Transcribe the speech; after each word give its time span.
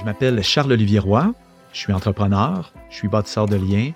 Je 0.00 0.04
m'appelle 0.06 0.42
Charles-Olivier 0.42 0.98
Roy, 0.98 1.34
je 1.74 1.78
suis 1.78 1.92
entrepreneur, 1.92 2.72
je 2.88 2.96
suis 2.96 3.08
bâtisseur 3.08 3.44
de 3.44 3.56
liens, 3.56 3.92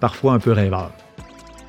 parfois 0.00 0.32
un 0.32 0.38
peu 0.38 0.52
rêveur. 0.52 0.92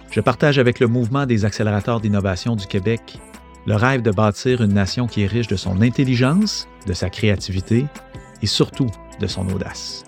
Je 0.09 0.21
partage 0.21 0.57
avec 0.57 0.79
le 0.79 0.87
mouvement 0.87 1.25
des 1.25 1.43
accélérateurs 1.43 1.99
d'innovation 1.99 2.55
du 2.55 2.65
Québec 2.65 3.19
le 3.65 3.75
rêve 3.75 4.01
de 4.01 4.11
bâtir 4.11 4.61
une 4.61 4.73
nation 4.73 5.05
qui 5.05 5.23
est 5.23 5.27
riche 5.27 5.49
de 5.49 5.57
son 5.57 5.81
intelligence, 5.81 6.69
de 6.85 6.93
sa 6.93 7.09
créativité 7.09 7.85
et 8.41 8.47
surtout 8.47 8.89
de 9.19 9.27
son 9.27 9.49
audace. 9.49 10.05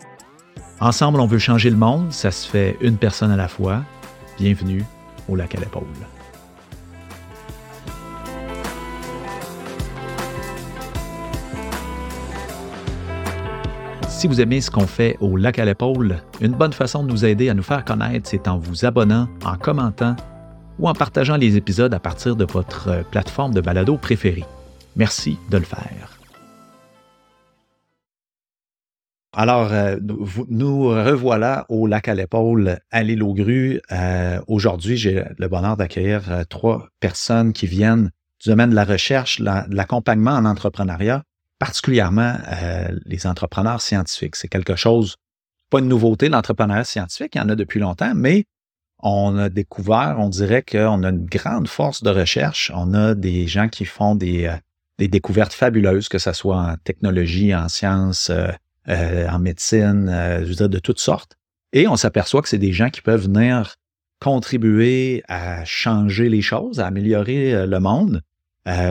Ensemble, 0.80 1.20
on 1.20 1.28
veut 1.28 1.40
changer 1.40 1.70
le 1.70 1.76
monde, 1.76 2.14
ça 2.14 2.32
se 2.32 2.48
fait 2.48 2.78
une 2.80 2.96
personne 2.96 3.32
à 3.32 3.36
la 3.36 3.50
fois. 3.50 3.84
Bienvenue 4.38 4.86
au 5.28 5.36
lac 5.36 5.54
à 5.56 5.60
l'épaule. 5.60 5.84
Si 14.20 14.28
vous 14.28 14.42
aimez 14.42 14.60
ce 14.60 14.70
qu'on 14.70 14.86
fait 14.86 15.16
au 15.22 15.38
lac 15.38 15.60
à 15.60 15.64
l'épaule, 15.64 16.18
une 16.42 16.52
bonne 16.52 16.74
façon 16.74 17.06
de 17.06 17.10
nous 17.10 17.24
aider 17.24 17.48
à 17.48 17.54
nous 17.54 17.64
faire 17.64 17.86
connaître, 17.86 18.28
c'est 18.28 18.50
en 18.50 18.58
vous 18.58 18.84
abonnant, 18.84 19.30
en 19.46 19.56
commentant 19.56 20.18
ou 20.78 20.90
en 20.90 20.94
partageant 20.94 21.38
les 21.38 21.56
épisodes 21.56 21.94
à 21.94 22.02
partir 22.02 22.36
de 22.36 22.44
votre 22.44 23.10
plateforme 23.12 23.54
de 23.54 23.62
balado 23.62 23.96
préférée. 23.96 24.44
Merci 24.98 25.38
de 25.50 25.56
le 25.56 25.64
faire. 25.64 26.20
Alors, 29.32 29.72
euh, 29.72 29.96
nous, 30.50 30.90
revoilà 30.90 31.66
au 31.70 31.88
lac 31.88 32.10
à 32.10 32.14
l'épaule 32.14 32.78
à 32.92 33.04
l'île 33.04 33.24
aux 33.24 33.34
grues. 33.34 33.80
Euh, 33.94 34.42
aujourd'hui, 34.48 34.98
j'ai 34.98 35.24
le 35.38 35.48
bonheur 35.48 35.78
d'accueillir 35.78 36.30
euh, 36.30 36.44
trois 36.44 36.90
personnes 37.00 37.54
qui 37.54 37.68
viennent 37.68 38.12
du 38.44 38.50
domaine 38.50 38.72
de 38.72 38.76
la 38.76 38.84
recherche, 38.84 39.40
de 39.40 39.74
l'accompagnement 39.74 40.32
en 40.32 40.44
entrepreneuriat, 40.44 41.24
particulièrement 41.60 42.36
les 43.06 43.28
entrepreneurs 43.28 43.82
scientifiques. 43.82 44.36
C'est 44.36 44.48
quelque 44.48 44.76
chose, 44.76 45.18
pas 45.70 45.80
une 45.80 45.88
nouveauté, 45.88 46.30
l'entrepreneuriat 46.30 46.86
scientifique, 46.86 47.36
il 47.36 47.40
y 47.40 47.42
en 47.42 47.50
a 47.50 47.56
depuis 47.56 47.80
longtemps, 47.80 48.14
mais 48.16 48.46
on 49.00 49.38
a 49.38 49.50
découvert, 49.50 50.16
on 50.20 50.30
dirait 50.30 50.64
qu'on 50.64 51.04
a 51.04 51.10
une 51.10 51.26
grande 51.26 51.68
force 51.68 52.02
de 52.02 52.10
recherche. 52.10 52.72
On 52.74 52.94
a 52.94 53.14
des 53.14 53.48
gens 53.48 53.70
qui 53.70 53.86
font 53.86 54.16
des, 54.16 54.52
des 54.98 55.08
découvertes 55.08 55.54
fabuleuses, 55.54 56.10
que 56.10 56.18
ce 56.18 56.34
soit 56.34 56.58
en 56.58 56.76
technologie, 56.84 57.54
en 57.54 57.70
sciences, 57.70 58.32
euh, 58.90 59.28
en 59.28 59.40
médecine, 59.40 60.10
euh, 60.10 60.46
je 60.46 60.54
veux 60.54 60.68
de 60.68 60.80
toutes 60.80 61.00
sortes. 61.00 61.38
Et 61.74 61.88
on 61.88 61.96
s'aperçoit 61.96 62.42
que 62.42 62.50
c'est 62.50 62.58
des 62.58 62.74
gens 62.74 62.90
qui 62.90 63.02
peuvent 63.02 63.24
venir 63.24 63.76
contribuer 64.20 65.24
à 65.28 65.64
changer 65.64 66.28
les 66.28 66.42
choses, 66.42 66.80
à 66.80 66.88
améliorer 66.88 67.54
euh, 67.54 67.66
le 67.66 67.80
monde, 67.80 68.22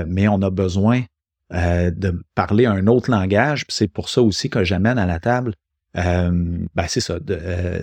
mais 0.09 0.27
on 0.27 0.43
a 0.43 0.51
besoin 0.51 1.03
de 1.51 2.23
parler 2.35 2.67
un 2.67 2.87
autre 2.87 3.11
langage. 3.11 3.65
C'est 3.69 3.89
pour 3.89 4.09
ça 4.09 4.23
aussi 4.23 4.51
que 4.51 4.65
j'amène 4.65 4.99
à 4.99 5.07
la 5.07 5.19
table, 5.19 5.55
ben 5.95 6.87
c'est 6.87 7.01
ça, 7.01 7.19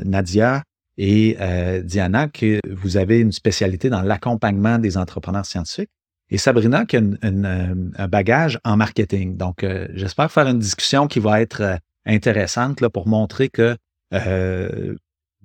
Nadia 0.03 0.63
et 0.97 1.37
Diana, 1.83 2.27
que 2.27 2.59
vous 2.69 2.97
avez 2.97 3.19
une 3.19 3.31
spécialité 3.31 3.89
dans 3.89 4.01
l'accompagnement 4.01 4.77
des 4.77 4.97
entrepreneurs 4.97 5.45
scientifiques. 5.45 5.89
Et 6.29 6.37
Sabrina 6.37 6.85
qui 6.85 6.97
a 6.97 7.01
un 7.23 8.07
bagage 8.07 8.59
en 8.63 8.77
marketing. 8.77 9.37
Donc, 9.37 9.65
j'espère 9.93 10.31
faire 10.31 10.47
une 10.47 10.59
discussion 10.59 11.07
qui 11.07 11.19
va 11.19 11.41
être 11.41 11.79
intéressante 12.05 12.81
là, 12.81 12.89
pour 12.89 13.07
montrer 13.07 13.49
que 13.49 13.75
euh, 14.13 14.95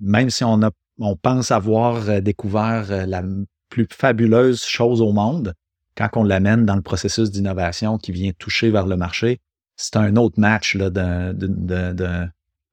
même 0.00 0.30
si 0.30 0.44
on, 0.44 0.62
a, 0.62 0.70
on 0.98 1.16
pense 1.16 1.50
avoir 1.50 2.08
euh, 2.08 2.20
découvert 2.20 2.90
euh, 2.90 3.06
la 3.06 3.22
plus 3.68 3.86
fabuleuse 3.90 4.64
chose 4.64 5.00
au 5.00 5.12
monde, 5.12 5.54
quand 6.08 6.20
on 6.20 6.24
l'amène 6.24 6.64
dans 6.64 6.76
le 6.76 6.82
processus 6.82 7.30
d'innovation 7.30 7.98
qui 7.98 8.12
vient 8.12 8.32
toucher 8.38 8.70
vers 8.70 8.86
le 8.86 8.96
marché, 8.96 9.40
c'est 9.76 9.96
un 9.96 10.16
autre 10.16 10.38
match 10.38 10.74
là, 10.74 10.90
d'un, 10.90 11.34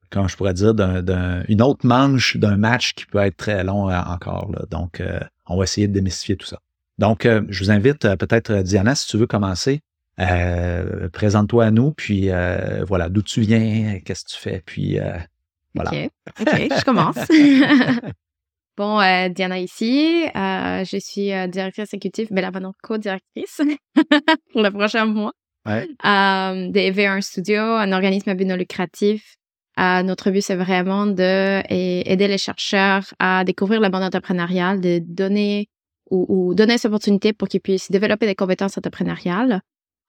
comment 0.09 0.27
je 0.27 0.37
pourrais 0.37 0.53
dire, 0.53 0.73
d'un, 0.73 1.43
une 1.47 1.61
autre 1.61 1.85
manche 1.85 2.37
d'un 2.37 2.57
match 2.57 2.93
qui 2.93 3.05
peut 3.05 3.19
être 3.19 3.37
très 3.37 3.63
long 3.63 3.89
encore. 3.89 4.51
Là. 4.51 4.63
Donc, 4.69 5.01
on 5.45 5.57
va 5.57 5.63
essayer 5.63 5.87
de 5.87 5.93
démystifier 5.93 6.35
tout 6.35 6.47
ça. 6.47 6.59
Donc, 6.97 7.27
je 7.49 7.63
vous 7.63 7.71
invite 7.71 8.15
peut-être, 8.15 8.61
Diana, 8.61 8.95
si 8.95 9.07
tu 9.07 9.17
veux 9.17 9.27
commencer, 9.27 9.81
euh, 10.19 11.09
présente-toi 11.09 11.65
à 11.65 11.71
nous, 11.71 11.91
puis 11.91 12.31
euh, 12.31 12.83
voilà, 12.85 13.07
d'où 13.09 13.21
tu 13.21 13.41
viens, 13.41 13.99
qu'est-ce 14.03 14.23
que 14.23 14.31
tu 14.31 14.37
fais, 14.37 14.63
puis 14.65 14.99
euh, 14.99 15.17
voilà. 15.75 15.91
OK, 15.91 16.47
je 16.49 16.83
commence. 16.83 17.17
bon, 18.77 18.99
Diana 19.29 19.59
ici, 19.59 20.25
je 20.35 20.97
suis 20.99 21.31
directrice 21.49 21.93
exécutive, 21.93 22.27
mais 22.31 22.41
là 22.41 22.51
maintenant 22.51 22.73
co-directrice 22.83 23.61
pour 24.53 24.61
le 24.61 24.69
prochain 24.69 25.05
mois 25.05 25.33
ouais. 25.65 25.87
de 25.87 27.07
un 27.07 27.21
Studio, 27.21 27.61
un 27.61 27.91
organisme 27.91 28.29
à 28.29 28.35
but 28.35 28.45
non 28.45 28.55
lucratif. 28.55 29.35
notre 29.77 30.31
but, 30.31 30.41
c'est 30.41 30.55
vraiment 30.55 31.05
de 31.07 31.61
aider 31.69 32.27
les 32.27 32.37
chercheurs 32.37 33.13
à 33.19 33.43
découvrir 33.43 33.81
le 33.81 33.89
monde 33.89 34.03
entrepreneurial, 34.03 34.79
de 34.79 34.99
donner 34.99 35.69
ou, 36.09 36.25
ou 36.29 36.53
donner 36.55 36.77
cette 36.77 36.89
opportunité 36.89 37.33
pour 37.33 37.49
qu'ils 37.49 37.59
puissent 37.59 37.91
développer 37.91 38.27
des 38.27 38.35
compétences 38.35 38.77
entrepreneuriales 38.77 39.61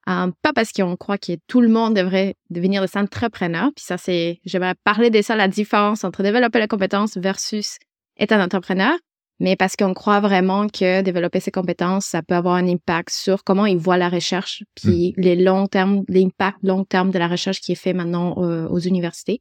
euh, 0.09 0.31
pas 0.43 0.53
parce 0.55 0.73
qu'on 0.73 0.97
croit 0.97 1.19
que 1.19 1.33
tout 1.49 1.61
le 1.61 1.69
monde 1.69 1.95
devrait 1.95 2.37
devenir 2.49 2.83
des 2.83 2.97
entrepreneurs. 2.97 3.71
Puis 3.77 3.85
ça, 3.85 3.99
c'est, 3.99 4.41
j'aimerais 4.47 4.75
parler 4.83 5.11
de 5.11 5.21
ça, 5.21 5.37
la 5.37 5.49
différence 5.49 6.03
entre 6.03 6.23
développer 6.23 6.61
les 6.61 6.69
compétences 6.69 7.19
versus 7.19 7.79
être 8.19 8.33
un 8.33 8.43
entrepreneur. 8.43 8.97
Mais 9.41 9.55
parce 9.55 9.77
qu'on 9.77 9.95
croit 9.95 10.19
vraiment 10.21 10.67
que 10.69 11.01
développer 11.03 11.39
ses 11.39 11.53
compétences, 11.53 12.07
ça 12.07 12.23
peut 12.23 12.35
avoir 12.35 12.57
un 12.57 12.67
impact 12.67 13.11
sur 13.11 13.45
comment 13.45 13.67
ils 13.67 13.79
voient 13.79 13.97
la 13.97 14.09
recherche, 14.09 14.65
puis 14.75 15.15
mm. 15.17 15.21
les 15.21 15.37
longs 15.37 15.67
termes, 15.69 16.03
l'impact 16.09 16.59
long 16.63 16.85
terme 16.85 17.11
de 17.13 17.19
la 17.19 17.29
recherche 17.29 17.61
qui 17.61 17.73
est 17.73 17.77
fait 17.77 17.93
maintenant 17.93 18.43
euh, 18.43 18.67
aux 18.69 18.81
universités. 18.81 19.41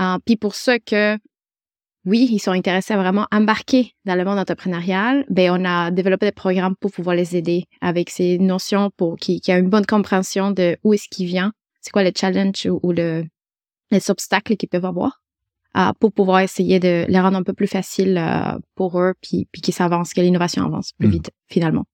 Euh, 0.00 0.18
puis 0.24 0.36
pour 0.36 0.56
ça 0.56 0.78
que 0.80 1.16
oui, 2.04 2.28
ils 2.30 2.38
sont 2.38 2.52
intéressés 2.52 2.94
à 2.94 2.96
vraiment 2.96 3.26
embarquer 3.30 3.92
dans 4.04 4.14
le 4.14 4.24
monde 4.24 4.38
entrepreneurial, 4.38 5.24
ben 5.28 5.50
on 5.52 5.64
a 5.64 5.90
développé 5.90 6.26
des 6.26 6.32
programmes 6.32 6.74
pour 6.80 6.90
pouvoir 6.90 7.14
les 7.14 7.36
aider 7.36 7.64
avec 7.80 8.08
ces 8.08 8.38
notions 8.38 8.90
pour 8.96 9.16
qu'ils 9.16 9.40
aient 9.48 9.58
une 9.58 9.68
bonne 9.68 9.84
compréhension 9.84 10.50
de 10.50 10.78
où 10.84 10.94
est-ce 10.94 11.08
qu'ils 11.08 11.26
viennent, 11.26 11.52
c'est 11.80 11.90
quoi 11.90 12.02
les 12.02 12.12
challenges 12.16 12.66
ou, 12.66 12.92
le, 12.92 13.24
les 13.90 14.10
obstacles 14.10 14.56
qu'ils 14.56 14.68
peuvent 14.68 14.86
avoir, 14.86 15.20
pour 16.00 16.12
pouvoir 16.12 16.40
essayer 16.40 16.80
de 16.80 17.04
les 17.08 17.20
rendre 17.20 17.36
un 17.36 17.42
peu 17.42 17.52
plus 17.52 17.66
facile 17.66 18.18
euh, 18.18 18.58
pour 18.74 19.00
eux, 19.00 19.14
puis, 19.20 19.46
puis 19.52 19.60
qu'ils 19.60 19.74
s'avancent, 19.74 20.12
que 20.12 20.20
l'innovation 20.20 20.64
avance 20.64 20.92
plus 20.98 21.08
hmm. 21.08 21.12
vite 21.12 21.30
finalement. 21.48 21.84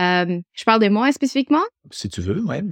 Euh, 0.00 0.40
je 0.52 0.64
parle 0.64 0.80
de 0.80 0.88
moi 0.88 1.12
spécifiquement? 1.12 1.62
Si 1.90 2.08
tu 2.08 2.20
veux, 2.20 2.42
oui. 2.44 2.62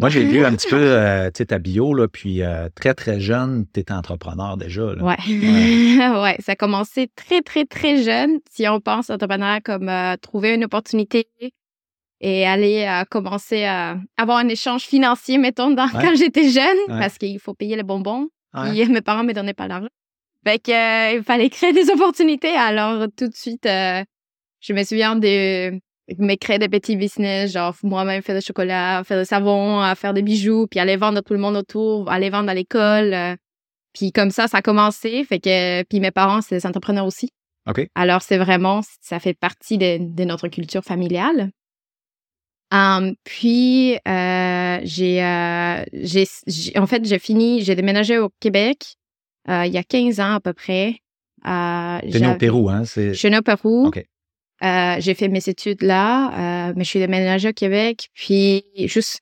moi, 0.00 0.08
j'ai 0.08 0.24
lu 0.24 0.44
un 0.44 0.52
petit 0.52 0.68
peu 0.70 0.76
euh, 0.80 1.30
ta 1.30 1.58
bio, 1.58 1.94
là, 1.94 2.08
puis 2.08 2.42
euh, 2.42 2.68
très, 2.74 2.94
très 2.94 3.20
jeune, 3.20 3.66
tu 3.72 3.80
étais 3.80 3.92
entrepreneur 3.92 4.56
déjà. 4.56 4.94
Oui, 5.00 5.14
ouais. 5.98 6.36
ça 6.40 6.52
a 6.52 6.56
commencé 6.56 7.08
très, 7.14 7.42
très, 7.42 7.66
très 7.66 8.02
jeune. 8.02 8.38
Si 8.50 8.66
on 8.68 8.80
pense 8.80 9.10
entrepreneur 9.10 9.60
comme 9.64 9.90
trouver 10.20 10.54
une 10.54 10.64
opportunité 10.64 11.28
et 12.20 12.46
aller 12.46 13.02
commencer 13.10 13.64
à 13.64 13.98
avoir 14.16 14.38
un 14.38 14.48
échange 14.48 14.82
financier, 14.82 15.38
mettons, 15.38 15.70
dans, 15.70 15.88
quand 15.88 16.16
j'étais 16.16 16.50
jeune, 16.50 16.78
parce 16.88 17.16
qu'il 17.18 17.38
faut 17.38 17.54
payer 17.54 17.76
les 17.76 17.84
bonbons. 17.84 18.28
Et 18.74 18.86
mes 18.86 19.00
parents 19.00 19.22
ne 19.22 19.28
me 19.28 19.32
donnaient 19.32 19.54
pas 19.54 19.68
l'argent. 19.68 19.88
Fait 20.44 20.62
il 20.68 21.22
fallait 21.22 21.50
créer 21.50 21.72
des 21.72 21.90
opportunités. 21.94 22.56
Alors, 22.56 23.06
tout 23.16 23.28
de 23.28 23.34
suite, 23.34 23.64
je 23.64 24.72
me 24.72 24.82
souviens 24.82 25.16
de 25.16 25.78
mais 26.18 26.36
créer 26.36 26.58
des 26.58 26.68
petits 26.68 26.96
business, 26.96 27.52
genre 27.52 27.74
moi-même 27.82 28.22
faire 28.22 28.36
des 28.36 28.40
chocolats, 28.40 29.02
faire 29.04 29.18
des 29.18 29.24
savons, 29.24 29.82
faire 29.96 30.14
des 30.14 30.22
bijoux, 30.22 30.66
puis 30.68 30.78
aller 30.78 30.96
vendre 30.96 31.18
à 31.18 31.22
tout 31.22 31.32
le 31.32 31.40
monde 31.40 31.56
autour, 31.56 32.10
aller 32.10 32.30
vendre 32.30 32.48
à 32.48 32.54
l'école. 32.54 33.12
Euh. 33.12 33.34
puis 33.92 34.12
comme 34.12 34.30
ça, 34.30 34.46
ça 34.46 34.58
a 34.58 34.62
commencé. 34.62 35.24
Fait 35.24 35.40
que, 35.40 35.82
puis 35.84 36.00
mes 36.00 36.12
parents, 36.12 36.40
c'est 36.42 36.56
des 36.56 36.66
entrepreneurs 36.66 37.06
aussi. 37.06 37.30
OK. 37.68 37.88
Alors, 37.94 38.22
c'est 38.22 38.38
vraiment, 38.38 38.80
ça 39.00 39.18
fait 39.18 39.34
partie 39.34 39.78
de, 39.78 40.24
notre 40.24 40.48
culture 40.48 40.84
familiale. 40.84 41.50
Um, 42.72 43.14
puis, 43.24 43.96
euh, 44.08 44.80
j'ai, 44.82 45.22
euh, 45.22 45.84
j'ai, 45.92 46.26
en 46.76 46.86
fait, 46.86 47.04
j'ai 47.04 47.18
fini, 47.18 47.62
j'ai 47.62 47.74
déménagé 47.74 48.18
au 48.18 48.30
Québec 48.40 48.96
il 49.48 49.70
y 49.72 49.78
a 49.78 49.84
15 49.84 50.18
ans 50.18 50.34
à 50.34 50.40
peu 50.40 50.52
près. 50.52 50.96
Euh, 51.46 52.00
né 52.02 52.26
au 52.26 52.36
Pérou, 52.36 52.68
hein? 52.68 52.82
Je 52.84 53.12
suis 53.12 53.30
né 53.30 53.38
au 53.38 53.42
Pérou. 53.42 53.86
OK. 53.86 54.04
Euh, 54.64 54.96
j'ai 55.00 55.14
fait 55.14 55.28
mes 55.28 55.46
études 55.48 55.82
là, 55.82 56.68
euh, 56.68 56.72
mais 56.76 56.84
je 56.84 56.88
suis 56.88 56.98
déménagée 56.98 57.50
au 57.50 57.52
Québec, 57.52 58.08
puis 58.14 58.64
juste 58.86 59.20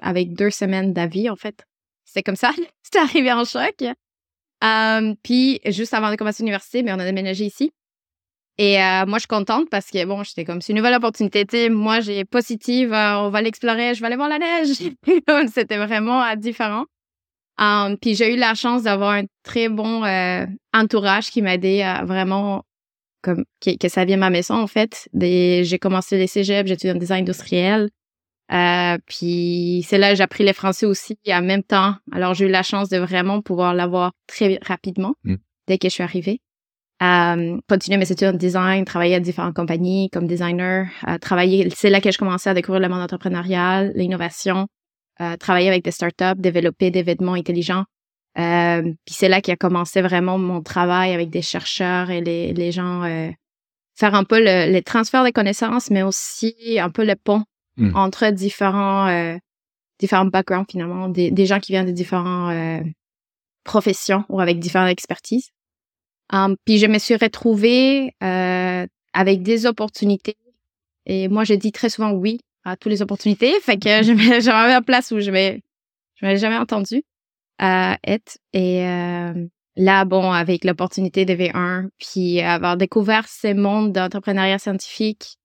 avec 0.00 0.32
deux 0.32 0.50
semaines 0.50 0.92
d'avis, 0.92 1.28
en 1.28 1.36
fait. 1.36 1.64
C'est 2.04 2.22
comme 2.22 2.36
ça. 2.36 2.52
C'était 2.82 3.00
arrivé 3.00 3.32
en 3.32 3.44
choc. 3.44 3.82
Euh, 4.62 5.14
puis, 5.22 5.60
juste 5.66 5.92
avant 5.94 6.10
de 6.10 6.16
commencer 6.16 6.42
l'université, 6.42 6.82
mais 6.82 6.92
on 6.92 6.98
a 6.98 7.04
déménagé 7.04 7.46
ici. 7.46 7.72
Et 8.58 8.76
moi, 9.06 9.16
je 9.16 9.20
suis 9.20 9.28
contente 9.28 9.70
parce 9.70 9.90
que, 9.90 10.04
bon, 10.04 10.22
j'étais 10.22 10.44
comme, 10.44 10.60
c'est 10.60 10.72
une 10.72 10.78
nouvelle 10.78 10.94
opportunité. 10.94 11.70
Moi, 11.70 12.00
j'ai 12.00 12.26
positive, 12.26 12.92
on 12.92 13.30
va 13.30 13.40
l'explorer, 13.40 13.94
je 13.94 14.00
vais 14.00 14.06
aller 14.06 14.16
voir 14.16 14.28
la 14.28 14.38
neige. 14.38 14.68
C'était 15.54 15.78
vraiment 15.78 16.22
différent. 16.36 16.84
puis 18.02 18.14
j'ai 18.14 18.34
eu 18.34 18.36
la 18.36 18.54
chance 18.54 18.82
d'avoir 18.82 19.12
un 19.12 19.24
très 19.44 19.70
bon 19.70 20.04
entourage 20.74 21.30
qui 21.30 21.40
m'a 21.40 21.54
aidé 21.54 21.80
à 21.80 22.04
vraiment 22.04 22.64
comme 23.22 23.44
que, 23.60 23.88
ça 23.88 24.04
vient 24.04 24.16
ma 24.16 24.30
maison 24.30 24.54
en 24.54 24.66
fait. 24.66 25.08
J'ai 25.14 25.78
commencé 25.78 26.16
les 26.16 26.26
cégeps, 26.26 26.68
j'ai 26.68 26.74
étudié 26.74 26.92
en 26.92 26.98
design 26.98 27.22
industriel. 27.22 27.90
Euh, 28.52 28.98
puis 29.06 29.84
c'est 29.86 29.98
là 29.98 30.10
que 30.10 30.16
j'ai 30.16 30.24
appris 30.24 30.44
le 30.44 30.52
français 30.52 30.86
aussi 30.86 31.18
en 31.28 31.42
même 31.42 31.62
temps. 31.62 31.94
Alors 32.10 32.34
j'ai 32.34 32.46
eu 32.46 32.50
la 32.50 32.64
chance 32.64 32.88
de 32.88 32.98
vraiment 32.98 33.42
pouvoir 33.42 33.74
l'avoir 33.74 34.12
très 34.26 34.58
rapidement 34.62 35.14
mm. 35.24 35.36
dès 35.68 35.78
que 35.78 35.88
je 35.88 35.94
suis 35.94 36.02
arrivée. 36.02 36.40
Euh, 37.02 37.58
continuer 37.66 37.96
mes 37.96 38.12
études 38.12 38.28
en 38.28 38.32
design, 38.32 38.84
travailler 38.84 39.14
à 39.14 39.20
différentes 39.20 39.54
compagnies 39.54 40.10
comme 40.10 40.26
designer, 40.26 40.88
euh, 41.08 41.16
travailler. 41.16 41.68
C'est 41.74 41.88
là 41.88 42.00
que 42.00 42.10
je 42.10 42.18
commençais 42.18 42.50
à 42.50 42.54
découvrir 42.54 42.82
le 42.82 42.88
monde 42.88 43.00
entrepreneurial, 43.00 43.92
l'innovation, 43.94 44.66
euh, 45.20 45.36
travailler 45.38 45.68
avec 45.68 45.82
des 45.82 45.90
startups, 45.90 46.38
développer 46.38 46.90
des 46.90 47.02
vêtements 47.02 47.34
intelligents. 47.34 47.84
Euh, 48.38 48.82
puis 49.04 49.14
c'est 49.14 49.28
là 49.28 49.40
qu'il 49.40 49.52
a 49.52 49.56
commencé 49.56 50.02
vraiment 50.02 50.38
mon 50.38 50.62
travail 50.62 51.12
avec 51.12 51.30
des 51.30 51.42
chercheurs 51.42 52.10
et 52.10 52.20
les, 52.20 52.52
les 52.52 52.70
gens, 52.70 53.02
euh, 53.02 53.30
faire 53.96 54.14
un 54.14 54.24
peu 54.24 54.38
le, 54.38 54.72
le, 54.72 54.82
transfert 54.82 55.24
des 55.24 55.32
connaissances, 55.32 55.90
mais 55.90 56.02
aussi 56.02 56.78
un 56.80 56.90
peu 56.90 57.04
le 57.04 57.16
pont 57.16 57.42
hmm. 57.76 57.94
entre 57.96 58.30
différents, 58.30 59.08
euh, 59.08 59.36
différents 59.98 60.26
backgrounds 60.26 60.70
finalement, 60.70 61.08
des, 61.08 61.30
des, 61.30 61.46
gens 61.46 61.58
qui 61.58 61.72
viennent 61.72 61.86
de 61.86 61.92
différentes 61.92 62.52
euh, 62.52 62.88
professions 63.64 64.24
ou 64.28 64.40
avec 64.40 64.60
différentes 64.60 64.90
expertises. 64.90 65.50
Um, 66.32 66.56
puis 66.64 66.78
je 66.78 66.86
me 66.86 66.98
suis 66.98 67.16
retrouvée 67.16 68.14
euh, 68.22 68.86
avec 69.12 69.42
des 69.42 69.66
opportunités 69.66 70.36
et 71.06 71.28
moi 71.28 71.42
je 71.42 71.54
dis 71.54 71.72
très 71.72 71.90
souvent 71.90 72.12
oui 72.12 72.38
à 72.64 72.76
toutes 72.76 72.92
les 72.92 73.02
opportunités, 73.02 73.58
fait 73.60 73.78
que 73.78 74.02
je 74.02 74.40
j'avais 74.40 74.72
une 74.72 74.84
place 74.84 75.10
où 75.10 75.20
je 75.20 75.30
m'avais 75.30 75.62
je 76.16 76.26
m'avais 76.26 76.38
jamais 76.38 76.58
entendu 76.58 77.02
à 77.58 77.98
être. 78.04 78.38
Et 78.52 78.86
euh, 78.86 79.32
là, 79.76 80.04
bon, 80.04 80.32
avec 80.32 80.64
l'opportunité 80.64 81.24
de 81.24 81.34
V1, 81.34 81.88
puis 81.98 82.40
avoir 82.40 82.76
découvert 82.76 83.28
ce 83.28 83.52
monde 83.54 83.92
d'entrepreneuriat 83.92 84.58
scientifique 84.58 85.36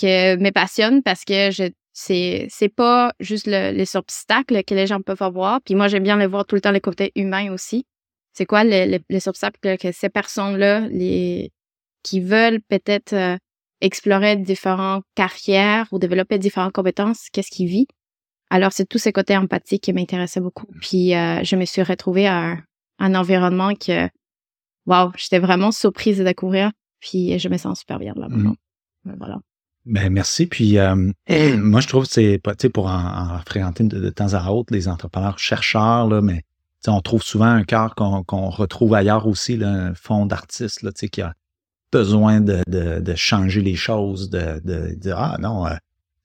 que 0.00 0.36
me 0.36 0.50
passionne 0.50 1.02
parce 1.02 1.24
que 1.24 1.50
je 1.50 1.64
c'est 1.92 2.46
c'est 2.48 2.68
pas 2.68 3.12
juste 3.18 3.46
les 3.46 3.96
obstacles 3.96 4.62
que 4.62 4.74
les 4.74 4.86
gens 4.86 5.00
peuvent 5.00 5.22
avoir. 5.22 5.60
Puis 5.62 5.74
moi, 5.74 5.88
j'aime 5.88 6.04
bien 6.04 6.16
les 6.16 6.26
voir 6.26 6.46
tout 6.46 6.54
le 6.54 6.60
temps 6.60 6.70
les 6.70 6.80
côtés 6.80 7.10
humains 7.16 7.52
aussi. 7.52 7.86
C'est 8.38 8.46
quoi 8.46 8.62
les, 8.62 9.02
les, 9.08 9.28
obstacles 9.28 9.76
que 9.78 9.90
ces 9.90 10.08
personnes-là, 10.08 10.86
les 10.90 11.50
qui 12.04 12.20
veulent 12.20 12.60
peut-être 12.68 13.12
euh, 13.12 13.36
explorer 13.80 14.36
différentes 14.36 15.02
carrières 15.16 15.88
ou 15.90 15.98
développer 15.98 16.38
différentes 16.38 16.72
compétences, 16.72 17.30
qu'est-ce 17.32 17.50
qu'ils 17.50 17.66
vivent? 17.66 17.88
Alors, 18.48 18.72
c'est 18.72 18.86
tous 18.88 18.98
ces 18.98 19.10
côtés 19.10 19.36
empathiques 19.36 19.82
qui 19.82 19.92
m'intéressaient 19.92 20.38
beaucoup. 20.40 20.68
Puis, 20.80 21.16
euh, 21.16 21.42
je 21.42 21.56
me 21.56 21.64
suis 21.64 21.82
retrouvée 21.82 22.28
à 22.28 22.58
un, 23.00 23.14
environnement 23.16 23.74
que, 23.74 24.08
waouh, 24.86 25.10
j'étais 25.16 25.40
vraiment 25.40 25.72
surprise 25.72 26.18
de 26.18 26.22
découvrir. 26.24 26.70
Puis, 27.00 27.40
je 27.40 27.48
me 27.48 27.56
sens 27.56 27.80
super 27.80 27.98
bien 27.98 28.14
là 28.14 28.28
maintenant. 28.28 28.54
Mm-hmm. 29.04 29.16
Voilà. 29.18 29.38
Ben, 29.84 30.12
merci. 30.12 30.46
Puis, 30.46 30.78
euh, 30.78 30.94
moi, 31.56 31.80
je 31.80 31.88
trouve 31.88 32.06
que 32.06 32.12
c'est, 32.12 32.40
tu 32.40 32.52
sais, 32.60 32.68
pour 32.68 32.86
en, 32.86 33.34
en 33.34 33.38
fréquenter 33.40 33.82
de, 33.82 34.10
temps 34.10 34.34
à 34.34 34.48
autre, 34.52 34.72
les 34.72 34.86
entrepreneurs 34.86 35.40
chercheurs, 35.40 36.06
là, 36.06 36.20
mais 36.20 36.44
on 36.86 37.00
trouve 37.00 37.22
souvent 37.22 37.46
un 37.46 37.64
cœur 37.64 37.94
qu'on 37.94 38.50
retrouve 38.50 38.94
ailleurs 38.94 39.26
aussi, 39.26 39.56
là, 39.56 39.68
un 39.68 39.94
fond 39.94 40.26
d'artiste, 40.26 40.90
qui 41.10 41.22
a 41.22 41.34
besoin 41.90 42.40
de, 42.40 43.14
changer 43.14 43.60
les 43.60 43.76
choses, 43.76 44.30
de, 44.30 44.60
de 44.64 45.12
ah 45.12 45.36
non, 45.40 45.66
euh, 45.66 45.74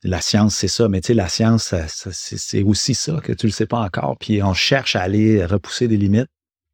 la 0.04 0.22
science, 0.22 0.56
c'est 0.56 0.68
ça, 0.68 0.90
mais 0.90 1.02
tu 1.02 1.14
la 1.14 1.30
science, 1.30 1.74
c'est 1.88 2.64
aussi 2.64 2.94
ça 2.94 3.20
que 3.24 3.32
tu 3.32 3.48
le 3.48 3.52
sais 3.52 3.66
pas 3.66 3.80
encore. 3.80 4.18
Puis 4.20 4.44
on 4.44 4.54
cherche 4.54 4.96
à 4.96 5.02
aller 5.02 5.46
repousser 5.46 5.88
des 5.88 5.98
limites. 5.98 6.28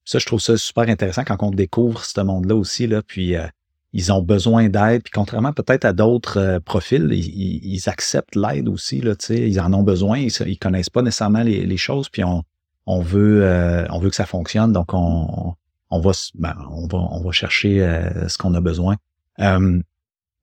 Ça, 0.03 0.17
je 0.17 0.25
trouve 0.25 0.39
ça 0.39 0.57
super 0.57 0.89
intéressant 0.89 1.23
quand 1.23 1.37
on 1.43 1.51
découvre 1.51 2.03
ce 2.03 2.21
monde-là 2.21 2.55
aussi. 2.55 2.87
Là, 2.87 3.03
puis 3.03 3.35
euh, 3.35 3.45
ils 3.93 4.11
ont 4.11 4.23
besoin 4.23 4.69
d'aide. 4.69 5.03
Puis 5.03 5.11
contrairement 5.13 5.53
peut-être 5.53 5.85
à 5.85 5.93
d'autres 5.93 6.37
euh, 6.39 6.59
profils, 6.59 7.07
ils, 7.11 7.81
acceptent 7.87 8.35
l'aide 8.35 8.67
aussi. 8.67 9.01
Là, 9.01 9.13
ils 9.29 9.59
en 9.59 9.71
ont 9.73 9.83
besoin. 9.83 10.17
Ils, 10.17 10.33
ils 10.47 10.57
connaissent 10.57 10.89
pas 10.89 11.03
nécessairement 11.03 11.43
les, 11.43 11.77
choses. 11.77 12.09
Puis 12.09 12.23
on, 12.23 12.43
on 12.89 13.01
veut, 13.01 13.43
euh, 13.43 13.85
on 13.89 13.99
veut 13.99 14.09
que 14.09 14.15
ça 14.15 14.25
fonctionne. 14.25 14.73
Donc 14.73 14.93
on, 14.93 15.55
on 15.89 15.99
va, 15.99 16.11
ben, 16.35 16.55
on 16.71 16.87
va, 16.87 16.97
on 16.97 17.21
va 17.21 17.31
chercher 17.31 17.79
ce 18.27 18.37
qu'on 18.37 18.53
a 18.53 18.61
besoin. 18.61 18.97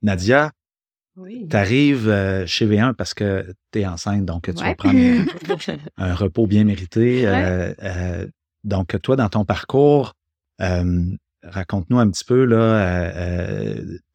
Nadia, 0.03 0.53
oui. 1.17 1.47
Tu 1.49 1.57
arrives 1.57 2.09
euh, 2.09 2.47
chez 2.47 2.67
V1 2.67 2.93
parce 2.93 3.15
que 3.15 3.55
tu 3.73 3.81
es 3.81 3.87
enceinte, 3.87 4.27
donc 4.27 4.55
tu 4.55 4.63
vas 4.63 4.75
prendre 4.75 4.99
un, 5.97 6.15
repos 6.15 6.47
bien 6.47 6.65
mérité. 6.65 7.27
Euh, 7.27 7.73
euh, 7.83 8.27
donc, 8.65 9.01
toi, 9.01 9.17
dans 9.17 9.29
ton 9.29 9.45
parcours, 9.45 10.15
raconte-nous 11.43 11.99
un 11.99 12.11
petit 12.11 12.25
peu 12.25 12.45
là, 12.45 13.15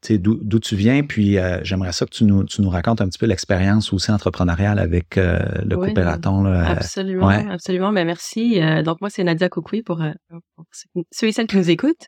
d'où 0.10 0.60
tu 0.60 0.76
viens, 0.76 1.04
puis 1.04 1.38
j'aimerais 1.64 1.92
ça 1.92 2.06
que 2.06 2.12
tu 2.12 2.24
nous, 2.24 2.44
tu 2.44 2.62
nous 2.62 2.70
racontes 2.70 3.02
un 3.02 3.08
petit 3.08 3.20
peu 3.20 3.26
l'expérience 3.26 3.94
aussi 3.94 4.12
entrepreneuriale 4.12 4.80
avec 4.80 5.16
le 5.16 5.76
oui, 5.76 5.88
coopératon. 5.88 6.46
absolument, 6.46 7.30
absolument. 7.30 7.92
Ben, 7.92 8.06
merci. 8.06 8.60
donc, 8.84 9.02
moi, 9.02 9.10
c'est 9.10 9.24
Nadia 9.24 9.50
Koukoui 9.50 9.82
pour, 9.82 10.04
pour, 10.30 10.66
ceux 11.12 11.28
et 11.28 11.32
celles 11.32 11.48
qui 11.48 11.58
nous 11.58 11.70
écoutent. 11.70 12.08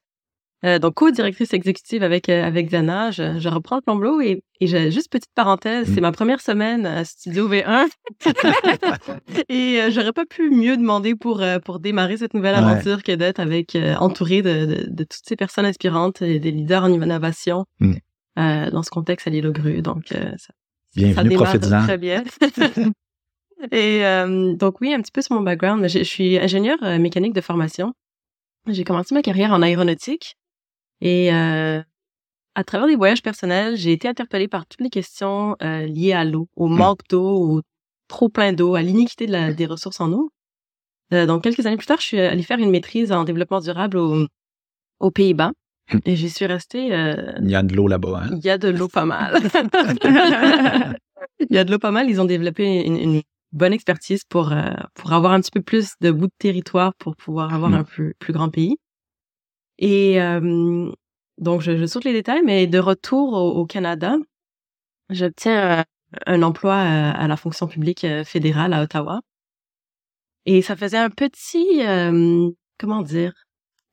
Euh, 0.65 0.79
donc 0.79 0.93
co-directrice 0.93 1.53
exécutive 1.53 2.03
avec 2.03 2.29
euh, 2.29 2.41
avec 2.41 2.69
Zana, 2.69 3.11
je, 3.11 3.37
je, 3.37 3.49
reprends 3.49 3.75
le 3.75 3.81
plomb 3.81 4.21
et, 4.21 4.43
et 4.61 4.67
j'ai 4.67 4.91
juste 4.91 5.11
petite 5.11 5.33
parenthèse, 5.35 5.87
c'est 5.93 5.99
mm. 5.99 6.03
ma 6.03 6.11
première 6.13 6.39
semaine 6.39 6.85
à 6.85 7.03
Studio 7.03 7.49
V1 7.49 7.89
et 9.49 9.81
euh, 9.81 9.91
j'aurais 9.91 10.13
pas 10.13 10.25
pu 10.25 10.49
mieux 10.49 10.77
demander 10.77 11.15
pour 11.15 11.41
euh, 11.41 11.59
pour 11.59 11.81
démarrer 11.81 12.15
cette 12.15 12.33
nouvelle 12.33 12.55
aventure 12.55 13.03
que 13.03 13.11
d'être 13.11 13.41
avec 13.41 13.77
entourée 13.99 14.41
de, 14.41 14.65
de, 14.65 14.85
de, 14.89 15.03
toutes 15.03 15.25
ces 15.25 15.35
personnes 15.35 15.65
inspirantes 15.65 16.21
et 16.21 16.39
des 16.39 16.51
leaders 16.51 16.85
en 16.85 16.93
innovation 16.93 17.65
mm. 17.81 17.95
dans 18.37 18.83
ce 18.83 18.89
contexte 18.89 19.27
à 19.27 19.31
l'île 19.31 19.47
aux 19.47 19.81
Donc 19.81 20.05
ça, 20.07 20.53
Bienvenue, 20.95 21.29
démarre 21.29 21.59
très 21.59 21.97
bien. 21.97 22.23
et 23.73 24.01
donc 24.55 24.79
oui, 24.79 24.93
un 24.93 25.01
petit 25.01 25.11
peu 25.11 25.21
sur 25.21 25.35
mon 25.35 25.41
background, 25.41 25.85
je, 25.89 25.99
je 25.99 26.03
suis 26.03 26.39
ingénieur 26.39 26.77
mécanique 26.99 27.33
de 27.33 27.41
formation. 27.41 27.93
J'ai 28.69 28.85
commencé 28.85 29.13
ma 29.13 29.21
carrière 29.21 29.51
en 29.51 29.61
aéronautique 29.61 30.37
et 31.03 31.33
euh, 31.33 31.81
à 32.55 32.63
travers 32.63 32.87
des 32.87 32.95
voyages 32.95 33.21
personnels, 33.21 33.75
j'ai 33.75 33.91
été 33.91 34.07
interpellée 34.07 34.47
par 34.47 34.65
toutes 34.65 34.79
les 34.79 34.89
questions 34.89 35.57
euh, 35.61 35.85
liées 35.85 36.13
à 36.13 36.23
l'eau, 36.23 36.47
au 36.55 36.69
mmh. 36.69 36.77
manque 36.77 37.01
d'eau, 37.09 37.27
au 37.27 37.61
trop 38.07 38.29
plein 38.29 38.53
d'eau, 38.53 38.75
à 38.75 38.81
l'iniquité 38.81 39.27
de 39.27 39.33
la, 39.33 39.53
des 39.53 39.65
ressources 39.65 39.99
en 39.99 40.13
eau. 40.13 40.31
Euh, 41.13 41.25
donc, 41.25 41.43
quelques 41.43 41.65
années 41.65 41.75
plus 41.75 41.87
tard, 41.87 41.99
je 41.99 42.05
suis 42.05 42.19
allée 42.19 42.41
faire 42.41 42.57
une 42.57 42.71
maîtrise 42.71 43.11
en 43.11 43.25
développement 43.25 43.59
durable 43.59 43.97
aux 43.97 45.11
Pays-Bas. 45.11 45.51
Mmh. 45.91 45.97
Et 46.05 46.15
j'y 46.15 46.29
suis 46.29 46.45
restée. 46.45 46.93
Euh, 46.93 47.33
il 47.41 47.49
y 47.49 47.55
a 47.55 47.63
de 47.63 47.75
l'eau 47.75 47.89
là-bas, 47.89 48.23
hein? 48.23 48.29
Il 48.37 48.45
y 48.45 48.49
a 48.49 48.57
de 48.57 48.69
l'eau 48.69 48.87
pas 48.87 49.03
mal. 49.03 49.41
il 51.39 51.53
y 51.53 51.57
a 51.57 51.65
de 51.65 51.71
l'eau 51.71 51.79
pas 51.79 51.91
mal. 51.91 52.09
Ils 52.09 52.21
ont 52.21 52.25
développé 52.25 52.85
une, 52.85 52.95
une 52.95 53.21
bonne 53.51 53.73
expertise 53.73 54.23
pour 54.23 54.53
euh, 54.53 54.71
pour 54.93 55.11
avoir 55.11 55.33
un 55.33 55.41
petit 55.41 55.51
peu 55.51 55.61
plus 55.61 55.95
de 55.99 56.11
bout 56.11 56.27
de 56.27 56.33
territoire 56.39 56.93
pour 56.95 57.17
pouvoir 57.17 57.53
avoir 57.53 57.71
mmh. 57.71 57.73
un 57.73 57.83
plus, 57.83 58.15
plus 58.19 58.31
grand 58.31 58.47
pays. 58.47 58.77
Et 59.79 60.21
euh, 60.21 60.91
donc, 61.37 61.61
je, 61.61 61.77
je, 61.77 61.85
saute 61.85 62.05
les 62.05 62.13
détails, 62.13 62.41
mais 62.43 62.67
de 62.67 62.79
retour 62.79 63.33
au, 63.33 63.65
Canada, 63.65 64.15
j'obtiens 65.09 65.79
euh, 65.79 65.83
un 66.25 66.43
emploi 66.43 66.73
euh, 66.73 67.11
à, 67.15 67.27
la 67.27 67.37
fonction 67.37 67.67
publique 67.67 68.05
fédérale 68.25 68.73
à 68.73 68.83
Ottawa. 68.83 69.21
Et 70.45 70.61
ça 70.61 70.75
faisait 70.75 70.97
un 70.97 71.09
petit, 71.09 71.79
comment 72.77 73.01
dire, 73.01 73.33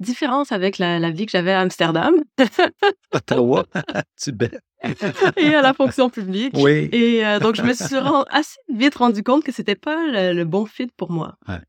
différence 0.00 0.50
avec 0.50 0.78
la, 0.78 0.98
la 0.98 1.10
vie 1.10 1.26
que 1.26 1.32
j'avais 1.32 1.52
à 1.52 1.60
Amsterdam. 1.60 2.14
Ottawa, 3.12 3.66
tu 4.20 4.32
bête. 4.32 4.58
et 5.36 5.54
à 5.54 5.62
la 5.62 5.74
fonction 5.74 6.10
publique. 6.10 6.54
Oui. 6.56 6.88
Et 6.92 7.22
donc, 7.40 7.54
je 7.54 7.62
me 7.62 7.72
suis 7.72 7.96
assez 8.30 8.58
vite 8.68 8.96
rendu 8.96 9.22
compte 9.22 9.44
que 9.44 9.52
c'était 9.52 9.76
pas 9.76 10.32
le, 10.32 10.44
bon 10.44 10.66
fit 10.66 10.88
pour 10.96 11.12
moi. 11.12 11.36
Ouais. 11.46 11.60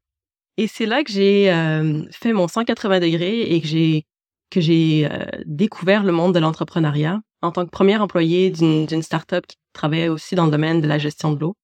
Et 0.58 0.68
c'est 0.68 0.86
là 0.86 1.04
que 1.04 1.12
j'ai 1.12 1.51
euh, 1.51 2.04
fait 2.12 2.34
mon 2.34 2.48
180 2.48 3.00
degrés 3.00 3.42
et 3.42 3.62
que 3.62 3.68
j'ai 3.68 4.06
que 4.51 4.62
j'ai 4.62 5.08
euh, 5.12 5.25
découvert 5.46 6.03
le 6.03 6.12
monde 6.12 6.34
de 6.36 6.39
l'entrepreneuriat 6.39 7.22
en 7.41 7.51
tant 7.51 7.65
que 7.65 7.72
première 7.72 8.01
employée 8.03 8.51
d'une 8.51 9.01
startup 9.01 9.48
qui 9.48 9.58
travaillait 9.74 10.10
aussi 10.10 10.36
dans 10.36 10.46
le 10.46 10.51
domaine 10.51 10.81
de 10.81 10.88
la 10.88 11.00
gestion 11.00 11.31
de 11.31 11.39
l'eau 11.39 11.55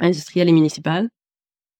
industrielle 0.00 0.48
et 0.48 0.52
municipale. 0.52 1.08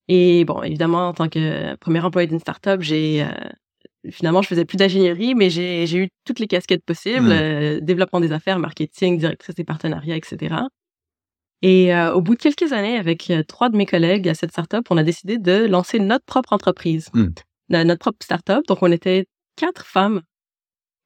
Et 0.07 0.45
bon, 0.45 0.63
évidemment, 0.63 1.09
en 1.09 1.15
tant 1.15 1.29
que 1.29 1.75
première 1.77 2.05
employée 2.05 2.29
d'une 2.29 2.39
startup, 2.39 2.81
j'ai 2.81 3.25
euh, 3.25 4.11
finalement 4.11 4.43
je 4.43 4.49
faisais 4.49 4.65
plus 4.65 4.77
d'ingénierie, 4.77 5.35
mais 5.35 5.51
j'ai 5.51 5.87
j'ai 5.87 5.99
eu 5.99 6.09
toutes 6.25 6.39
les 6.39 6.47
casquettes 6.47 6.85
possibles, 6.85 7.33
mmh. 7.33 7.81
développement 7.81 8.21
des 8.21 8.31
affaires, 8.31 8.61
marketing, 8.61 9.19
directrice 9.19 9.57
des 9.57 9.65
partenariats, 9.65 10.17
etc. 10.17 10.55
Et 11.65 11.95
euh, 11.95 12.13
au 12.13 12.21
bout 12.21 12.35
de 12.35 12.43
quelques 12.43 12.75
années, 12.75 12.99
avec 12.99 13.31
euh, 13.31 13.43
trois 13.43 13.71
de 13.71 13.77
mes 13.79 13.87
collègues 13.87 14.29
à 14.29 14.35
cette 14.35 14.51
startup, 14.51 14.87
on 14.91 14.99
a 14.99 15.03
décidé 15.03 15.39
de 15.39 15.65
lancer 15.65 15.99
notre 15.99 16.27
propre 16.27 16.53
entreprise, 16.53 17.09
hmm. 17.15 17.29
notre 17.71 18.01
propre 18.01 18.19
startup. 18.23 18.67
Donc, 18.69 18.83
on 18.83 18.93
était 18.93 19.25
quatre 19.57 19.87
femmes, 19.87 20.21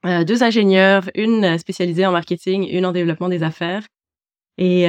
euh, 0.07 0.25
deux 0.25 0.43
ingénieurs, 0.43 1.11
une 1.15 1.59
spécialisée 1.59 2.07
en 2.07 2.13
marketing, 2.13 2.69
une 2.71 2.87
en 2.87 2.93
développement 2.93 3.29
des 3.29 3.43
affaires. 3.43 3.87
Et, 4.57 4.87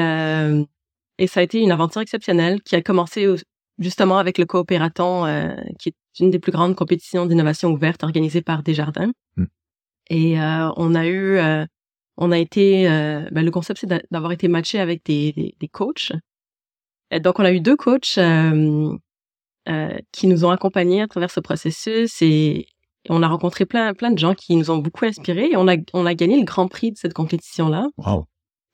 et 1.19 1.27
ça 1.27 1.41
a 1.41 1.43
été 1.43 1.59
une 1.59 1.71
aventure 1.71 2.01
exceptionnelle 2.01 2.59
qui 2.63 2.75
a 2.75 2.81
commencé 2.81 3.27
justement 3.77 4.17
avec 4.17 4.39
le 4.39 4.45
Coopératon, 4.45 5.55
qui 5.77 5.89
est 5.89 5.95
une 6.19 6.31
des 6.31 6.39
plus 6.39 6.51
grandes 6.51 6.75
compétitions 6.75 7.27
d'innovation 7.27 7.69
ouverte 7.69 8.03
organisée 8.03 8.41
par 8.41 8.63
Desjardins. 8.63 9.11
Hmm. 9.37 9.45
Et 10.09 10.39
on 10.39 10.95
a 10.95 11.05
eu 11.05 11.39
on 12.21 12.31
a 12.31 12.37
été, 12.37 12.89
euh, 12.89 13.27
ben, 13.31 13.45
le 13.45 13.51
concept 13.51 13.79
c'est 13.79 14.11
d'avoir 14.11 14.33
été 14.33 14.49
matché 14.49 14.79
avec 14.79 15.05
des, 15.05 15.55
des, 15.57 15.67
coachs 15.69 16.11
donc, 17.17 17.39
on 17.39 17.43
a 17.43 17.51
eu 17.51 17.59
deux 17.59 17.75
coachs 17.75 18.19
euh, 18.19 18.95
euh, 19.67 19.97
qui 20.11 20.27
nous 20.27 20.45
ont 20.45 20.51
accompagnés 20.51 21.01
à 21.01 21.07
travers 21.07 21.31
ce 21.31 21.39
processus 21.39 22.21
et 22.21 22.67
on 23.07 23.23
a 23.23 23.27
rencontré 23.27 23.65
plein, 23.65 23.93
plein 23.93 24.11
de 24.11 24.17
gens 24.17 24.33
qui 24.35 24.55
nous 24.55 24.71
ont 24.71 24.77
beaucoup 24.77 25.05
inspirés 25.05 25.51
et 25.51 25.57
on 25.57 25.67
a, 25.67 25.75
on 25.93 26.05
a 26.05 26.13
gagné 26.13 26.37
le 26.37 26.45
grand 26.45 26.67
prix 26.67 26.91
de 26.91 26.97
cette 26.97 27.13
compétition-là. 27.13 27.87
Wow. 27.97 28.25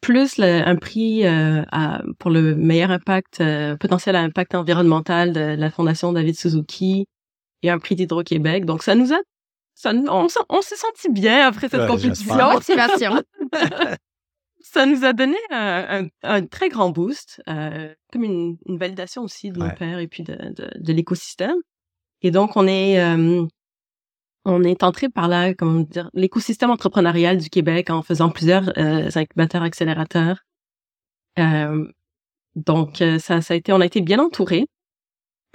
Plus 0.02 0.40
un 0.40 0.76
prix 0.76 1.26
euh, 1.26 1.64
à, 1.72 2.02
pour 2.20 2.32
le 2.32 2.56
meilleur 2.56 2.92
impact, 2.92 3.42
euh, 3.42 3.76
potentiel 3.76 4.16
à 4.16 4.22
impact 4.22 4.56
environnemental 4.56 5.34
de, 5.34 5.56
la 5.58 5.70
Fondation 5.72 6.14
David 6.14 6.38
Suzuki 6.38 7.08
et 7.64 7.70
un 7.70 7.80
prix 7.80 7.96
d'Hydro-Québec. 7.96 8.66
Donc, 8.66 8.84
ça 8.84 8.96
nous 8.96 9.14
a, 9.14 9.18
ça, 9.74 9.94
on, 9.94 10.28
on 10.50 10.62
s'est 10.62 10.76
senti 10.76 11.10
bien 11.10 11.48
après 11.48 11.70
cette 11.70 11.88
compétition. 11.88 12.36
Motivation. 12.36 13.22
ça 14.60 14.86
nous 14.86 15.06
a 15.06 15.14
donné 15.14 15.38
un, 15.52 16.08
un, 16.24 16.46
très 16.46 16.70
grand 16.70 16.90
boost, 16.90 17.42
euh, 17.48 17.94
comme 18.12 18.24
une, 18.24 18.58
une, 18.68 18.78
validation 18.78 19.22
aussi 19.24 19.52
de 19.52 19.60
nos 19.60 19.72
pères 19.72 20.00
et 20.00 20.08
puis 20.08 20.24
de, 20.24 20.36
de, 20.36 20.70
de 20.76 20.94
l'écosystème. 20.94 21.58
Et 22.22 22.32
donc, 22.32 22.58
on 22.58 22.68
est, 22.68 23.00
euh, 23.00 23.46
on 24.46 24.64
est 24.64 24.84
entré 24.84 25.10
par 25.10 25.28
là, 25.28 25.54
comment 25.54 25.82
dire, 25.82 26.10
l'écosystème 26.14 26.70
entrepreneurial 26.70 27.38
du 27.38 27.50
Québec 27.50 27.90
en 27.90 28.04
faisant 28.04 28.30
plusieurs 28.30 28.72
euh, 28.78 29.10
incubateurs 29.16 29.64
accélérateurs. 29.64 30.46
Euh, 31.40 31.88
donc, 32.56 33.02
euh, 33.02 33.20
ça, 33.20 33.42
ça 33.42 33.56
a 33.56 33.58
été, 33.58 33.74
on 33.74 33.82
a 33.82 33.86
été 33.86 34.02
bien 34.02 34.20
entouré. 34.20 34.68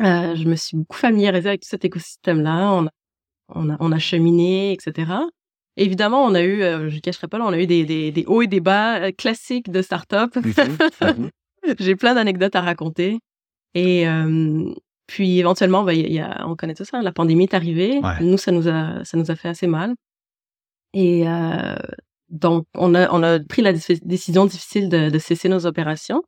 je 0.01 0.45
me 0.45 0.57
suis 0.57 0.77
beaucoup 0.77 0.97
familiarisée 0.97 1.49
avec 1.49 1.63
tout 1.63 1.69
cet 1.69 1.85
écosystème-là. 1.85 2.73
On 2.73 2.87
a, 2.87 2.91
on 3.49 3.71
a, 3.71 3.77
on 3.79 3.93
a 3.93 3.99
cheminé, 3.99 4.73
etc. 4.73 5.13
Évidemment, 5.77 6.25
on 6.25 6.35
a 6.35 6.43
eu, 6.43 6.61
je 6.61 6.95
ne 6.95 7.01
cacherai 7.01 7.29
pas, 7.29 7.39
là, 7.39 7.47
on 7.47 7.53
a 7.53 7.59
eu 7.59 7.67
des, 7.67 7.85
des, 7.85 8.11
des 8.11 8.25
hauts 8.27 8.43
et 8.43 8.49
des 8.49 8.61
bas 8.61 9.13
classiques 9.13 9.71
de 9.71 9.83
start-up. 9.83 10.37
Mhm, 10.37 11.31
J'ai 11.79 11.95
plein 11.95 12.15
d'anecdotes 12.15 12.57
à 12.57 12.61
raconter. 12.61 13.21
Et, 13.75 14.05
puis 15.11 15.41
éventuellement, 15.41 15.83
ben, 15.83 15.93
y 15.93 16.21
a, 16.21 16.47
on 16.47 16.55
connaît 16.55 16.77
tout 16.77 16.85
ça, 16.85 17.03
la 17.03 17.11
pandémie 17.11 17.43
est 17.43 17.55
arrivée. 17.55 18.01
Nous, 18.21 18.39
ça 18.39 18.53
nous 18.53 18.69
a, 18.69 19.05
ça 19.05 19.17
nous 19.19 19.29
a 19.33 19.35
fait 19.35 19.49
assez 19.49 19.67
mal. 19.67 19.97
Et 20.95 21.29
euh, 21.29 21.75
donc, 22.29 22.65
on 22.77 22.95
a, 22.95 23.11
on 23.11 23.21
a 23.25 23.41
pris 23.41 23.61
la 23.61 23.73
décision 23.73 24.47
difficile 24.47 24.89
de, 24.89 25.11
de 25.11 25.19
cesser 25.19 25.49
nos 25.49 25.67
opérations. 25.67 26.23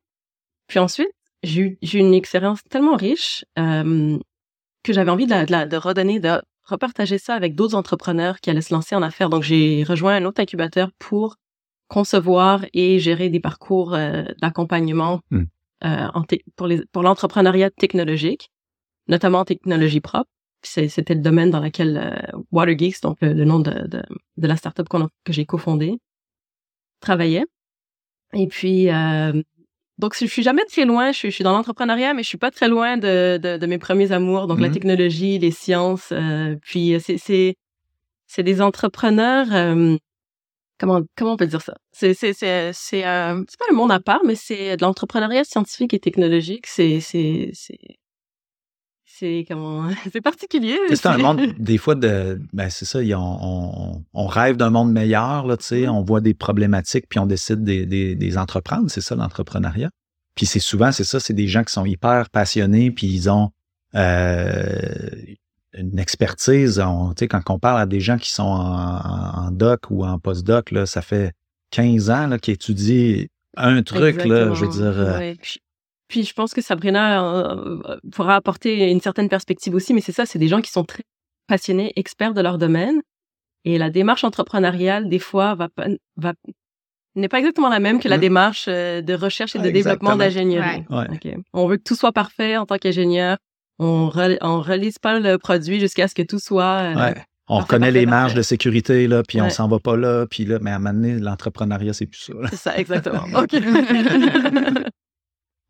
Puis 0.66 0.80
ensuite, 0.80 1.12
j'ai 1.44 1.60
eu, 1.60 1.78
une 1.94 2.12
expérience 2.12 2.58
tellement 2.68 2.96
riche 2.96 3.44
euh, 3.56 4.18
que 4.82 4.92
j'avais 4.92 5.12
envie 5.12 5.26
de, 5.26 5.30
la, 5.30 5.46
de, 5.46 5.70
de, 5.70 5.76
redonner, 5.76 6.18
de 6.18 6.42
repartager 6.64 7.18
ça 7.18 7.34
avec 7.36 7.54
d'autres 7.54 7.76
entrepreneurs 7.76 8.40
qui 8.40 8.50
allaient 8.50 8.62
se 8.62 8.74
lancer 8.74 8.96
en 8.96 9.02
affaires. 9.02 9.30
Donc, 9.30 9.44
j'ai 9.44 9.84
rejoint 9.84 10.16
un 10.16 10.24
autre 10.24 10.40
incubateur 10.40 10.90
pour 10.98 11.36
concevoir 11.86 12.64
et 12.74 12.98
gérer 12.98 13.28
des 13.28 13.38
parcours 13.38 13.94
euh, 13.94 14.24
d'accompagnement 14.40 15.20
mmh. 15.30 15.42
euh, 15.84 16.08
pour, 16.56 16.66
les, 16.66 16.82
pour 16.90 17.04
l'entrepreneuriat 17.04 17.70
technologique 17.70 18.50
notamment 19.09 19.40
en 19.40 19.44
technologie 19.44 20.00
propre. 20.00 20.30
C'était 20.64 21.14
le 21.14 21.21
domaine 21.21 21.50
dans 21.50 21.61
lequel 21.61 21.97
euh, 21.97 22.38
WaterGeeks, 22.52 23.02
donc 23.02 23.18
le, 23.21 23.44
nom 23.44 23.59
de, 23.59 23.73
de, 23.88 24.02
de, 24.37 24.47
la 24.47 24.56
startup 24.56 24.88
que 25.25 25.32
j'ai 25.32 25.44
cofondée, 25.44 25.99
travaillait. 27.00 27.47
Et 28.32 28.47
puis, 28.47 28.88
euh, 28.88 29.42
donc 29.99 30.16
je 30.18 30.26
suis 30.26 30.42
jamais 30.42 30.64
très 30.64 30.85
loin. 30.85 31.12
Je 31.12 31.18
suis, 31.18 31.30
je 31.30 31.35
suis 31.35 31.44
dans 31.44 31.52
l'entrepreneuriat, 31.52 32.14
mais 32.14 32.23
je 32.23 32.28
suis 32.28 32.38
pas 32.38 32.50
très 32.50 32.68
loin 32.68 32.97
de, 32.97 33.38
de, 33.42 33.56
de 33.56 33.66
mes 33.66 33.78
premiers 33.78 34.12
amours, 34.12 34.47
donc 34.47 34.61
la 34.61 34.68
mm-hmm. 34.68 34.73
technologie, 34.73 35.38
les 35.38 35.50
sciences. 35.50 36.11
Euh, 36.12 36.56
puis 36.62 36.97
c'est 37.00 37.18
c'est 37.18 37.56
c'est 38.26 38.42
des 38.42 38.62
entrepreneurs. 38.62 39.47
Euh, 39.52 39.97
comment 40.78 41.02
comment 41.16 41.32
on 41.32 41.37
peut 41.37 41.47
dire 41.47 41.62
ça? 41.62 41.76
C'est 41.92 42.14
c'est 42.14 42.32
c'est 42.32 42.73
c'est 42.73 43.06
euh, 43.06 43.44
pas 43.59 43.64
un 43.71 43.75
monde 43.75 43.92
à 43.92 44.00
part, 44.00 44.23
mais 44.25 44.35
c'est 44.35 44.76
de 44.76 44.82
l'entrepreneuriat 44.82 45.44
scientifique 45.44 45.92
et 45.94 46.00
technologique. 46.00 46.66
C'est 46.66 47.00
c'est 47.00 47.50
c'est 47.52 47.78
c'est 49.19 49.45
comment 49.47 49.88
c'est 50.12 50.21
particulier. 50.21 50.76
C'est 50.88 51.07
un 51.07 51.19
monde 51.19 51.54
des 51.59 51.78
fois 51.78 51.95
de 51.95 52.40
ben 52.52 52.71
c'est 52.71 52.85
ça, 52.85 53.00
on, 53.16 54.02
on, 54.12 54.26
rêve 54.26 54.57
d'un 54.57 54.71
monde 54.71 54.92
meilleur 54.92 55.47
là, 55.47 55.57
tu 55.57 55.64
sais, 55.64 55.88
on 55.88 56.02
voit 56.02 56.21
des 56.21 56.35
problématiques 56.35 57.07
puis 57.09 57.19
on 57.19 57.26
décide 57.26 57.62
des, 57.62 57.87
des, 57.87 58.38
entreprendre, 58.38 58.90
c'est 58.90 59.00
ça 59.00 59.14
l'entrepreneuriat. 59.14 59.90
Puis 60.35 60.47
c'est 60.47 60.61
souvent 60.61 60.92
c'est 60.92 61.04
ça, 61.04 61.21
c'est 61.21 61.35
des 61.35 61.49
gens 61.49 61.62
qui 61.64 61.73
sont 61.73 61.85
hyper 61.85 62.31
passionnés 62.31 62.90
puis 62.90 63.07
ils 63.07 63.31
ont 63.31 63.50
euh, 63.95 64.81
une 65.75 65.99
expertise. 65.99 66.81
On, 66.81 67.14
quand 67.14 67.50
on 67.50 67.59
parle 67.59 67.81
à 67.81 67.87
des 67.87 68.00
gens 68.00 68.16
qui 68.16 68.31
sont 68.31 68.42
en, 68.42 69.50
doc 69.50 69.90
ou 69.90 70.04
en 70.04 70.19
post-doc, 70.19 70.71
là, 70.71 70.87
ça 70.87 71.02
fait 71.02 71.33
15 71.71 72.11
ans 72.11 72.37
qu'ils 72.40 72.54
étudient 72.54 73.26
un 73.57 73.83
truc, 73.83 74.25
là, 74.25 74.54
je 74.54 74.64
veux 74.64 74.71
dire. 74.71 74.99
Euh, 74.99 75.35
puis 76.12 76.25
je 76.25 76.35
pense 76.35 76.52
que 76.52 76.61
Sabrina 76.61 77.25
euh, 77.25 77.78
euh, 77.88 77.97
pourra 78.12 78.37
apporter 78.37 78.90
une 78.90 79.00
certaine 79.00 79.31
perspective 79.31 79.75
aussi, 79.75 79.95
mais 79.95 80.02
c'est 80.02 80.12
ça, 80.12 80.26
c'est 80.26 80.38
des 80.38 80.47
gens 80.47 80.61
qui 80.61 80.71
sont 80.71 80.85
très 80.85 81.04
passionnés, 81.47 81.90
experts 81.97 82.35
de 82.35 82.42
leur 82.42 82.59
domaine. 82.59 83.00
Et 83.64 83.78
la 83.78 83.88
démarche 83.88 84.23
entrepreneuriale, 84.23 85.09
des 85.09 85.19
fois, 85.19 85.54
va, 85.54 85.69
va 86.16 86.35
n'est 87.14 87.28
pas 87.28 87.38
exactement 87.38 87.71
la 87.71 87.81
même 87.81 87.99
que 87.99 88.09
la 88.09 88.19
mmh. 88.19 88.21
démarche 88.21 88.66
euh, 88.69 89.00
de 89.00 89.14
recherche 89.14 89.57
et 89.57 89.59
de 89.59 89.71
développement 89.71 90.14
d'ingénierie. 90.14 90.85
On 91.54 91.66
veut 91.66 91.78
que 91.78 91.83
tout 91.83 91.95
soit 91.95 92.12
parfait 92.12 92.59
en 92.59 92.66
tant 92.66 92.76
qu'ingénieur. 92.76 93.38
On 93.78 94.11
ne 94.14 94.61
relise 94.61 94.99
pas 94.99 95.19
le 95.19 95.38
produit 95.38 95.81
jusqu'à 95.81 96.09
ce 96.09 96.14
que 96.14 96.23
tout 96.23 96.40
soit. 96.40 96.92
On 97.49 97.61
reconnaît 97.61 97.90
les 97.90 98.04
marges 98.04 98.35
de 98.35 98.42
sécurité, 98.42 99.09
là, 99.09 99.23
puis 99.26 99.40
on 99.40 99.49
s'en 99.49 99.66
va 99.66 99.78
pas 99.78 99.97
là, 99.97 100.26
puis 100.26 100.45
là, 100.45 100.59
mais 100.61 100.73
à 100.73 100.76
un 100.76 100.78
moment 100.78 100.92
donné, 100.92 101.19
l'entrepreneuriat, 101.19 101.95
c'est 101.95 102.07
plus 102.07 102.21
ça. 102.21 102.35
C'est 102.50 102.57
ça, 102.57 102.76
exactement. 102.76 103.25
OK. 103.35 103.54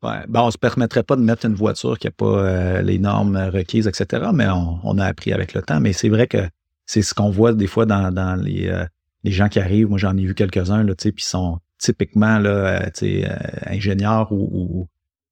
Ouais. 0.03 0.25
Ben, 0.27 0.41
on 0.41 0.47
ne 0.47 0.51
se 0.51 0.57
permettrait 0.57 1.03
pas 1.03 1.15
de 1.15 1.21
mettre 1.21 1.45
une 1.45 1.55
voiture 1.55 1.97
qui 1.97 2.07
n'a 2.07 2.11
pas 2.11 2.25
euh, 2.25 2.81
les 2.81 2.99
normes 2.99 3.37
requises, 3.37 3.87
etc. 3.87 4.31
Mais 4.33 4.47
on, 4.49 4.97
a 4.97 5.05
appris 5.05 5.31
avec 5.31 5.53
le 5.53 5.61
temps. 5.61 5.79
Mais 5.79 5.93
c'est 5.93 6.09
vrai 6.09 6.27
que 6.27 6.49
c'est 6.85 7.01
ce 7.01 7.13
qu'on 7.13 7.29
voit 7.29 7.53
des 7.53 7.67
fois 7.67 7.85
dans, 7.85 8.11
dans 8.11 8.35
les, 8.35 8.67
euh, 8.67 8.85
les 9.23 9.31
gens 9.31 9.47
qui 9.47 9.59
arrivent. 9.59 9.87
Moi, 9.87 9.97
j'en 9.97 10.17
ai 10.17 10.25
vu 10.25 10.35
quelques-uns, 10.35 10.83
là, 10.83 10.93
tu 10.93 11.03
sais, 11.03 11.11
puis 11.13 11.23
sont 11.23 11.59
typiquement 11.77 12.37
là, 12.37 12.49
euh, 12.49 12.85
tu 12.93 13.21
sais, 13.23 13.29
ingénieurs 13.65 14.31
ou, 14.33 14.49
ou, 14.51 14.87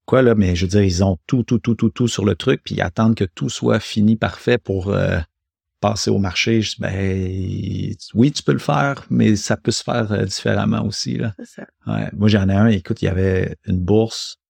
quoi, 0.06 0.22
là, 0.22 0.34
mais 0.34 0.56
je 0.56 0.64
veux 0.64 0.70
dire, 0.70 0.82
ils 0.82 1.04
ont 1.04 1.18
tout, 1.26 1.42
tout, 1.42 1.58
tout, 1.58 1.74
tout, 1.74 1.90
tout 1.90 2.08
sur 2.08 2.24
le 2.24 2.34
truc, 2.34 2.62
puis 2.64 2.76
ils 2.76 2.82
attendent 2.82 3.14
que 3.14 3.24
tout 3.24 3.50
soit 3.50 3.80
fini, 3.80 4.16
parfait 4.16 4.56
pour 4.56 4.94
passer 5.80 6.10
au 6.10 6.18
marché. 6.18 6.62
Je 6.62 6.70
dis, 6.70 6.76
ben, 6.80 7.94
oui, 8.14 8.32
tu 8.32 8.42
peux 8.42 8.52
le 8.52 8.58
faire, 8.58 9.04
mais 9.10 9.36
ça 9.36 9.58
peut 9.58 9.70
se 9.70 9.82
faire 9.82 10.24
différemment 10.24 10.84
aussi. 10.86 11.18
Là. 11.18 11.34
Ça. 11.44 11.66
Ouais. 11.86 12.08
Moi, 12.14 12.28
j'en 12.28 12.48
ai 12.48 12.54
un, 12.54 12.68
écoute, 12.68 13.02
il 13.02 13.06
y 13.06 13.08
avait 13.08 13.56
une 13.66 13.78
bourse 13.78 14.41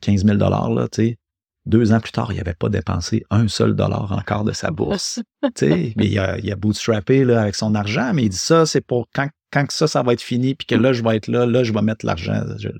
15 0.00 0.24
000 0.24 0.38
là, 0.38 0.88
tu 0.90 1.02
sais. 1.02 1.18
Deux 1.66 1.92
ans 1.92 2.00
plus 2.00 2.12
tard, 2.12 2.32
il 2.32 2.38
n'avait 2.38 2.54
pas 2.54 2.70
dépensé 2.70 3.24
un 3.30 3.46
seul 3.46 3.74
dollar 3.74 4.10
encore 4.12 4.44
de 4.44 4.52
sa 4.52 4.70
bourse. 4.70 5.20
mais 5.60 5.92
il 5.96 6.18
a, 6.18 6.38
il 6.38 6.50
a 6.50 6.56
bootstrappé 6.56 7.24
là, 7.24 7.42
avec 7.42 7.54
son 7.54 7.74
argent, 7.74 8.12
mais 8.14 8.24
il 8.24 8.30
dit 8.30 8.36
ça, 8.36 8.64
c'est 8.64 8.80
pour 8.80 9.06
quand, 9.14 9.28
quand 9.52 9.70
ça, 9.70 9.86
ça 9.86 10.02
va 10.02 10.14
être 10.14 10.22
fini, 10.22 10.54
puis 10.54 10.66
que 10.66 10.74
là, 10.74 10.92
je 10.92 11.02
vais 11.02 11.16
être 11.16 11.28
là, 11.28 11.44
là, 11.44 11.64
je 11.64 11.72
vais 11.72 11.82
mettre 11.82 12.06
l'argent. 12.06 12.42
Je, 12.58 12.70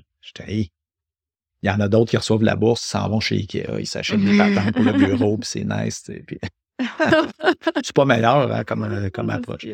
il 0.41 0.69
y 1.63 1.69
en 1.69 1.79
a 1.79 1.87
d'autres 1.87 2.09
qui 2.09 2.17
reçoivent 2.17 2.43
la 2.43 2.55
bourse, 2.55 2.83
ils 2.85 2.89
s'en 2.89 3.09
vont 3.09 3.19
chez 3.19 3.35
Ikea, 3.35 3.79
ils 3.79 3.87
s'achètent 3.87 4.23
des 4.23 4.37
patentes 4.37 4.73
pour 4.73 4.83
le 4.83 4.93
bureau, 4.93 5.37
puis 5.37 5.49
c'est 5.49 5.65
nice. 5.65 6.09
Puis... 6.25 6.39
c'est 7.83 7.93
pas 7.93 8.05
meilleur 8.05 8.51
hein, 8.51 8.63
comme, 8.63 8.83
euh, 8.83 9.09
comme 9.09 9.29
approche. 9.29 9.67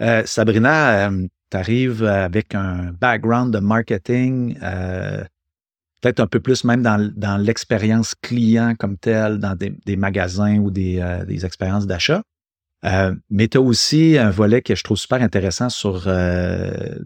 Euh, 0.00 0.22
Sabrina, 0.26 1.08
euh, 1.08 1.26
tu 1.50 1.56
arrives 1.56 2.04
avec 2.04 2.54
un 2.54 2.92
background 2.92 3.52
de 3.52 3.60
marketing. 3.60 4.58
Euh, 4.62 5.24
peut-être 6.00 6.20
un 6.20 6.26
peu 6.26 6.40
plus 6.40 6.64
même 6.64 6.82
dans, 6.82 7.42
l'expérience 7.42 8.14
client 8.14 8.74
comme 8.78 8.96
telle, 8.96 9.38
dans 9.38 9.56
des, 9.56 9.96
magasins 9.96 10.58
ou 10.58 10.70
des, 10.70 11.00
euh, 11.00 11.24
des 11.24 11.44
expériences 11.44 11.86
d'achat. 11.86 12.22
Euh, 12.84 13.14
mais 13.30 13.48
tu 13.48 13.58
as 13.58 13.60
aussi 13.60 14.18
un 14.18 14.30
volet 14.30 14.62
que 14.62 14.74
je 14.74 14.84
trouve 14.84 14.96
super 14.96 15.20
intéressant 15.20 15.68
sur 15.68 16.04
euh, 16.06 16.98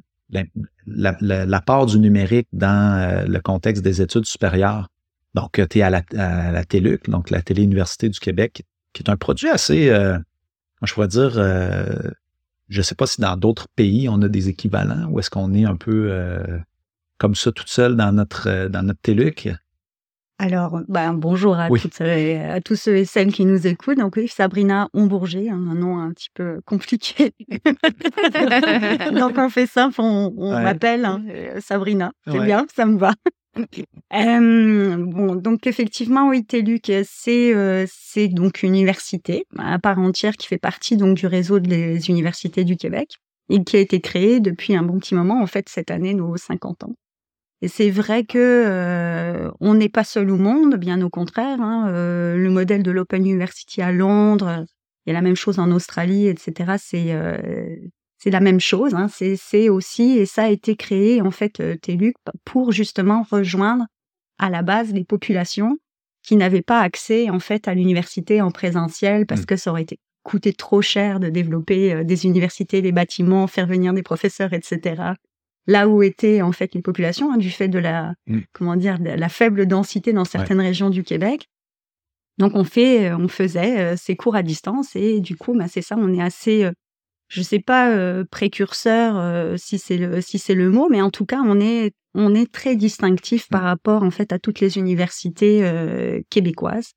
l'apport 0.87 1.87
du 1.87 1.99
numérique 1.99 2.49
dans 2.52 2.99
euh, 2.99 3.25
le 3.25 3.40
contexte 3.40 3.82
des 3.82 4.02
études 4.02 4.26
supérieures. 4.26 4.88
Donc, 5.34 5.61
tu 5.70 5.78
es 5.78 5.82
à 5.82 5.88
la, 5.88 6.02
à 6.18 6.52
la 6.52 6.64
TELUC, 6.64 7.08
donc 7.08 7.30
la 7.30 7.40
Télé-Université 7.40 8.11
du 8.11 8.20
Québec, 8.20 8.64
qui 8.92 9.02
est 9.02 9.08
un 9.08 9.16
produit 9.16 9.49
assez, 9.49 9.87
je 9.87 10.92
pourrais 10.92 11.08
dire, 11.08 11.30
je 11.30 12.78
ne 12.78 12.82
sais 12.82 12.94
pas 12.94 13.06
si 13.06 13.18
dans 13.18 13.38
d'autres 13.38 13.66
pays 13.75 14.11
on 14.11 14.20
a 14.20 14.28
des 14.28 14.50
équivalents 14.50 15.08
ou 15.08 15.20
est-ce 15.20 15.30
qu'on 15.30 15.54
est 15.54 15.64
un 15.64 15.76
peu 15.76 16.12
comme 17.19 17.35
ça 17.35 17.52
toute 17.52 17.69
seule 17.69 17.97
dans 17.97 18.12
notre, 18.12 18.49
euh, 18.49 18.69
dans 18.69 18.83
notre 18.83 19.00
TELUC? 19.00 19.50
Alors, 20.38 20.81
ben, 20.88 21.12
bonjour 21.12 21.57
à, 21.57 21.69
toutes, 21.69 22.00
à 22.00 22.61
tous 22.61 22.75
ceux 22.75 22.97
et 22.97 23.04
celles 23.04 23.33
qui 23.33 23.45
nous 23.45 23.69
écoutent. 23.69 23.99
Donc 23.99 24.16
oui, 24.16 24.26
Sabrina 24.26 24.88
Ombourger, 24.92 25.50
hein, 25.50 25.69
un 25.71 25.75
nom 25.76 26.00
un 26.00 26.11
petit 26.11 26.31
peu 26.35 26.61
compliqué. 26.64 27.33
Donc 29.14 29.38
on 29.38 29.49
fait 29.49 29.66
simple, 29.66 30.00
on, 30.00 30.61
m'appelle 30.61 31.04
hein, 31.04 31.23
euh, 31.28 31.61
Sabrina. 31.61 32.11
C'est 32.26 32.40
bien, 32.40 32.66
ça 32.75 32.87
me 32.87 32.99
va. 32.99 33.14
bon, 34.11 35.37
donc 35.37 35.66
effectivement, 35.66 36.28
oui, 36.28 36.45
TELUC, 36.45 36.90
c'est 37.04 37.54
euh, 37.54 37.85
c'est 37.88 38.28
donc 38.28 38.62
une 38.64 38.71
université 38.71 39.45
à 39.59 39.78
part 39.78 39.99
entière 39.99 40.33
qui 40.33 40.49
fait 40.49 40.59
partie 40.59 40.97
donc 40.97 41.19
du 41.19 41.26
réseau 41.26 41.61
des 41.61 42.11
universités 42.11 42.64
du 42.64 42.76
Québec 42.76 43.19
et 43.49 43.62
qui 43.62 43.76
a 43.76 43.81
été 43.81 44.00
créée 44.00 44.40
depuis 44.40 44.75
un 44.75 44.83
bon 44.83 44.99
petit 44.99 45.14
moment, 45.14 45.40
en 45.42 45.47
fait, 45.47 45.69
cette 45.69 45.90
année, 45.90 46.14
nos 46.14 46.37
50 46.37 46.85
ans. 46.85 46.95
Et 47.62 47.69
c'est 47.69 47.90
vrai 47.90 48.25
que 48.25 48.38
euh, 48.38 49.49
on 49.61 49.75
n'est 49.75 49.88
pas 49.88 50.02
seul 50.02 50.31
au 50.31 50.37
monde, 50.37 50.75
bien 50.75 51.00
au 51.00 51.09
contraire. 51.09 51.62
Hein, 51.62 51.88
euh, 51.90 52.37
le 52.37 52.50
modèle 52.50 52.83
de 52.83 52.90
l'Open 52.90 53.25
University 53.25 53.81
à 53.81 53.92
Londres, 53.92 54.64
il 55.07 55.11
y 55.11 55.12
a 55.12 55.14
la 55.14 55.23
même 55.23 55.37
chose 55.37 55.61
en 55.61 55.71
Australie, 55.71 56.26
etc. 56.26 56.75
C'est 56.78 57.12
euh, 57.12 57.38
c'est 58.19 58.31
la 58.31 58.40
même 58.40 58.59
chose. 58.59 58.95
Hein, 58.95 59.07
c'est 59.09 59.69
aussi 59.69 60.19
et 60.19 60.26
ça 60.26 60.45
a 60.45 60.49
été 60.49 60.75
créé 60.75 61.23
en 61.23 61.31
fait 61.31 61.62
TELUC 61.81 62.16
pour 62.45 62.73
justement 62.73 63.25
rejoindre 63.31 63.85
à 64.38 64.50
la 64.50 64.62
base 64.62 64.92
les 64.92 65.04
populations 65.04 65.78
qui 66.25 66.37
n'avaient 66.37 66.62
pas 66.62 66.81
accès 66.81 67.31
en 67.31 67.38
fait 67.38 67.69
à 67.69 67.75
l'université 67.75 68.40
en 68.40 68.50
présentiel 68.50 69.25
parce 69.25 69.42
mmh. 69.42 69.47
que 69.47 69.57
ça 69.57 69.71
aurait 69.71 69.83
été 69.83 70.00
coûté 70.25 70.52
trop 70.52 70.83
cher 70.83 71.21
de 71.21 71.28
développer 71.28 72.04
des 72.04 72.26
universités, 72.26 72.81
des 72.81 72.92
bâtiments, 72.92 73.47
faire 73.49 73.66
venir 73.66 73.92
des 73.92 74.04
professeurs, 74.04 74.52
etc 74.52 75.14
là 75.66 75.88
où 75.88 76.02
étaient 76.02 76.42
en 76.42 76.52
fait 76.52 76.75
les 76.75 76.83
populations 76.83 77.33
hein, 77.33 77.37
du 77.37 77.50
fait 77.50 77.69
de 77.69 77.78
la 77.78 78.14
mmh. 78.26 78.40
comment 78.52 78.76
dire 78.76 78.99
la 79.00 79.28
faible 79.28 79.66
densité 79.66 80.12
dans 80.12 80.25
certaines 80.25 80.61
régions 80.61 80.90
du 80.90 81.04
Québec. 81.04 81.49
Donc 82.38 82.52
on 82.54 82.64
fait 82.64 83.11
euh, 83.11 83.16
on 83.16 83.28
faisait 83.28 83.81
euh, 83.81 83.97
ces 83.97 84.16
cours 84.16 84.37
à 84.37 84.42
distance 84.42 84.97
et 84.97 85.21
du 85.21 85.37
coup 85.37 85.54
bah, 85.54 85.69
c'est 85.69 85.83
ça 85.83 85.97
on 85.99 86.12
est 86.12 86.23
assez 86.23 86.64
euh, 86.64 86.73
je 87.28 87.42
sais 87.42 87.61
pas 87.61 87.97
précurseur 88.26 89.59
si 89.59 89.78
c'est 89.78 89.97
le 89.97 90.21
si 90.21 90.38
c'est 90.38 90.54
le 90.54 90.69
mot 90.69 90.88
mais 90.90 91.00
en 91.00 91.11
tout 91.11 91.25
cas 91.25 91.40
on 91.42 91.61
est 91.61 91.92
on 92.14 92.35
est 92.35 92.52
très 92.52 92.76
distinctif 92.76 93.49
par 93.49 93.62
mmh. 93.62 93.66
rapport 93.66 94.02
en 94.02 94.11
fait 94.11 94.35
à 94.35 94.38
toutes 94.38 94.61
les 94.61 94.76
universités 94.76 96.23
québécoises. 96.28 96.92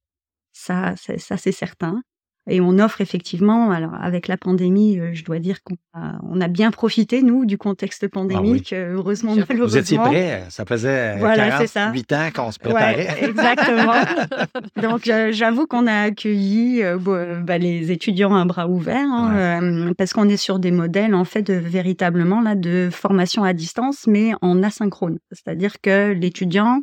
Ça 0.52 0.96
ça 0.98 1.38
c'est 1.38 1.54
certain. 1.54 2.02
Et 2.48 2.62
on 2.62 2.78
offre 2.78 3.02
effectivement, 3.02 3.72
alors 3.72 3.96
avec 4.00 4.28
la 4.28 4.38
pandémie, 4.38 5.00
euh, 5.00 5.14
je 5.14 5.24
dois 5.24 5.40
dire 5.40 5.64
qu'on 5.64 5.78
a, 5.96 6.20
on 6.30 6.40
a 6.42 6.48
bien 6.48 6.70
profité, 6.70 7.24
nous, 7.24 7.44
du 7.46 7.58
contexte 7.58 8.04
ah 8.04 8.10
pandémique, 8.10 8.72
euh, 8.72 8.94
heureusement, 8.94 9.34
malheureusement. 9.36 9.66
Vous 9.66 9.78
étiez 9.78 9.98
prêts, 9.98 10.44
ça 10.50 10.64
faisait 10.64 11.18
voilà, 11.18 11.66
48 11.66 12.14
ans 12.14 12.30
qu'on 12.36 12.52
se 12.52 12.60
préparait. 12.60 13.24
exactement. 13.24 13.94
Donc 14.82 15.10
j'avoue 15.32 15.66
qu'on 15.66 15.88
a 15.88 16.02
accueilli 16.02 16.84
euh, 16.84 16.98
bah, 17.42 17.58
les 17.58 17.92
étudiants 17.92 18.36
à 18.36 18.46
bras 18.46 18.68
ouverts, 18.68 19.10
hein, 19.12 19.92
parce 19.98 20.14
qu'on 20.14 20.30
est 20.30 20.38
sur 20.38 20.60
des 20.60 20.72
modèles, 20.72 21.16
en 21.16 21.26
fait, 21.26 21.42
de, 21.42 21.56
véritablement, 21.56 22.42
là, 22.42 22.54
de 22.54 22.90
formation 22.92 23.44
à 23.44 23.54
distance, 23.54 24.06
mais 24.06 24.34
en 24.44 24.62
asynchrone. 24.62 25.18
C'est-à-dire 25.32 25.82
que 25.82 26.12
l'étudiant, 26.12 26.82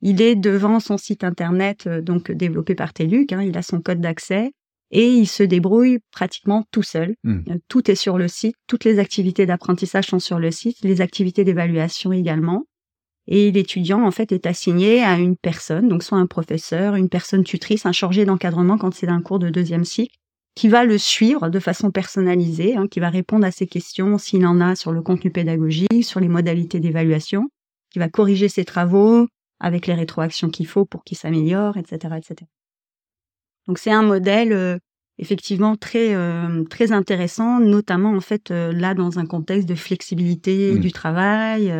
il 0.00 0.22
est 0.22 0.36
devant 0.36 0.80
son 0.80 0.96
site 0.96 1.22
internet, 1.22 1.86
donc 1.86 2.32
développé 2.32 2.74
par 2.74 2.94
TELUC, 2.94 3.34
hein, 3.34 3.42
il 3.42 3.58
a 3.58 3.62
son 3.62 3.80
code 3.82 4.00
d'accès, 4.00 4.52
et 4.92 5.08
il 5.08 5.26
se 5.26 5.42
débrouille 5.42 5.98
pratiquement 6.12 6.64
tout 6.70 6.82
seul. 6.82 7.16
Hmm. 7.24 7.40
Euh, 7.48 7.58
tout 7.68 7.90
est 7.90 7.96
sur 7.96 8.18
le 8.18 8.28
site, 8.28 8.54
toutes 8.66 8.84
les 8.84 8.98
activités 8.98 9.46
d'apprentissage 9.46 10.06
sont 10.06 10.20
sur 10.20 10.38
le 10.38 10.50
site, 10.50 10.76
les 10.82 11.00
activités 11.00 11.44
d'évaluation 11.44 12.12
également. 12.12 12.66
Et 13.26 13.50
l'étudiant, 13.52 14.04
en 14.04 14.10
fait, 14.10 14.32
est 14.32 14.46
assigné 14.46 15.02
à 15.02 15.16
une 15.16 15.36
personne, 15.36 15.88
donc 15.88 16.02
soit 16.02 16.18
un 16.18 16.26
professeur, 16.26 16.96
une 16.96 17.08
personne 17.08 17.44
tutrice, 17.44 17.86
un 17.86 17.92
chargé 17.92 18.24
d'encadrement 18.24 18.76
quand 18.76 18.92
c'est 18.94 19.08
un 19.08 19.22
cours 19.22 19.38
de 19.38 19.48
deuxième 19.48 19.84
cycle, 19.84 20.16
qui 20.54 20.68
va 20.68 20.84
le 20.84 20.98
suivre 20.98 21.48
de 21.48 21.58
façon 21.58 21.90
personnalisée, 21.90 22.76
hein, 22.76 22.88
qui 22.88 23.00
va 23.00 23.10
répondre 23.10 23.46
à 23.46 23.50
ses 23.50 23.66
questions 23.66 24.18
s'il 24.18 24.44
en 24.44 24.60
a 24.60 24.74
sur 24.74 24.92
le 24.92 25.02
contenu 25.02 25.30
pédagogique, 25.30 26.04
sur 26.04 26.20
les 26.20 26.28
modalités 26.28 26.80
d'évaluation, 26.80 27.48
qui 27.90 28.00
va 28.00 28.08
corriger 28.08 28.48
ses 28.48 28.64
travaux 28.64 29.28
avec 29.60 29.86
les 29.86 29.94
rétroactions 29.94 30.50
qu'il 30.50 30.66
faut 30.66 30.84
pour 30.84 31.04
qu'il 31.04 31.16
s'améliore, 31.16 31.76
etc., 31.76 32.16
etc. 32.18 32.50
Donc 33.66 33.78
c'est 33.78 33.92
un 33.92 34.02
modèle 34.02 34.52
euh, 34.52 34.78
effectivement 35.18 35.76
très 35.76 36.14
euh, 36.14 36.64
très 36.64 36.92
intéressant, 36.92 37.60
notamment 37.60 38.10
en 38.14 38.20
fait 38.20 38.50
euh, 38.50 38.72
là 38.72 38.94
dans 38.94 39.18
un 39.18 39.26
contexte 39.26 39.68
de 39.68 39.74
flexibilité 39.74 40.72
mmh. 40.72 40.78
du 40.80 40.92
travail, 40.92 41.72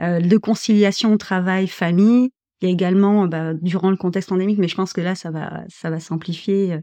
de 0.00 0.36
conciliation 0.36 1.16
travail-famille. 1.16 2.30
Il 2.62 2.68
y 2.68 2.70
a 2.70 2.72
également 2.72 3.26
bah, 3.26 3.52
durant 3.54 3.90
le 3.90 3.96
contexte 3.96 4.32
endémique, 4.32 4.58
mais 4.58 4.68
je 4.68 4.76
pense 4.76 4.92
que 4.92 5.00
là 5.00 5.14
ça 5.14 5.30
va 5.30 5.64
ça 5.68 5.90
va 5.90 6.00
s'amplifier. 6.00 6.78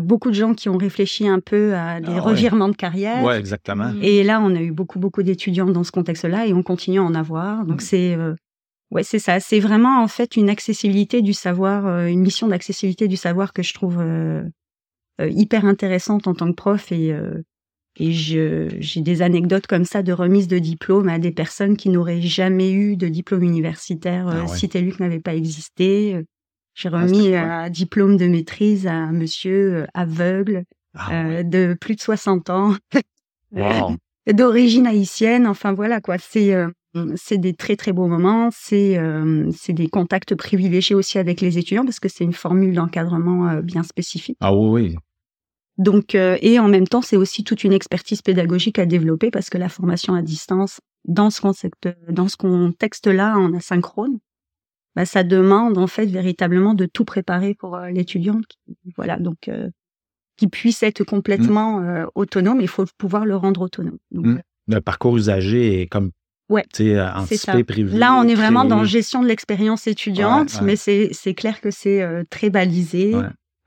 beaucoup 0.00 0.30
de 0.30 0.34
gens 0.34 0.54
qui 0.54 0.68
ont 0.68 0.78
réfléchi 0.78 1.28
un 1.28 1.40
peu 1.40 1.74
à 1.74 2.00
des 2.00 2.14
ah 2.16 2.20
revirements 2.20 2.68
de 2.68 2.76
carrière. 2.76 3.22
Ouais, 3.22 3.38
exactement. 3.38 3.92
Et 4.00 4.24
là, 4.24 4.40
on 4.40 4.54
a 4.56 4.60
eu 4.60 4.72
beaucoup, 4.72 4.98
beaucoup 4.98 5.22
d'étudiants 5.22 5.66
dans 5.66 5.84
ce 5.84 5.92
contexte-là 5.92 6.46
et 6.46 6.54
on 6.54 6.62
continue 6.62 6.98
à 6.98 7.02
en 7.02 7.14
avoir. 7.14 7.66
Donc, 7.66 7.82
mmh. 7.82 7.84
c'est 7.84 8.16
Ouais, 8.90 9.02
c'est 9.02 9.18
ça. 9.18 9.40
C'est 9.40 9.60
vraiment 9.60 10.02
en 10.02 10.08
fait 10.08 10.36
une 10.36 10.50
accessibilité 10.50 11.22
du 11.22 11.32
savoir, 11.32 11.86
euh, 11.86 12.06
une 12.06 12.20
mission 12.20 12.48
d'accessibilité 12.48 13.08
du 13.08 13.16
savoir 13.16 13.52
que 13.52 13.62
je 13.62 13.74
trouve 13.74 13.98
euh, 14.00 14.44
euh, 15.20 15.28
hyper 15.28 15.64
intéressante 15.64 16.26
en 16.26 16.34
tant 16.34 16.48
que 16.48 16.56
prof 16.56 16.92
et 16.92 17.14
et 17.96 18.10
j'ai 18.10 19.00
des 19.02 19.22
anecdotes 19.22 19.68
comme 19.68 19.84
ça 19.84 20.02
de 20.02 20.12
remise 20.12 20.48
de 20.48 20.58
diplôme 20.58 21.08
à 21.08 21.20
des 21.20 21.30
personnes 21.30 21.76
qui 21.76 21.90
n'auraient 21.90 22.20
jamais 22.20 22.72
eu 22.72 22.96
de 22.96 23.06
diplôme 23.06 23.44
universitaire 23.44 24.26
ah 24.26 24.48
si 24.48 24.68
TELUC 24.68 24.98
n'avait 24.98 25.20
pas 25.20 25.36
existé. 25.36 26.24
J'ai 26.74 26.88
ah, 26.92 27.02
remis 27.02 27.36
un 27.36 27.70
diplôme 27.70 28.16
de 28.16 28.26
maîtrise 28.26 28.88
à 28.88 28.94
un 28.94 29.12
monsieur 29.12 29.86
aveugle 29.94 30.64
ah 30.94 31.44
de 31.44 31.76
plus 31.80 31.94
de 31.94 32.00
60 32.00 32.50
ans, 32.50 32.74
d'origine 34.26 34.88
haïtienne. 34.88 35.46
Enfin 35.46 35.72
voilà 35.72 36.00
quoi. 36.00 36.18
C'est 36.18 36.52
c'est 37.16 37.38
des 37.38 37.54
très 37.54 37.76
très 37.76 37.92
beaux 37.92 38.06
moments, 38.06 38.50
c'est 38.52 38.98
euh, 38.98 39.50
c'est 39.52 39.72
des 39.72 39.88
contacts 39.88 40.34
privilégiés 40.34 40.94
aussi 40.94 41.18
avec 41.18 41.40
les 41.40 41.58
étudiants 41.58 41.84
parce 41.84 42.00
que 42.00 42.08
c'est 42.08 42.24
une 42.24 42.32
formule 42.32 42.74
d'encadrement 42.74 43.48
euh, 43.48 43.62
bien 43.62 43.82
spécifique. 43.82 44.36
Ah 44.40 44.54
oui. 44.54 44.96
Donc 45.76 46.14
euh, 46.14 46.38
et 46.40 46.58
en 46.58 46.68
même 46.68 46.86
temps 46.86 47.02
c'est 47.02 47.16
aussi 47.16 47.42
toute 47.42 47.64
une 47.64 47.72
expertise 47.72 48.22
pédagogique 48.22 48.78
à 48.78 48.86
développer 48.86 49.30
parce 49.30 49.50
que 49.50 49.58
la 49.58 49.68
formation 49.68 50.14
à 50.14 50.22
distance 50.22 50.80
dans 51.04 51.30
ce 51.30 51.40
contexte 51.40 51.88
dans 52.08 52.28
ce 52.28 52.36
contexte 52.36 53.08
là 53.08 53.36
en 53.36 53.52
asynchrone, 53.54 54.18
bah, 54.94 55.04
ça 55.04 55.24
demande 55.24 55.78
en 55.78 55.88
fait 55.88 56.06
véritablement 56.06 56.74
de 56.74 56.86
tout 56.86 57.04
préparer 57.04 57.54
pour 57.54 57.76
l'étudiant. 57.78 58.40
Voilà 58.96 59.18
donc 59.18 59.50
qui 60.36 60.48
puisse 60.48 60.82
être 60.82 61.04
complètement 61.04 61.80
mmh. 61.80 62.06
autonome, 62.14 62.60
il 62.60 62.68
faut 62.68 62.84
pouvoir 62.98 63.24
le 63.24 63.36
rendre 63.36 63.62
autonome. 63.62 63.98
Mmh. 64.12 64.38
Le 64.66 64.80
parcours 64.80 65.16
usagé 65.16 65.82
est 65.82 65.86
comme 65.86 66.10
Ouais. 66.50 66.64
Euh, 66.80 67.08
anticipé, 67.14 67.64
privé. 67.64 67.96
Là, 67.96 68.14
on 68.14 68.28
est 68.28 68.34
vraiment 68.34 68.64
dans 68.64 68.84
gestion 68.84 69.22
de 69.22 69.28
l'expérience 69.28 69.86
étudiante, 69.86 70.60
mais 70.62 70.76
c'est 70.76 71.34
clair 71.34 71.60
que 71.60 71.70
c'est 71.70 72.02
euh, 72.02 72.24
très 72.28 72.50
balisé. 72.50 73.14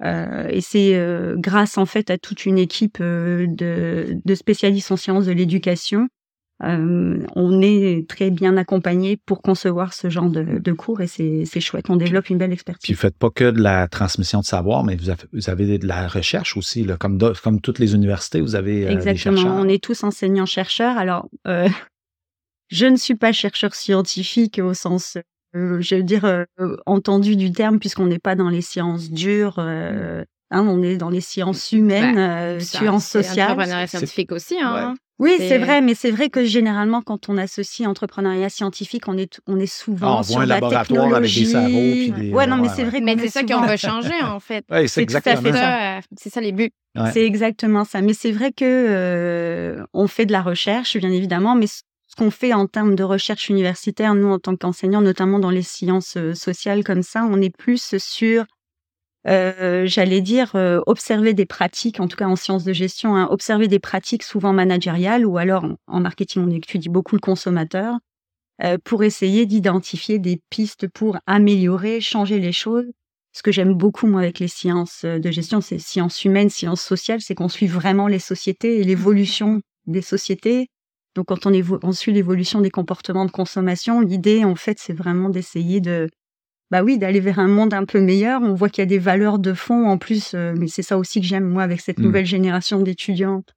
Euh, 0.05 0.47
et 0.49 0.61
c'est 0.61 0.93
euh, 0.93 1.35
grâce 1.37 1.79
en 1.79 1.87
fait 1.87 2.11
à 2.11 2.19
toute 2.19 2.45
une 2.45 2.59
équipe 2.59 2.99
de, 3.01 3.47
de, 4.23 4.35
spécialistes 4.35 4.91
en 4.91 4.95
sciences 4.95 5.25
de 5.25 5.31
l'éducation. 5.31 6.07
on 6.61 7.61
est 7.63 8.07
très 8.07 8.29
bien 8.29 8.57
accompagné 8.57 9.17
pour 9.25 9.41
concevoir 9.41 9.93
ce 9.93 10.11
genre 10.11 10.29
de, 10.29 10.59
de 10.59 10.71
cours 10.71 11.01
et 11.01 11.07
c'est 11.07 11.59
chouette. 11.59 11.89
On 11.89 11.95
développe 11.95 12.29
une 12.29 12.37
belle 12.37 12.53
expertise. 12.53 12.83
Puis 12.83 12.93
vous 12.93 12.99
faites 12.99 13.17
pas 13.17 13.31
que 13.31 13.49
de 13.49 13.59
la 13.59 13.87
transmission 13.87 14.41
de 14.41 14.45
savoir, 14.45 14.83
mais 14.83 14.95
vous 14.97 15.09
avez, 15.09 15.23
vous 15.33 15.49
avez 15.49 15.79
de 15.79 15.87
la 15.87 16.07
recherche 16.07 16.57
aussi, 16.57 16.83
là, 16.83 16.95
comme, 16.97 17.17
comme 17.43 17.59
toutes 17.59 17.79
les 17.79 17.95
universités, 17.95 18.39
vous 18.39 18.53
avez 18.53 18.85
Exactement. 18.85 19.41
on 19.59 19.67
est 19.67 19.83
tous 19.83 20.03
enseignants 20.03 20.45
chercheurs. 20.45 20.99
Alors 20.99 21.27
je 22.69 22.85
ne 22.85 22.95
suis 22.95 23.15
pas 23.15 23.31
chercheur 23.31 23.73
scientifique 23.75 24.59
au 24.61 24.73
sens, 24.73 25.17
euh, 25.55 25.79
je 25.81 25.95
veux 25.95 26.03
dire, 26.03 26.25
euh, 26.25 26.45
entendu 26.85 27.35
du 27.35 27.51
terme, 27.51 27.79
puisqu'on 27.79 28.07
n'est 28.07 28.19
pas 28.19 28.35
dans 28.35 28.49
les 28.49 28.61
sciences 28.61 29.09
dures. 29.09 29.55
Euh, 29.57 30.23
hein, 30.51 30.65
on 30.67 30.83
est 30.83 30.97
dans 30.97 31.09
les 31.09 31.21
sciences 31.21 31.71
humaines, 31.71 32.15
bah, 32.15 32.59
sciences 32.59 33.07
sociales. 33.07 33.51
Entrepreneuriat 33.51 33.87
scientifique 33.87 34.31
aussi. 34.31 34.57
Hein. 34.61 34.95
Oui, 35.19 35.33
c'est 35.39 35.57
vrai, 35.57 35.81
mais 35.81 35.95
c'est 35.95 36.11
vrai 36.11 36.29
que 36.29 36.45
généralement, 36.45 37.01
quand 37.01 37.27
on 37.27 37.39
associe 37.39 37.87
entrepreneuriat 37.87 38.49
scientifique, 38.49 39.07
on 39.07 39.17
est, 39.17 39.41
on 39.47 39.59
est 39.59 39.65
souvent 39.65 40.19
ah, 40.19 40.23
sur 40.23 40.41
un 40.41 40.45
la 40.45 40.59
laboratoire 40.59 41.15
avec 41.15 41.33
des 41.33 41.45
cerveaux. 41.45 41.69
Puis 41.69 42.11
des... 42.11 42.31
Ouais, 42.31 42.45
non, 42.45 42.57
mais 42.57 42.69
c'est 42.69 42.83
vrai. 42.83 43.01
Mais 43.01 43.17
c'est 43.17 43.29
ça 43.29 43.43
qu'on 43.43 43.65
veut 43.65 43.77
changer, 43.77 44.21
en 44.21 44.39
fait. 44.39 44.63
Oui, 44.69 44.87
c'est 44.87 45.01
exactement 45.01 45.53
ça. 45.53 46.01
C'est 46.17 46.29
ça 46.29 46.41
les 46.41 46.51
buts. 46.51 46.71
C'est 47.13 47.25
exactement 47.25 47.85
ça. 47.85 48.01
Mais 48.01 48.13
c'est 48.13 48.31
vrai 48.31 48.51
que 48.51 49.83
on 49.93 50.07
fait 50.07 50.25
de 50.25 50.33
la 50.33 50.41
recherche, 50.41 50.97
bien 50.97 51.11
évidemment, 51.11 51.55
mais 51.55 51.67
qu'on 52.17 52.31
fait 52.31 52.53
en 52.53 52.67
termes 52.67 52.95
de 52.95 53.03
recherche 53.03 53.49
universitaire, 53.49 54.15
nous, 54.15 54.27
en 54.27 54.39
tant 54.39 54.55
qu'enseignants, 54.55 55.01
notamment 55.01 55.39
dans 55.39 55.51
les 55.51 55.61
sciences 55.61 56.17
euh, 56.17 56.33
sociales 56.33 56.83
comme 56.83 57.03
ça, 57.03 57.23
on 57.23 57.39
est 57.39 57.55
plus 57.55 57.95
sur, 57.97 58.45
euh, 59.27 59.85
j'allais 59.85 60.21
dire, 60.21 60.55
euh, 60.55 60.81
observer 60.87 61.33
des 61.33 61.45
pratiques, 61.45 61.99
en 61.99 62.07
tout 62.07 62.17
cas 62.17 62.27
en 62.27 62.35
sciences 62.35 62.63
de 62.63 62.73
gestion, 62.73 63.15
hein, 63.15 63.27
observer 63.29 63.67
des 63.67 63.79
pratiques 63.79 64.23
souvent 64.23 64.51
managériales, 64.51 65.25
ou 65.25 65.37
alors 65.37 65.65
en 65.85 65.99
marketing, 65.99 66.43
on 66.45 66.49
étudie 66.49 66.89
beaucoup 66.89 67.15
le 67.15 67.21
consommateur, 67.21 67.97
pour 68.83 69.03
essayer 69.03 69.45
d'identifier 69.45 70.17
des 70.17 70.41
pistes 70.49 70.87
pour 70.87 71.19
améliorer, 71.27 72.01
changer 72.01 72.39
les 72.39 72.51
choses. 72.51 72.87
Ce 73.31 73.43
que 73.43 73.51
j'aime 73.51 73.75
beaucoup, 73.75 74.07
moi, 74.07 74.21
avec 74.21 74.39
les 74.39 74.47
sciences 74.47 75.05
de 75.05 75.29
gestion, 75.29 75.61
c'est 75.61 75.77
sciences 75.77 76.25
humaines, 76.25 76.49
sciences 76.49 76.81
sociales, 76.81 77.21
c'est 77.21 77.35
qu'on 77.35 77.49
suit 77.49 77.67
vraiment 77.67 78.07
les 78.07 78.17
sociétés 78.17 78.79
et 78.79 78.83
l'évolution 78.83 79.61
des 79.85 80.01
sociétés 80.01 80.69
donc, 81.17 81.25
quand 81.25 81.47
on, 81.47 81.91
suit 81.93 82.13
l'évolution 82.13 82.61
des 82.61 82.69
comportements 82.69 83.25
de 83.25 83.31
consommation, 83.31 84.01
l'idée, 84.01 84.45
en 84.45 84.53
fait, 84.53 84.77
c'est 84.79 84.93
vraiment 84.93 85.29
d'essayer 85.29 85.81
de, 85.81 86.11
bah 86.69 86.83
oui, 86.83 86.99
d'aller 86.99 87.19
vers 87.19 87.39
un 87.39 87.47
monde 87.47 87.73
un 87.73 87.85
peu 87.85 87.99
meilleur. 87.99 88.43
On 88.43 88.53
voit 88.53 88.69
qu'il 88.69 88.83
y 88.83 88.85
a 88.85 88.85
des 88.85 88.99
valeurs 88.99 89.39
de 89.39 89.55
fond 89.55 89.87
en 89.87 89.97
plus, 89.97 90.35
euh, 90.35 90.53
mais 90.55 90.67
c'est 90.67 90.83
ça 90.83 90.95
aussi 90.95 91.19
que 91.19 91.25
j'aime 91.25 91.49
moi 91.49 91.63
avec 91.63 91.81
cette 91.81 91.97
mmh. 91.97 92.03
nouvelle 92.03 92.25
génération 92.27 92.81
d'étudiantes 92.81 93.55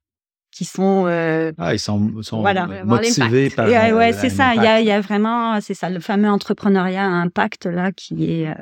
qui 0.50 0.64
sont 0.64 1.04
ah 1.06 1.74
ils 1.74 1.78
sont, 1.78 2.22
sont 2.22 2.42
motivés 2.84 3.50
par 3.50 3.68
ouais 3.68 4.12
c'est 4.12 4.30
ça 4.30 4.56
il 4.56 4.62
y 4.64 4.66
a, 4.66 4.80
il 4.80 4.86
y 4.86 4.90
a 4.90 5.00
vraiment 5.00 5.60
c'est 5.60 5.74
ça 5.74 5.88
le 5.88 6.00
fameux 6.00 6.28
entrepreneuriat 6.28 7.06
impact 7.06 7.66
là 7.66 7.92
qui 7.92 8.24
est 8.24 8.52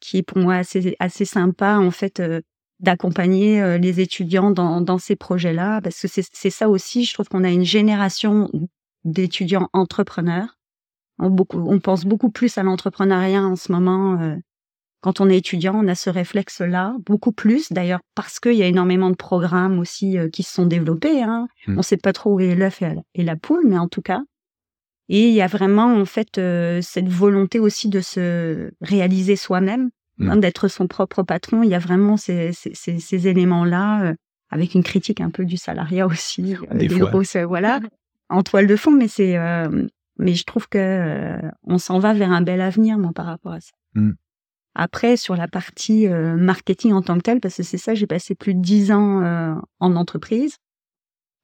qui 0.00 0.18
est 0.18 0.22
pour 0.24 0.38
moi 0.38 0.56
assez 0.56 0.96
assez 0.98 1.24
sympa 1.24 1.76
en 1.76 1.92
fait 1.92 2.20
d'accompagner 2.80 3.78
les 3.78 4.00
étudiants 4.00 4.50
dans, 4.50 4.80
dans 4.80 4.98
ces 4.98 5.16
projets-là, 5.16 5.80
parce 5.80 6.00
que 6.00 6.08
c'est 6.08 6.50
ça 6.50 6.68
aussi, 6.68 7.04
je 7.04 7.14
trouve 7.14 7.28
qu'on 7.28 7.44
a 7.44 7.50
une 7.50 7.64
génération 7.64 8.50
d'étudiants 9.04 9.68
entrepreneurs. 9.72 10.58
On, 11.18 11.30
beaucoup, 11.30 11.58
on 11.58 11.80
pense 11.80 12.04
beaucoup 12.04 12.30
plus 12.30 12.58
à 12.58 12.62
l'entrepreneuriat 12.62 13.42
en 13.42 13.56
ce 13.56 13.72
moment. 13.72 14.36
quand 15.00 15.20
on 15.20 15.28
est 15.28 15.38
étudiant, 15.38 15.74
on 15.74 15.88
a 15.88 15.96
ce 15.96 16.10
réflexe-là, 16.10 16.94
beaucoup 17.04 17.32
plus 17.32 17.72
d'ailleurs, 17.72 18.00
parce 18.14 18.38
qu'il 18.38 18.54
y 18.54 18.62
a 18.62 18.66
énormément 18.66 19.10
de 19.10 19.16
programmes 19.16 19.80
aussi 19.80 20.16
qui 20.32 20.44
se 20.44 20.52
sont 20.52 20.66
développés. 20.66 21.22
Hein. 21.22 21.48
Mmh. 21.66 21.72
On 21.72 21.78
ne 21.78 21.82
sait 21.82 21.96
pas 21.96 22.12
trop 22.12 22.34
où 22.34 22.40
est 22.40 22.54
l'œuf 22.54 22.82
et, 23.14 23.24
la 23.24 23.36
poule, 23.36 23.66
mais 23.66 23.78
en 23.78 23.88
tout 23.88 24.02
cas. 24.02 24.20
Et 25.08 25.28
il 25.28 25.34
y 25.34 25.42
a 25.42 25.46
vraiment 25.46 25.94
en 25.94 26.04
fait 26.04 26.40
cette 26.82 27.08
volonté 27.08 27.58
aussi 27.58 27.88
de 27.88 28.00
se 28.00 28.70
réaliser 28.80 29.36
soi-même 29.36 29.90
Hein, 30.20 30.36
mmh. 30.36 30.40
d'être 30.40 30.68
son 30.68 30.88
propre 30.88 31.22
patron. 31.22 31.62
Il 31.62 31.70
y 31.70 31.74
a 31.74 31.78
vraiment 31.78 32.16
ces, 32.16 32.52
ces, 32.52 32.74
ces, 32.74 33.28
éléments-là, 33.28 34.04
euh, 34.04 34.14
avec 34.50 34.74
une 34.74 34.82
critique 34.82 35.20
un 35.20 35.30
peu 35.30 35.44
du 35.44 35.56
salariat 35.56 36.06
aussi, 36.06 36.56
euh, 36.56 36.76
des, 36.76 36.88
grosses, 36.88 37.36
euh, 37.36 37.46
voilà, 37.46 37.80
en 38.28 38.42
toile 38.42 38.66
de 38.66 38.74
fond. 38.74 38.90
Mais 38.90 39.06
c'est, 39.06 39.36
mais 40.18 40.34
je 40.34 40.44
trouve 40.44 40.68
que 40.68 41.38
on 41.62 41.78
s'en 41.78 42.00
va 42.00 42.14
vers 42.14 42.32
un 42.32 42.42
bel 42.42 42.60
avenir, 42.60 42.98
moi, 42.98 43.12
par 43.14 43.26
rapport 43.26 43.52
à 43.52 43.60
ça. 43.60 43.72
Mmh. 43.94 44.12
Après, 44.74 45.16
sur 45.16 45.36
la 45.36 45.48
partie 45.48 46.08
marketing 46.08 46.92
en 46.92 47.02
tant 47.02 47.16
que 47.16 47.22
telle, 47.22 47.40
parce 47.40 47.56
que 47.56 47.62
c'est 47.62 47.78
ça, 47.78 47.94
j'ai 47.94 48.06
passé 48.06 48.34
plus 48.34 48.54
de 48.54 48.60
dix 48.60 48.92
ans 48.92 49.60
en 49.80 49.96
entreprise 49.96 50.56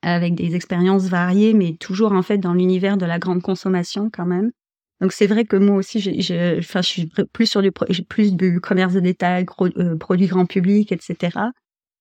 avec 0.03 0.35
des 0.35 0.55
expériences 0.55 1.07
variées, 1.07 1.55
mais 1.55 1.77
toujours 1.81 2.13
en 2.13 2.23
fait 2.23 2.37
dans 2.39 2.53
l'univers 2.53 2.99
de 2.99 3.07
la 3.07 3.19
grande 3.19 3.41
consommation 3.41 4.11
quand 4.13 4.27
même. 4.27 4.53
Donc 5.01 5.13
c'est 5.13 5.27
vrai 5.27 5.45
que 5.45 5.57
moi 5.57 5.77
aussi, 5.77 6.01
j'ai, 6.01 6.57
enfin, 6.59 6.83
je 6.83 6.89
suis 6.89 7.13
plus 7.33 7.47
sur 7.47 7.63
du, 7.63 7.73
plus 7.73 8.35
du 8.35 8.61
commerce 8.61 8.95
de 8.95 9.01
détail, 9.01 9.45
gros, 9.45 9.67
euh, 9.77 9.97
produits 9.97 10.27
grand 10.27 10.47
public, 10.47 10.93
etc. 10.93 11.39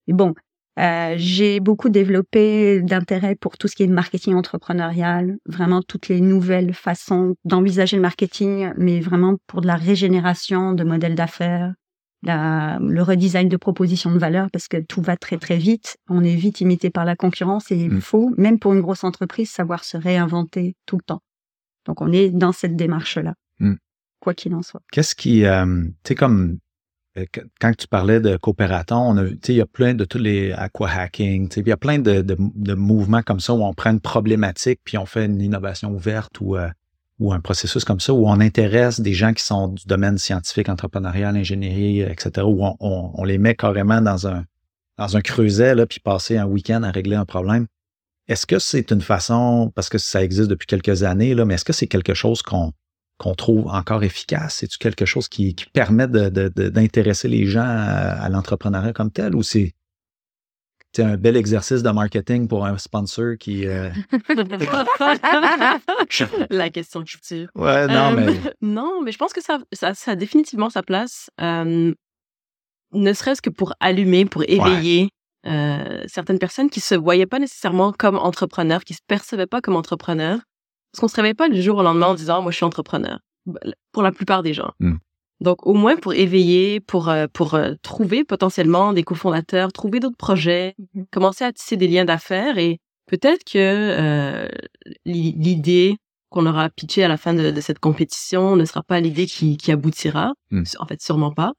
Et 0.08 0.14
bon, 0.14 0.34
euh, 0.80 1.14
j'ai 1.18 1.60
beaucoup 1.60 1.90
développé 1.90 2.82
d'intérêt 2.82 3.36
pour 3.36 3.58
tout 3.58 3.68
ce 3.68 3.76
qui 3.76 3.84
est 3.84 3.88
marketing 3.88 4.36
entrepreneurial, 4.36 5.38
vraiment 5.46 5.82
toutes 5.82 6.08
les 6.08 6.22
nouvelles 6.22 6.74
façons 6.74 7.36
d'envisager 7.46 7.96
le 7.96 8.02
marketing, 8.02 8.72
mais 8.78 9.00
vraiment 9.00 9.36
pour 9.48 9.62
de 9.62 9.68
la 9.68 9.76
régénération 9.76 10.74
de 10.74 10.84
modèles 10.84 11.16
d'affaires, 11.16 11.74
le 12.24 13.02
redesign 13.02 13.50
de 13.50 13.58
propositions 13.58 14.12
de 14.12 14.18
valeur, 14.18 14.50
parce 14.52 14.68
que 14.68 14.78
tout 14.78 15.02
va 15.02 15.18
très 15.18 15.38
très 15.38 15.58
vite. 15.58 15.98
On 16.10 16.24
est 16.24 16.36
vite 16.36 16.62
imité 16.62 16.90
par 16.90 17.06
la 17.06 17.16
concurrence 17.16 17.72
et 17.72 17.76
il 17.76 17.92
mmh. 17.92 18.02
faut, 18.02 18.32
même 18.38 18.60
pour 18.60 18.74
une 18.74 18.82
grosse 18.82 19.04
entreprise, 19.04 19.50
savoir 19.52 19.84
se 19.84 19.98
réinventer 19.98 20.76
tout 20.86 20.98
le 20.98 21.04
temps. 21.04 21.22
Donc, 21.86 22.02
on 22.02 22.12
est 22.12 22.30
dans 22.30 22.52
cette 22.52 22.76
démarche-là, 22.76 23.34
hmm. 23.60 23.76
quoi 24.20 24.34
qu'il 24.34 24.54
en 24.56 24.62
soit. 24.62 24.82
Qu'est-ce 24.92 25.16
qui, 25.16 25.46
euh, 25.46 25.66
tu 26.04 26.10
sais, 26.10 26.16
comme 26.16 26.60
euh, 27.18 27.26
quand 27.62 27.74
tu 27.78 27.88
parlais 27.88 28.20
de 28.20 28.38
coopérateurs, 28.38 29.02
on 29.02 29.18
a, 29.18 29.26
il 29.26 29.56
y 29.56 29.62
a 29.62 29.68
plein 29.68 29.94
de 29.94 30.04
tous 30.04 30.18
les 30.18 30.52
aqua-hacking, 30.52 31.54
il 31.58 31.68
y 31.68 31.72
a 31.72 31.78
plein 31.78 32.00
de, 32.00 32.22
de, 32.22 32.74
mouvements 32.74 33.22
comme 33.22 33.40
ça 33.40 33.54
où 33.54 33.64
on 33.64 33.74
prend 33.74 33.92
une 33.92 34.00
problématique 34.00 34.80
puis 34.84 34.98
on 34.98 35.06
fait 35.06 35.26
une 35.26 35.40
innovation 35.40 35.92
ouverte 35.92 36.42
ou, 36.42 36.58
euh, 36.58 36.70
ou 37.20 37.32
un 37.32 37.40
processus 37.40 37.86
comme 37.86 38.00
ça 38.00 38.14
où 38.16 38.28
on 38.28 38.40
intéresse 38.40 39.00
des 39.00 39.14
gens 39.14 39.34
qui 39.34 39.44
sont 39.44 39.68
du 39.68 39.86
domaine 39.86 40.18
scientifique, 40.18 40.70
entrepreneurial, 40.70 41.38
ingénierie, 41.38 42.02
etc., 42.02 42.48
où 42.48 42.66
on, 42.66 42.76
on, 42.80 43.24
les 43.24 43.38
met 43.38 43.54
carrément 43.54 44.02
dans 44.02 44.28
un, 44.28 44.44
dans 44.98 45.16
un 45.16 45.22
creuset, 45.22 45.76
là, 45.76 45.86
puis 45.86 46.00
passer 46.00 46.38
un 46.38 46.46
week-end 46.46 46.82
à 46.82 46.90
régler 46.90 47.16
un 47.16 47.26
problème. 47.26 47.68
Est-ce 48.28 48.46
que 48.46 48.60
c'est 48.60 48.92
une 48.92 49.02
façon, 49.02 49.72
parce 49.76 49.90
que 49.90 49.98
ça 49.98 50.24
existe 50.24 50.50
depuis 50.50 50.66
quelques 50.66 51.04
années, 51.04 51.36
là, 51.36 51.46
mais 51.46 51.56
est-ce 51.56 51.66
que 51.66 51.74
c'est 51.74 51.88
quelque 51.88 52.14
chose 52.14 52.42
qu'on 52.42 52.72
qu'on 53.18 53.36
trouve 53.36 53.68
encore 53.68 54.04
efficace? 54.04 54.56
C'est-tu 54.56 54.78
quelque 54.78 55.06
chose 55.06 55.28
qui, 55.28 55.56
qui 55.56 55.66
permet 55.68 56.08
d'intéresser 56.08 57.28
de, 57.28 57.34
les 57.34 57.46
gens 57.46 57.66
à, 57.66 58.28
l'entrepreneuriat 58.30 58.94
comme 58.94 59.12
tel 59.12 59.36
ou 59.36 59.44
c'est 59.44 59.74
un 60.98 61.18
bel 61.18 61.38
exercice 61.38 61.84
de 61.84 61.90
marketing 61.90 62.48
pour 62.48 62.66
un 62.66 62.78
sponsor 62.78 63.36
qui. 63.40 63.68
Euh, 63.68 63.90
La 66.50 66.70
question 66.70 67.04
culture. 67.04 67.50
Ouais, 67.56 67.88
non, 67.88 68.12
mais. 68.12 68.34
non, 68.62 69.02
mais 69.02 69.12
je 69.12 69.18
pense 69.18 69.34
que 69.34 69.42
ça, 69.42 69.60
ça, 69.74 70.12
a 70.12 70.16
définitivement 70.16 70.70
sa 70.70 70.84
place. 70.84 71.30
ne 71.40 71.94
serait-ce 72.94 73.42
que 73.42 73.50
pour 73.50 73.74
allumer, 73.80 74.26
pour 74.26 74.44
éveiller 74.44 75.10
euh, 75.46 76.04
certaines 76.08 76.40
personnes 76.40 76.70
qui 76.70 76.80
se 76.80 76.96
voyaient 76.96 77.26
pas 77.26 77.40
nécessairement 77.40 77.92
comme 77.92 78.16
entrepreneurs, 78.16 78.84
qui 78.84 78.94
se 78.94 79.02
percevaient 79.06 79.48
pas 79.48 79.62
comme 79.62 79.76
entrepreneurs, 79.76 80.40
parce 80.92 81.02
qu'on 81.02 81.08
se 81.08 81.16
réveille 81.16 81.34
pas 81.34 81.50
du 81.50 81.62
jour 81.62 81.78
au 81.78 81.84
lendemain 81.84 82.08
en 82.08 82.14
disant 82.14 82.42
moi 82.42 82.52
je 82.52 82.58
suis 82.58 82.66
entrepreneur. 82.66 83.20
Bah, 83.46 83.60
pour 83.92 84.04
la 84.04 84.14
plupart 84.14 84.42
des 84.42 84.54
gens. 84.54 84.72
Hmm. 84.80 84.96
Donc 85.42 85.68
au 85.68 85.74
moins 85.74 85.98
pour 85.98 86.14
éveiller, 86.14 86.80
pour 86.80 87.10
euh, 87.10 87.28
pour 87.34 87.56
euh, 87.56 87.74
trouver 87.82 88.24
potentiellement 88.24 88.94
des 88.94 89.04
cofondateurs, 89.04 89.74
trouver 89.74 90.00
d'autres 90.00 90.16
projets, 90.16 90.76
mm-hmm. 90.80 91.06
commencer 91.12 91.44
à 91.44 91.52
tisser 91.52 91.76
des 91.76 91.90
liens 91.90 92.06
d'affaires 92.06 92.58
et 92.58 92.80
peut-être 93.08 93.44
que 93.44 94.48
l'idée 95.06 95.98
qu'on 96.30 96.46
aura 96.46 96.70
pitché 96.70 97.04
à 97.04 97.10
la 97.10 97.18
fin 97.18 97.34
de, 97.34 97.60
cette 97.60 97.80
compétition 97.80 98.56
ne 98.56 98.64
sera 98.66 98.82
pas 98.82 99.00
l'idée 99.02 99.26
qui, 99.26 99.58
qui 99.58 99.72
aboutira. 99.72 100.34
Hmm. 100.52 100.64
En 100.80 100.86
fait, 100.86 101.02
sûrement 101.02 101.32
pas. 101.32 101.52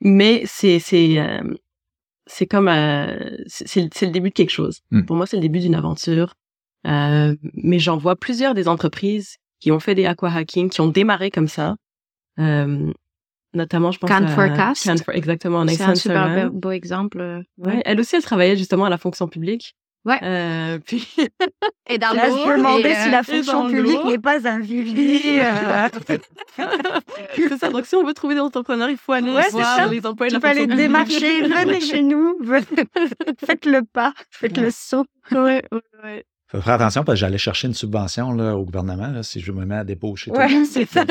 Mais 0.00 0.42
c'est 0.44 0.80
c'est 0.80 1.18
c'est 2.26 2.46
comme 2.46 2.68
euh, 2.68 3.36
c'est 3.46 3.80
le 4.02 4.10
début 4.10 4.30
de 4.30 4.34
quelque 4.34 4.50
chose. 4.50 4.80
Hmm. 4.90 5.04
Pour 5.04 5.16
moi, 5.16 5.26
c'est 5.26 5.36
le 5.36 5.42
début 5.42 5.60
d'une 5.60 5.74
aventure. 5.74 6.34
Euh, 6.86 7.34
mais 7.54 7.78
j'en 7.78 7.96
vois 7.96 8.16
plusieurs 8.16 8.54
des 8.54 8.68
entreprises 8.68 9.36
qui 9.60 9.72
ont 9.72 9.80
fait 9.80 9.94
des 9.94 10.06
aqua 10.06 10.30
hacking, 10.30 10.68
qui 10.70 10.80
ont 10.80 10.88
démarré 10.88 11.30
comme 11.30 11.48
ça. 11.48 11.76
Euh, 12.38 12.92
notamment, 13.54 13.90
je 13.90 13.98
pense 13.98 14.10
Can 14.10 14.28
Forecast. 14.28 14.84
Can 14.84 14.96
for, 14.98 15.14
exactement. 15.14 15.66
C'est 15.66 15.82
un 15.82 15.94
super 15.94 16.50
beau, 16.50 16.70
exemple. 16.70 17.20
Euh, 17.20 17.42
ouais. 17.58 17.82
Elle 17.84 18.00
aussi, 18.00 18.16
elle 18.16 18.22
travaillait 18.22 18.56
justement 18.56 18.84
à 18.84 18.90
la 18.90 18.98
fonction 18.98 19.28
publique. 19.28 19.74
Ouais. 20.06 20.20
Euh, 20.22 20.78
puis 20.78 21.04
et 21.88 21.98
dans 21.98 22.10
l'eau. 22.10 22.38
Je 22.44 22.50
me 22.52 22.56
demandais 22.58 22.94
si 22.94 23.10
la 23.10 23.24
fonction 23.24 23.68
publique 23.68 24.04
n'est 24.04 24.18
pas 24.18 24.48
un 24.48 24.60
vivier. 24.60 25.44
Euh. 25.44 25.88
c'est 27.34 27.58
ça. 27.58 27.70
Donc, 27.70 27.86
si 27.86 27.96
on 27.96 28.04
veut 28.04 28.14
trouver 28.14 28.36
des 28.36 28.40
entrepreneurs, 28.40 28.88
il 28.88 28.96
faut 28.96 29.12
aller 29.12 29.32
voir 29.32 29.88
les 29.90 30.06
employés 30.06 30.32
la 30.32 30.40
fonction 30.40 30.62
aller 30.62 30.66
démarcher. 30.68 31.42
Venez 31.42 31.80
chez 31.80 32.02
nous. 32.02 32.38
Faites 33.44 33.66
le 33.66 33.82
pas. 33.82 34.14
Faites 34.30 34.56
le 34.56 34.70
saut. 34.70 35.06
Ouais, 35.32 35.64
ouais, 35.72 35.80
ouais. 36.04 36.24
Faut 36.48 36.60
faire 36.60 36.74
attention 36.74 37.02
parce 37.02 37.16
que 37.16 37.20
j'allais 37.20 37.38
chercher 37.38 37.66
une 37.66 37.74
subvention 37.74 38.30
là, 38.32 38.56
au 38.56 38.64
gouvernement 38.64 39.08
là, 39.08 39.24
si 39.24 39.40
je 39.40 39.50
me 39.50 39.64
mets 39.64 39.76
à 39.76 39.84
débaucher. 39.84 40.30
Oui, 40.32 40.64
c'est 40.64 40.88
ça. 40.88 41.04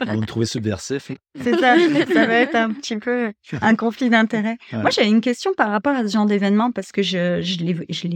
On 0.00 0.04
va 0.04 0.16
me 0.16 0.24
trouver 0.24 0.46
subversif. 0.46 1.10
C'est 1.40 1.58
ça. 1.58 1.76
Ça 2.12 2.26
va 2.26 2.34
être 2.34 2.54
un 2.54 2.70
petit 2.72 2.96
peu 2.96 3.32
un 3.60 3.74
conflit 3.74 4.08
d'intérêts. 4.08 4.58
Moi, 4.72 4.90
j'ai 4.90 5.06
une 5.06 5.20
question 5.20 5.52
par 5.56 5.70
rapport 5.70 5.96
à 5.96 6.06
ce 6.06 6.12
genre 6.12 6.26
d'événement 6.26 6.70
parce 6.70 6.92
que 6.92 7.02
je, 7.02 7.40
je, 7.42 7.56
je, 7.90 8.08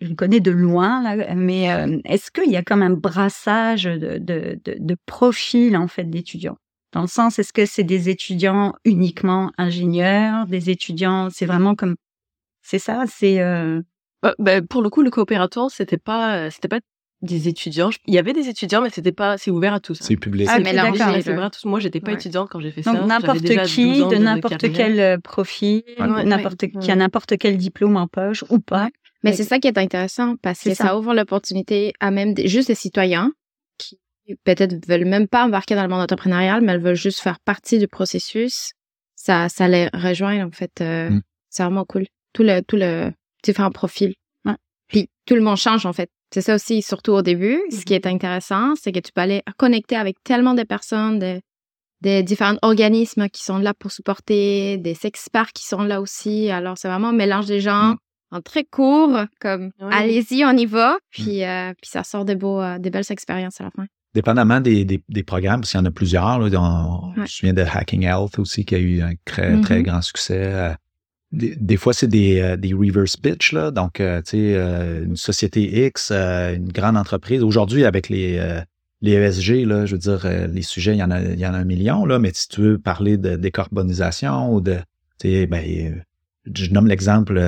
je 0.00 0.08
le 0.08 0.14
connais 0.14 0.40
de 0.40 0.50
loin, 0.50 1.02
là, 1.02 1.34
mais 1.34 1.72
euh, 1.72 1.98
est-ce 2.04 2.30
qu'il 2.30 2.50
y 2.50 2.56
a 2.56 2.62
comme 2.62 2.82
un 2.82 2.90
brassage 2.90 3.84
de, 3.84 4.18
de, 4.18 4.58
de, 4.62 4.76
de 4.78 4.96
profils 5.06 5.76
en 5.76 5.88
fait 5.88 6.04
d'étudiants? 6.04 6.58
Dans 6.92 7.00
le 7.00 7.08
sens, 7.08 7.38
est-ce 7.38 7.52
que 7.52 7.64
c'est 7.66 7.82
des 7.82 8.08
étudiants 8.08 8.74
uniquement 8.84 9.50
ingénieurs, 9.58 10.46
des 10.46 10.68
étudiants, 10.70 11.28
c'est 11.30 11.46
vraiment 11.46 11.74
comme, 11.74 11.96
c'est 12.62 12.78
ça, 12.78 13.04
c'est 13.08 13.40
euh, 13.40 13.80
bah, 14.24 14.34
bah, 14.38 14.62
pour 14.62 14.80
le 14.80 14.88
coup, 14.88 15.02
le 15.02 15.10
coopératoire, 15.10 15.70
c'était 15.70 15.98
pas, 15.98 16.36
euh, 16.36 16.50
c'était 16.50 16.68
pas 16.68 16.80
des 17.20 17.46
étudiants. 17.46 17.90
Il 18.06 18.14
y 18.14 18.18
avait 18.18 18.32
des 18.32 18.48
étudiants, 18.48 18.80
mais 18.80 18.88
c'était 18.88 19.12
pas, 19.12 19.36
c'est 19.36 19.50
ouvert 19.50 19.74
à 19.74 19.80
tous. 19.80 19.98
C'est 20.00 20.16
public. 20.16 20.48
Ah, 20.50 20.56
c'est 20.64 21.30
ouvert 21.30 21.44
à 21.44 21.50
tous. 21.50 21.66
Moi, 21.66 21.78
j'étais 21.78 22.00
pas 22.00 22.12
étudiante 22.12 22.48
quand 22.50 22.58
j'ai 22.58 22.70
fait 22.70 22.80
Donc, 22.80 22.96
ça. 22.96 23.04
n'importe 23.04 23.44
qui, 23.66 23.98
de 23.98 24.16
n'importe 24.16 24.72
quel 24.72 24.98
euh, 24.98 25.18
profil, 25.18 25.82
n'importe 25.98 26.68
qui 26.68 26.90
a 26.90 26.96
n'importe 26.96 27.36
quel 27.36 27.58
diplôme 27.58 27.98
en 27.98 28.08
poche 28.08 28.44
ou 28.48 28.60
pas. 28.60 28.88
Mais 29.22 29.34
c'est 29.34 29.44
ça 29.44 29.58
qui 29.58 29.68
est 29.68 29.76
intéressant 29.76 30.36
parce 30.40 30.60
que 30.60 30.72
ça. 30.72 30.98
ouvre 30.98 31.14
l'opportunité 31.14 31.92
à 32.00 32.10
même 32.10 32.32
des, 32.32 32.48
juste 32.48 32.68
des 32.68 32.74
citoyens 32.74 33.32
qui 33.76 33.98
peut-être 34.44 34.86
veulent 34.88 35.04
même 35.04 35.28
pas 35.28 35.44
embarquer 35.44 35.74
dans 35.74 35.82
le 35.82 35.88
monde 35.88 36.00
entrepreneurial, 36.00 36.62
mais 36.62 36.72
elles 36.72 36.80
veulent 36.80 36.94
juste 36.94 37.20
faire 37.20 37.40
partie 37.40 37.78
du 37.78 37.88
processus. 37.88 38.72
Ça, 39.16 39.50
ça 39.50 39.68
les 39.68 39.88
rejoint 39.92 40.46
en 40.46 40.50
fait. 40.50 40.80
Euh, 40.80 41.10
mm. 41.10 41.22
C'est 41.50 41.62
vraiment 41.62 41.84
cool. 41.84 42.06
Tout 42.32 42.42
le, 42.42 42.62
tout 42.62 42.76
le, 42.76 43.12
différents 43.44 43.70
profils. 43.70 44.14
Puis 44.88 45.08
tout 45.26 45.34
le 45.34 45.40
monde 45.40 45.56
change 45.56 45.86
en 45.86 45.92
fait. 45.92 46.10
C'est 46.32 46.40
ça 46.40 46.54
aussi, 46.56 46.82
surtout 46.82 47.12
au 47.12 47.22
début. 47.22 47.60
Ce 47.70 47.84
qui 47.84 47.92
mhm. 47.94 48.00
est 48.00 48.06
intéressant, 48.06 48.74
c'est 48.74 48.92
que 48.92 48.98
tu 48.98 49.12
peux 49.12 49.20
aller 49.20 49.42
connecter 49.56 49.96
avec 49.96 50.16
tellement 50.24 50.54
de 50.54 50.62
personnes, 50.62 51.18
de, 51.18 51.40
des 52.00 52.22
différents 52.22 52.56
organismes 52.62 53.28
qui 53.28 53.42
sont 53.42 53.58
là 53.58 53.72
pour 53.72 53.92
supporter, 53.92 54.78
des 54.78 54.96
experts 55.04 55.52
qui 55.52 55.64
sont 55.64 55.82
là 55.82 56.00
aussi. 56.00 56.50
Alors, 56.50 56.76
c'est 56.76 56.88
vraiment 56.88 57.08
un 57.08 57.14
mélange 57.14 57.46
des 57.46 57.60
gens 57.60 57.90
mhm. 57.90 57.96
en 58.32 58.40
très 58.40 58.64
court, 58.64 59.16
comme 59.40 59.70
allez-y, 59.80 60.44
on 60.44 60.56
y 60.56 60.66
va. 60.66 60.92
Mhm. 60.92 60.98
Puis, 61.10 61.44
euh, 61.44 61.72
puis 61.80 61.90
ça 61.90 62.02
sort 62.02 62.24
des, 62.24 62.36
beaux, 62.36 62.60
euh, 62.60 62.78
des 62.78 62.90
belles 62.90 63.10
expériences 63.10 63.60
à 63.60 63.64
la 63.64 63.70
fin. 63.70 63.86
Dépendamment 64.12 64.60
des, 64.60 64.84
des, 64.84 65.22
programmes, 65.24 65.60
parce 65.60 65.72
qu'il 65.72 65.80
y 65.80 65.82
en 65.82 65.86
a 65.86 65.90
plusieurs. 65.90 66.38
Là, 66.38 66.48
Je 67.14 67.20
me 67.20 67.26
souviens 67.26 67.52
de 67.52 67.62
Hacking 67.62 68.04
Health 68.04 68.38
aussi, 68.38 68.64
qui 68.64 68.76
a 68.76 68.78
eu 68.78 69.02
un 69.02 69.14
très, 69.24 69.60
très 69.60 69.82
grand 69.82 70.02
succès. 70.02 70.76
Euh, 71.32 71.54
des, 71.56 71.76
fois, 71.76 71.92
c'est 71.92 72.06
des, 72.06 72.40
euh, 72.40 72.56
des, 72.56 72.74
reverse 72.74 73.16
pitch, 73.16 73.52
là. 73.52 73.70
Donc, 73.70 73.94
tu 73.94 74.04
sais, 74.24 74.54
une 74.54 75.16
société 75.16 75.86
X, 75.86 76.10
une 76.10 76.70
grande 76.72 76.96
entreprise. 76.96 77.42
Aujourd'hui, 77.42 77.84
avec 77.84 78.08
les, 78.08 78.40
les 79.02 79.12
ESG, 79.12 79.66
là, 79.66 79.86
je 79.86 79.92
veux 79.92 79.98
dire, 79.98 80.26
les 80.48 80.62
sujets, 80.62 80.92
il 80.92 80.98
y 80.98 81.02
en 81.02 81.10
a, 81.10 81.20
il 81.20 81.38
y 81.38 81.46
en 81.46 81.54
a 81.54 81.58
un 81.58 81.64
million, 81.64 82.04
là, 82.06 82.18
mais 82.18 82.30
si 82.34 82.48
tu 82.48 82.60
veux 82.60 82.78
parler 82.78 83.16
de 83.16 83.36
décarbonisation 83.36 84.52
ou 84.52 84.60
de, 84.60 84.76
tu 85.18 85.28
sais, 85.28 85.46
ben, 85.46 86.02
je 86.52 86.70
nomme 86.70 86.86
l'exemple 86.86 87.40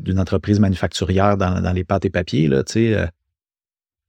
d'une 0.00 0.18
entreprise 0.18 0.60
manufacturière 0.60 1.36
dans, 1.36 1.60
dans, 1.60 1.72
les 1.72 1.84
pâtes 1.84 2.04
et 2.04 2.10
papiers, 2.10 2.48
là, 2.48 2.62
tu 2.64 2.72
sais, 2.72 3.08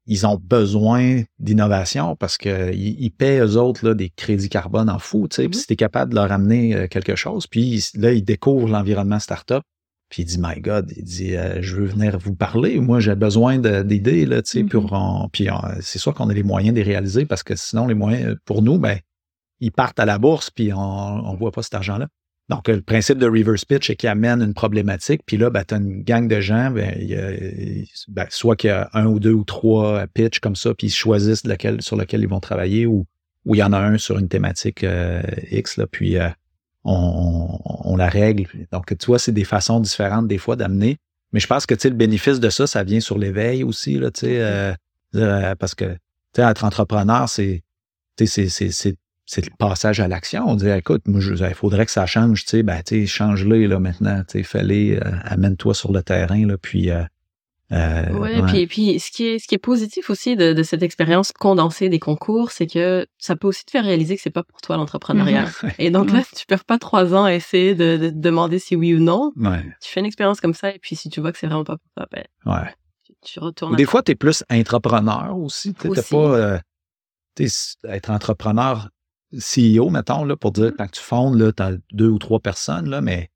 ils 0.08 0.26
ont 0.26 0.38
besoin 0.42 1.22
d'innovation 1.40 2.16
parce 2.16 2.38
qu'ils 2.38 2.74
ils 2.74 3.12
paient 3.12 3.40
eux 3.40 3.58
autres 3.58 3.86
là, 3.88 3.94
des 3.94 4.10
crédits 4.10 4.50
carbone 4.50 4.90
en 4.90 5.00
fou. 5.00 5.28
Tu 5.28 5.36
sais, 5.36 5.48
mm-hmm. 5.48 5.54
si 5.54 5.68
tu 5.68 5.74
es 5.74 5.76
capable 5.76 6.12
de 6.12 6.16
leur 6.16 6.32
amener 6.32 6.76
euh, 6.76 6.88
quelque 6.88 7.16
chose, 7.16 7.48
puis 7.48 7.84
là, 7.96 8.12
ils 8.12 8.24
découvrent 8.24 8.70
l'environnement 8.70 9.20
startup. 9.20 9.62
Puis 10.10 10.24
il 10.24 10.26
dit, 10.26 10.40
My 10.40 10.60
God, 10.60 10.92
il 10.98 11.06
dit, 11.06 11.38
euh, 11.38 11.62
je 11.62 11.78
veux 11.78 11.86
venir 11.86 12.18
vous 12.18 12.36
parler. 12.36 12.80
Moi, 12.82 13.00
j'ai 13.00 13.16
besoin 13.16 13.60
d'idées, 13.60 14.26
là, 14.26 14.42
tu 14.42 14.52
sais, 14.52 14.64
mm-hmm. 14.64 15.30
puis 15.32 15.48
c'est 15.80 16.00
sûr 16.00 16.14
qu'on 16.14 16.30
a 16.30 16.34
les 16.34 16.44
moyens 16.44 16.74
de 16.74 16.82
les 16.82 16.86
réaliser 16.86 17.26
parce 17.26 17.44
que 17.44 17.56
sinon, 17.56 17.88
les 17.88 17.94
moyens, 17.94 18.36
pour 18.44 18.62
nous, 18.62 18.78
ben, 18.78 19.00
ils 19.62 19.72
partent 19.72 20.00
à 20.00 20.06
la 20.06 20.18
bourse, 20.18 20.50
puis 20.50 20.74
on 20.74 21.32
ne 21.32 21.38
voit 21.38 21.52
pas 21.52 21.62
cet 21.62 21.76
argent-là. 21.76 22.08
Donc, 22.52 22.68
le 22.68 22.82
principe 22.82 23.18
de 23.18 23.28
reverse 23.28 23.64
pitch, 23.64 23.88
c'est 23.88 23.96
qu'il 23.96 24.10
amène 24.10 24.42
une 24.42 24.54
problématique, 24.54 25.22
puis 25.26 25.38
là, 25.38 25.50
ben, 25.50 25.64
tu 25.66 25.74
as 25.74 25.78
une 25.78 26.04
gang 26.04 26.28
de 26.28 26.42
gens, 26.42 26.70
ben, 26.70 26.94
ben, 28.10 28.26
soit 28.30 28.58
qu'il 28.58 28.68
y 28.68 28.72
a 28.72 28.90
un 28.94 29.06
ou 29.06 29.22
deux 29.22 29.32
ou 29.32 29.46
trois 29.46 30.06
pitchs 30.08 30.42
comme 30.42 30.58
ça, 30.58 30.74
puis 30.74 30.88
ils 30.88 30.92
choisissent 30.92 31.46
lequel, 31.46 31.82
sur 31.82 31.96
lequel 31.96 32.20
ils 32.20 32.28
vont 32.28 32.42
travailler, 32.42 32.86
ou, 32.86 33.06
ou 33.46 33.56
il 33.56 33.60
y 33.60 33.64
en 33.64 33.72
a 33.72 33.80
un 33.80 33.98
sur 33.98 34.20
une 34.20 34.28
thématique 34.28 34.84
euh, 34.84 35.22
X, 35.50 35.78
là, 35.78 35.88
puis 35.88 36.18
euh, 36.18 36.28
on, 36.84 37.96
la 37.96 38.10
règle. 38.10 38.46
Donc, 38.74 38.98
tu 38.98 39.06
vois, 39.06 39.18
c'est 39.18 39.32
des 39.32 39.46
façons 39.46 39.80
différentes 39.80 40.28
des 40.28 40.38
fois 40.38 40.58
d'amener. 40.58 40.98
Mais 41.32 41.40
je 41.40 41.48
pense 41.48 41.66
que 41.66 41.76
le 41.88 41.96
bénéfice 41.96 42.42
de 42.42 42.50
ça, 42.50 42.68
ça 42.68 42.84
vient 42.84 43.00
sur 43.00 43.18
l'éveil 43.18 43.64
aussi, 43.64 43.98
là, 43.98 44.10
euh, 44.26 44.76
parce 45.56 45.74
que 45.74 45.96
être 46.36 46.66
entrepreneur, 46.66 47.30
c'est 47.30 47.64
c'est 48.18 48.50
c'est 48.50 48.98
le 49.38 49.56
passage 49.58 50.00
à 50.00 50.08
l'action. 50.08 50.44
On 50.48 50.56
dit, 50.56 50.70
écoute, 50.70 51.04
moi, 51.08 51.22
il 51.22 51.54
faudrait 51.54 51.86
que 51.86 51.92
ça 51.92 52.06
change, 52.06 52.44
tu 52.44 52.50
sais, 52.50 52.64
ben, 52.64 52.82
tu 52.84 53.02
sais, 53.02 53.06
change-le, 53.08 53.66
là, 53.66 53.80
maintenant, 53.80 54.22
tu 54.28 54.40
sais, 54.40 54.44
fallait, 54.44 55.00
euh, 55.00 55.12
amène-toi 55.24 55.74
sur 55.74 55.92
le 55.92 56.04
terrain, 56.04 56.46
là, 56.46 56.58
puis... 56.58 56.92
Euh, 56.92 57.04
euh 57.72 58.12
ouais, 58.12 58.42
Puis, 58.48 58.68
puis 58.68 59.00
ce 59.00 59.10
qui 59.12 59.28
est 59.28 59.40
ce 59.40 59.48
qui 59.48 59.56
est 59.56 59.58
positif 59.58 60.10
aussi 60.10 60.36
de, 60.36 60.52
de 60.52 60.62
cette 60.62 60.84
expérience 60.84 61.32
condensée 61.32 61.88
des 61.88 62.00
concours, 62.00 62.52
c'est 62.52 62.68
que 62.68 63.08
ça 63.18 63.38
peut 63.38 63.48
aussi 63.48 63.64
te 63.64 63.72
faire 63.72 63.86
réaliser 63.86 64.18
que 64.18 64.22
c'est 64.22 64.30
pas 64.30 64.44
pour 64.44 64.60
toi 64.60 64.76
l'entrepreneuriat. 64.76 65.46
Et 65.80 65.90
donc 65.90 66.12
là, 66.12 66.22
tu 66.36 66.46
perds 66.46 66.66
pas 66.66 66.78
trois 66.78 67.14
ans 67.14 67.24
à 67.24 67.34
essayer 67.34 67.74
de, 67.74 67.96
de, 67.96 68.10
demander 68.10 68.60
si 68.60 68.76
oui 68.76 68.94
ou 68.94 69.00
non. 69.00 69.32
Ouais. 69.38 69.64
Tu 69.82 69.90
fais 69.90 70.02
une 70.02 70.06
expérience 70.06 70.42
comme 70.42 70.54
ça 70.54 70.72
et 70.72 70.80
puis 70.80 70.98
si 70.98 71.10
tu 71.10 71.22
vois 71.22 71.32
que 71.32 71.38
c'est 71.38 71.48
vraiment 71.48 71.64
pas 71.64 71.78
pour 71.78 71.90
toi, 71.96 72.08
ben, 72.12 72.26
ouais. 72.46 72.74
tu, 73.24 73.40
retournes. 73.40 73.78
des 73.78 73.86
fois, 73.86 74.04
tu 74.04 74.12
es 74.12 74.16
plus 74.16 74.44
entrepreneur 74.52 75.34
aussi. 75.38 75.74
Tu 75.74 75.88
pas 75.88 76.18
euh, 76.18 76.60
être 77.86 78.10
entrepreneur 78.10 78.90
CEO, 79.34 79.90
mettons, 79.90 80.24
là, 80.24 80.36
pour 80.36 80.52
dire, 80.52 80.72
mmh. 80.72 80.76
quand 80.78 80.92
tu 80.92 81.02
fondes, 81.02 81.56
tu 81.56 81.64
as 81.64 81.74
deux 81.92 82.10
ou 82.10 82.20
trois 82.20 82.40
personnes, 82.40 82.90
là, 82.90 83.02
mais 83.02 83.30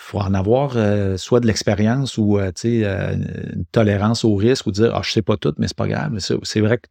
il 0.00 0.10
faut 0.10 0.18
en 0.18 0.32
avoir 0.32 0.72
euh, 0.76 1.16
soit 1.18 1.40
de 1.40 1.46
l'expérience 1.46 2.16
ou 2.16 2.38
euh, 2.38 2.50
euh, 2.64 3.14
une 3.52 3.64
tolérance 3.66 4.24
au 4.24 4.34
risque 4.34 4.66
ou 4.66 4.72
dire, 4.72 4.94
ah, 4.94 5.02
je 5.04 5.10
sais 5.12 5.22
pas 5.22 5.36
tout, 5.36 5.54
mais 5.58 5.68
c'est 5.68 5.76
pas 5.76 5.88
grave. 5.88 6.18
C'est 6.18 6.60
vrai 6.60 6.78
que 6.78 6.88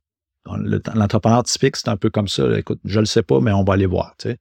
l'entrepreneur 0.94 1.44
typique, 1.44 1.76
c'est 1.76 1.90
un 1.90 1.98
peu 1.98 2.10
comme 2.10 2.28
ça. 2.28 2.58
Écoute, 2.58 2.80
je 2.86 3.00
le 3.00 3.06
sais 3.06 3.24
pas, 3.24 3.40
mais 3.40 3.52
on 3.52 3.64
va 3.64 3.74
aller 3.74 3.88
voir. 3.88 4.14
sais. 4.22 4.38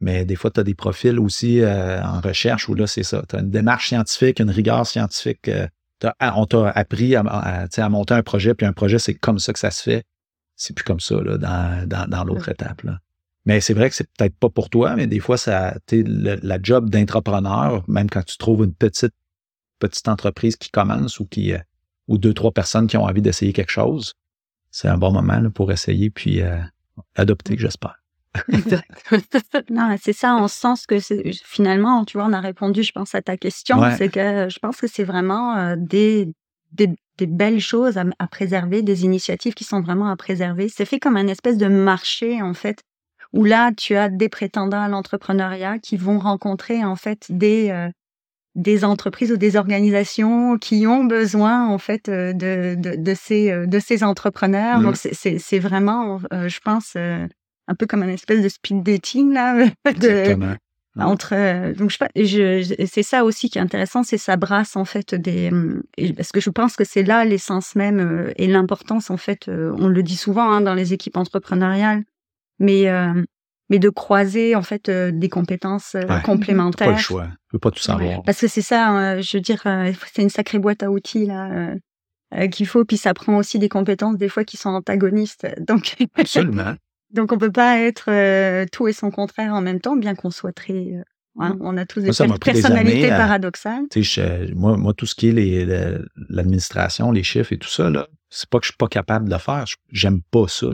Mais 0.00 0.24
des 0.24 0.36
fois, 0.36 0.50
tu 0.50 0.60
as 0.60 0.64
des 0.64 0.74
profils 0.74 1.18
aussi 1.18 1.60
en 1.64 2.20
recherche 2.20 2.68
où 2.68 2.74
là, 2.74 2.86
c'est 2.86 3.02
ça. 3.02 3.22
Tu 3.28 3.36
as 3.36 3.40
une 3.40 3.50
démarche 3.50 3.88
scientifique, 3.88 4.40
une 4.40 4.50
rigueur 4.50 4.86
scientifique. 4.86 5.50
Ah, 6.18 6.34
on 6.36 6.46
t'a 6.46 6.70
appris 6.70 7.16
à, 7.16 7.20
à, 7.20 7.88
monter 7.88 8.14
un 8.14 8.22
projet, 8.22 8.54
puis 8.54 8.66
un 8.66 8.72
projet, 8.72 8.98
c'est 8.98 9.14
comme 9.14 9.38
ça 9.38 9.52
que 9.52 9.58
ça 9.58 9.70
se 9.70 9.82
fait. 9.82 10.04
C'est 10.56 10.74
plus 10.74 10.84
comme 10.84 11.00
ça 11.00 11.16
là, 11.20 11.38
dans, 11.38 11.88
dans, 11.88 12.08
dans 12.08 12.24
l'autre 12.24 12.48
étape. 12.48 12.82
Là. 12.82 12.98
Mais 13.46 13.60
c'est 13.60 13.74
vrai 13.74 13.90
que 13.90 13.96
c'est 13.96 14.08
peut-être 14.16 14.36
pas 14.36 14.48
pour 14.48 14.70
toi, 14.70 14.96
mais 14.96 15.06
des 15.06 15.20
fois, 15.20 15.36
ça, 15.36 15.76
le, 15.92 16.36
la 16.42 16.58
job 16.62 16.88
d'entrepreneur, 16.88 17.84
même 17.88 18.08
quand 18.08 18.24
tu 18.24 18.38
trouves 18.38 18.64
une 18.64 18.74
petite, 18.74 19.14
petite 19.78 20.08
entreprise 20.08 20.56
qui 20.56 20.70
commence 20.70 21.20
ou 21.20 21.26
qui, 21.26 21.52
euh, 21.52 21.58
ou 22.08 22.16
deux, 22.16 22.32
trois 22.32 22.52
personnes 22.52 22.86
qui 22.86 22.96
ont 22.96 23.04
envie 23.04 23.22
d'essayer 23.22 23.52
quelque 23.52 23.70
chose, 23.70 24.14
c'est 24.70 24.88
un 24.88 24.96
bon 24.96 25.12
moment 25.12 25.50
pour 25.50 25.72
essayer 25.72 26.10
puis 26.10 26.40
euh, 26.40 26.58
adopter, 27.16 27.56
j'espère. 27.58 27.96
non, 29.70 29.94
c'est 30.02 30.12
ça, 30.12 30.34
en 30.34 30.48
sens 30.48 30.86
que 30.86 30.98
finalement, 31.44 32.04
tu 32.04 32.18
vois, 32.18 32.26
on 32.26 32.32
a 32.32 32.40
répondu, 32.40 32.82
je 32.82 32.90
pense, 32.90 33.14
à 33.14 33.22
ta 33.22 33.36
question. 33.36 33.78
C'est 33.96 34.08
que 34.08 34.48
je 34.48 34.58
pense 34.58 34.78
que 34.78 34.88
c'est 34.88 35.04
vraiment 35.04 35.56
euh, 35.56 35.76
des, 35.78 36.32
des, 36.72 36.88
des, 37.18 37.26
belles 37.26 37.60
choses 37.60 37.96
à, 37.96 38.04
à, 38.18 38.26
préserver, 38.26 38.82
des 38.82 39.04
initiatives 39.04 39.54
qui 39.54 39.62
sont 39.62 39.80
vraiment 39.80 40.10
à 40.10 40.16
préserver. 40.16 40.68
C'est 40.68 40.84
fait 40.84 40.98
comme 40.98 41.16
un 41.16 41.28
espèce 41.28 41.58
de 41.58 41.68
marché, 41.68 42.42
en 42.42 42.54
fait, 42.54 42.82
où 43.34 43.42
là, 43.44 43.72
tu 43.76 43.96
as 43.96 44.08
des 44.08 44.28
prétendants 44.28 44.80
à 44.80 44.88
l'entrepreneuriat 44.88 45.80
qui 45.80 45.96
vont 45.96 46.20
rencontrer 46.20 46.84
en 46.84 46.96
fait 46.96 47.26
des 47.28 47.70
euh, 47.70 47.90
des 48.54 48.84
entreprises 48.84 49.32
ou 49.32 49.36
des 49.36 49.56
organisations 49.56 50.56
qui 50.56 50.86
ont 50.86 51.02
besoin 51.02 51.66
en 51.66 51.78
fait 51.78 52.08
euh, 52.08 52.32
de, 52.32 52.76
de, 52.78 52.94
de 52.94 53.14
ces 53.14 53.50
euh, 53.50 53.66
de 53.66 53.80
ces 53.80 54.04
entrepreneurs. 54.04 54.80
Donc 54.80 54.94
mmh. 54.94 55.08
c'est 55.12 55.38
c'est 55.38 55.58
vraiment, 55.58 56.20
je 56.30 56.60
pense, 56.60 56.94
un 56.96 57.74
peu 57.76 57.86
comme 57.86 58.04
un 58.04 58.08
espèce 58.08 58.40
de 58.40 58.48
speed 58.48 58.82
dating 58.82 59.32
là. 59.32 59.66
De, 59.84 60.36
entre 60.96 61.72
donc 61.72 61.90
je, 61.90 61.96
je 62.14 62.86
c'est 62.86 63.02
ça 63.02 63.24
aussi 63.24 63.50
qui 63.50 63.58
est 63.58 63.60
intéressant 63.60 64.04
c'est 64.04 64.16
ça 64.16 64.36
brasse 64.36 64.76
en 64.76 64.84
fait 64.84 65.16
des 65.16 65.50
parce 66.16 66.30
que 66.30 66.40
je 66.40 66.50
pense 66.50 66.76
que 66.76 66.84
c'est 66.84 67.02
là 67.02 67.24
l'essence 67.24 67.74
même 67.74 68.32
et 68.36 68.46
l'importance 68.46 69.10
en 69.10 69.16
fait 69.16 69.48
on 69.48 69.88
le 69.88 70.02
dit 70.04 70.14
souvent 70.14 70.48
hein, 70.48 70.60
dans 70.60 70.74
les 70.74 70.92
équipes 70.92 71.16
entrepreneuriales 71.16 72.04
mais 72.58 72.88
euh, 72.88 73.22
mais 73.70 73.78
de 73.78 73.88
croiser 73.88 74.54
en 74.54 74.62
fait 74.62 74.88
euh, 74.88 75.10
des 75.10 75.28
compétences 75.28 75.94
euh, 75.94 76.20
complémentaires. 76.20 76.88
Pas 76.88 76.92
le 76.94 76.98
choix, 76.98 77.26
tu 77.26 77.52
peux 77.52 77.58
pas 77.58 77.70
tout 77.70 77.82
savoir. 77.82 78.22
Parce 78.22 78.40
que 78.40 78.48
c'est 78.48 78.62
ça, 78.62 79.20
je 79.20 79.36
veux 79.36 79.40
dire, 79.40 79.62
c'est 80.12 80.22
une 80.22 80.30
sacrée 80.30 80.58
boîte 80.58 80.82
à 80.82 80.90
outils 80.90 81.26
là 81.26 81.74
qu'il 82.50 82.66
faut, 82.66 82.84
puis 82.84 82.96
ça 82.96 83.14
prend 83.14 83.36
aussi 83.36 83.60
des 83.60 83.68
compétences 83.68 84.16
des 84.16 84.28
fois 84.28 84.44
qui 84.44 84.56
sont 84.56 84.70
antagonistes. 84.70 85.46
Donc 85.68 85.94
absolument. 86.16 86.74
donc 87.10 87.30
on 87.30 87.38
peut 87.38 87.52
pas 87.52 87.78
être 87.78 88.66
tout 88.72 88.88
et 88.88 88.92
son 88.92 89.10
contraire 89.10 89.54
en 89.54 89.60
même 89.60 89.80
temps, 89.80 89.96
bien 89.96 90.16
qu'on 90.16 90.30
soit 90.30 90.52
très 90.52 90.94
hein, 91.38 91.56
on 91.60 91.76
a 91.76 91.86
tous 91.86 92.00
des 92.00 92.10
personnalités 92.40 93.08
paradoxales. 93.08 93.84
moi, 94.56 94.76
moi, 94.76 94.94
tout 94.94 95.06
ce 95.06 95.14
qui 95.14 95.28
est 95.28 95.66
l'administration, 96.28 97.12
les, 97.12 97.22
chiffres 97.22 97.52
et 97.52 97.58
tout 97.58 97.68
ça, 97.68 97.88
là, 97.88 98.08
c'est 98.30 98.48
pas 98.48 98.58
que 98.58 98.64
je 98.64 98.72
suis 98.72 98.76
pas 98.76 98.88
capable 98.88 99.26
de 99.28 99.32
le 99.32 99.38
faire. 99.38 99.64
J'aime 99.92 100.20
pas 100.32 100.48
ça 100.48 100.66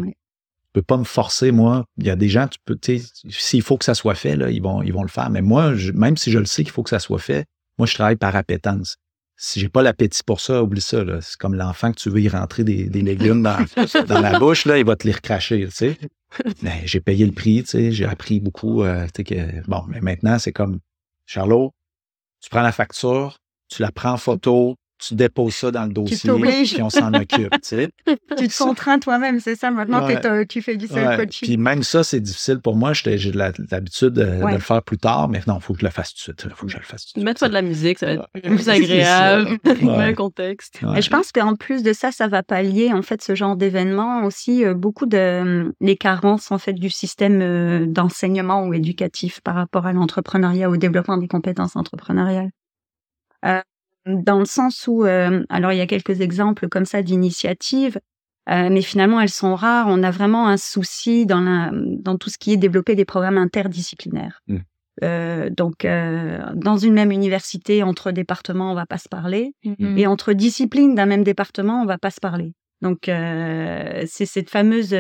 peux 0.72 0.82
pas 0.82 0.96
me 0.96 1.04
forcer, 1.04 1.52
moi. 1.52 1.84
Il 1.98 2.06
y 2.06 2.10
a 2.10 2.16
des 2.16 2.28
gens, 2.28 2.48
tu 2.48 2.58
peux, 2.64 2.76
tu 2.76 3.00
s'il 3.28 3.62
faut 3.62 3.76
que 3.76 3.84
ça 3.84 3.94
soit 3.94 4.14
fait, 4.14 4.36
là, 4.36 4.50
ils 4.50 4.62
vont, 4.62 4.82
ils 4.82 4.92
vont 4.92 5.02
le 5.02 5.08
faire. 5.08 5.30
Mais 5.30 5.42
moi, 5.42 5.72
même 5.94 6.16
si 6.16 6.30
je 6.30 6.38
le 6.38 6.44
sais 6.44 6.62
qu'il 6.62 6.72
faut 6.72 6.82
que 6.82 6.90
ça 6.90 6.98
soit 6.98 7.18
fait, 7.18 7.46
moi, 7.78 7.86
je 7.86 7.94
travaille 7.94 8.16
par 8.16 8.36
appétence. 8.36 8.96
Si 9.36 9.58
j'ai 9.58 9.70
pas 9.70 9.82
l'appétit 9.82 10.22
pour 10.22 10.40
ça, 10.40 10.62
oublie 10.62 10.82
ça. 10.82 11.02
C'est 11.22 11.38
comme 11.38 11.54
l'enfant 11.54 11.92
que 11.92 11.98
tu 11.98 12.10
veux 12.10 12.20
y 12.20 12.28
rentrer 12.28 12.62
des, 12.62 12.88
légumes 12.88 13.42
dans, 13.42 13.56
dans, 14.06 14.20
la 14.20 14.38
bouche, 14.38 14.66
là, 14.66 14.78
il 14.78 14.84
va 14.84 14.96
te 14.96 15.06
les 15.06 15.14
recracher, 15.14 15.64
tu 15.66 15.72
sais. 15.72 15.98
Mais 16.62 16.82
j'ai 16.84 17.00
payé 17.00 17.24
le 17.24 17.32
prix, 17.32 17.62
tu 17.62 17.70
sais, 17.70 17.92
j'ai 17.92 18.04
appris 18.04 18.38
beaucoup. 18.40 18.82
Euh, 18.82 19.06
que, 19.08 19.66
bon, 19.66 19.82
mais 19.88 20.00
maintenant, 20.00 20.38
c'est 20.38 20.52
comme, 20.52 20.78
Charlot, 21.26 21.72
tu 22.40 22.50
prends 22.50 22.62
la 22.62 22.70
facture, 22.70 23.38
tu 23.68 23.82
la 23.82 23.90
prends 23.90 24.12
en 24.12 24.16
photo, 24.16 24.76
tu 25.00 25.14
déposes 25.14 25.54
ça 25.54 25.70
dans 25.70 25.84
le 25.84 25.92
dossier, 25.92 26.30
puis 26.64 26.82
on 26.82 26.90
s'en 26.90 27.12
occupe. 27.14 27.50
Tu, 27.50 27.58
sais. 27.62 27.88
tu 28.38 28.48
te 28.48 28.58
contrains 28.58 28.98
toi-même, 28.98 29.40
c'est 29.40 29.56
ça. 29.56 29.70
Maintenant, 29.70 30.06
tu 30.48 30.62
fais 30.62 30.76
du 30.76 30.86
self-coaching. 30.86 31.48
Puis 31.48 31.56
même 31.56 31.82
ça, 31.82 32.04
c'est 32.04 32.20
difficile 32.20 32.60
pour 32.60 32.76
moi. 32.76 32.92
J'ai 32.92 33.16
l'habitude 33.32 34.10
de, 34.10 34.24
de, 34.24 34.52
le 34.52 34.58
faire 34.58 34.82
plus 34.82 34.98
tard, 34.98 35.28
mais 35.28 35.40
non, 35.46 35.56
il 35.56 35.62
faut 35.62 35.72
que 35.72 35.80
je 35.80 35.84
le 35.84 35.90
fasse 35.90 36.14
tout 36.14 36.18
de 36.18 36.20
suite. 36.20 36.42
Il 36.44 36.54
faut 36.54 36.66
que 36.66 36.72
je 36.72 36.78
le 36.78 36.82
fasse 36.82 37.06
tout 37.06 37.08
de 37.08 37.20
suite. 37.20 37.24
Mets-toi 37.24 37.48
de 37.48 37.54
la 37.54 37.62
musique, 37.62 37.98
ça 37.98 38.06
va 38.06 38.26
être 38.34 38.54
plus 38.54 38.68
agréable, 38.68 39.58
un 39.88 40.14
contexte. 40.14 40.80
Et 40.96 41.02
je 41.02 41.10
pense 41.10 41.32
qu'en 41.32 41.56
plus 41.56 41.82
de 41.82 41.92
ça, 41.92 42.12
ça 42.12 42.28
va 42.28 42.42
pallier, 42.42 42.92
en 42.92 43.02
fait, 43.02 43.22
ce 43.22 43.34
genre 43.34 43.56
d'événement 43.56 44.24
aussi, 44.24 44.64
euh, 44.64 44.74
beaucoup 44.74 45.06
de 45.06 45.40
hum, 45.40 45.72
les 45.80 45.96
carences, 45.96 46.50
en 46.50 46.58
fait, 46.58 46.72
du 46.72 46.90
système 46.90 47.40
euh, 47.42 47.86
d'enseignement 47.86 48.64
ou 48.66 48.74
éducatif 48.74 49.40
par 49.40 49.54
rapport 49.54 49.86
à 49.86 49.92
l'entrepreneuriat, 49.92 50.68
au 50.68 50.76
développement 50.76 51.16
des 51.16 51.28
compétences 51.28 51.76
entrepreneuriales. 51.76 52.50
Euh, 53.44 53.60
dans 54.06 54.38
le 54.38 54.44
sens 54.44 54.86
où, 54.86 55.04
euh, 55.04 55.44
alors 55.48 55.72
il 55.72 55.78
y 55.78 55.82
a 55.82 55.86
quelques 55.86 56.20
exemples 56.20 56.68
comme 56.68 56.86
ça 56.86 57.02
d'initiatives, 57.02 57.98
euh, 58.48 58.68
mais 58.70 58.82
finalement 58.82 59.20
elles 59.20 59.28
sont 59.28 59.54
rares. 59.54 59.86
On 59.88 60.02
a 60.02 60.10
vraiment 60.10 60.48
un 60.48 60.56
souci 60.56 61.26
dans, 61.26 61.40
la, 61.40 61.70
dans 61.72 62.16
tout 62.16 62.30
ce 62.30 62.38
qui 62.38 62.52
est 62.52 62.56
développer 62.56 62.94
des 62.94 63.04
programmes 63.04 63.38
interdisciplinaires. 63.38 64.40
Mmh. 64.48 64.56
Euh, 65.02 65.50
donc, 65.50 65.84
euh, 65.84 66.40
dans 66.54 66.76
une 66.76 66.94
même 66.94 67.12
université, 67.12 67.82
entre 67.82 68.10
départements, 68.10 68.72
on 68.72 68.74
va 68.74 68.86
pas 68.86 68.98
se 68.98 69.08
parler, 69.08 69.54
mmh. 69.64 69.98
et 69.98 70.06
entre 70.06 70.32
disciplines 70.32 70.94
d'un 70.94 71.06
même 71.06 71.24
département, 71.24 71.80
on 71.80 71.86
va 71.86 71.96
pas 71.96 72.10
se 72.10 72.20
parler. 72.20 72.52
Donc, 72.82 73.00
c'est 73.04 74.26
cette 74.26 74.50
fameuse. 74.50 74.96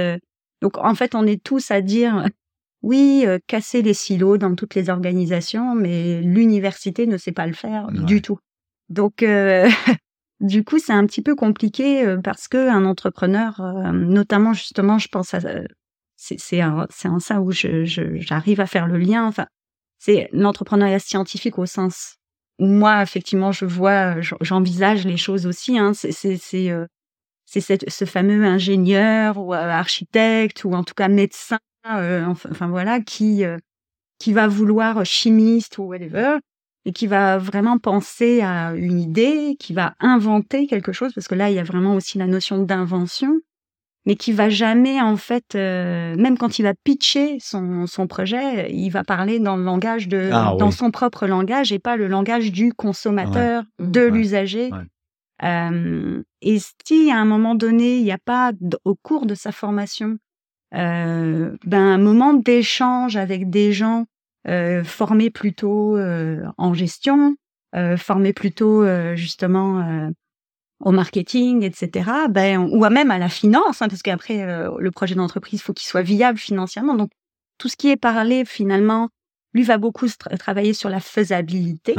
Donc, 0.60 0.76
en 0.76 0.94
fait, 0.94 1.14
on 1.14 1.26
est 1.26 1.42
tous 1.42 1.70
à 1.70 1.80
dire 1.80 2.26
oui, 2.82 3.24
casser 3.46 3.80
les 3.82 3.94
silos 3.94 4.36
dans 4.36 4.54
toutes 4.54 4.74
les 4.74 4.90
organisations, 4.90 5.74
mais 5.74 6.20
l'université 6.20 7.06
ne 7.06 7.16
sait 7.16 7.32
pas 7.32 7.46
le 7.46 7.54
faire 7.54 7.90
du 7.90 8.20
tout. 8.20 8.38
Donc, 8.90 9.24
du 10.40 10.64
coup, 10.64 10.78
c'est 10.78 10.92
un 10.92 11.06
petit 11.06 11.22
peu 11.22 11.34
compliqué 11.34 12.16
parce 12.22 12.48
que 12.48 12.68
un 12.68 12.84
entrepreneur, 12.84 13.60
notamment 13.92 14.52
justement, 14.52 14.98
je 14.98 15.08
pense 15.08 15.34
à 15.34 15.40
c'est 16.20 16.62
en 16.62 17.18
ça 17.18 17.40
où 17.40 17.50
j'arrive 17.50 18.60
à 18.60 18.66
faire 18.66 18.86
le 18.86 18.98
lien. 18.98 19.26
Enfin, 19.26 19.46
c'est 19.98 20.28
l'entrepreneuriat 20.32 20.98
scientifique 20.98 21.58
au 21.58 21.66
sens 21.66 22.16
où 22.58 22.66
moi, 22.66 23.02
effectivement, 23.02 23.52
je 23.52 23.64
vois, 23.64 24.20
j'envisage 24.40 25.06
les 25.06 25.16
choses 25.16 25.46
aussi. 25.46 25.78
Hein. 25.78 25.92
C'est 25.94 26.70
euh, 26.70 26.86
ce 27.46 28.04
fameux 28.04 28.44
ingénieur 28.44 29.38
ou 29.38 29.54
euh, 29.54 29.56
architecte 29.56 30.64
ou 30.64 30.74
en 30.74 30.84
tout 30.84 30.94
cas 30.94 31.08
médecin, 31.08 31.58
euh, 31.86 32.24
enfin, 32.26 32.68
voilà, 32.68 33.00
qui 33.00 33.44
qui 34.18 34.34
va 34.34 34.46
vouloir 34.48 35.04
chimiste 35.06 35.78
ou 35.78 35.84
whatever 35.84 36.36
et 36.84 36.92
qui 36.92 37.06
va 37.06 37.38
vraiment 37.38 37.78
penser 37.78 38.40
à 38.40 38.72
une 38.74 39.00
idée, 39.00 39.56
qui 39.58 39.72
va 39.74 39.94
inventer 40.00 40.66
quelque 40.66 40.92
chose 40.92 41.12
parce 41.14 41.28
que 41.28 41.34
là, 41.34 41.50
il 41.50 41.56
y 41.56 41.58
a 41.58 41.64
vraiment 41.64 41.94
aussi 41.94 42.18
la 42.18 42.26
notion 42.26 42.58
d'invention 42.62 43.40
mais 44.06 44.14
qui 44.16 44.32
va 44.32 44.48
jamais 44.48 45.00
en 45.00 45.16
fait, 45.16 45.54
euh, 45.54 46.16
même 46.16 46.38
quand 46.38 46.58
il 46.58 46.62
va 46.62 46.74
pitcher 46.84 47.38
son, 47.40 47.86
son 47.86 48.06
projet, 48.06 48.72
il 48.72 48.90
va 48.90 49.04
parler 49.04 49.38
dans 49.38 49.56
le 49.56 49.64
langage 49.64 50.08
de, 50.08 50.30
ah 50.32 50.54
dans 50.58 50.70
son 50.70 50.90
propre 50.90 51.26
langage 51.26 51.72
et 51.72 51.78
pas 51.78 51.96
le 51.96 52.08
langage 52.08 52.50
du 52.50 52.72
consommateur, 52.72 53.64
de 53.78 54.00
l'usager. 54.00 54.70
Euh, 55.42 56.22
et 56.42 56.58
si 56.86 57.10
à 57.10 57.18
un 57.18 57.24
moment 57.24 57.54
donné, 57.54 57.98
il 57.98 58.04
n'y 58.04 58.12
a 58.12 58.18
pas 58.18 58.52
au 58.84 58.94
cours 58.94 59.26
de 59.26 59.34
sa 59.34 59.52
formation, 59.52 60.16
euh, 60.74 61.56
ben 61.64 61.82
un 61.82 61.98
moment 61.98 62.32
d'échange 62.32 63.16
avec 63.16 63.50
des 63.50 63.72
gens 63.72 64.06
euh, 64.48 64.84
formés 64.84 65.30
plutôt 65.30 65.96
euh, 65.96 66.42
en 66.58 66.74
gestion, 66.74 67.36
formés 67.96 68.32
plutôt 68.32 68.84
justement 69.14 70.10
au 70.80 70.92
marketing, 70.92 71.62
etc. 71.62 72.10
Ben, 72.30 72.58
ou 72.58 72.88
même 72.88 73.10
à 73.10 73.18
la 73.18 73.28
finance, 73.28 73.82
hein, 73.82 73.88
parce 73.88 74.02
qu'après 74.02 74.42
euh, 74.42 74.70
le 74.78 74.90
projet 74.90 75.14
d'entreprise, 75.14 75.62
faut 75.62 75.72
qu'il 75.72 75.86
soit 75.86 76.02
viable 76.02 76.38
financièrement. 76.38 76.94
Donc 76.94 77.10
tout 77.58 77.68
ce 77.68 77.76
qui 77.76 77.90
est 77.90 77.96
parlé 77.96 78.44
finalement, 78.44 79.10
lui 79.52 79.62
va 79.62 79.78
beaucoup 79.78 80.06
travailler 80.38 80.72
sur 80.72 80.88
la 80.88 81.00
faisabilité, 81.00 81.94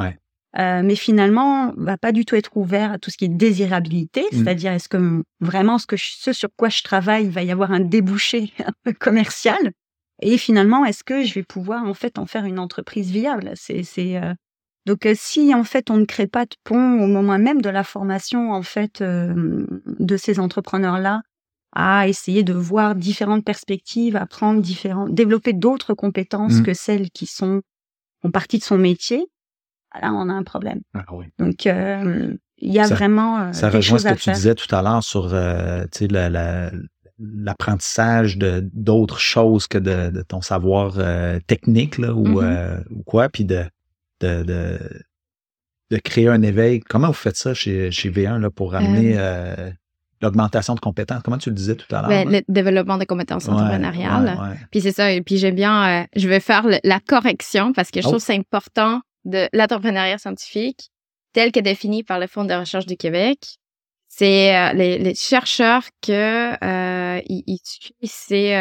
euh, 0.57 0.81
mais 0.83 0.95
finalement 0.95 1.73
va 1.77 1.97
pas 1.97 2.11
du 2.11 2.25
tout 2.25 2.35
être 2.35 2.57
ouvert 2.57 2.93
à 2.93 2.97
tout 2.97 3.11
ce 3.11 3.17
qui 3.17 3.25
est 3.25 3.29
désirabilité, 3.29 4.21
mmh. 4.21 4.35
c'est-à-dire 4.35 4.71
est-ce 4.71 4.89
que 4.89 5.23
vraiment 5.39 5.77
ce 5.77 5.85
que 5.85 5.95
ce 5.97 6.33
sur 6.33 6.49
quoi 6.57 6.69
je 6.69 6.81
travaille 6.81 7.25
il 7.25 7.31
va 7.31 7.43
y 7.43 7.51
avoir 7.51 7.71
un 7.71 7.79
débouché 7.79 8.51
commercial 8.99 9.71
et 10.21 10.37
finalement 10.37 10.85
est-ce 10.85 11.03
que 11.03 11.23
je 11.23 11.33
vais 11.33 11.43
pouvoir 11.43 11.83
en 11.85 11.93
fait 11.93 12.17
en 12.17 12.25
faire 12.25 12.45
une 12.45 12.59
entreprise 12.59 13.11
viable? 13.11 13.51
C'est 13.55 13.83
euh, 14.17 14.33
donc, 14.85 15.05
euh, 15.05 15.13
si 15.15 15.53
en 15.53 15.63
fait 15.63 15.91
on 15.91 15.97
ne 15.97 16.05
crée 16.05 16.27
pas 16.27 16.45
de 16.45 16.55
pont 16.63 17.01
au 17.01 17.07
moment 17.07 17.37
même 17.37 17.61
de 17.61 17.69
la 17.69 17.83
formation 17.83 18.51
en 18.51 18.63
fait 18.63 19.01
euh, 19.01 19.65
de 19.99 20.17
ces 20.17 20.39
entrepreneurs-là, 20.39 21.21
à 21.73 22.07
essayer 22.07 22.43
de 22.43 22.53
voir 22.53 22.95
différentes 22.95 23.45
perspectives, 23.45 24.15
apprendre 24.15 24.61
différents, 24.61 25.07
développer 25.07 25.53
d'autres 25.53 25.93
compétences 25.93 26.59
mmh. 26.59 26.63
que 26.63 26.73
celles 26.73 27.09
qui 27.11 27.27
sont 27.27 27.61
en 28.23 28.31
partie 28.31 28.57
de 28.57 28.63
son 28.63 28.77
métier, 28.77 29.25
là 30.01 30.11
on 30.13 30.27
a 30.29 30.33
un 30.33 30.43
problème. 30.43 30.81
Ah 30.93 31.05
Donc 31.37 31.67
euh, 31.67 32.33
il 32.57 32.73
y 32.73 32.79
a 32.79 32.87
vraiment 32.87 33.53
ça 33.53 33.69
rejoint 33.69 33.99
ce 33.99 34.07
que 34.09 34.13
tu 34.15 34.31
disais 34.31 34.55
tout 34.55 34.73
à 34.75 34.81
l'heure 34.81 35.03
sur 35.03 35.29
l'apprentissage 37.21 38.37
de 38.37 38.67
d'autres 38.73 39.19
choses 39.19 39.67
que 39.67 39.77
de, 39.77 40.21
ton 40.23 40.41
savoir 40.41 40.95
technique 41.47 41.97
là, 41.97 42.13
ou, 42.13 42.41
mmh 42.41 42.83
ou 42.91 43.03
quoi, 43.03 43.29
puis 43.29 43.45
de 43.45 43.65
de, 44.21 44.79
de, 45.89 45.97
créer 45.97 46.27
un 46.27 46.41
éveil. 46.41 46.79
Comment 46.79 47.07
vous 47.07 47.13
faites 47.13 47.35
ça 47.35 47.53
chez, 47.53 47.91
chez 47.91 48.09
V1 48.09 48.39
là, 48.39 48.49
pour 48.49 48.75
amener 48.75 49.17
euh, 49.17 49.55
euh, 49.57 49.71
l'augmentation 50.21 50.75
de 50.75 50.79
compétences? 50.79 51.21
Comment 51.23 51.37
tu 51.37 51.49
le 51.49 51.55
disais 51.55 51.75
tout 51.75 51.93
à 51.93 52.01
l'heure? 52.01 52.09
Ben, 52.09 52.29
le 52.29 52.41
développement 52.47 52.97
des 52.97 53.05
compétences 53.05 53.47
entrepreneuriales. 53.47 54.57
Puis 54.71 54.81
c'est 54.81 54.91
ça. 54.91 55.11
Et 55.11 55.21
puis 55.21 55.37
j'aime 55.37 55.55
bien, 55.55 56.03
euh, 56.03 56.05
je 56.15 56.27
vais 56.27 56.39
faire 56.39 56.65
la 56.83 56.99
correction 56.99 57.73
parce 57.73 57.91
que 57.91 58.01
je 58.01 58.07
trouve 58.07 58.17
que 58.17 58.23
oh. 58.23 58.25
c'est 58.25 58.37
important 58.37 59.01
de 59.25 59.47
l'entrepreneuriat 59.53 60.17
scientifique 60.17 60.91
tel 61.33 61.51
que 61.51 61.59
défini 61.59 62.03
par 62.03 62.19
le 62.19 62.27
Fonds 62.27 62.45
de 62.45 62.53
recherche 62.53 62.85
du 62.85 62.97
Québec. 62.97 63.39
C'est 64.13 64.73
les, 64.73 65.15
chercheurs 65.15 65.83
que 66.01 66.51
ils, 67.25 67.43
utilisent 67.47 68.11
c'est 68.11 68.51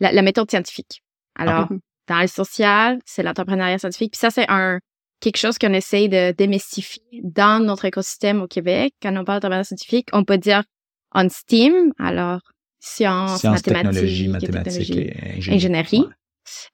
la, 0.00 0.22
méthode 0.22 0.50
scientifique. 0.50 1.02
Ah 1.36 1.42
Alors, 1.42 1.68
dans 2.08 2.20
le 2.20 2.26
social, 2.26 2.98
c'est 3.04 3.22
l'entrepreneuriat 3.22 3.78
scientifique. 3.78 4.12
Puis 4.12 4.18
ça, 4.18 4.30
c'est 4.30 4.46
un 4.48 4.80
quelque 5.20 5.36
chose 5.36 5.58
qu'on 5.58 5.72
essaye 5.74 6.08
de 6.08 6.32
démystifier 6.32 7.20
dans 7.22 7.62
notre 7.62 7.84
écosystème 7.84 8.40
au 8.40 8.46
Québec. 8.46 8.94
Quand 9.02 9.10
on 9.10 9.24
parle 9.24 9.38
d'entrepreneuriat 9.38 9.64
scientifique, 9.64 10.08
on 10.12 10.24
peut 10.24 10.38
dire 10.38 10.64
on 11.14 11.28
STEAM, 11.28 11.92
alors 11.98 12.40
sciences, 12.80 13.44
mathématiques, 13.44 14.28
mathématiques 14.28 14.96
et 14.96 15.52
ingénierie. 15.52 16.04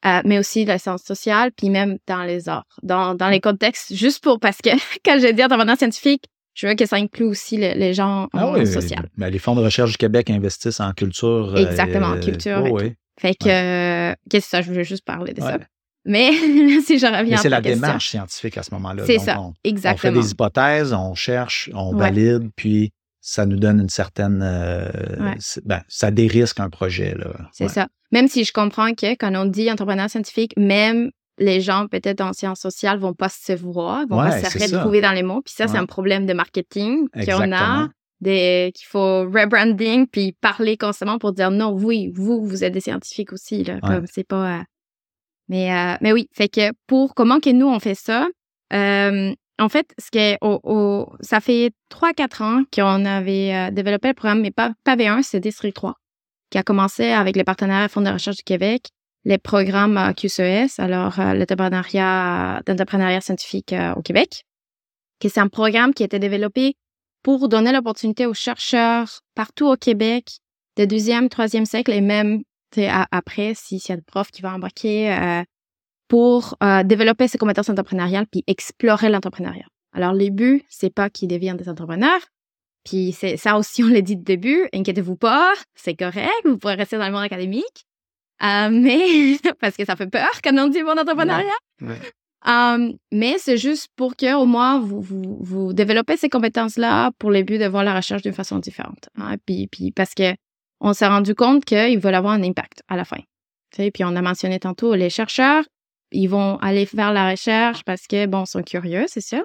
Euh, 0.07 0.23
mais 0.25 0.39
aussi 0.39 0.65
la 0.65 0.79
science 0.79 1.03
sociale, 1.03 1.51
puis 1.53 1.69
même 1.69 1.99
dans 2.07 2.23
les 2.23 2.49
arts, 2.49 2.65
dans, 2.83 3.15
dans 3.15 3.29
les 3.29 3.41
contextes, 3.41 3.95
juste 3.95 4.23
pour, 4.23 4.41
parce 4.41 4.59
que 4.59 4.71
quand 5.05 5.19
je 5.19 5.33
dis 5.33 5.45
entrepreneur 5.45 5.77
scientifique, 5.77 6.25
je 6.57 6.67
veux 6.67 6.75
que 6.75 6.87
ça 6.87 6.97
inclut 6.97 7.27
aussi 7.27 7.59
les 7.59 7.93
gens 7.93 8.29
ah 8.33 8.47
en 8.47 8.65
social. 8.65 9.09
Mais 9.17 9.31
les 9.31 9.39
fonds 9.39 9.55
de 9.55 9.61
recherche 9.61 9.93
du 9.93 9.99
Québec 9.99 10.31
investissent 10.31 10.81
en 10.81 10.93
culture. 10.93 11.55
Euh, 11.55 11.57
Exactement, 11.57 12.07
en 12.07 12.19
culture. 12.19 12.63
Oh, 12.65 12.79
oui. 12.81 12.95
Fait 13.21 13.35
que, 13.35 14.13
qu'est-ce 14.31 14.47
que 14.47 14.51
ça? 14.51 14.63
Je 14.63 14.69
voulais 14.69 14.85
juste 14.85 15.05
parler 15.05 15.35
de 15.35 15.41
ça. 15.41 15.59
Mais 16.07 16.31
si 16.87 16.99
je 16.99 17.07
reviens 17.07 17.37
c'est 17.37 17.49
la 17.49 17.61
démarche 17.61 18.09
scientifique 18.09 18.57
à 18.57 18.63
ce 18.63 18.73
moment-là. 18.75 19.03
C'est 19.07 19.19
ça, 19.19 19.39
exactement. 19.65 20.11
On 20.11 20.15
fait 20.15 20.21
des 20.23 20.31
hypothèses, 20.31 20.93
on 20.93 21.15
cherche, 21.15 21.71
on 21.75 21.95
valide, 21.95 22.49
puis 22.57 22.93
ça 23.21 23.45
nous 23.45 23.59
donne 23.59 23.81
une 23.81 23.89
certaine... 23.89 24.41
Euh, 24.43 24.89
ben, 25.65 25.83
ça 25.89 26.11
dérisque 26.11 26.61
un 26.61 26.71
projet. 26.71 27.15
C'est 27.53 27.69
ça. 27.69 27.89
Même 28.13 28.29
si 28.29 28.45
je 28.45 28.53
comprends 28.53 28.95
que 28.95 29.15
quand 29.17 29.35
on 29.35 29.47
dit 29.47 29.71
entrepreneur 29.71 30.09
scientifique, 30.09 30.55
même 30.57 31.11
les 31.39 31.61
gens 31.61 31.87
peut-être 31.87 32.21
en 32.21 32.33
sciences 32.33 32.61
sociales 32.61 32.99
vont 32.99 33.15
pas 33.15 33.29
se 33.29 33.53
voir, 33.53 34.07
vont 34.09 34.17
pas 34.17 34.43
se 34.43 34.75
retrouver 34.75 35.01
dans 35.01 35.13
les 35.13 35.23
mots. 35.23 35.43
Puis 35.43 35.55
ça, 35.57 35.69
c'est 35.69 35.79
un 35.79 35.87
problème 35.87 36.27
de 36.27 36.33
marketing 36.33 37.09
qu'on 37.11 37.53
a 37.53 37.89
qu'il 38.25 38.87
faut 38.87 39.23
rebranding 39.25 40.07
puis 40.07 40.33
parler 40.41 40.77
constamment 40.77 41.19
pour 41.19 41.33
dire 41.33 41.51
non, 41.51 41.71
oui, 41.73 42.11
vous, 42.15 42.45
vous 42.45 42.65
êtes 42.65 42.73
des 42.73 42.81
scientifiques 42.81 43.33
aussi, 43.33 43.65
là. 43.65 43.81
Comme 43.81 44.07
c'est 44.07 44.27
pas. 44.27 44.61
Euh, 44.61 44.63
mais, 45.49 45.73
euh, 45.73 45.97
mais 46.01 46.13
oui, 46.13 46.29
fait 46.33 46.49
que 46.49 46.73
pour 46.87 47.15
comment 47.15 47.39
que 47.39 47.51
nous 47.51 47.69
on 47.69 47.79
fait 47.79 47.95
ça, 47.95 48.27
euh, 48.73 49.33
en 49.59 49.69
fait, 49.69 49.95
ce 49.99 50.11
qui 50.11 50.37
au, 50.41 51.13
ça 51.21 51.41
fait 51.41 51.73
3-4 51.91 52.43
ans 52.43 52.63
qu'on 52.75 53.05
avait 53.05 53.71
développé 53.71 54.09
le 54.09 54.15
programme, 54.15 54.43
mais 54.43 54.51
pas, 54.51 54.73
pas 54.85 54.97
V1, 54.97 55.23
c'est 55.23 55.41
District 55.41 55.75
3, 55.75 55.95
qui 56.51 56.59
a 56.59 56.63
commencé 56.63 57.11
avec 57.11 57.37
les 57.37 57.45
partenaires 57.45 57.91
Fonds 57.91 58.03
de 58.03 58.11
recherche 58.11 58.37
du 58.37 58.43
Québec, 58.43 58.89
les 59.27 59.39
programmes 59.39 60.15
QCES, 60.15 60.79
alors 60.79 61.19
l'entrepreneuriat 61.19 62.63
d'entrepreneuriat 62.65 63.21
scientifique 63.21 63.75
au 63.97 64.01
Québec, 64.01 64.45
qui 65.19 65.29
c'est 65.29 65.41
un 65.41 65.49
programme 65.49 65.93
qui 65.93 66.05
a 66.05 66.07
été 66.07 66.19
développé 66.19 66.77
pour 67.23 67.49
donner 67.49 67.73
l'opportunité 67.73 68.25
aux 68.25 68.35
chercheurs 68.35 69.21
partout 69.35 69.67
au 69.67 69.77
Québec 69.77 70.39
de 70.77 70.85
deuxième, 70.85 71.29
troisième 71.29 71.67
siècle 71.67 71.93
et 71.93 72.01
même 72.01 72.43
après, 73.11 73.55
s'il 73.55 73.79
y 73.79 73.93
a 73.93 73.97
des 73.97 74.03
profs 74.03 74.31
qui 74.31 74.43
vont 74.43 74.51
embarquer 74.51 75.13
euh, 75.13 75.43
pour 76.09 76.57
euh, 76.63 76.83
développer 76.83 77.29
ces 77.29 77.39
compétences 77.39 77.69
entrepreneuriales 77.69 78.27
puis 78.27 78.45
explorer 78.47 79.09
l'entrepreneuriat. 79.09 79.67
Alors, 79.93 80.13
le 80.13 80.29
but, 80.31 80.65
c'est 80.69 80.93
pas 80.93 81.11
qu'ils 81.11 81.29
deviennent 81.29 81.57
des 81.57 81.69
entrepreneurs. 81.69 82.21
Puis 82.85 83.13
ça 83.13 83.57
aussi, 83.57 83.83
on 83.83 83.89
l'a 83.89 84.01
dit 84.01 84.15
au 84.15 84.23
début, 84.23 84.69
inquiétez-vous 84.73 85.17
pas, 85.17 85.53
c'est 85.75 85.97
correct, 85.97 86.31
vous 86.45 86.59
pourrez 86.59 86.75
rester 86.75 86.99
dans 86.99 87.07
le 87.07 87.13
monde 87.13 87.25
académique. 87.25 87.87
Euh, 88.43 88.69
mais 88.71 89.39
parce 89.61 89.77
que 89.77 89.85
ça 89.85 89.97
fait 89.97 90.09
peur 90.09 90.41
quand 90.43 90.57
on 90.59 90.69
dit 90.69 90.83
bon 90.83 90.99
entrepreneuriat. 90.99 91.55
Um, 92.47 92.97
mais 93.11 93.39
c'est 93.39 93.57
juste 93.57 93.89
pour 93.97 94.15
que 94.15 94.35
au 94.35 94.47
moins 94.47 94.79
vous, 94.79 95.01
vous, 95.01 95.39
vous 95.41 95.73
développez 95.73 96.17
ces 96.17 96.29
compétences-là 96.29 97.11
pour 97.19 97.31
le 97.31 97.43
but 97.43 97.59
de 97.59 97.67
voir 97.67 97.83
la 97.83 97.97
recherche 97.97 98.23
d'une 98.23 98.35
façon 98.35 98.59
différente. 98.59 99.09
Hein. 99.17 99.37
Puis, 99.47 99.67
puis 99.67 99.91
parce 99.91 100.15
que 100.15 100.35
on 100.81 100.93
s'est 100.93 101.07
rendu 101.07 101.35
compte 101.35 101.65
qu'ils 101.65 101.99
veulent 101.99 102.15
avoir 102.15 102.35
un 102.35 102.43
impact 102.43 102.83
à 102.89 102.97
la 102.97 103.05
fin. 103.05 103.21
Puis 103.77 104.05
on 104.05 104.15
a 104.15 104.23
mentionné 104.23 104.61
tantôt 104.61 104.95
les 104.95 105.11
chercheurs, 105.11 105.65
ils 106.13 106.29
vont 106.29 106.57
aller 106.59 106.87
faire 106.87 107.13
la 107.13 107.31
recherche 107.31 107.83
parce 107.85 108.07
que 108.07 108.27
bon, 108.27 108.45
ils 108.45 108.51
sont 108.51 108.63
curieux, 108.63 109.07
c'est 109.09 109.21
sûr, 109.21 109.45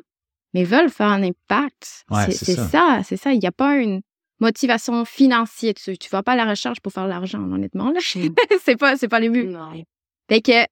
mais 0.53 0.63
veulent 0.63 0.89
faire 0.89 1.07
un 1.07 1.23
impact. 1.23 2.05
c'est 2.29 2.55
ça, 2.55 3.01
c'est 3.03 3.17
ça. 3.17 3.33
Il 3.33 3.39
n'y 3.39 3.47
a 3.47 3.51
pas 3.51 3.77
une 3.77 4.01
motivation 4.41 5.05
financière. 5.05 5.73
Tu, 5.75 5.97
tu 5.97 6.09
vas 6.09 6.23
pas 6.23 6.33
à 6.33 6.35
la 6.35 6.45
recherche 6.45 6.81
pour 6.81 6.91
faire 6.91 7.07
l'argent, 7.07 7.39
honnêtement. 7.39 7.91
Là. 7.91 7.99
c'est 8.63 8.75
pas, 8.75 8.97
c'est 8.97 9.07
pas 9.07 9.19
le 9.19 9.29
but. 9.29 9.45
Non. 9.45 9.71
Fait 10.29 10.41
que 10.41 10.65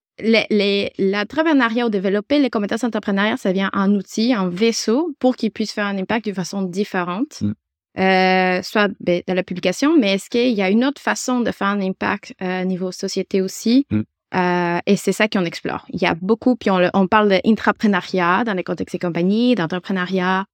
l'entrepreneuriat 0.99 1.86
ou 1.86 1.89
développer 1.89 2.39
les 2.39 2.49
compétences 2.49 2.84
entrepreneuriales, 2.84 3.38
ça 3.38 3.51
vient 3.51 3.70
en 3.74 3.93
outil, 3.93 4.36
en 4.36 4.49
vaisseau 4.49 5.15
pour 5.20 5.36
qu'ils 5.36 5.51
puissent 5.51 5.72
faire 5.72 5.86
un 5.86 5.97
impact 5.97 6.26
d'une 6.26 6.36
façon 6.36 6.63
différente. 6.63 7.41
Mm. 7.41 7.53
euh, 7.99 8.61
soit 8.61 8.89
ben, 8.99 9.22
dans 9.28 9.34
la 9.34 9.43
publication, 9.43 9.97
mais 9.97 10.13
est-ce 10.13 10.30
qu'il 10.30 10.53
y 10.53 10.61
a 10.61 10.70
une 10.70 10.84
autre 10.84 11.01
façon 11.01 11.41
de 11.41 11.51
faire 11.51 11.67
un 11.67 11.82
impact 11.82 12.34
euh, 12.41 12.63
niveau 12.63 12.91
société 12.91 13.41
aussi? 13.41 13.86
Mm. 13.91 14.01
Euh, 14.36 14.80
et 14.86 14.95
c'est 14.95 15.11
ça 15.11 15.28
qu'on 15.28 15.45
explore. 15.45 15.86
Il 15.89 16.01
y 16.01 16.05
a 16.05 16.15
beaucoup, 16.15 16.55
puis 16.55 16.70
on, 16.70 16.80
on 16.93 17.07
parle 17.07 17.30
d'intrapreneuriat 17.30 18.43
dans 18.43 18.53
les 18.53 18.63
contextes 18.63 18.93
des 18.93 18.99
compagnies, 18.99 19.55
d'entrepreneuriat, 19.55 20.45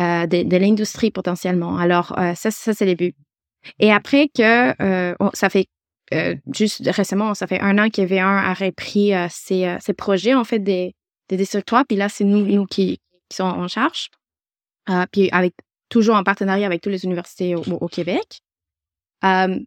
euh, 0.00 0.26
de, 0.26 0.42
de 0.42 0.56
l'industrie 0.56 1.10
potentiellement. 1.10 1.76
Alors, 1.76 2.18
euh, 2.18 2.34
ça, 2.34 2.50
ça 2.50 2.74
c'est 2.74 2.86
le 2.86 2.94
but. 2.94 3.14
Et 3.78 3.92
après 3.92 4.28
que 4.28 4.74
ça 5.32 5.48
fait 5.48 5.68
juste 6.52 6.86
récemment, 6.86 7.34
ça 7.34 7.46
fait 7.46 7.60
un 7.60 7.78
an 7.78 7.88
que 7.88 8.02
V1 8.02 8.20
a 8.20 8.52
repris 8.52 9.12
ses, 9.30 9.78
ses, 9.80 9.94
projets, 9.94 10.34
en 10.34 10.44
fait, 10.44 10.58
des, 10.58 10.94
des 11.30 11.38
districtoires, 11.38 11.84
puis 11.88 11.96
là, 11.96 12.10
c'est 12.10 12.24
nous, 12.24 12.44
nous 12.44 12.66
qui, 12.66 13.00
qui 13.30 13.36
sont 13.36 13.44
en 13.44 13.66
charge. 13.68 14.10
puis 15.12 15.30
avec 15.32 15.54
toujours 15.88 16.16
en 16.16 16.24
partenariat 16.24 16.66
avec 16.66 16.82
toutes 16.82 16.92
les 16.92 17.04
universités 17.04 17.54
au, 17.54 17.88
Québec. 17.88 18.40
Euh, 19.24 19.58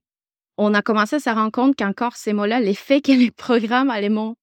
on 0.57 0.73
a 0.73 0.82
commencé 0.82 1.15
à 1.15 1.19
se 1.19 1.30
rendre 1.30 1.51
compte 1.51 1.75
qu'encore 1.78 2.17
ces 2.17 2.34
mots-là, 2.34 2.59
l'effet 2.59 3.01
que 3.01 3.13
les 3.13 3.32
programmes 3.32 3.91
mon 4.09 4.36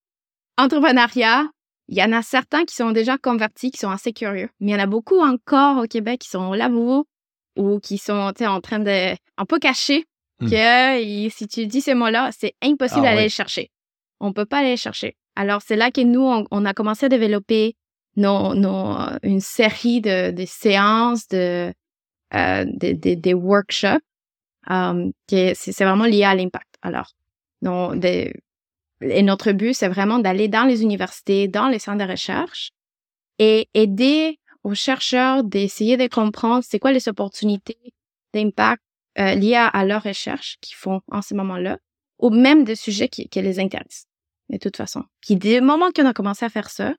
entrepreneuriat, 0.57 1.45
il 1.89 1.99
y 1.99 2.03
en 2.03 2.13
a 2.13 2.23
certains 2.23 2.65
qui 2.65 2.75
sont 2.75 2.93
déjà 2.93 3.19
convertis, 3.19 3.71
qui 3.71 3.79
sont 3.79 3.91
assez 3.91 4.13
curieux. 4.13 4.49
Mais 4.61 4.73
il 4.73 4.75
y 4.75 4.77
en 4.77 4.83
a 4.83 4.87
beaucoup 4.87 5.21
encore 5.21 5.83
au 5.83 5.87
Québec 5.87 6.21
qui 6.21 6.29
sont 6.29 6.53
là 6.53 6.71
ou 7.57 7.81
qui 7.81 7.99
sont 7.99 8.33
en 8.41 8.61
train 8.61 8.79
de 8.79 9.15
un 9.37 9.45
peu 9.45 9.59
cachés 9.59 10.07
hmm. 10.41 10.51
que 10.51 11.29
si 11.31 11.47
tu 11.47 11.67
dis 11.67 11.81
ces 11.81 11.95
mots-là, 11.95 12.31
c'est 12.33 12.55
impossible 12.63 13.03
ah 13.07 13.11
d'aller 13.11 13.25
les 13.25 13.29
chercher. 13.29 13.71
On 14.21 14.33
peut 14.33 14.47
pas 14.47 14.59
aller 14.59 14.71
les 14.71 14.77
chercher. 14.77 15.17
Alors 15.37 15.63
c'est 15.63 15.77
là 15.77 15.91
que 15.91 16.01
nous, 16.01 16.47
on, 16.51 16.65
a 16.65 16.75
commencé 16.75 17.07
à 17.07 17.09
développer 17.09 17.77
nos, 18.17 18.55
nos, 18.55 18.97
une 19.23 19.41
série 19.41 20.01
de, 20.01 20.31
de 20.31 20.45
séances, 20.47 21.29
de, 21.29 21.73
euh, 22.35 22.65
des, 22.67 23.35
workshops. 23.35 24.03
Um, 24.67 25.13
c'est 25.29 25.85
vraiment 25.85 26.07
lié 26.07 26.25
à 26.25 26.35
l'impact. 26.35 26.75
Alors, 26.81 27.11
donc, 27.61 27.99
des, 27.99 28.33
et 29.01 29.23
notre 29.23 29.53
but, 29.53 29.75
c'est 29.75 29.89
vraiment 29.89 30.19
d'aller 30.19 30.49
dans 30.49 30.65
les 30.65 30.83
universités, 30.83 31.49
dans 31.49 31.69
les 31.69 31.79
centres 31.79 32.05
de 32.05 32.11
recherche 32.11 32.71
et 33.39 33.69
aider 33.75 34.39
aux 34.63 34.75
chercheurs 34.75 35.45
d'essayer 35.45 35.97
de 35.97 36.07
comprendre 36.07 36.65
c'est 36.67 36.79
quoi 36.79 36.93
les 36.93 37.09
opportunités 37.09 37.95
d'impact 38.33 38.83
euh, 39.19 39.35
liées 39.35 39.55
à, 39.55 39.85
leur 39.85 40.03
recherche 40.03 40.57
qu'ils 40.61 40.77
font 40.77 41.01
en 41.11 41.23
ce 41.23 41.35
moment-là, 41.35 41.79
ou 42.19 42.31
même 42.31 42.65
des 42.65 42.75
sujets 42.75 43.09
qui, 43.09 43.29
qui 43.29 43.43
les 43.43 43.61
intéressent, 43.61 44.07
de 44.49 44.57
toute 44.57 44.77
façon. 44.77 45.05
Puis, 45.21 45.37
dès 45.37 45.61
le 45.61 45.67
moment 45.67 45.91
qu'on 45.93 46.07
a 46.07 46.13
commencé 46.13 46.45
à 46.45 46.49
faire 46.49 46.71
ça, 46.71 46.95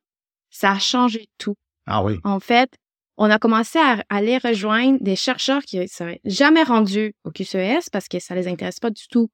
ça 0.49 0.71
a 0.71 0.79
changé 0.79 1.27
tout. 1.37 1.55
Ah 1.87 2.03
oui. 2.03 2.17
En 2.23 2.39
fait, 2.39 2.71
on 3.17 3.29
a 3.29 3.39
commencé 3.39 3.79
à 3.79 4.03
aller 4.09 4.37
rejoindre 4.37 4.97
des 5.01 5.15
chercheurs 5.15 5.63
qui 5.63 5.79
ne 5.79 5.87
seraient 5.87 6.21
jamais 6.23 6.63
rendus 6.63 7.13
au 7.23 7.31
QCES 7.31 7.89
parce 7.91 8.07
que 8.07 8.19
ça 8.19 8.35
les 8.35 8.47
intéresse 8.47 8.79
pas 8.79 8.91
du 8.91 9.07
tout, 9.09 9.29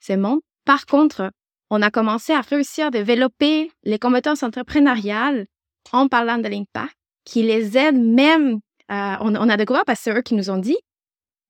ces 0.00 0.16
mondes. 0.16 0.40
Par 0.64 0.86
contre, 0.86 1.30
on 1.70 1.82
a 1.82 1.90
commencé 1.90 2.32
à 2.32 2.40
réussir 2.40 2.86
à 2.86 2.90
développer 2.90 3.70
les 3.84 3.98
compétences 3.98 4.42
entrepreneuriales 4.42 5.46
en 5.92 6.08
parlant 6.08 6.38
de 6.38 6.48
l'impact, 6.48 6.94
qui 7.24 7.42
les 7.42 7.76
aident 7.76 8.02
même, 8.02 8.60
euh, 8.90 9.14
on, 9.20 9.48
a 9.48 9.56
découvert 9.56 9.84
parce 9.84 10.00
que 10.00 10.04
c'est 10.04 10.18
eux 10.18 10.22
qui 10.22 10.34
nous 10.34 10.50
ont 10.50 10.58
dit, 10.58 10.76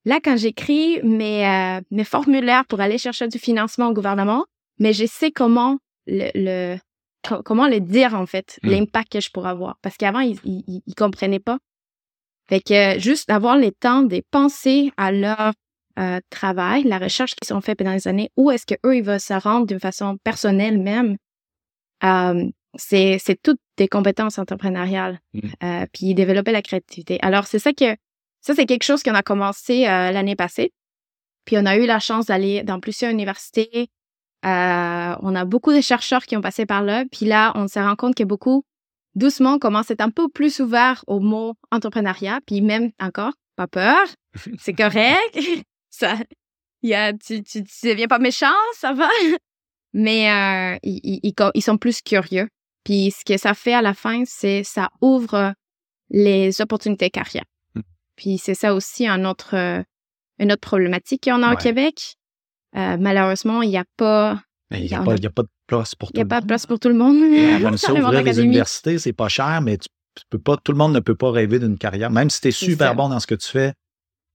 là, 0.04 0.20
quand 0.22 0.36
j'écris 0.36 1.00
mes, 1.02 1.46
euh, 1.46 1.80
mes 1.90 2.04
formulaires 2.04 2.64
pour 2.66 2.80
aller 2.80 2.98
chercher 2.98 3.28
du 3.28 3.38
financement 3.38 3.88
au 3.88 3.92
gouvernement, 3.92 4.44
mais 4.78 4.92
je 4.92 5.06
sais 5.06 5.30
comment 5.30 5.78
le, 6.06 6.76
comment 7.44 7.68
le 7.68 7.80
dire 7.80 8.14
en 8.14 8.26
fait, 8.26 8.58
hmm. 8.62 8.70
l'impact 8.70 9.12
que 9.12 9.20
je 9.20 9.30
pourrais 9.30 9.50
avoir. 9.50 9.76
Parce 9.82 9.96
qu'avant, 9.96 10.20
ils, 10.20 10.38
ils, 10.44 10.94
comprenaient 10.94 11.40
pas. 11.40 11.58
Fait 12.48 12.60
que 12.60 12.98
juste 12.98 13.28
d'avoir 13.28 13.56
le 13.56 13.70
temps 13.72 14.02
de 14.02 14.22
penser 14.30 14.92
à 14.96 15.10
leur 15.10 15.52
euh, 15.98 16.20
travail, 16.30 16.82
la 16.84 16.98
recherche 16.98 17.34
qu'ils 17.34 17.54
ont 17.54 17.60
fait 17.60 17.74
pendant 17.74 17.92
les 17.92 18.08
années, 18.08 18.30
où 18.36 18.50
est-ce 18.50 18.66
que 18.66 18.74
eux 18.84 18.96
ils 18.96 19.02
veulent 19.02 19.20
se 19.20 19.34
rendre 19.34 19.66
d'une 19.66 19.80
façon 19.80 20.16
personnelle 20.24 20.78
même. 20.78 21.16
Euh, 22.02 22.50
c'est 22.76 23.18
c'est 23.20 23.40
toutes 23.40 23.60
des 23.76 23.88
compétences 23.88 24.38
entrepreneuriales. 24.38 25.20
Hmm. 25.32 25.40
Euh, 25.62 25.86
puis 25.92 26.14
développer 26.14 26.52
la 26.52 26.62
créativité. 26.62 27.18
Alors 27.22 27.46
c'est 27.46 27.58
ça 27.58 27.72
que 27.72 27.96
ça 28.40 28.54
c'est 28.54 28.66
quelque 28.66 28.82
chose 28.84 29.02
qu'on 29.02 29.14
a 29.14 29.22
commencé 29.22 29.86
euh, 29.86 30.10
l'année 30.10 30.36
passée. 30.36 30.72
Puis 31.44 31.56
on 31.58 31.66
a 31.66 31.76
eu 31.76 31.86
la 31.86 32.00
chance 32.00 32.26
d'aller 32.26 32.62
dans 32.62 32.80
plusieurs 32.80 33.12
universités, 33.12 33.90
euh, 34.44 35.14
on 35.20 35.34
a 35.34 35.44
beaucoup 35.44 35.72
de 35.72 35.80
chercheurs 35.80 36.24
qui 36.26 36.36
ont 36.36 36.40
passé 36.40 36.66
par 36.66 36.82
là. 36.82 37.04
Puis 37.10 37.26
là, 37.26 37.52
on 37.54 37.66
se 37.66 37.78
rend 37.78 37.96
compte 37.96 38.14
que 38.14 38.24
beaucoup, 38.24 38.64
doucement, 39.14 39.58
commencent 39.58 39.90
à 39.90 39.94
être 39.94 40.02
un 40.02 40.10
peu 40.10 40.28
plus 40.28 40.60
ouverts 40.60 41.02
au 41.06 41.20
mot 41.20 41.54
entrepreneuriat. 41.70 42.40
Puis 42.46 42.60
même 42.60 42.90
encore, 43.00 43.32
pas 43.56 43.66
peur, 43.66 44.06
c'est 44.58 44.74
correct. 44.74 45.64
Ça, 45.94 46.16
y 46.82 46.94
a, 46.94 47.12
tu, 47.12 47.42
tu, 47.42 47.64
tu 47.64 47.88
deviens 47.88 48.08
pas 48.08 48.18
méchant, 48.18 48.46
ça 48.74 48.92
va? 48.92 49.08
Mais 49.92 50.30
euh, 50.30 50.78
ils, 50.82 51.20
ils, 51.22 51.62
sont 51.62 51.78
plus 51.78 52.02
curieux. 52.02 52.48
Puis 52.84 53.12
ce 53.12 53.24
que 53.24 53.38
ça 53.38 53.54
fait 53.54 53.74
à 53.74 53.82
la 53.82 53.94
fin, 53.94 54.24
c'est 54.26 54.64
ça 54.64 54.90
ouvre 55.00 55.54
les 56.10 56.60
opportunités 56.60 57.10
carrière. 57.10 57.44
Hmm. 57.74 57.82
Puis 58.16 58.38
c'est 58.38 58.54
ça 58.54 58.74
aussi 58.74 59.06
un 59.06 59.24
autre, 59.24 59.54
une 60.38 60.52
autre 60.52 60.60
problématique 60.60 61.24
qu'on 61.24 61.42
a 61.42 61.54
au 61.54 61.56
Québec. 61.56 62.16
Euh, 62.76 62.96
malheureusement, 62.98 63.62
il 63.62 63.70
n'y 63.70 63.78
a 63.78 63.84
pas. 63.96 64.42
Il 64.70 64.86
n'y 64.86 64.94
a, 64.94 65.02
pas, 65.02 65.14
de 65.14 65.28
place 65.68 65.94
pour 65.94 66.10
tout 66.10 66.18
le 66.18 66.24
monde. 66.24 66.26
Il 66.26 66.28
n'y 66.28 66.32
a 66.32 66.36
pas 66.36 66.40
de 66.40 66.46
place 66.46 66.66
pour 66.66 66.80
tout 66.80 66.88
le 66.88 66.94
monde. 66.94 67.16
ouvrir 68.06 68.22
les 68.22 68.40
universités, 68.40 68.98
c'est 68.98 69.12
pas 69.12 69.28
cher, 69.28 69.60
mais 69.62 69.78
tu, 69.78 69.88
peux 70.30 70.38
pas, 70.38 70.56
tout 70.56 70.72
le 70.72 70.78
monde 70.78 70.92
ne 70.92 71.00
peut 71.00 71.14
pas 71.14 71.30
rêver 71.30 71.60
d'une 71.60 71.78
carrière. 71.78 72.10
Même 72.10 72.30
si 72.30 72.40
tu 72.40 72.48
es 72.48 72.50
super 72.50 72.96
bon 72.96 73.08
dans 73.08 73.20
ce 73.20 73.28
que 73.28 73.36
tu 73.36 73.48
fais, 73.48 73.74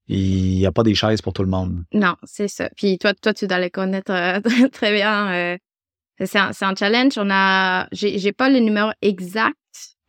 il 0.10 0.57
n'y 0.57 0.66
a 0.66 0.72
pas 0.72 0.84
des 0.84 0.95
chaises 0.95 1.22
pour 1.22 1.34
tout 1.34 1.43
le 1.43 1.49
monde. 1.49 1.84
Non, 1.93 2.16
c'est 2.24 2.47
ça. 2.47 2.70
Puis 2.76 2.97
toi, 2.97 3.14
toi, 3.14 3.34
tu 3.34 3.47
dois 3.47 3.60
les 3.60 3.70
connaître 3.70 4.12
euh, 4.12 4.39
très 4.72 4.93
bien. 4.93 5.32
Euh, 5.32 5.57
c'est 6.26 6.39
un, 6.39 6.51
un, 6.62 6.76
challenge. 6.76 7.14
On 7.18 7.30
a, 7.30 7.88
j'ai 7.91 8.34
pas 8.34 8.49
le 8.49 8.60
numéro 8.60 8.91
exact, 9.01 9.55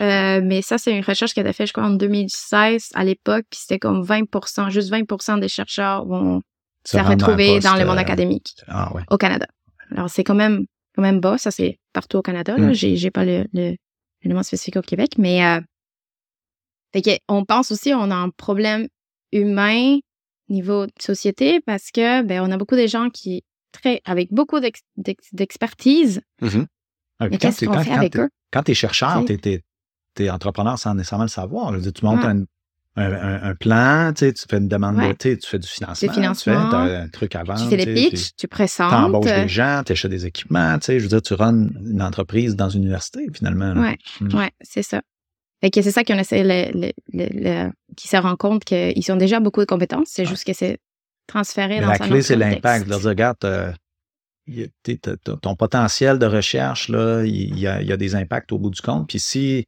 mais 0.01 0.61
ça, 0.63 0.79
c'est 0.79 0.97
une 0.97 1.05
recherche 1.05 1.35
qui 1.35 1.41
a 1.41 1.43
été 1.43 1.53
faite, 1.53 1.69
je 1.69 1.73
crois, 1.73 1.85
en 1.85 1.91
2016 1.91 2.89
à 2.95 3.05
l'époque. 3.05 3.47
C'était 3.53 3.79
comme 3.79 4.03
20% 4.03 4.71
juste 4.71 4.91
20 4.91 5.39
des 5.39 5.49
chercheurs 5.49 6.05
vont 6.05 6.43
s'est 6.85 7.01
retrouvé 7.01 7.61
dans 7.61 7.77
le 7.77 7.85
monde 7.85 7.99
euh, 7.99 8.01
académique 8.01 8.55
ah, 8.69 8.93
au 9.11 9.17
Canada. 9.17 9.47
Alors, 9.91 10.09
c'est 10.09 10.25
quand 10.25 10.35
même, 10.35 10.65
quand 10.95 11.03
même 11.03 11.21
bas. 11.21 11.39
Ça, 11.39 11.51
c'est 11.51 11.79
partout 11.93 12.19
au 12.19 12.23
Canada. 12.23 12.57
Mm. 12.57 12.73
J'ai, 12.73 12.97
j'ai 12.97 13.11
pas 13.11 13.25
le, 13.25 13.47
l'élément 14.23 14.43
spécifique 14.43 14.77
au 14.77 14.83
Québec, 14.83 15.13
mais 15.19 15.45
euh, 15.45 15.61
fait 16.93 17.03
que 17.03 17.11
on 17.29 17.45
pense 17.45 17.71
aussi 17.71 17.93
on 17.95 18.11
a 18.11 18.15
un 18.15 18.31
problème 18.31 18.89
humain 19.33 19.99
niveau 20.49 20.87
de 20.87 20.93
société 20.99 21.61
parce 21.61 21.91
que 21.91 22.23
ben 22.23 22.43
on 22.43 22.51
a 22.51 22.57
beaucoup 22.57 22.77
de 22.77 22.87
gens 22.87 23.09
qui 23.09 23.45
très 23.73 24.01
avec 24.05 24.33
beaucoup 24.33 24.59
d'expertise. 25.33 26.21
Mm-hmm. 26.43 26.67
Ah, 27.21 27.29
mais 27.29 27.39
qu'est-ce 27.39 27.65
qu'on 27.65 27.79
fait 27.83 27.93
avec 27.93 28.17
eux? 28.17 28.29
Quand 28.53 28.63
tu 28.65 28.73
es 28.73 28.75
chercheur, 28.75 29.25
tu 29.25 29.63
es, 30.19 30.31
entrepreneur 30.31 30.79
sans 30.79 30.95
nécessairement 30.95 31.25
le 31.25 31.29
savoir. 31.29 31.71
Je 31.71 31.77
veux 31.77 31.83
dire, 31.83 31.93
tu 31.93 32.05
montes 32.05 32.25
un, 32.25 32.45
un, 32.97 33.55
plan, 33.55 34.13
tu, 34.13 34.33
fais 34.49 34.59
une 34.59 34.69
demande, 34.69 34.97
tu 35.19 35.39
fais 35.45 35.59
du 35.59 35.69
financement, 35.69 36.35
tu 36.35 36.43
fais 36.43 36.51
un 36.51 37.09
truc 37.09 37.37
à 37.37 37.45
vendre. 37.45 37.63
Tu 37.63 37.69
fais 37.69 37.85
les 37.85 38.11
pitchs, 38.11 38.31
tu 38.37 38.49
présentes. 38.49 38.91
Tu 38.91 38.97
embauches 38.97 39.27
des 39.27 39.49
gens, 39.49 39.83
tu 39.85 39.93
achètes 39.93 40.11
des 40.11 40.27
équipements, 40.27 40.79
tu 40.79 40.87
sais, 40.87 40.99
je 40.99 41.05
veux 41.05 41.09
dire, 41.09 41.23
tu 41.23 41.35
runs 41.35 41.69
une 41.85 42.03
entreprise 42.03 42.57
dans 42.57 42.69
une 42.69 42.83
université, 42.83 43.27
finalement. 43.33 43.73
Oui, 43.77 43.97
hmm. 44.21 44.37
ouais, 44.37 44.51
c'est 44.61 44.83
ça. 44.83 45.03
Fait 45.61 45.71
que 45.71 45.83
c'est 45.83 45.91
ça 45.91 46.05
qu'on 46.05 46.19
essaie, 46.19 46.43
le, 46.43 46.93
le, 47.13 47.71
qui 47.97 48.09
se 48.09 48.17
rend 48.17 48.37
compte 48.37 48.65
qu'ils 48.65 49.13
ont 49.13 49.17
déjà 49.17 49.41
beaucoup 49.41 49.61
de 49.61 49.67
compétences, 49.67 50.09
c'est 50.11 50.25
juste 50.25 50.45
que 50.45 50.53
c'est 50.53 50.79
transféré 51.27 51.81
dans 51.81 51.89
La 51.89 51.99
clé, 51.99 52.23
c'est 52.23 52.37
l'impact. 52.37 52.89
De 52.89 52.95
dire, 52.95 53.09
regarde, 53.09 53.39
ton 55.43 55.57
potentiel 55.57 56.19
de 56.19 56.27
recherche, 56.27 56.89
là, 56.89 57.23
il 57.25 57.59
y, 57.59 57.67
a, 57.67 57.83
il 57.83 57.89
y 57.89 57.93
a 57.93 57.97
des 57.97 58.15
impacts 58.15 58.53
au 58.53 58.59
bout 58.59 58.71
du 58.71 58.81
compte. 58.81 59.09
Puis 59.09 59.21
si 59.21 59.67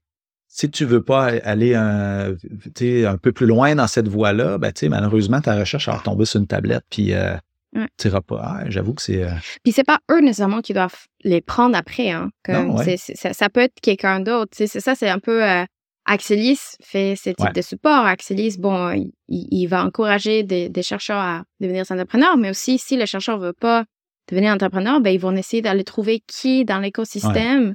si 0.55 0.71
tu 0.71 0.85
veux 0.85 1.03
pas 1.03 1.31
aller 1.45 1.75
un, 1.75 2.35
un 2.35 3.17
peu 3.17 3.33
plus 3.33 3.47
loin 3.47 3.75
dans 3.75 3.87
cette 3.87 4.09
voie-là, 4.09 4.59
ben, 4.59 4.71
malheureusement, 4.91 5.41
ta 5.41 5.57
recherche 5.57 5.87
va 5.87 5.97
retomber 5.97 6.27
sur 6.27 6.41
une 6.41 6.47
tablette, 6.47 6.85
puis 6.91 7.15
euh, 7.15 7.35
tu 7.73 8.09
n'iras 8.09 8.21
pas. 8.21 8.41
Ah, 8.43 8.65
j'avoue 8.67 8.93
que 8.93 9.01
c'est. 9.01 9.23
Euh... 9.23 9.31
Puis 9.65 9.73
c'est 9.73 9.83
pas 9.83 10.01
eux 10.11 10.21
nécessairement 10.21 10.61
qui 10.61 10.75
doivent 10.75 11.07
les 11.25 11.41
prendre 11.41 11.75
après. 11.75 12.11
Hein, 12.11 12.31
comme 12.45 12.77
ça, 12.77 13.49
peut 13.49 13.61
être 13.61 13.81
quelqu'un 13.81 14.21
d'autre. 14.21 14.51
C'est 14.55 14.67
ça, 14.67 14.95
c'est 14.95 15.09
un 15.09 15.19
peu. 15.19 15.43
Euh, 15.43 15.65
Axelis 16.05 16.59
fait 16.83 17.15
ce 17.17 17.31
type 17.31 17.53
de 17.55 17.63
support. 17.63 18.07
Axelis, 18.07 18.57
bon, 18.59 19.11
il, 19.29 19.67
va 19.67 19.85
encourager 19.85 20.43
des, 20.43 20.83
chercheurs 20.83 21.21
à 21.21 21.45
devenir 21.61 21.85
entrepreneurs, 21.89 22.37
mais 22.37 22.51
aussi 22.51 22.79
si 22.79 22.97
le 22.97 23.07
chercheur 23.07 23.39
veut 23.39 23.53
pas 23.53 23.85
devenir 24.29 24.53
entrepreneur, 24.53 25.01
ben, 25.01 25.11
ils 25.11 25.21
vont 25.21 25.35
essayer 25.37 25.63
d'aller 25.63 25.85
trouver 25.85 26.23
qui 26.27 26.65
dans 26.65 26.79
l'écosystème 26.79 27.75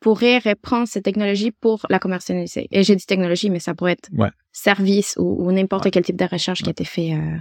pourrait 0.00 0.38
reprendre 0.38 0.88
cette 0.88 1.04
technologie 1.04 1.50
pour 1.50 1.86
la 1.90 1.98
commercialiser. 1.98 2.66
Et 2.70 2.82
j'ai 2.82 2.96
dit 2.96 3.04
technologie, 3.04 3.50
mais 3.50 3.60
ça 3.60 3.74
pourrait 3.74 3.92
être 3.92 4.08
service 4.50 5.14
ou, 5.18 5.52
n'importe 5.52 5.90
quel 5.90 6.02
type 6.02 6.16
de 6.16 6.24
recherche 6.24 6.62
qui 6.62 6.68
a 6.68 6.72
été 6.72 6.84
fait. 6.84 7.14
Euh. 7.14 7.36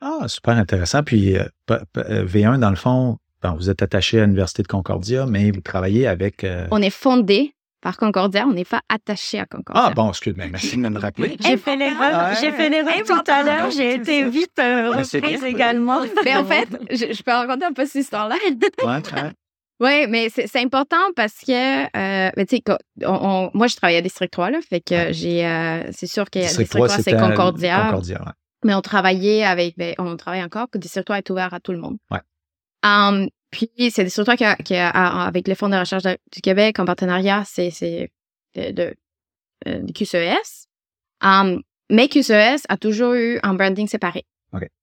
Ah, 0.00 0.28
super 0.28 0.56
intéressant. 0.56 1.02
Puis 1.02 1.36
euh, 1.36 1.44
V1, 1.68 2.60
dans 2.60 2.70
le 2.70 2.76
fond, 2.76 3.18
vous 3.58 3.70
êtes 3.70 3.82
attaché 3.82 4.20
à 4.20 4.24
l'Université 4.24 4.62
de 4.62 4.68
Concordia, 4.68 5.26
mais 5.26 5.50
vous 5.50 5.60
travaillez 5.60 6.06
avec... 6.06 6.44
Euh, 6.44 6.66
On 6.70 6.82
est 6.82 6.90
fondé 6.90 7.55
par 7.80 7.96
Concordia. 7.96 8.46
On 8.46 8.52
n'est 8.52 8.64
pas 8.64 8.82
attaché 8.88 9.38
à 9.38 9.46
Concordia. 9.46 9.84
Ah 9.86 9.90
bon, 9.94 10.08
excuse-moi, 10.10 10.46
merci 10.50 10.76
de 10.76 10.88
me 10.88 10.98
rappeler. 10.98 11.36
j'ai 11.40 11.56
fait 11.56 11.76
l'erreur, 11.76 12.34
j'ai 12.40 12.52
fait 12.52 12.68
l'erreur 12.68 13.02
tout 13.04 13.30
à 13.30 13.42
l'heure. 13.42 13.70
J'ai 13.70 13.94
été 13.94 14.28
vite 14.28 14.58
euh, 14.58 14.90
reprise 14.90 15.44
également. 15.44 16.00
Mais 16.24 16.36
en 16.36 16.44
fait, 16.44 16.68
je, 16.90 17.22
peux 17.22 17.32
raconter 17.32 17.66
un 17.66 17.72
peu 17.72 17.84
cette 17.84 18.02
histoire-là. 18.02 18.36
ouais, 18.84 19.32
Oui, 19.80 20.06
mais 20.08 20.28
c'est 20.30 20.60
important 20.60 20.96
parce 21.14 21.38
que, 21.46 21.84
euh, 21.84 22.30
tu 22.48 22.56
sais, 22.56 22.62
moi, 23.54 23.66
je 23.66 23.76
travaillais 23.76 23.98
à 23.98 24.02
District 24.02 24.30
3, 24.30 24.50
là, 24.50 24.58
fait 24.66 24.80
que 24.80 25.12
j'ai, 25.12 25.46
euh, 25.46 25.82
c'est 25.92 26.06
sûr 26.06 26.30
que 26.30 26.38
District 26.38 26.70
3, 26.70 26.88
c'est 26.88 27.16
Concordia. 27.16 27.84
Concordia 27.86 28.20
ouais. 28.20 28.32
Mais 28.64 28.74
on 28.74 28.80
travaillait 28.80 29.44
avec, 29.44 29.76
ben, 29.76 29.94
on 29.98 30.16
travaille 30.16 30.42
encore, 30.42 30.68
que 30.70 30.78
District 30.78 31.04
3 31.04 31.18
est 31.18 31.30
ouvert 31.30 31.52
à 31.52 31.60
tout 31.60 31.72
le 31.72 31.78
monde. 31.78 31.98
Ouais. 32.10 32.20
Um, 32.84 33.28
puis, 33.50 33.70
c'est 33.90 34.04
District 34.04 34.24
3 34.24 34.36
qui, 34.36 34.62
qui 34.64 34.74
a, 34.76 34.88
avec 34.90 35.48
le 35.48 35.54
Fonds 35.54 35.68
de 35.68 35.76
recherche 35.76 36.02
du 36.04 36.40
Québec, 36.40 36.78
en 36.78 36.84
partenariat, 36.84 37.42
c'est 37.46 37.70
de, 38.54 38.70
de, 38.72 38.94
euh, 39.66 39.80
de, 39.80 39.92
QCES. 39.92 40.68
Um, 41.22 41.62
mais 41.90 42.08
QCES 42.08 42.62
a 42.68 42.76
toujours 42.76 43.14
eu 43.14 43.38
un 43.42 43.54
branding 43.54 43.88
séparé. 43.88 44.24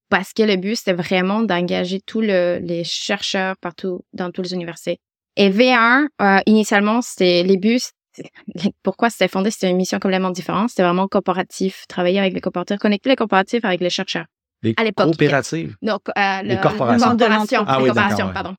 Parce 0.09 0.31
que 0.31 0.43
le 0.43 0.57
but, 0.57 0.75
c'était 0.75 0.93
vraiment 0.93 1.41
d'engager 1.41 1.99
tous 1.99 2.21
les 2.21 2.83
chercheurs 2.83 3.57
partout 3.57 4.01
dans 4.13 4.29
toutes 4.29 4.45
les 4.45 4.53
universités. 4.53 4.99
Et 5.35 5.49
V1, 5.49 6.07
euh, 6.21 6.39
initialement, 6.45 7.01
c'était 7.01 7.41
les 7.41 7.57
buts. 7.57 7.79
Pourquoi 8.83 9.09
c'était 9.09 9.27
fondé? 9.27 9.49
C'était 9.49 9.71
une 9.71 9.77
mission 9.77 9.97
complètement 9.97 10.29
différente. 10.29 10.69
C'était 10.69 10.83
vraiment 10.83 11.07
coopératif, 11.07 11.85
travailler 11.87 12.19
avec 12.19 12.33
les 12.33 12.41
coopératifs, 12.41 12.77
connecter 12.77 13.09
les 13.09 13.15
coopératifs 13.15 13.65
avec 13.65 13.81
les 13.81 13.89
chercheurs. 13.89 14.25
Les 14.63 14.73
à 14.77 14.83
l'époque. 14.83 15.07
Coopératives? 15.07 15.75
Non, 15.81 15.99
euh, 16.17 16.41
les 16.41 16.57
corporations. 16.57 17.09
corporations. 17.09 17.65
Ah, 17.67 17.81
oui, 17.81 17.87
corporations, 17.87 18.33
pardon. 18.33 18.55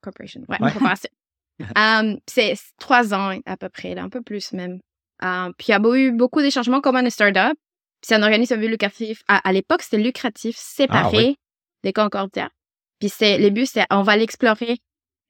Corporation. 0.00 0.42
Ouais, 0.48 0.58
corporation. 0.58 1.10
um, 1.76 2.18
c'est 2.26 2.54
trois 2.78 3.14
ans 3.14 3.38
à 3.46 3.56
peu 3.56 3.68
près, 3.68 3.94
là, 3.94 4.02
un 4.02 4.08
peu 4.08 4.22
plus 4.22 4.52
même. 4.52 4.80
Um, 5.22 5.52
puis 5.56 5.68
il 5.68 5.70
y 5.70 5.74
a 5.74 5.96
eu 5.96 6.12
beaucoup 6.12 6.42
de 6.42 6.50
changements 6.50 6.80
comme 6.80 6.96
un 6.96 7.08
startup 7.10 7.56
c'est 8.04 8.14
un 8.14 8.22
organisme 8.22 8.56
lucratif. 8.56 9.22
À, 9.28 9.52
l'époque, 9.52 9.82
c'était 9.82 10.02
lucratif, 10.02 10.56
séparé 10.58 11.36
ah 11.38 11.42
des 11.82 11.92
Concordia. 11.94 12.50
Puis 13.00 13.08
c'est, 13.08 13.38
le 13.38 13.48
but, 13.48 13.66
c'est 13.66 13.86
on 13.90 14.02
va 14.02 14.16
l'explorer 14.16 14.78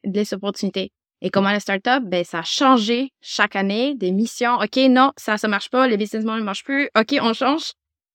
les 0.03 0.35
opportunités. 0.35 0.91
Et 1.21 1.31
comment 1.31 1.53
la 1.53 1.61
startup, 1.61 2.03
ben, 2.03 2.25
ça 2.25 2.41
a 2.41 2.43
changé 2.43 3.13
chaque 3.21 3.55
année 3.55 3.95
des 3.95 4.11
missions. 4.11 4.57
OK, 4.57 4.77
non, 4.89 5.13
ça, 5.17 5.39
ça 5.39 5.47
marche 5.47 5.71
pas, 5.71 5.87
les 5.87 5.97
business 5.97 6.25
models 6.25 6.41
ne 6.41 6.45
marchent 6.45 6.65
plus. 6.65 6.91
OK, 6.99 7.15
on 7.23 7.33
change. 7.33 7.73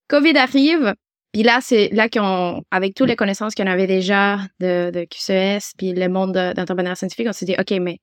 COVID 0.09 0.37
arrive. 0.37 0.93
Puis 1.31 1.43
là, 1.43 1.59
c'est 1.61 1.89
là 1.91 2.09
qu'on, 2.09 2.63
avec 2.71 2.95
toutes 2.95 3.07
les 3.07 3.15
connaissances 3.15 3.53
qu'on 3.53 3.67
avait 3.67 3.87
déjà 3.87 4.39
de, 4.59 4.89
de 4.91 5.05
QCS, 5.05 5.73
puis 5.77 5.93
le 5.93 6.09
monde 6.09 6.33
d'entrepreneuriat 6.33 6.95
scientifique, 6.95 7.27
on 7.29 7.33
s'est 7.33 7.45
dit, 7.45 7.55
OK, 7.59 7.71
mais 7.79 7.99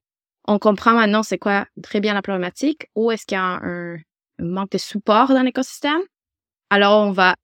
on 0.46 0.58
comprend 0.58 0.92
maintenant 0.92 1.24
c'est 1.24 1.38
quoi 1.38 1.66
très 1.82 2.00
bien 2.00 2.14
la 2.14 2.22
problématique, 2.22 2.86
où 2.94 3.10
est-ce 3.10 3.26
qu'il 3.26 3.36
y 3.36 3.40
a 3.40 3.60
un 3.62 3.96
manque 4.38 4.70
de 4.70 4.78
support 4.78 5.28
dans 5.28 5.42
l'écosystème, 5.42 6.02
alors, 6.70 7.06
on 7.06 7.12
va 7.12 7.36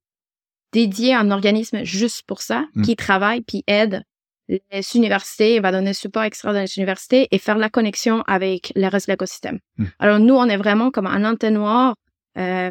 dédier 0.73 1.15
un 1.15 1.31
organisme 1.31 1.85
juste 1.85 2.25
pour 2.27 2.43
ça, 2.43 2.65
mmh. 2.75 2.83
qui 2.83 2.97
travaille 2.97 3.43
puis 3.43 3.63
aide 3.67 4.03
les 4.49 4.97
universités, 4.97 5.61
va 5.61 5.71
donner 5.71 5.95
support 5.95 6.25
extra 6.25 6.53
dans 6.53 6.61
les 6.61 6.77
universités 6.77 7.29
et 7.31 7.39
faire 7.39 7.57
la 7.57 7.71
connexion 7.71 8.23
avec 8.27 8.73
le 8.75 8.89
reste 8.89 9.07
de 9.07 9.13
l'écosystème. 9.13 9.61
Mmh. 9.79 9.85
Alors, 9.99 10.19
nous, 10.19 10.35
on 10.35 10.47
est 10.47 10.57
vraiment 10.57 10.91
comme 10.91 11.07
un 11.07 11.25
entonnoir 11.25 11.95
euh, 12.39 12.71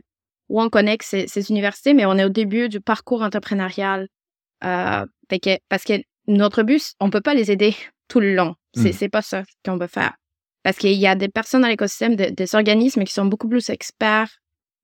où 0.51 0.61
on 0.61 0.69
connecte 0.69 1.03
ces, 1.03 1.49
universités, 1.49 1.93
mais 1.93 2.05
on 2.05 2.17
est 2.17 2.25
au 2.25 2.29
début 2.29 2.67
du 2.67 2.81
parcours 2.81 3.21
entrepreneurial. 3.21 4.07
Euh, 4.63 5.05
parce 5.69 5.83
que 5.83 5.93
notre 6.27 6.61
but, 6.63 6.93
on 6.99 7.09
peut 7.09 7.21
pas 7.21 7.33
les 7.33 7.51
aider 7.51 7.73
tout 8.09 8.19
le 8.19 8.35
long. 8.35 8.55
C'est, 8.73 9.01
mmh. 9.01 9.09
pas 9.09 9.21
ça 9.21 9.43
qu'on 9.65 9.77
veut 9.77 9.87
faire. 9.87 10.13
Parce 10.63 10.77
qu'il 10.77 10.93
y 10.93 11.07
a 11.07 11.15
des 11.15 11.29
personnes 11.29 11.61
dans 11.61 11.67
l'écosystème, 11.67 12.15
des 12.15 12.55
organismes 12.55 13.03
qui 13.03 13.13
sont 13.13 13.25
beaucoup 13.25 13.47
plus 13.47 13.69
experts 13.69 14.29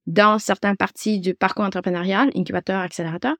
dans 0.06 0.38
certaines 0.38 0.76
parties 0.76 1.20
du 1.20 1.34
parcours 1.34 1.64
entrepreneurial, 1.64 2.30
incubateur, 2.34 2.80
accélérateur. 2.80 3.36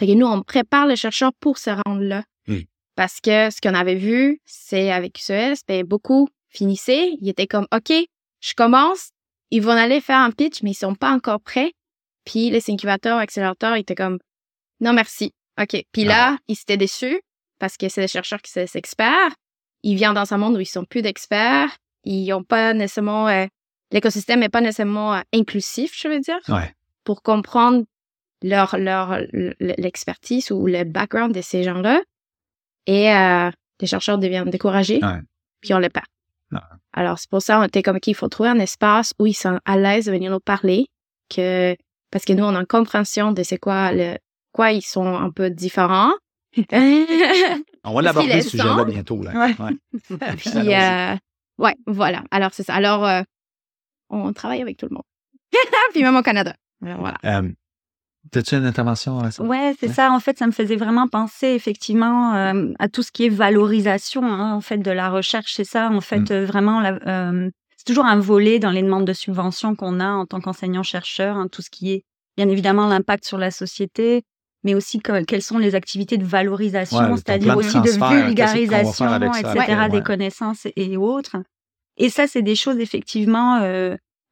Et 0.00 0.14
nous, 0.14 0.26
on 0.26 0.42
prépare 0.42 0.86
les 0.86 0.96
chercheurs 0.96 1.32
pour 1.40 1.58
se 1.58 1.70
rendre 1.70 2.02
là. 2.02 2.24
Hmm. 2.46 2.60
Parce 2.94 3.20
que 3.20 3.50
ce 3.50 3.60
qu'on 3.60 3.74
avait 3.74 3.94
vu, 3.94 4.40
c'est 4.44 4.92
avec 4.92 5.14
QCS, 5.14 5.62
ben, 5.66 5.82
beaucoup 5.84 6.28
finissaient, 6.50 7.16
ils 7.20 7.28
étaient 7.28 7.46
comme, 7.46 7.66
OK, 7.74 7.92
je 8.40 8.54
commence, 8.54 9.10
ils 9.50 9.62
vont 9.62 9.72
aller 9.72 10.00
faire 10.00 10.18
un 10.18 10.30
pitch, 10.30 10.62
mais 10.62 10.72
ils 10.72 10.74
sont 10.74 10.94
pas 10.94 11.10
encore 11.10 11.40
prêts. 11.40 11.72
Puis 12.24 12.50
les 12.50 12.70
incubateurs, 12.70 13.18
accélérateurs, 13.18 13.76
ils 13.76 13.80
étaient 13.80 13.94
comme, 13.94 14.18
non, 14.80 14.92
merci. 14.92 15.32
OK. 15.60 15.82
Puis 15.92 16.04
là, 16.04 16.34
ah. 16.34 16.38
ils 16.48 16.58
étaient 16.60 16.76
déçus 16.76 17.20
parce 17.58 17.76
que 17.76 17.88
c'est 17.88 18.02
des 18.02 18.08
chercheurs 18.08 18.40
qui 18.40 18.52
sont 18.52 18.66
experts. 18.74 19.34
Ils 19.82 19.96
viennent 19.96 20.14
dans 20.14 20.32
un 20.32 20.36
monde 20.36 20.56
où 20.56 20.60
ils 20.60 20.66
sont 20.66 20.84
plus 20.84 21.02
d'experts. 21.02 21.76
Ils 22.04 22.28
n'ont 22.28 22.44
pas 22.44 22.74
nécessairement 22.74 23.28
euh, 23.28 23.46
l'écosystème 23.90 24.40
n'est 24.40 24.48
pas 24.48 24.60
nécessairement 24.60 25.14
euh, 25.14 25.20
inclusif, 25.34 25.92
je 25.98 26.08
veux 26.08 26.20
dire, 26.20 26.38
pour 27.04 27.22
comprendre 27.22 27.84
leur 28.42 28.78
leur 28.78 29.18
l'expertise 29.58 30.52
ou 30.52 30.66
le 30.66 30.84
background 30.84 31.34
de 31.34 31.40
ces 31.40 31.64
gens-là. 31.64 32.02
Et 32.86 33.12
euh, 33.12 33.50
les 33.80 33.86
chercheurs 33.86 34.18
deviennent 34.18 34.50
découragés, 34.50 35.00
puis 35.60 35.74
on 35.74 35.78
les 35.78 35.90
perd. 35.90 36.06
Alors 36.92 37.18
c'est 37.18 37.28
pour 37.28 37.42
ça 37.42 37.60
on 37.60 37.64
était 37.64 37.82
comme 37.82 38.00
qu'il 38.00 38.14
faut 38.14 38.28
trouver 38.28 38.48
un 38.48 38.58
espace 38.58 39.12
où 39.18 39.26
ils 39.26 39.34
sont 39.34 39.60
à 39.64 39.76
l'aise 39.76 40.06
de 40.06 40.12
venir 40.12 40.30
nous 40.30 40.40
parler, 40.40 40.86
que 41.28 41.76
parce 42.10 42.24
que 42.24 42.32
nous 42.32 42.44
on 42.44 42.54
a 42.54 42.60
une 42.60 42.66
compréhension 42.66 43.32
de 43.32 43.42
c'est 43.42 43.58
quoi 43.58 43.92
le 43.92 44.16
quoi 44.52 44.72
ils 44.72 44.82
sont 44.82 45.06
un 45.06 45.30
peu 45.30 45.50
différents. 45.50 46.12
on 46.72 47.94
va 47.94 48.02
l'aborder 48.02 48.40
ce 48.40 48.50
sujet-là 48.50 48.84
bientôt. 48.84 49.22
Là. 49.22 49.32
Ouais. 49.58 49.76
puis 50.36 50.74
euh, 50.74 51.16
ouais, 51.58 51.76
voilà. 51.86 52.24
Alors 52.30 52.52
c'est 52.54 52.62
ça. 52.62 52.74
Alors 52.74 53.04
euh, 53.06 53.22
on 54.08 54.32
travaille 54.32 54.62
avec 54.62 54.76
tout 54.76 54.86
le 54.88 54.94
monde. 54.94 55.04
Puis 55.92 56.02
même 56.02 56.16
au 56.16 56.22
Canada. 56.22 56.54
voilà. 56.80 57.18
Euh, 57.24 57.50
T'as-tu 58.30 58.56
une 58.56 58.64
intervention 58.64 59.20
à 59.20 59.30
ça? 59.30 59.42
Ouais, 59.42 59.74
c'est 59.78 59.88
ça. 59.88 60.12
En 60.12 60.20
fait, 60.20 60.38
ça 60.38 60.46
me 60.46 60.52
faisait 60.52 60.76
vraiment 60.76 61.08
penser 61.08 61.48
effectivement 61.48 62.34
euh, 62.34 62.72
à 62.78 62.88
tout 62.88 63.02
ce 63.02 63.10
qui 63.12 63.26
est 63.26 63.28
valorisation 63.28 64.24
hein, 64.24 64.52
en 64.52 64.60
fait 64.60 64.78
de 64.78 64.90
la 64.90 65.08
recherche. 65.08 65.54
C'est 65.54 65.64
ça, 65.64 65.90
en 65.90 66.00
fait, 66.00 66.30
mm. 66.30 66.32
euh, 66.32 66.44
vraiment. 66.46 66.82
Euh, 66.84 67.50
c'est 67.76 67.84
toujours 67.86 68.06
un 68.06 68.18
volet 68.18 68.58
dans 68.58 68.70
les 68.70 68.82
demandes 68.82 69.06
de 69.06 69.12
subvention 69.12 69.74
qu'on 69.74 70.00
a 70.00 70.08
en 70.08 70.26
tant 70.26 70.40
qu'enseignant-chercheur. 70.40 71.36
Hein, 71.36 71.48
tout 71.50 71.62
ce 71.62 71.70
qui 71.70 71.92
est, 71.92 72.04
bien 72.36 72.48
évidemment, 72.48 72.86
l'impact 72.86 73.24
sur 73.24 73.38
la 73.38 73.50
société, 73.50 74.24
mais 74.64 74.74
aussi 74.74 75.00
quelles 75.00 75.42
sont 75.42 75.58
les 75.58 75.74
activités 75.74 76.18
de 76.18 76.24
valorisation, 76.24 77.16
c'est-à-dire 77.16 77.56
aussi 77.56 77.80
de 77.80 77.90
vulgarisation, 77.90 79.32
etc., 79.32 79.88
des 79.90 80.02
connaissances 80.02 80.66
et 80.76 80.96
autres. 80.96 81.36
Et 81.96 82.10
ça, 82.10 82.26
c'est 82.26 82.42
des 82.42 82.56
choses 82.56 82.78
effectivement 82.78 83.60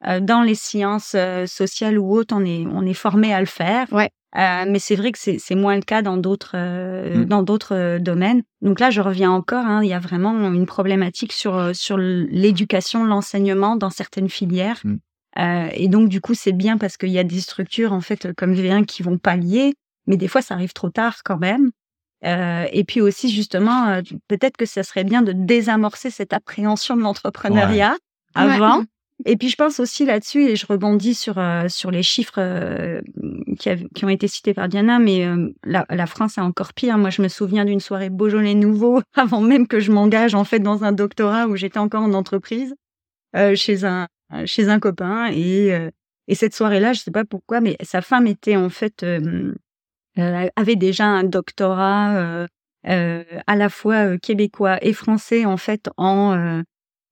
dans 0.02 0.42
les 0.42 0.54
sciences 0.54 1.14
euh, 1.14 1.46
sociales 1.46 1.98
ou 1.98 2.14
autres, 2.14 2.34
on 2.36 2.44
est 2.44 2.66
on 2.66 2.82
est 2.82 2.94
formé 2.94 3.32
à 3.32 3.40
le 3.40 3.46
faire. 3.46 3.86
Ouais. 3.92 4.10
mais 4.34 4.78
c'est 4.78 4.96
vrai 4.96 5.12
que 5.12 5.18
c'est 5.18 5.54
moins 5.54 5.76
le 5.76 5.82
cas 5.82 6.02
dans 6.02 6.16
d'autres 6.16 6.56
mmh. 6.56 7.24
dans 7.24 7.42
d'autres 7.42 7.98
domaines. 7.98 8.42
Donc 8.60 8.80
là, 8.80 8.90
je 8.90 9.00
reviens 9.00 9.30
encore. 9.30 9.64
Hein, 9.64 9.82
il 9.82 9.88
y 9.88 9.94
a 9.94 9.98
vraiment 9.98 10.32
une 10.52 10.66
problématique 10.66 11.32
sur 11.32 11.74
sur 11.74 11.96
l'éducation, 11.98 13.04
l'enseignement 13.04 13.76
dans 13.76 13.90
certaines 13.90 14.28
filières. 14.28 14.80
Mmh. 14.84 15.68
et 15.72 15.88
donc 15.88 16.08
du 16.08 16.20
coup, 16.20 16.34
c'est 16.34 16.52
bien 16.52 16.76
parce 16.78 16.96
qu'il 16.96 17.10
y 17.10 17.18
a 17.18 17.24
des 17.24 17.40
structures 17.40 17.92
en 17.92 18.00
fait 18.00 18.32
comme 18.34 18.54
V1 18.54 18.84
qui 18.84 19.02
vont 19.02 19.18
pallier, 19.18 19.74
mais 20.06 20.16
des 20.16 20.28
fois, 20.28 20.42
ça 20.42 20.54
arrive 20.54 20.72
trop 20.72 20.90
tard 20.90 21.22
quand 21.24 21.38
même. 21.38 21.70
Euh, 22.24 22.66
et 22.72 22.84
puis 22.84 23.00
aussi, 23.00 23.30
justement, 23.30 23.88
euh, 23.88 24.02
peut-être 24.28 24.56
que 24.56 24.66
ça 24.66 24.82
serait 24.82 25.04
bien 25.04 25.22
de 25.22 25.32
désamorcer 25.32 26.10
cette 26.10 26.32
appréhension 26.32 26.96
de 26.96 27.02
l'entrepreneuriat 27.02 27.96
avant. 28.34 28.84
Et 29.24 29.36
puis, 29.36 29.48
je 29.48 29.56
pense 29.56 29.80
aussi 29.80 30.04
là-dessus, 30.04 30.44
et 30.44 30.56
je 30.56 30.66
rebondis 30.66 31.14
sur, 31.14 31.38
euh, 31.38 31.68
sur 31.68 31.90
les 31.90 32.02
chiffres 32.02 33.00
qui, 33.58 33.70
qui, 33.94 34.04
ont 34.04 34.08
été 34.08 34.28
cités 34.28 34.52
par 34.52 34.68
Diana, 34.68 34.98
mais 34.98 35.26
la, 35.64 35.86
la, 35.88 36.06
France 36.06 36.36
est 36.36 36.42
encore 36.42 36.74
pire. 36.74 36.98
Moi, 36.98 37.10
je 37.10 37.22
me 37.22 37.28
souviens 37.28 37.64
d'une 37.64 37.80
soirée 37.80 38.10
Beaujolais 38.10 38.54
nouveau, 38.54 39.00
avant 39.14 39.40
même 39.40 39.66
que 39.66 39.80
je 39.80 39.90
m'engage 39.90 40.34
en 40.34 40.44
fait 40.44 40.60
dans 40.60 40.84
un 40.84 40.92
doctorat 40.92 41.46
où 41.46 41.56
j'étais 41.56 41.78
encore 41.78 42.02
en 42.02 42.12
entreprise, 42.12 42.74
chez, 43.54 43.84
un, 43.84 44.06
chez 44.44 44.68
un 44.68 44.78
copain. 44.78 45.30
Et, 45.32 45.70
et 46.28 46.34
cette 46.34 46.54
soirée-là, 46.54 46.92
je 46.92 47.00
sais 47.00 47.10
pas 47.10 47.24
pourquoi, 47.24 47.60
mais 47.60 47.76
sa 47.82 48.02
femme 48.02 48.26
était 48.26 48.56
en 48.56 48.68
fait 48.68 49.02
euh, 50.18 50.48
avait 50.56 50.76
déjà 50.76 51.04
un 51.04 51.24
doctorat 51.24 52.16
euh, 52.16 52.46
euh, 52.88 53.22
à 53.46 53.54
la 53.54 53.68
fois 53.68 54.16
québécois 54.16 54.78
et 54.80 54.94
français 54.94 55.44
en 55.44 55.58
fait 55.58 55.90
en 55.98 56.62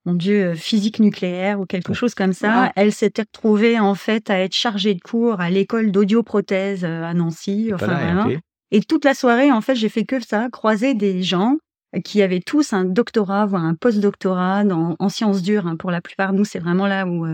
mon 0.05 0.15
Dieu, 0.15 0.55
physique 0.55 0.99
nucléaire 0.99 1.61
ou 1.61 1.67
quelque 1.67 1.95
chose 1.95 2.15
comme 2.15 2.33
ça. 2.33 2.73
Elle 2.77 2.93
s'était 2.93 3.23
retrouvée 3.23 3.79
en 3.81 3.95
fait 3.95 4.31
à 4.31 4.39
être 4.39 4.55
chargée 4.55 4.95
de 4.95 5.01
cours 5.01 5.41
à 5.41 5.51
l'école 5.51 5.91
d'audioprothèse 5.91 6.85
à 6.85 7.15
Nancy. 7.15 7.71
Enfin, 7.73 8.29
Et 8.71 8.81
toute 8.83 9.05
la 9.05 9.15
soirée, 9.15 9.51
en 9.51 9.61
fait, 9.61 9.75
j'ai 9.75 9.89
fait 9.89 10.05
que 10.05 10.21
ça, 10.21 10.49
croiser 10.51 10.95
des 10.95 11.23
gens 11.23 11.57
qui 12.05 12.23
avaient 12.23 12.41
tous 12.41 12.73
un 12.73 12.85
doctorat, 12.85 13.47
voire 13.47 13.65
un 13.65 13.75
post-doctorat 13.75 14.65
en 14.65 15.09
sciences 15.09 15.43
dures. 15.43 15.67
Hein. 15.67 15.77
Pour 15.77 15.91
la 15.91 16.01
plupart, 16.01 16.33
nous, 16.33 16.45
c'est 16.45 16.59
vraiment 16.59 16.87
là 16.87 17.07
où 17.07 17.27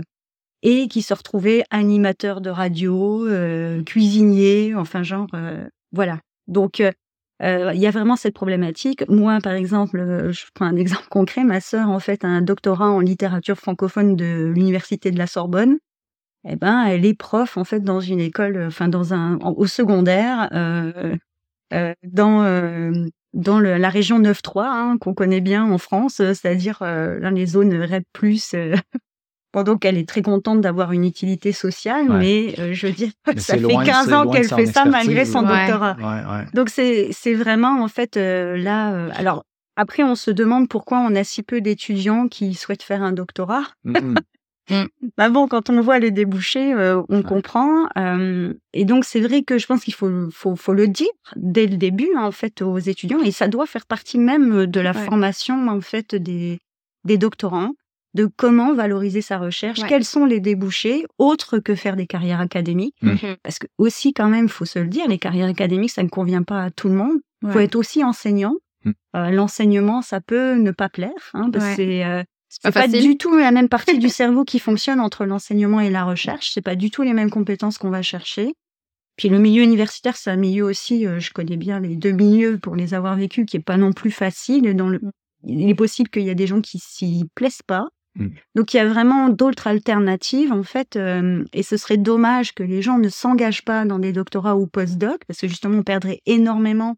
et 0.62 0.88
qui 0.88 1.02
se 1.02 1.14
retrouvait 1.14 1.64
animateur 1.70 2.40
de 2.40 2.50
radio, 2.50 3.26
euh, 3.26 3.82
cuisinier, 3.82 4.74
enfin 4.74 5.02
genre 5.02 5.26
euh, 5.34 5.66
voilà. 5.92 6.18
Donc 6.48 6.82
euh, 7.42 7.72
il 7.74 7.80
y 7.80 7.86
a 7.86 7.90
vraiment 7.90 8.16
cette 8.16 8.34
problématique. 8.34 9.08
Moi, 9.08 9.38
par 9.42 9.54
exemple, 9.54 10.30
je 10.30 10.44
prends 10.54 10.66
un 10.66 10.76
exemple 10.76 11.06
concret. 11.10 11.44
Ma 11.44 11.60
sœur, 11.60 11.88
en 11.88 12.00
fait, 12.00 12.24
a 12.24 12.28
un 12.28 12.42
doctorat 12.42 12.90
en 12.90 13.00
littérature 13.00 13.56
francophone 13.56 14.16
de 14.16 14.52
l'université 14.54 15.10
de 15.10 15.18
la 15.18 15.26
Sorbonne. 15.26 15.78
Eh 16.48 16.56
ben, 16.56 16.84
elle 16.84 17.04
est 17.04 17.14
prof 17.14 17.58
en 17.58 17.64
fait 17.64 17.80
dans 17.80 18.00
une 18.00 18.20
école, 18.20 18.64
enfin 18.66 18.88
dans 18.88 19.12
un 19.12 19.36
au 19.40 19.66
secondaire, 19.66 20.48
euh, 20.54 21.14
euh, 21.74 21.92
dans 22.02 22.42
dans 23.34 23.60
le, 23.60 23.76
la 23.76 23.88
région 23.90 24.18
9-3 24.20 24.64
hein, 24.64 24.96
qu'on 24.98 25.12
connaît 25.12 25.42
bien 25.42 25.70
en 25.70 25.76
France, 25.76 26.14
c'est-à-dire 26.14 26.78
dans 26.80 27.34
les 27.34 27.44
zones 27.44 27.74
REP+. 27.74 28.06
Pendant 29.52 29.76
qu'elle 29.76 29.98
est 29.98 30.08
très 30.08 30.22
contente 30.22 30.60
d'avoir 30.60 30.92
une 30.92 31.04
utilité 31.04 31.50
sociale, 31.52 32.06
mais 32.08 32.54
je 32.72 32.86
veux 32.86 32.92
dire, 32.92 33.10
ça 33.36 33.58
fait 33.58 33.84
15 33.84 34.12
ans 34.12 34.30
qu'elle 34.30 34.48
fait 34.48 34.66
ça 34.66 34.84
malgré 34.84 35.24
son 35.24 35.42
doctorat. 35.42 35.96
Donc 36.54 36.68
c'est 36.68 37.08
c'est 37.12 37.34
vraiment 37.34 37.82
en 37.82 37.88
fait 37.88 38.16
là. 38.16 39.08
alors 39.14 39.44
après, 39.76 40.02
on 40.02 40.14
se 40.14 40.30
demande 40.30 40.68
pourquoi 40.68 40.98
on 40.98 41.14
a 41.14 41.24
si 41.24 41.42
peu 41.42 41.60
d'étudiants 41.60 42.28
qui 42.28 42.54
souhaitent 42.54 42.82
faire 42.82 43.02
un 43.02 43.12
doctorat. 43.12 43.62
Mmh 43.84 44.14
Mmh. 44.70 44.84
Bah 45.18 45.28
bon, 45.28 45.48
quand 45.48 45.68
on 45.70 45.80
voit 45.80 45.98
les 45.98 46.10
débouchés, 46.10 46.72
euh, 46.72 47.02
on 47.08 47.22
comprend. 47.22 47.88
Euh, 47.98 48.54
et 48.72 48.84
donc, 48.84 49.04
c'est 49.04 49.20
vrai 49.20 49.42
que 49.42 49.58
je 49.58 49.66
pense 49.66 49.84
qu'il 49.84 49.94
faut, 49.94 50.30
faut, 50.30 50.56
faut, 50.56 50.72
le 50.72 50.88
dire 50.88 51.08
dès 51.36 51.66
le 51.66 51.76
début, 51.76 52.10
en 52.16 52.30
fait, 52.30 52.62
aux 52.62 52.78
étudiants. 52.78 53.20
Et 53.20 53.32
ça 53.32 53.48
doit 53.48 53.66
faire 53.66 53.86
partie 53.86 54.18
même 54.18 54.66
de 54.66 54.80
la 54.80 54.92
formation, 54.92 55.68
en 55.68 55.80
fait, 55.80 56.14
des, 56.14 56.58
des 57.04 57.18
doctorants, 57.18 57.72
de 58.14 58.26
comment 58.26 58.74
valoriser 58.74 59.22
sa 59.22 59.38
recherche, 59.38 59.80
quels 59.88 60.04
sont 60.04 60.24
les 60.24 60.40
débouchés, 60.40 61.04
autres 61.18 61.58
que 61.58 61.74
faire 61.74 61.96
des 61.96 62.06
carrières 62.06 62.40
académiques. 62.40 62.96
Mmh. 63.02 63.10
Mmh. 63.10 63.36
Parce 63.42 63.58
que 63.58 63.66
aussi, 63.78 64.12
quand 64.12 64.28
même, 64.28 64.48
faut 64.48 64.64
se 64.64 64.78
le 64.78 64.88
dire, 64.88 65.06
les 65.06 65.18
carrières 65.18 65.48
académiques, 65.48 65.92
ça 65.92 66.02
ne 66.02 66.08
convient 66.08 66.42
pas 66.42 66.64
à 66.64 66.70
tout 66.70 66.88
le 66.88 66.94
monde. 66.94 67.18
Il 67.42 67.50
faut 67.50 67.60
être 67.60 67.76
aussi 67.76 68.04
enseignant. 68.04 68.54
Euh, 69.14 69.30
l'enseignement, 69.30 70.02
ça 70.02 70.20
peut 70.20 70.54
ne 70.54 70.70
pas 70.70 70.88
plaire, 70.88 71.30
hein, 71.34 71.50
parce 71.50 71.70
que 71.70 71.76
c'est 71.76 72.24
c'est 72.50 72.72
pas, 72.72 72.88
du 72.88 73.16
tout 73.16 73.36
la 73.36 73.52
même 73.52 73.68
partie 73.68 73.98
du 73.98 74.08
cerveau 74.08 74.44
qui 74.44 74.58
fonctionne 74.58 74.98
entre 74.98 75.24
l'enseignement 75.24 75.80
et 75.80 75.88
la 75.88 76.04
recherche. 76.04 76.50
C'est 76.52 76.62
pas 76.62 76.74
du 76.74 76.90
tout 76.90 77.02
les 77.02 77.12
mêmes 77.12 77.30
compétences 77.30 77.78
qu'on 77.78 77.90
va 77.90 78.02
chercher. 78.02 78.54
Puis 79.16 79.28
le 79.28 79.38
milieu 79.38 79.62
universitaire, 79.62 80.16
c'est 80.16 80.30
un 80.30 80.36
milieu 80.36 80.64
aussi, 80.64 81.06
euh, 81.06 81.20
je 81.20 81.32
connais 81.32 81.56
bien 81.56 81.78
les 81.78 81.94
deux 81.94 82.10
milieux 82.10 82.58
pour 82.58 82.74
les 82.74 82.92
avoir 82.92 83.16
vécus, 83.16 83.46
qui 83.46 83.58
est 83.58 83.60
pas 83.64 83.76
non 83.76 83.92
plus 83.92 84.10
facile. 84.10 84.74
Dans 84.74 84.88
le... 84.88 85.00
Il 85.44 85.68
est 85.68 85.74
possible 85.74 86.10
qu'il 86.10 86.22
y 86.22 86.30
a 86.30 86.34
des 86.34 86.48
gens 86.48 86.60
qui 86.60 86.78
s'y 86.80 87.24
plaisent 87.34 87.62
pas. 87.62 87.86
Mm. 88.16 88.28
Donc 88.54 88.74
il 88.74 88.76
y 88.76 88.80
a 88.80 88.88
vraiment 88.88 89.28
d'autres 89.28 89.66
alternatives 89.66 90.52
en 90.52 90.62
fait, 90.62 90.96
euh, 90.96 91.44
et 91.52 91.62
ce 91.62 91.76
serait 91.76 91.96
dommage 91.96 92.54
que 92.54 92.62
les 92.62 92.82
gens 92.82 92.98
ne 92.98 93.08
s'engagent 93.08 93.64
pas 93.64 93.84
dans 93.84 93.98
des 93.98 94.12
doctorats 94.12 94.56
ou 94.56 94.66
post-doc, 94.66 95.20
parce 95.26 95.40
que 95.40 95.48
justement 95.48 95.78
on 95.78 95.82
perdrait 95.82 96.20
énormément 96.26 96.96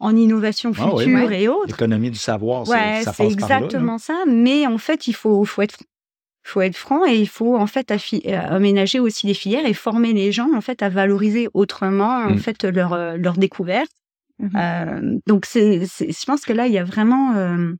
en 0.00 0.14
innovation 0.16 0.72
ah 0.76 0.96
future 0.96 1.32
et 1.32 1.48
autres. 1.48 1.68
L'économie 1.68 2.10
du 2.10 2.18
savoir, 2.18 2.68
ouais, 2.68 3.02
c'est 3.04 3.24
exactement 3.24 3.98
ça. 3.98 4.24
Mais 4.26 4.66
en 4.66 4.78
fait, 4.78 5.06
il 5.06 5.14
faut, 5.14 5.44
faut 5.44 5.62
être 5.62 5.78
faut 6.46 6.60
être 6.60 6.76
franc 6.76 7.06
et 7.06 7.16
il 7.16 7.28
faut 7.28 7.56
en 7.56 7.66
fait 7.66 7.90
euh, 7.90 8.38
aménager 8.50 9.00
aussi 9.00 9.26
des 9.26 9.32
filières 9.32 9.64
et 9.64 9.72
former 9.72 10.12
les 10.12 10.30
gens 10.30 10.50
en 10.54 10.60
fait 10.60 10.82
à 10.82 10.90
valoriser 10.90 11.48
autrement 11.54 12.18
en 12.18 12.34
mm. 12.34 12.38
fait 12.38 12.64
leur 12.64 12.92
euh, 12.92 13.16
leur 13.16 13.38
découverte. 13.38 13.90
Mm-hmm. 14.42 14.50
Euh, 14.56 15.18
donc 15.26 15.46
c'est, 15.46 15.80
je 15.86 16.24
pense 16.26 16.42
que 16.42 16.52
là 16.52 16.66
il 16.66 16.72
y 16.72 16.78
a 16.78 16.84
vraiment, 16.84 17.34
euh, 17.34 17.72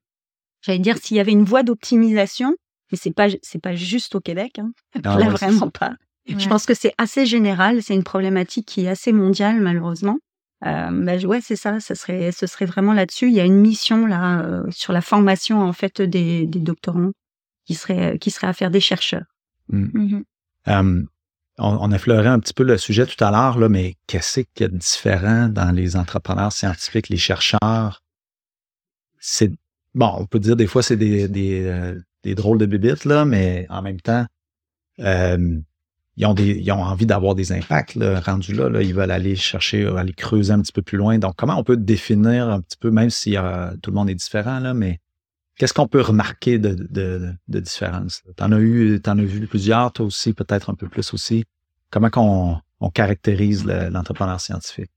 j'allais 0.65 0.79
dire 0.79 0.97
s'il 0.97 1.17
y 1.17 1.21
avait 1.21 1.33
une 1.33 1.45
voie 1.45 1.63
d'optimisation, 1.63 2.55
mais 2.91 2.99
c'est 2.99 3.15
pas 3.15 3.29
c'est 3.43 3.61
pas 3.61 3.75
juste 3.75 4.15
au 4.15 4.21
Québec, 4.21 4.59
hein. 4.59 4.73
là 5.03 5.29
vraiment 5.29 5.71
pas. 5.71 5.95
Je 6.27 6.49
pense 6.49 6.65
que 6.65 6.75
c'est 6.75 6.95
assez 6.97 7.27
général, 7.27 7.83
c'est 7.83 7.95
une 7.95 8.05
problématique 8.05 8.67
qui 8.67 8.85
est 8.85 8.89
assez 8.89 9.13
mondiale 9.13 9.61
malheureusement. 9.61 10.19
Euh, 10.65 10.89
bah, 10.91 11.17
ouais, 11.19 11.41
c'est 11.43 11.57
ça. 11.57 11.79
Ce 11.81 11.95
serait, 11.95 12.33
ce 12.33 12.47
serait 12.47 12.65
vraiment 12.65 12.95
là-dessus. 12.95 13.29
Il 13.29 13.35
y 13.35 13.41
a 13.41 13.45
une 13.45 13.61
mission 13.61 14.07
là 14.07 14.41
euh, 14.41 14.63
sur 14.71 14.95
la 14.95 15.03
formation 15.03 15.61
en 15.61 15.75
fait 15.75 16.01
des, 16.01 16.47
des 16.47 16.61
doctorants 16.61 17.13
qui 17.67 17.75
serait, 17.75 18.19
qui 18.19 18.31
serait 18.31 18.47
à 18.47 18.55
faire 18.55 18.71
des 18.71 18.81
chercheurs. 18.81 19.27
Mmh. 19.69 20.23
Mmh 20.67 21.07
on, 21.57 21.79
on 21.81 21.93
effleurait 21.93 22.31
un 22.31 22.41
petit 22.41 22.55
peu 22.55 22.65
le 22.65 22.77
sujet 22.79 23.07
tout 23.07 23.23
à 23.23 23.31
l'heure 23.31 23.59
là, 23.59 23.69
mais 23.69 23.95
qu'est-ce 24.09 24.41
qu'il 24.41 24.63
y 24.63 24.65
a 24.65 24.69
de 24.69 24.77
différent 24.77 25.49
dans 25.49 25.71
les 25.71 25.95
entrepreneurs 25.95 26.51
scientifiques, 26.51 27.11
les 27.11 27.17
chercheurs? 27.17 28.03
C'est 29.21 29.53
bon, 29.95 30.13
on 30.19 30.27
peut 30.27 30.41
dire 30.41 30.57
des 30.57 30.67
fois 30.67 30.83
c'est 30.83 30.97
des 30.97 31.29
des, 31.29 31.65
euh, 31.65 32.01
des 32.23 32.35
drôles 32.35 32.59
de 32.59 32.67
bébites 32.67 33.05
là, 33.05 33.25
mais 33.25 33.67
en 33.71 33.83
même 33.83 34.01
temps. 34.01 34.27
Euh, 35.01 35.59
ils 36.17 36.27
ont, 36.27 36.35
des, 36.35 36.53
ils 36.61 36.71
ont 36.71 36.83
envie 36.83 37.07
d'avoir 37.07 37.35
des 37.35 37.51
impacts 37.51 37.97
là, 37.97 38.21
rendus 38.21 38.55
là, 38.55 38.69
là, 38.69 38.83
Ils 38.83 38.95
veulent 38.95 39.11
aller 39.11 39.35
chercher, 39.35 39.87
aller 39.87 40.13
creuser 40.13 40.53
un 40.53 40.61
petit 40.61 40.73
peu 40.73 40.83
plus 40.83 40.97
loin. 40.97 41.19
Donc, 41.19 41.35
comment 41.37 41.59
on 41.59 41.65
peut 41.65 41.77
définir 41.77 42.49
un 42.49 42.61
petit 42.61 42.77
peu, 42.79 42.93
même 42.93 43.11
si 43.11 43.37
euh, 43.37 43.75
tout 43.83 43.91
le 43.91 43.97
monde 43.97 44.09
est 44.09 44.15
différent, 44.15 44.61
là, 44.61 44.75
mais 44.75 45.01
qu'est-ce 45.57 45.75
qu'on 45.75 45.89
peut 45.89 46.01
remarquer 46.01 46.61
de, 46.61 46.77
de, 46.89 47.33
de 47.49 47.61
différence? 47.61 48.23
T'en 48.37 48.53
as 48.53 48.61
eu, 48.61 49.01
t'en 49.03 49.19
as 49.19 49.25
vu 49.25 49.47
plusieurs, 49.49 49.93
toi 49.93 50.07
aussi, 50.07 50.35
peut-être 50.35 50.71
un 50.71 50.75
peu 50.75 50.89
plus 50.89 51.13
aussi. 51.15 51.45
Comment 51.91 52.11
qu'on 52.11 52.59
on 52.81 52.91
caractérise 52.91 53.65
l'entrepreneur 53.65 54.41
scientifique? 54.41 54.93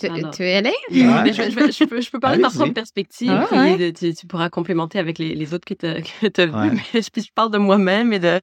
Tu, 0.00 0.30
tu 0.32 0.42
es 0.42 0.54
allé? 0.54 0.72
je, 0.90 1.84
peux, 1.84 2.00
je 2.00 2.10
peux 2.10 2.20
parler 2.20 2.38
de 2.38 2.42
ma 2.42 2.50
propre 2.50 2.72
perspective, 2.72 3.30
ah, 3.30 3.46
tu, 3.92 4.26
pourras 4.26 4.48
complémenter 4.48 4.98
avec 4.98 5.18
les, 5.18 5.34
les 5.34 5.54
autres 5.54 5.64
que 5.64 5.74
tu 5.74 5.86
as, 5.86 6.46
vus, 6.46 6.80
mais 6.94 7.00
je, 7.02 7.32
parle 7.34 7.50
de 7.50 7.58
moi-même 7.58 8.12
et 8.12 8.18
de, 8.18 8.40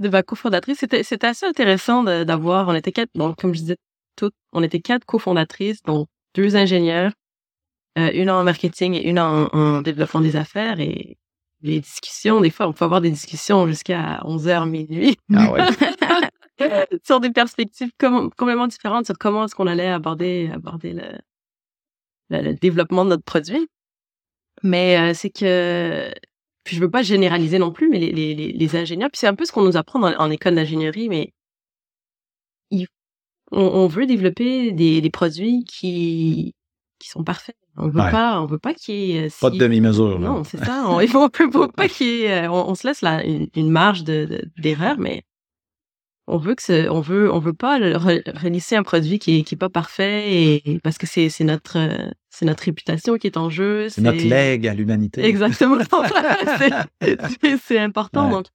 de 0.00 0.08
ma 0.08 0.22
cofondatrice. 0.22 0.78
C'était, 0.78 1.02
c'était 1.02 1.28
assez 1.28 1.46
intéressant 1.46 2.02
d'avoir, 2.02 2.68
on 2.68 2.74
était 2.74 2.92
quatre, 2.92 3.10
donc 3.14 3.36
comme 3.36 3.54
je 3.54 3.60
disais 3.60 3.76
toutes, 4.16 4.34
on 4.52 4.62
était 4.62 4.80
quatre 4.80 5.04
cofondatrices, 5.04 5.82
donc 5.82 6.08
deux 6.34 6.56
ingénieurs, 6.56 7.12
euh, 7.98 8.10
une 8.12 8.30
en 8.30 8.42
marketing 8.44 8.94
et 8.94 9.08
une 9.08 9.18
en, 9.18 9.82
développement 9.82 10.20
des 10.20 10.36
affaires 10.36 10.80
et 10.80 11.16
les 11.62 11.80
discussions, 11.80 12.40
des 12.40 12.50
fois, 12.50 12.66
on 12.68 12.72
peut 12.72 12.84
avoir 12.84 13.00
des 13.00 13.10
discussions 13.10 13.66
jusqu'à 13.66 14.20
11h, 14.24 14.68
minuit. 14.68 15.16
Ah 15.34 15.52
ouais. 15.52 15.60
sur 17.04 17.20
des 17.20 17.30
perspectives 17.30 17.90
complètement 17.98 18.66
différentes 18.66 19.06
sur 19.06 19.18
comment 19.18 19.44
est-ce 19.44 19.54
qu'on 19.54 19.66
allait 19.66 19.88
aborder, 19.88 20.50
aborder 20.52 20.92
le, 20.92 21.18
le, 22.30 22.54
développement 22.54 23.04
de 23.04 23.10
notre 23.10 23.24
produit. 23.24 23.68
Mais 24.62 24.98
euh, 24.98 25.14
c'est 25.14 25.30
que 25.30 26.12
puis 26.64 26.76
je 26.76 26.80
veux 26.80 26.90
pas 26.90 27.02
généraliser 27.02 27.58
non 27.58 27.72
plus, 27.72 27.88
mais 27.88 27.98
les, 27.98 28.12
les, 28.12 28.34
les 28.34 28.76
ingénieurs, 28.76 29.10
puis 29.10 29.18
c'est 29.18 29.26
un 29.26 29.34
peu 29.34 29.44
ce 29.44 29.52
qu'on 29.52 29.62
nous 29.62 29.76
apprend 29.78 30.02
en 30.02 30.30
école 30.30 30.54
d'ingénierie, 30.54 31.08
mais 31.08 31.32
on, 33.52 33.60
on, 33.60 33.86
veut 33.86 34.06
développer 34.06 34.72
des, 34.72 35.00
des, 35.00 35.10
produits 35.10 35.64
qui 35.64 36.54
qui 36.98 37.08
sont 37.08 37.24
parfaits. 37.24 37.56
On 37.76 37.88
veut 37.88 37.92
pas, 37.92 38.40
on 38.40 38.46
veut 38.46 38.58
pas 38.58 38.74
qu'il 38.74 38.94
y 38.94 39.16
ait 39.16 39.28
pas 39.40 39.50
de 39.50 39.58
demi-mesure. 39.58 40.18
Non, 40.18 40.44
c'est 40.44 40.58
ça. 40.58 40.84
On, 40.86 41.28
pas 41.68 41.88
qu'il 41.88 42.06
y 42.06 42.22
ait, 42.24 42.46
on, 42.46 42.74
se 42.74 42.86
laisse 42.86 43.00
là 43.00 43.24
une, 43.24 43.48
une 43.56 43.70
marge 43.70 44.04
de 44.04 44.42
d'erreur, 44.58 44.98
mais 44.98 45.24
on 46.30 46.38
veut 46.38 46.54
que 46.54 46.88
on 46.88 47.00
veut 47.00 47.32
on 47.32 47.38
veut 47.38 47.52
pas 47.52 47.78
relisser 47.78 48.76
un 48.76 48.82
produit 48.82 49.18
qui 49.18 49.38
est 49.38 49.42
qui 49.42 49.56
est 49.56 49.58
pas 49.58 49.68
parfait 49.68 50.32
et 50.32 50.80
parce 50.82 50.96
que 50.96 51.06
c'est 51.06 51.28
c'est 51.28 51.44
notre 51.44 51.76
c'est 52.30 52.46
notre 52.46 52.62
réputation 52.62 53.16
qui 53.16 53.26
est 53.26 53.36
en 53.36 53.50
jeu 53.50 53.88
c'est 53.88 54.00
notre 54.00 54.24
legs 54.24 54.66
à 54.66 54.74
l'humanité. 54.74 55.24
Exactement. 55.24 55.76
C'est 57.66 57.78
important. 57.78 58.30
Donc 58.30 58.46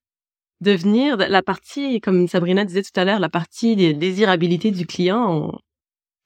devenir 0.60 1.16
la 1.16 1.42
partie 1.42 2.00
comme 2.00 2.26
Sabrina 2.28 2.64
disait 2.64 2.82
tout 2.82 2.98
à 2.98 3.04
l'heure 3.04 3.20
la 3.20 3.28
partie 3.28 3.76
des 3.76 3.92
désirabilités 3.92 4.70
du 4.70 4.86
client 4.86 5.52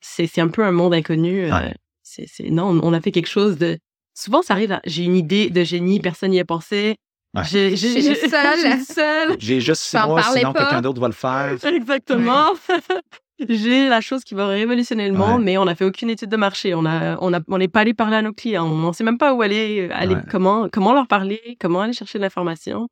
c'est 0.01 0.29
c'est 0.29 0.41
un 0.41 0.49
peu 0.49 0.65
un 0.65 0.71
monde 0.71 0.95
inconnu 0.95 1.53
euh, 1.53 1.71
c'est 2.03 2.27
c'est 2.29 2.49
non 2.49 2.79
on 2.83 2.93
a 2.93 3.01
fait 3.01 3.11
quelque 3.11 3.29
chose 3.29 3.59
de 3.59 3.79
souvent 4.15 4.43
ça 4.43 4.55
arrive 4.55 4.79
j'ai 4.87 5.03
une 5.03 5.17
idée 5.17 5.51
de 5.51 5.65
génie 5.65 5.99
personne 5.99 6.31
n'y 6.31 6.39
a 6.39 6.45
pensé 6.45 6.97
j'ai, 7.45 7.77
j'ai, 7.77 8.03
j'ai 8.03 8.15
seule. 8.85 9.37
J'ai 9.39 9.61
juste 9.61 9.83
six 9.83 9.97
mois, 9.97 10.23
sinon 10.23 10.53
quelqu'un 10.53 10.83
d'autre 10.83 11.01
va 11.01 11.09
le 11.09 11.15
faire. 11.15 11.57
Exactement. 11.65 12.53
j'ai 13.49 13.89
la 13.89 14.01
chose 14.01 14.25
qui 14.25 14.35
va 14.35 14.49
révolutionner 14.49 15.09
le 15.09 15.15
monde, 15.15 15.43
mais 15.43 15.57
on 15.57 15.65
n'a 15.65 15.75
fait 15.75 15.85
aucune 15.85 16.11
étude 16.11 16.29
de 16.29 16.37
marché. 16.37 16.75
On 16.75 16.85
a, 16.85 17.17
on 17.21 17.33
a, 17.33 17.41
on 17.49 17.59
n'est 17.59 17.69
pas 17.69 17.81
allé 17.81 17.95
parler 17.95 18.17
à 18.17 18.23
nos 18.23 18.33
clients. 18.33 18.67
On 18.67 18.89
ne 18.89 18.93
sait 18.93 19.05
même 19.05 19.19
pas 19.19 19.33
où 19.33 19.43
aller, 19.43 19.89
aller 19.93 20.17
comment, 20.31 20.69
comment 20.69 20.93
leur 20.93 21.07
parler, 21.07 21.57
comment 21.61 21.83
aller 21.83 21.93
chercher 21.93 22.19
l'information. 22.19 22.89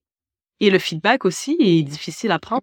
Et 0.61 0.71
le 0.71 0.79
feedback 0.79 1.25
aussi 1.25 1.57
est 1.59 1.83
difficile 1.83 2.33
à 2.33 2.39
prendre. 2.39 2.63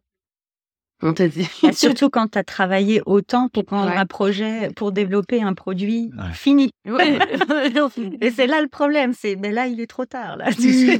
On 1.02 1.14
t'a 1.14 1.28
dit. 1.28 1.48
Surtout 1.74 2.10
quand 2.10 2.30
tu 2.30 2.38
as 2.38 2.44
travaillé 2.44 3.02
autant 3.06 3.50
pour 3.50 3.66
prendre 3.66 3.92
un 3.92 4.06
projet, 4.06 4.70
pour 4.76 4.92
développer 4.92 5.42
un 5.42 5.54
produit 5.54 6.12
fini. 6.34 6.72
Et 8.22 8.32
c'est 8.32 8.48
là 8.48 8.62
le 8.62 8.68
problème, 8.68 9.14
c'est 9.14 9.36
mais 9.36 9.52
là 9.52 9.68
il 9.68 9.82
est 9.82 9.88
trop 9.88 10.06
tard 10.06 10.38
là. 10.38 10.52
tu 10.54 11.00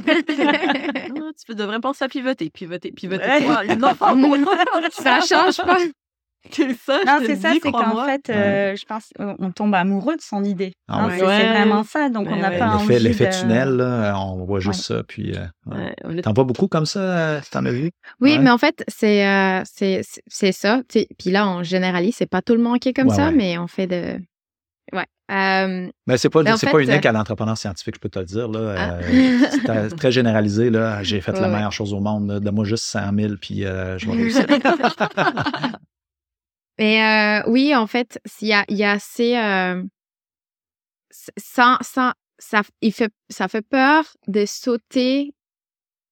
devrais 1.54 1.80
penser 1.80 2.04
à 2.04 2.08
pivoter, 2.08 2.50
pivoter, 2.50 2.92
pivoter. 2.92 3.46
Non, 3.78 3.94
ça 4.90 5.20
change 5.20 5.56
pas. 5.56 5.78
C'est 6.50 6.74
ça, 6.74 7.00
non, 7.06 7.18
c'est 7.24 7.36
ça, 7.36 7.52
c'est 7.62 7.70
qu'en 7.70 8.04
fait, 8.04 8.30
euh, 8.30 8.76
je 8.76 8.84
pense, 8.84 9.12
on 9.18 9.50
tombe 9.50 9.74
amoureux 9.74 10.16
de 10.16 10.20
son 10.20 10.44
idée. 10.44 10.72
Ah 10.88 11.04
hein, 11.04 11.10
c'est 11.16 11.24
vraiment 11.24 11.84
ça, 11.84 12.08
donc 12.08 12.28
on 12.30 12.36
n'a 12.36 12.50
pas 12.50 12.76
envie 12.76 12.98
L'effet 12.98 13.30
tunnel, 13.30 13.80
on 13.80 14.44
voit 14.44 14.60
juste 14.60 14.82
ça, 14.82 15.02
puis 15.02 15.34
euh, 15.34 16.20
t'en 16.22 16.32
vois 16.32 16.44
beaucoup 16.44 16.68
comme 16.68 16.86
ça, 16.86 17.00
euh, 17.00 17.40
t'en 17.50 17.64
as 17.64 17.72
vu? 17.72 17.90
Oui, 18.20 18.38
mais 18.38 18.50
en 18.50 18.58
fait, 18.58 18.84
c'est 18.88 19.62
c'est 19.66 20.52
ça, 20.52 20.82
puis 20.88 21.30
là, 21.30 21.48
on 21.48 21.62
généralise, 21.62 22.16
c'est 22.16 22.30
pas 22.30 22.42
tout 22.42 22.54
le 22.54 22.62
monde 22.62 22.78
qui 22.78 22.90
est 22.90 22.94
comme 22.94 23.10
ça, 23.10 23.30
mais 23.30 23.58
on 23.58 23.66
fait 23.66 23.86
de 23.86 24.18
Ouais. 24.92 25.06
Euh, 25.32 25.88
mais 26.06 26.16
c'est 26.18 26.30
pas, 26.30 26.56
c'est 26.56 26.70
pas 26.70 26.78
unique 26.78 27.04
à 27.04 27.12
l'entrepreneur 27.12 27.58
scientifique, 27.58 27.96
je 27.96 28.00
peux 28.00 28.08
te 28.08 28.18
le 28.20 28.24
dire. 28.24 28.48
Là. 28.48 28.74
Ah. 28.78 28.90
Euh, 29.02 29.88
c'est 29.88 29.96
très 29.96 30.12
généralisé. 30.12 30.70
Là. 30.70 31.02
J'ai 31.02 31.20
fait 31.22 31.32
la 31.32 31.48
meilleure 31.48 31.72
chose 31.72 31.92
au 31.92 32.00
monde. 32.00 32.38
De 32.38 32.50
moi 32.50 32.64
juste 32.64 32.84
100 32.84 33.00
000, 33.18 33.34
puis 33.40 33.62
je 33.62 34.06
vais 34.06 34.12
réussir. 34.16 34.46
Mais 36.78 37.42
oui, 37.46 37.74
en 37.74 37.86
fait, 37.86 38.20
il 38.40 38.48
y 38.48 38.52
a, 38.52 38.64
y 38.68 38.84
a 38.84 38.92
assez. 38.92 39.34
sans, 41.36 41.78
sans, 41.80 42.12
ça, 42.38 42.62
il 42.82 42.92
fait, 42.92 43.12
ça 43.28 43.48
fait 43.48 43.66
peur 43.66 44.04
de 44.26 44.44
sauter 44.46 45.34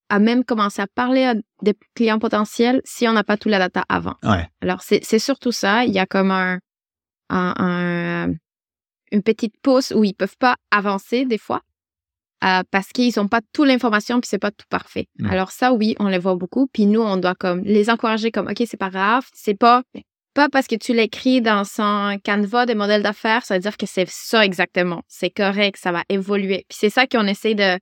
à 0.09 0.19
même 0.19 0.43
commencer 0.43 0.81
à 0.81 0.87
parler 0.87 1.23
à 1.25 1.35
des 1.61 1.75
clients 1.95 2.19
potentiels 2.19 2.81
si 2.85 3.07
on 3.07 3.13
n'a 3.13 3.23
pas 3.23 3.37
tout 3.37 3.49
la 3.49 3.59
data 3.59 3.83
avant. 3.89 4.15
Ouais. 4.23 4.47
Alors, 4.61 4.81
c'est 4.81 5.19
surtout 5.19 5.51
ça. 5.51 5.85
Il 5.85 5.93
y 5.93 5.99
a 5.99 6.05
comme 6.05 6.31
un, 6.31 6.59
un, 7.29 8.33
une 9.11 9.23
petite 9.23 9.55
pause 9.61 9.91
où 9.95 10.03
ils 10.03 10.13
peuvent 10.13 10.37
pas 10.37 10.57
avancer 10.71 11.25
des 11.25 11.37
fois 11.37 11.61
euh, 12.43 12.61
parce 12.69 12.89
qu'ils 12.89 13.13
n'ont 13.17 13.27
pas 13.27 13.41
toute 13.53 13.67
l'information 13.67 14.19
puis 14.19 14.27
c'est 14.29 14.39
pas 14.39 14.51
tout 14.51 14.65
parfait. 14.69 15.07
Alors 15.27 15.51
ça, 15.51 15.73
oui, 15.73 15.95
on 15.99 16.07
les 16.07 16.19
voit 16.19 16.35
beaucoup. 16.35 16.67
Puis 16.67 16.85
nous, 16.85 17.01
on 17.01 17.17
doit 17.17 17.35
comme 17.35 17.61
les 17.61 17.89
encourager 17.89 18.31
comme, 18.31 18.47
OK, 18.47 18.63
c'est 18.67 18.77
pas 18.77 18.89
grave. 18.89 19.25
C'est 19.33 19.57
pas, 19.57 19.83
pas 20.35 20.49
parce 20.49 20.67
que 20.67 20.75
tu 20.75 20.93
l'écris 20.93 21.41
dans 21.41 21.63
son 21.63 22.19
canevas 22.23 22.67
des 22.67 22.75
modèles 22.75 23.01
d'affaires, 23.01 23.43
ça 23.43 23.55
veut 23.55 23.61
dire 23.61 23.77
que 23.77 23.87
c'est 23.87 24.07
ça 24.07 24.45
exactement. 24.45 25.01
C'est 25.07 25.31
correct, 25.31 25.77
ça 25.81 25.91
va 25.91 26.03
évoluer. 26.09 26.65
Puis 26.69 26.77
c'est 26.79 26.91
ça 26.91 27.07
qu'on 27.07 27.25
essaie 27.25 27.55
de 27.55 27.79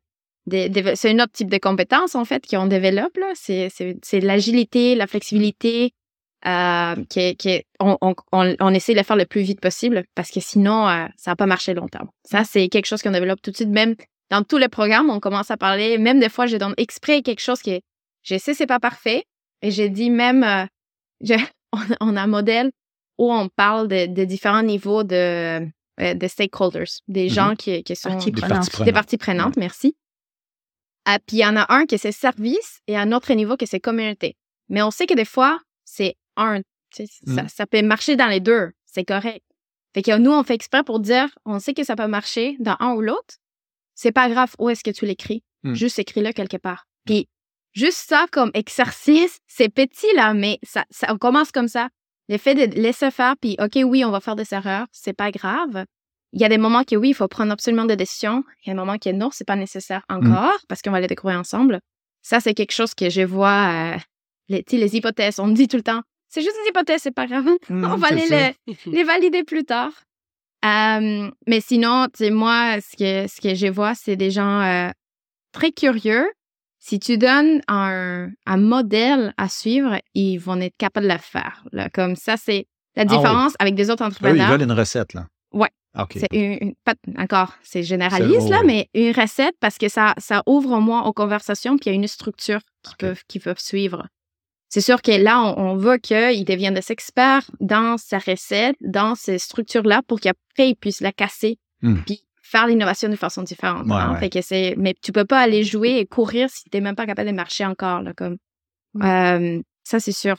c'est 0.49 1.09
un 1.09 1.19
autre 1.19 1.31
type 1.31 1.49
de 1.49 1.57
compétence, 1.57 2.15
en 2.15 2.25
fait, 2.25 2.45
qu'on 2.49 2.67
développe. 2.67 3.17
C'est, 3.33 3.69
l'agilité, 4.21 4.95
la 4.95 5.07
flexibilité, 5.07 5.93
euh, 6.45 6.95
qui, 7.09 7.35
qui 7.37 7.63
on, 7.79 7.97
on, 8.01 8.15
on, 8.31 8.73
essaie 8.73 8.91
de 8.91 8.97
le 8.97 9.05
faire 9.05 9.15
le 9.15 9.25
plus 9.25 9.41
vite 9.41 9.61
possible 9.61 10.03
parce 10.13 10.29
que 10.29 10.41
sinon, 10.41 10.89
euh, 10.89 11.05
ça 11.15 11.31
va 11.31 11.35
pas 11.37 11.45
marcher 11.45 11.73
longtemps. 11.73 12.05
Ça, 12.25 12.43
c'est 12.43 12.67
quelque 12.67 12.85
chose 12.85 13.01
qu'on 13.01 13.11
développe 13.11 13.41
tout 13.41 13.51
de 13.51 13.55
suite. 13.55 13.69
Même 13.69 13.95
dans 14.29 14.43
tous 14.43 14.57
les 14.57 14.67
programmes, 14.67 15.09
on 15.09 15.21
commence 15.21 15.51
à 15.51 15.55
parler. 15.55 15.97
Même 15.97 16.19
des 16.19 16.27
fois, 16.27 16.45
je 16.45 16.57
donne 16.57 16.73
exprès 16.75 17.21
quelque 17.21 17.39
chose 17.39 17.61
qui 17.61 17.71
est, 17.71 17.81
je 18.23 18.37
sais, 18.37 18.53
c'est 18.53 18.67
pas 18.67 18.81
parfait. 18.81 19.23
Et 19.61 19.71
j'ai 19.71 19.87
dit 19.87 20.09
même, 20.09 20.43
euh, 20.43 21.37
on, 21.99 22.15
a 22.15 22.21
un 22.21 22.27
modèle 22.27 22.71
où 23.17 23.31
on 23.31 23.49
parle 23.49 23.87
de, 23.87 24.07
de 24.07 24.23
différents 24.25 24.63
niveaux 24.63 25.03
de, 25.03 25.65
de 25.99 26.27
stakeholders, 26.27 27.01
des 27.07 27.27
mm-hmm. 27.27 27.33
gens 27.33 27.55
qui, 27.55 27.83
qui 27.83 27.95
sont 27.95 28.17
des 28.17 28.31
parties 28.31 28.31
prenantes, 28.31 28.81
des 28.83 28.93
parties 28.93 29.17
prenantes 29.17 29.57
merci. 29.57 29.95
Ah, 31.05 31.19
puis 31.19 31.37
il 31.37 31.39
y 31.39 31.45
en 31.45 31.57
a 31.57 31.65
un 31.73 31.85
qui 31.85 31.97
c'est 31.97 32.11
service 32.11 32.79
et 32.87 32.97
un 32.97 33.11
autre 33.11 33.33
niveau 33.33 33.57
qui 33.57 33.67
c'est 33.67 33.79
communauté. 33.79 34.37
Mais 34.69 34.81
on 34.81 34.91
sait 34.91 35.05
que 35.05 35.13
des 35.13 35.25
fois, 35.25 35.59
c'est 35.83 36.15
un. 36.37 36.61
Ça, 36.91 37.03
mm. 37.25 37.47
ça, 37.49 37.67
peut 37.67 37.81
marcher 37.81 38.15
dans 38.15 38.27
les 38.27 38.39
deux. 38.39 38.71
C'est 38.85 39.03
correct. 39.03 39.43
Fait 39.93 40.01
que 40.01 40.17
nous, 40.17 40.31
on 40.31 40.43
fait 40.43 40.55
exprès 40.55 40.83
pour 40.83 40.99
dire, 40.99 41.27
on 41.45 41.59
sait 41.59 41.73
que 41.73 41.83
ça 41.83 41.95
peut 41.95 42.07
marcher 42.07 42.55
dans 42.59 42.75
un 42.79 42.93
ou 42.93 43.01
l'autre. 43.01 43.35
C'est 43.95 44.11
pas 44.11 44.29
grave 44.29 44.55
où 44.59 44.69
est-ce 44.69 44.83
que 44.83 44.91
tu 44.91 45.05
l'écris. 45.05 45.43
Mm. 45.63 45.73
Juste 45.73 45.99
écris-le 45.99 46.31
quelque 46.31 46.57
part. 46.57 46.87
Puis 47.05 47.27
juste 47.73 47.97
ça 48.07 48.25
comme 48.31 48.51
exercice, 48.53 49.39
c'est 49.47 49.69
petit 49.69 50.13
là, 50.15 50.33
mais 50.33 50.59
ça, 50.63 50.85
ça 50.89 51.07
on 51.11 51.17
commence 51.17 51.51
comme 51.51 51.67
ça. 51.67 51.89
Le 52.29 52.37
fait 52.37 52.55
de 52.55 52.79
laisser 52.79 53.11
faire, 53.11 53.35
puis 53.39 53.57
OK, 53.59 53.77
oui, 53.83 54.05
on 54.05 54.11
va 54.11 54.21
faire 54.21 54.35
des 54.35 54.53
erreurs, 54.53 54.87
c'est 54.91 55.13
pas 55.13 55.31
grave. 55.31 55.85
Il 56.31 56.41
y 56.41 56.45
a 56.45 56.49
des 56.49 56.57
moments 56.57 56.83
que 56.83 56.95
oui, 56.95 57.09
il 57.09 57.13
faut 57.13 57.27
prendre 57.27 57.51
absolument 57.51 57.85
des 57.85 57.97
décisions. 57.97 58.43
Il 58.63 58.69
y 58.69 58.71
a 58.71 58.73
des 58.73 58.79
moments 58.79 58.97
que 58.97 59.09
non, 59.09 59.29
c'est 59.31 59.45
pas 59.45 59.55
nécessaire 59.55 60.03
mm. 60.09 60.15
encore 60.15 60.57
parce 60.67 60.81
qu'on 60.81 60.91
va 60.91 61.01
les 61.01 61.07
découvrir 61.07 61.37
ensemble. 61.37 61.79
Ça, 62.21 62.39
c'est 62.39 62.53
quelque 62.53 62.71
chose 62.71 62.95
que 62.95 63.09
je 63.09 63.21
vois. 63.21 63.95
Euh, 63.95 63.97
les, 64.49 64.63
les 64.71 64.95
hypothèses, 64.95 65.39
on 65.39 65.47
me 65.47 65.53
dit 65.53 65.67
tout 65.67 65.77
le 65.77 65.83
temps, 65.83 66.01
c'est 66.33 66.41
juste 66.41 66.55
des 66.63 66.69
hypothèses, 66.69 67.01
c'est 67.03 67.11
pas 67.11 67.27
grave. 67.27 67.45
Mm, 67.69 67.85
on 67.85 67.95
va 67.95 68.09
les, 68.09 68.55
les, 68.87 69.03
valider 69.03 69.43
plus 69.43 69.63
tard. 69.63 69.91
Euh, 70.65 71.29
mais 71.47 71.61
sinon, 71.61 72.07
moi, 72.31 72.81
ce 72.81 72.97
que, 72.97 73.27
ce 73.27 73.39
que 73.39 73.53
je 73.53 73.67
vois, 73.67 73.93
c'est 73.95 74.15
des 74.15 74.31
gens 74.31 74.61
euh, 74.61 74.89
très 75.51 75.71
curieux. 75.71 76.29
Si 76.85 76.99
tu 76.99 77.17
donnes 77.17 77.61
un, 77.69 78.29
un, 78.45 78.57
modèle 78.57 79.33
à 79.37 79.47
suivre, 79.47 80.01
ils 80.13 80.37
vont 80.37 80.59
être 80.59 80.75
capables 80.77 81.07
de 81.07 81.13
le 81.13 81.17
faire. 81.17 81.63
Là. 81.71 81.89
Comme 81.89 82.17
ça, 82.17 82.35
c'est 82.35 82.67
la 82.97 83.03
ah 83.03 83.05
différence 83.05 83.53
avec 83.57 83.73
des 83.75 83.89
autres 83.89 84.03
entrepreneurs. 84.03 84.47
Ah 84.49 84.49
ils 84.49 84.51
veulent 84.51 84.69
une 84.69 84.77
recette, 84.77 85.13
là. 85.13 85.27
Ouais. 85.53 85.69
C'est 86.11 86.27
une, 86.33 86.73
pas, 86.83 86.95
encore, 87.17 87.53
c'est 87.63 87.83
généraliste, 87.83 88.49
là, 88.49 88.63
mais 88.65 88.89
une 88.93 89.13
recette 89.13 89.55
parce 89.61 89.77
que 89.77 89.87
ça, 89.87 90.13
ça 90.17 90.43
ouvre 90.45 90.71
au 90.71 90.81
moins 90.81 91.03
aux 91.03 91.13
conversations, 91.13 91.77
puis 91.77 91.89
il 91.89 91.93
y 91.93 91.95
a 91.95 91.95
une 91.95 92.07
structure 92.07 92.59
qui, 93.29 93.39
peuvent, 93.39 93.59
suivre. 93.59 94.05
C'est 94.67 94.81
sûr 94.81 95.01
que 95.01 95.11
là, 95.11 95.41
on, 95.55 95.77
veut 95.77 95.99
qu'ils 95.99 96.43
deviennent 96.43 96.73
des 96.73 96.91
experts 96.91 97.49
dans 97.61 97.97
sa 97.97 98.17
recette, 98.17 98.75
dans 98.81 99.15
ces 99.15 99.39
structures-là, 99.39 100.01
pour 100.05 100.19
qu'après, 100.19 100.71
ils 100.71 100.75
puissent 100.75 100.99
la 100.99 101.13
casser, 101.13 101.59
hmm. 101.81 102.01
puis 102.05 102.25
faire 102.53 102.67
l'innovation 102.67 103.09
de 103.09 103.15
façon 103.15 103.41
différente. 103.41 103.89
Hein. 103.89 104.15
Fait 104.17 104.29
que 104.29 104.41
c'est, 104.41 104.75
mais 104.77 104.93
tu 105.01 105.11
peux 105.11 105.25
pas 105.25 105.39
aller 105.39 105.63
jouer 105.63 105.97
et 105.97 106.05
courir 106.05 106.49
si 106.51 106.63
tu 106.69 106.77
n'es 106.77 106.81
même 106.81 106.95
pas 106.95 107.07
capable 107.07 107.29
de 107.29 107.35
marcher 107.35 107.65
encore, 107.65 108.01
là, 108.01 108.13
comme. 108.13 108.37
Euh, 109.01 109.59
ça, 109.83 109.99
c'est 109.99 110.11
sûr. 110.11 110.35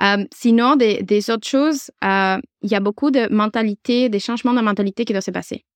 Euh, 0.00 0.24
sinon, 0.34 0.76
des, 0.76 1.02
des, 1.02 1.30
autres 1.30 1.46
choses, 1.46 1.90
euh, 2.02 2.38
il 2.62 2.70
y 2.70 2.74
a 2.74 2.80
beaucoup 2.80 3.10
de 3.10 3.30
mentalité, 3.30 4.08
des 4.08 4.20
changements 4.20 4.54
de 4.54 4.62
mentalité 4.62 5.04
qui 5.04 5.12
doivent 5.12 5.22
se 5.22 5.30
passer. 5.30 5.66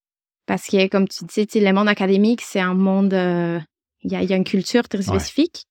Parce 0.46 0.66
que, 0.66 0.88
comme 0.88 1.06
tu 1.06 1.24
dis, 1.26 1.60
le 1.60 1.72
monde 1.72 1.88
académique, 1.88 2.40
c'est 2.40 2.60
un 2.60 2.72
monde, 2.72 3.12
euh, 3.12 3.60
il 4.02 4.12
y, 4.12 4.16
a, 4.16 4.22
y, 4.22 4.32
a, 4.32 4.36
une 4.36 4.44
culture 4.44 4.88
très 4.88 5.02
spécifique. 5.02 5.66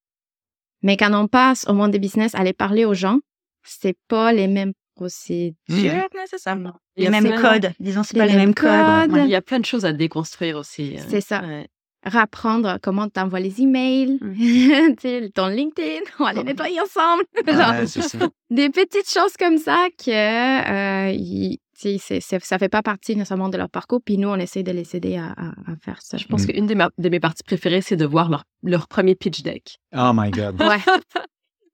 Mais 0.84 0.96
quand 0.96 1.12
on 1.14 1.28
passe 1.28 1.66
au 1.68 1.74
monde 1.74 1.90
des 1.90 2.00
business, 2.00 2.36
aller 2.36 2.54
parler 2.54 2.86
aux 2.86 2.94
gens, 2.94 3.20
c'est 3.64 3.98
pas 4.08 4.32
les 4.32 4.48
mêmes 4.48 4.74
procédures 4.96 5.56
mmh. 5.70 6.18
nécessairement. 6.18 6.74
Les 6.96 7.10
mêmes 7.10 7.40
codes. 7.40 7.72
Disons, 7.80 8.04
c'est 8.04 8.18
pas 8.18 8.26
les 8.26 8.36
mêmes 8.36 8.56
codes. 8.56 9.16
Il 9.16 9.30
y 9.30 9.36
a 9.36 9.42
plein 9.42 9.60
de 9.60 9.66
choses 9.66 9.86
à 9.86 9.94
déconstruire 9.94 10.58
aussi. 10.58 10.96
Hein. 10.98 11.06
C'est 11.10 11.22
ça 11.22 11.42
rapprendre 12.06 12.78
comment 12.82 13.08
t'envoies 13.10 13.40
les 13.40 13.62
emails, 13.62 14.20
mmh. 14.22 15.32
ton 15.36 15.48
LinkedIn, 15.48 16.02
on 16.20 16.26
va 16.26 16.34
les 16.34 16.44
nettoyer 16.44 16.80
ensemble. 16.82 17.24
Des 18.50 18.70
petites 18.70 19.10
choses 19.10 19.36
comme 19.38 19.58
ça 19.58 19.88
que 19.98 20.12
euh, 21.12 21.56
ça 22.40 22.60
fait 22.60 22.70
pas 22.70 22.84
partie 22.84 23.16
nécessairement 23.16 23.50
de 23.50 23.58
leur 23.58 23.70
parcours, 23.70 24.02
puis 24.04 24.18
nous, 24.18 24.30
on 24.30 24.36
essaie 24.36 24.64
de 24.64 24.72
les 24.72 24.96
aider 24.96 25.18
à, 25.18 25.34
faire 25.82 26.02
ça. 26.02 26.18
Je 26.18 26.28
pense 26.28 26.44
mmh. 26.44 26.48
qu'une 26.48 26.68
de 26.68 27.10
mes 27.10 27.20
parties 27.20 27.44
préférées, 27.44 27.82
c'est 27.82 27.96
de 27.96 28.06
voir 28.06 28.30
leur, 28.30 28.44
leur 28.64 28.88
premier 28.88 29.16
pitch 29.16 29.42
deck. 29.42 29.80
Oh 29.96 30.12
my 30.14 30.30
God. 30.30 30.62
ouais. 30.62 30.80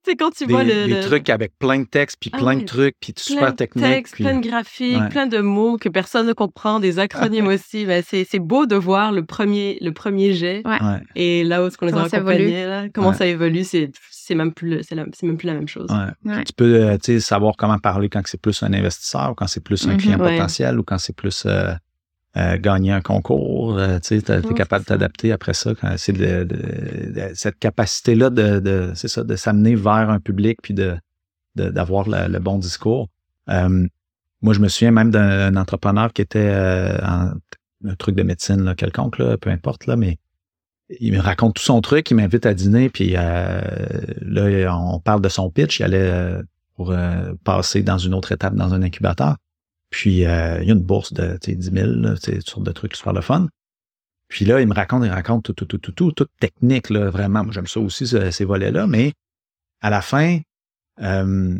C'est 0.06 0.16
quand 0.16 0.32
tu 0.32 0.45
vois 0.45 0.64
le, 0.64 0.88
des 0.88 1.00
trucs 1.02 1.30
avec 1.30 1.58
plein 1.60 1.80
de 1.80 1.86
textes, 1.86 2.18
puis 2.20 2.32
ah 2.34 2.38
plein 2.38 2.56
de 2.56 2.64
trucs, 2.64 2.95
puis 3.00 3.14
super 3.18 3.56
technique. 3.56 3.84
Plein 3.84 3.89
de 3.89 3.95
textes, 3.95 4.16
plein 4.16 4.39
de 4.39 4.47
graphiques, 4.47 5.10
plein 5.10 5.28
de 5.28 5.39
mots 5.39 5.78
que 5.78 5.89
personne 5.89 6.28
ne 6.28 6.34
comprend, 6.34 6.80
des 6.80 7.00
acronymes 7.00 7.47
aussi. 7.47 7.86
Ben, 7.86 8.04
c'est 8.04 8.39
beau 8.39 8.66
de 8.66 8.76
voir 8.76 9.12
le 9.12 9.26
premier, 9.26 9.78
le 9.82 9.91
premier 9.91 10.34
jet. 10.34 10.64
Et 11.16 11.43
là 11.43 11.64
où 11.64 11.68
est-ce 11.68 11.78
qu'on 11.78 11.86
les 11.86 11.93
a 11.93 12.04
accompagnés, 12.04 12.66
là, 12.66 12.89
comment 12.89 13.14
ça 13.14 13.26
évolue, 13.26 13.64
c'est 13.64 14.36
même 14.36 14.54
plus 14.54 14.84
c'est 14.84 14.95
même 14.95 15.38
plus 15.38 15.47
la 15.47 15.54
même 15.54 15.68
chose. 15.68 15.89
Tu 16.45 16.54
peux 16.56 16.76
euh, 16.76 17.20
savoir 17.20 17.56
comment 17.58 17.80
parler 17.80 18.10
quand 18.10 18.22
c'est 18.26 18.41
plus 18.41 18.62
un 18.64 18.74
investisseur 18.74 19.32
ou 19.32 19.36
quand 19.36 19.47
c'est 19.47 19.64
plus 19.64 19.88
un 19.88 19.97
client 19.97 20.18
mm-hmm. 20.18 20.38
potentiel 20.38 20.80
ou 20.80 20.84
quand 20.84 20.97
c'est 20.97 21.16
plus 21.16 21.43
euh, 21.45 21.74
euh, 22.38 22.58
gagner 22.60 22.92
un 22.92 23.02
concours. 23.02 23.80
Euh, 23.80 23.98
tu 23.98 24.14
es 24.14 24.22
capable 24.54 24.84
de 24.84 24.90
t'adapter 24.90 25.32
après 25.32 25.56
ça. 25.56 25.72
C'est 25.98 26.14
de, 26.14 26.48
cette 27.34 27.58
capacité-là 27.58 28.30
de, 28.30 28.92
c'est 28.94 29.08
ça, 29.08 29.24
de 29.24 29.36
s'amener 29.36 29.74
vers 29.74 30.12
un 30.12 30.20
public 30.20 30.60
puis 30.62 30.76
de 30.76 30.96
d'avoir 31.56 32.08
le, 32.08 32.38
bon 32.38 32.60
discours. 32.60 33.10
Euh, 33.50 33.88
moi, 34.42 34.54
je 34.54 34.60
me 34.60 34.68
souviens 34.68 34.92
même 34.92 35.10
d'un 35.10 35.56
entrepreneur 35.58 36.14
qui 36.14 36.22
était 36.22 36.56
en 37.04 37.32
un 37.84 37.96
truc 37.96 38.16
de 38.16 38.24
médecine 38.24 38.64
là, 38.64 38.76
quelconque, 38.76 39.18
là, 39.18 39.36
peu 39.38 39.50
importe, 39.50 39.88
là, 39.88 39.96
mais 39.96 40.20
il 41.00 41.12
me 41.14 41.20
raconte 41.20 41.56
tout 41.56 41.64
son 41.64 41.82
truc, 41.82 42.12
il 42.12 42.14
m'invite 42.14 42.46
à 42.46 42.54
dîner, 42.54 42.90
puis 42.90 43.14
là, 43.14 44.78
on 44.78 45.00
parle 45.00 45.22
de 45.22 45.30
son 45.30 45.50
pitch, 45.50 45.80
il 45.80 45.84
allait 45.84 46.34
pour 46.76 46.94
passer 47.44 47.82
dans 47.82 47.98
une 47.98 48.14
autre 48.14 48.32
étape 48.32 48.54
dans 48.56 48.74
un 48.74 48.84
incubateur. 48.84 49.36
Puis, 49.90 50.26
euh, 50.26 50.60
il 50.62 50.68
y 50.68 50.72
a 50.72 50.74
une 50.74 50.84
bourse 50.84 51.14
de 51.14 51.38
10 51.42 51.72
000, 51.72 52.16
toutes 52.16 52.48
sortes 52.48 52.64
de 52.64 52.72
trucs 52.72 52.96
super 52.96 53.14
le 53.14 53.22
fun. 53.22 53.48
Puis 54.30 54.46
là, 54.46 54.62
il 54.62 54.68
me 54.68 54.74
raconte, 54.74 55.04
il 55.06 55.10
raconte 55.10 55.44
tout, 55.44 55.54
tout, 55.54 55.66
tout, 55.66 55.80
tout, 55.80 55.92
tout, 55.92 56.12
toute 56.12 56.32
technique, 56.40 56.92
là, 56.92 57.10
vraiment. 57.10 57.44
Moi, 57.44 57.52
j'aime 57.52 57.68
ça 57.68 57.80
aussi, 57.80 58.08
ces 58.08 58.46
volets-là. 58.46 58.86
Mais 58.86 59.14
à 59.82 59.90
la 59.90 60.02
fin, 60.02 60.40
euh, 61.02 61.60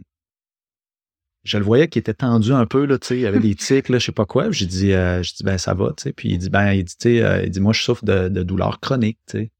je 1.44 1.58
le 1.58 1.64
voyais 1.64 1.88
qu'il 1.88 2.00
était 2.00 2.14
tendu 2.14 2.54
un 2.54 2.68
peu, 2.68 2.86
là, 2.86 3.00
tu 3.00 3.08
sais, 3.08 3.18
il 3.18 3.22
y 3.22 3.26
avait 3.26 3.40
des 3.40 3.56
tics, 3.56 3.90
là, 3.90 3.98
je 3.98 4.06
sais 4.06 4.12
pas 4.12 4.28
quoi. 4.28 4.52
J'ai 4.52 4.68
dit, 4.68 4.94
euh, 4.94 5.22
dit, 5.22 5.44
ben, 5.44 5.58
ça 5.58 5.74
va, 5.74 5.94
tu 5.98 6.04
sais. 6.04 6.14
Puis 6.14 6.30
il 6.30 6.38
dit, 6.38 6.50
ben, 6.52 6.74
il 6.74 6.84
dit, 6.84 6.96
tu 6.96 7.10
sais, 7.10 7.24
euh, 7.24 7.44
il 7.44 7.50
dit, 7.50 7.60
moi, 7.60 7.74
je 7.74 7.82
souffre 7.82 8.06
de, 8.06 8.30
de 8.30 8.44
douleurs 8.44 8.80
chroniques, 8.80 9.20
tu 9.28 9.40
sais. 9.40 9.52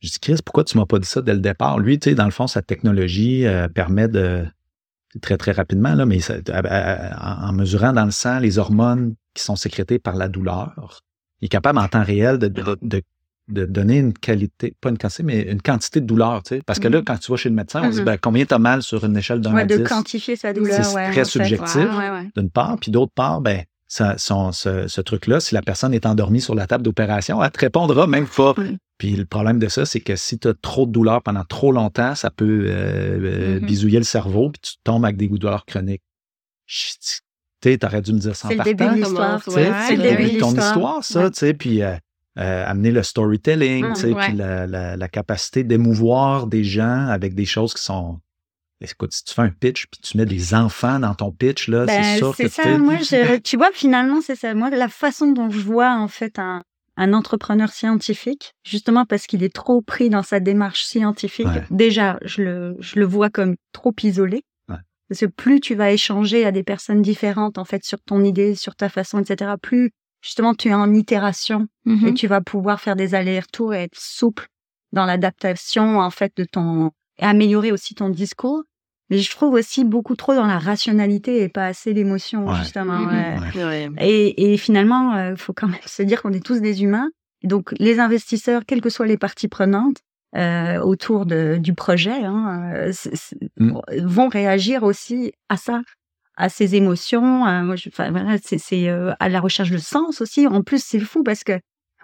Je 0.00 0.10
dis, 0.10 0.18
Chris, 0.18 0.36
pourquoi 0.44 0.64
tu 0.64 0.76
m'as 0.76 0.86
pas 0.86 0.98
dit 0.98 1.08
ça 1.08 1.22
dès 1.22 1.32
le 1.32 1.40
départ? 1.40 1.78
Lui, 1.78 1.98
tu 1.98 2.10
sais, 2.10 2.14
dans 2.14 2.24
le 2.26 2.32
fond, 2.32 2.46
sa 2.48 2.60
technologie 2.60 3.46
permet 3.72 4.08
de, 4.08 4.44
très, 5.20 5.36
très 5.36 5.52
rapidement, 5.52 5.94
là, 5.94 6.06
mais 6.06 6.20
en 7.20 7.52
mesurant 7.52 7.92
dans 7.92 8.04
le 8.04 8.10
sang 8.10 8.38
les 8.38 8.58
hormones 8.58 9.14
qui 9.34 9.42
sont 9.42 9.56
sécrétées 9.56 9.98
par 9.98 10.16
la 10.16 10.28
douleur, 10.28 11.00
il 11.40 11.46
est 11.46 11.48
capable 11.48 11.78
en 11.78 11.88
temps 11.88 12.04
réel 12.04 12.38
de, 12.38 12.48
de, 12.48 13.02
de, 13.48 13.64
donner 13.66 13.98
une 13.98 14.12
qualité, 14.12 14.74
pas 14.80 14.90
une 14.90 14.98
quantité, 14.98 15.22
mais 15.22 15.42
une 15.42 15.60
quantité 15.60 16.00
de 16.00 16.06
douleur. 16.06 16.42
Tu 16.44 16.56
sais. 16.56 16.62
Parce 16.64 16.78
que 16.78 16.88
là, 16.88 17.00
mm-hmm. 17.00 17.04
quand 17.04 17.18
tu 17.18 17.30
vas 17.30 17.36
chez 17.36 17.48
le 17.48 17.54
médecin, 17.54 17.82
on 17.84 17.90
dit 17.90 18.00
mm-hmm. 18.00 18.04
ben, 18.04 18.18
combien 18.18 18.44
tu 18.44 18.54
as 18.54 18.58
mal 18.58 18.82
sur 18.82 19.04
une 19.04 19.16
échelle 19.16 19.40
d'un 19.40 19.52
ouais, 19.52 19.62
à 19.62 19.66
10. 19.66 19.78
De 19.78 19.84
quantifier 19.84 20.36
sa 20.36 20.52
douleur. 20.52 20.84
C'est 20.84 21.10
très 21.10 21.24
subjectif, 21.24 21.88
d'une 22.36 22.50
part. 22.50 22.78
Puis 22.80 22.90
d'autre 22.90 23.12
part, 23.14 23.40
ben, 23.40 23.64
ce, 23.92 25.00
truc-là, 25.00 25.40
si 25.40 25.54
la 25.54 25.62
personne 25.62 25.92
est 25.92 26.06
endormie 26.06 26.40
sur 26.40 26.54
la 26.54 26.66
table 26.66 26.82
d'opération, 26.82 27.42
elle 27.42 27.50
te 27.50 27.60
répondra 27.60 28.06
même 28.06 28.26
pas. 28.26 28.54
Puis 28.98 29.16
le 29.16 29.24
problème 29.24 29.58
de 29.58 29.68
ça, 29.68 29.84
c'est 29.84 30.00
que 30.00 30.16
si 30.16 30.38
tu 30.38 30.48
as 30.48 30.54
trop 30.54 30.86
de 30.86 30.92
douleur 30.92 31.22
pendant 31.22 31.44
trop 31.44 31.72
longtemps, 31.72 32.14
ça 32.14 32.30
peut 32.30 32.66
euh, 32.68 33.58
mm-hmm. 33.58 33.66
bisouiller 33.66 33.98
le 33.98 34.04
cerveau, 34.04 34.50
puis 34.50 34.60
tu 34.62 34.74
tombes 34.84 35.04
avec 35.04 35.16
des 35.16 35.28
douleurs 35.28 35.66
chroniques. 35.66 36.02
Tu 36.66 37.78
aurais 37.82 38.02
dû 38.02 38.12
me 38.12 38.18
dire 38.18 38.34
ça 38.34 38.48
en 38.48 38.50
C'est 38.50 38.56
le 38.56 38.64
début 38.64 38.84
de 38.84 38.94
l'histoire. 38.94 39.42
C'est 39.46 39.96
le 39.96 40.02
début 40.02 40.32
de 40.32 40.38
ton 40.38 40.54
histoire, 40.56 41.04
ça, 41.04 41.30
tu 41.30 41.38
sais, 41.38 41.54
puis 41.54 41.82
euh, 41.82 41.94
euh, 42.38 42.64
amener 42.66 42.92
le 42.92 43.02
storytelling, 43.02 43.90
mm, 43.90 43.92
tu 43.94 44.00
sais, 44.00 44.14
puis 44.14 44.36
la, 44.36 45.08
capacité 45.08 45.64
d'émouvoir 45.64 46.46
des 46.46 46.64
gens 46.64 47.08
avec 47.08 47.34
des 47.34 47.44
choses 47.44 47.74
qui 47.74 47.82
sont 47.82 48.20
Écoute, 48.90 49.12
si 49.12 49.24
tu 49.24 49.34
fais 49.34 49.42
un 49.42 49.50
pitch 49.50 49.86
puis 49.86 50.00
tu 50.00 50.16
mets 50.16 50.26
des 50.26 50.54
enfants 50.54 50.98
dans 50.98 51.14
ton 51.14 51.30
pitch, 51.30 51.68
là, 51.68 51.86
c'est 51.86 52.00
ben, 52.00 52.16
sûr 52.16 52.36
que 52.36 52.48
ça. 52.48 52.78
Moi, 52.78 52.96
tu 53.44 53.56
vois, 53.56 53.70
finalement, 53.72 54.20
c'est 54.20 54.36
ça. 54.36 54.54
Moi, 54.54 54.70
la 54.70 54.88
façon 54.88 55.32
dont 55.32 55.50
je 55.50 55.60
vois, 55.60 55.94
en 55.94 56.08
fait, 56.08 56.38
un, 56.38 56.62
un 56.96 57.12
entrepreneur 57.12 57.70
scientifique, 57.70 58.54
justement 58.64 59.04
parce 59.04 59.26
qu'il 59.26 59.42
est 59.42 59.54
trop 59.54 59.80
pris 59.82 60.10
dans 60.10 60.22
sa 60.22 60.40
démarche 60.40 60.84
scientifique, 60.84 61.46
déjà, 61.70 62.18
je 62.22 62.42
le, 62.42 62.76
je 62.80 62.98
le 62.98 63.06
vois 63.06 63.30
comme 63.30 63.56
trop 63.72 63.94
isolé. 64.02 64.42
Parce 65.08 65.20
que 65.20 65.26
plus 65.26 65.60
tu 65.60 65.74
vas 65.74 65.90
échanger 65.90 66.46
à 66.46 66.52
des 66.52 66.62
personnes 66.62 67.02
différentes, 67.02 67.58
en 67.58 67.66
fait, 67.66 67.84
sur 67.84 68.00
ton 68.00 68.24
idée, 68.24 68.54
sur 68.54 68.74
ta 68.74 68.88
façon, 68.88 69.18
etc., 69.18 69.50
plus, 69.60 69.90
justement, 70.22 70.54
tu 70.54 70.68
es 70.68 70.74
en 70.74 70.94
itération 70.94 71.66
et 71.84 71.90
mm-hmm. 71.90 72.14
tu 72.14 72.28
vas 72.28 72.40
pouvoir 72.40 72.80
faire 72.80 72.96
des 72.96 73.14
allers-retours 73.14 73.74
et 73.74 73.82
être 73.82 73.98
souple 73.98 74.46
dans 74.92 75.04
l'adaptation, 75.04 75.98
en 75.98 76.08
fait, 76.08 76.32
de 76.38 76.44
ton, 76.44 76.92
et 77.18 77.24
améliorer 77.24 77.72
aussi 77.72 77.94
ton 77.94 78.08
discours 78.08 78.62
mais 79.12 79.18
je 79.18 79.30
trouve 79.30 79.52
aussi 79.52 79.84
beaucoup 79.84 80.16
trop 80.16 80.34
dans 80.34 80.46
la 80.46 80.58
rationalité 80.58 81.42
et 81.42 81.50
pas 81.50 81.66
assez 81.66 81.92
d'émotion 81.92 82.50
justement. 82.54 82.98
Mmh 82.98 83.98
et, 83.98 84.54
et, 84.54 84.56
finalement, 84.56 85.12
il 85.12 85.18
euh, 85.18 85.36
faut 85.36 85.52
quand 85.52 85.68
même 85.68 85.76
se 85.86 86.02
dire 86.02 86.22
qu'on 86.22 86.32
est 86.32 86.44
tous 86.44 86.62
des 86.62 86.82
humains. 86.82 87.10
Donc 87.44 87.74
les 87.78 88.00
investisseurs, 88.00 88.62
quelles 88.66 88.80
que 88.80 88.88
soient 88.88 89.06
les 89.06 89.18
parties 89.18 89.48
prenantes 89.48 89.98
euh, 90.34 90.80
autour 90.80 91.26
de, 91.26 91.58
du 91.60 91.74
projet, 91.74 92.24
hein, 92.24 92.72
euh, 92.74 92.92
mmh. 93.58 93.80
vont 93.98 94.28
réagir 94.28 94.82
aussi 94.82 95.34
à 95.50 95.58
ça, 95.58 95.82
à 96.38 96.48
ces 96.48 96.74
émotions. 96.74 97.46
Euh, 97.46 97.62
moi, 97.64 97.74
voilà, 97.98 98.38
c'est 98.42 98.88
à 98.88 99.28
la 99.28 99.40
recherche 99.40 99.70
de 99.70 99.76
sens 99.76 100.22
aussi. 100.22 100.46
En 100.46 100.62
plus, 100.62 100.82
c'est 100.82 101.00
fou 101.00 101.22
parce 101.22 101.44
que 101.44 101.60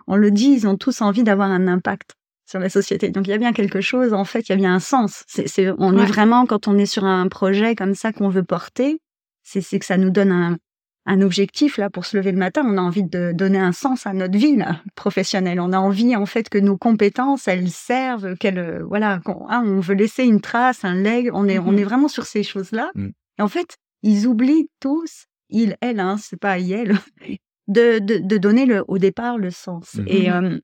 on 0.07 0.17
le 0.17 0.31
dit, 0.31 0.51
ils 0.51 0.69
ont 0.69 0.77
tous 0.77 1.01
envie 1.01 1.23
d'avoir 1.23 1.51
un 1.51 1.69
impact 1.69 2.18
sur 2.49 2.59
la 2.59 2.71
société. 2.71 3.11
Donc 3.11 3.27
il 3.27 3.31
y 3.31 3.35
a 3.35 3.39
bien 3.39 3.53
quelque 3.53 3.81
chose, 3.81 4.15
en 4.15 4.25
fait, 4.25 4.49
il 4.49 4.53
y 4.53 4.53
a 4.53 4.57
bien 4.57 4.75
un 4.75 4.81
sens. 4.81 5.25
C'est, 5.27 5.69
on 5.79 5.97
est 5.99 6.07
vraiment, 6.07 6.47
quand 6.47 6.67
on 6.67 6.79
est 6.79 6.87
sur 6.87 7.05
un 7.05 7.29
projet 7.29 7.75
comme 7.75 7.95
ça 7.95 8.13
qu'on 8.13 8.31
veut 8.31 8.43
porter, 8.43 9.01
c'est, 9.43 9.79
que 9.79 9.85
ça 9.85 9.99
nous 9.99 10.11
donne 10.11 10.33
un, 10.33 10.57
un 11.05 11.21
objectif 11.21 11.77
là 11.77 11.91
pour 11.91 12.07
se 12.07 12.17
lever 12.17 12.33
le 12.33 12.39
matin. 12.39 12.63
On 12.65 12.79
a 12.79 12.81
envie 12.81 13.03
de 13.03 13.33
donner 13.33 13.59
un 13.59 13.73
sens 13.73 14.07
à 14.07 14.15
notre 14.15 14.39
vie 14.39 14.59
professionnelle. 14.95 15.61
On 15.61 15.73
a 15.73 15.79
envie 15.79 16.17
en 16.17 16.27
fait 16.27 16.49
que 16.49 16.59
nos 16.59 16.79
compétences 16.79 17.49
elles 17.49 17.71
servent, 17.71 18.35
qu'elles 18.37 18.83
voilà, 18.83 19.21
hein, 19.27 19.63
on 19.67 19.81
veut 19.81 19.95
laisser 19.95 20.25
une 20.25 20.41
trace, 20.41 20.85
un 20.85 20.95
leg. 20.95 21.31
On 21.35 21.49
est 21.49 21.59
on 21.59 21.77
est 21.77 21.83
mmh 21.83 21.85
vraiment 21.85 22.09
sur 22.09 22.25
ces 22.25 22.43
choses 22.43 22.73
là. 22.73 22.91
Mmh. 22.95 23.09
Et 23.39 23.43
en 23.43 23.49
fait, 23.49 23.77
ils 24.03 24.27
oublient 24.27 24.69
tous, 24.81 25.27
ils, 25.51 25.77
elles, 25.81 26.01
hein, 26.01 26.17
c'est 26.19 26.41
pas 26.41 26.59
elle, 26.59 26.99
de, 27.69 27.99
de, 27.99 28.19
de 28.19 28.37
donner 28.39 28.65
le, 28.65 28.85
au 28.89 28.99
départ 28.99 29.39
le 29.39 29.51
sens. 29.51 29.95
Mmh 29.95 30.05
Et 30.07 30.31
euh, 30.31 30.59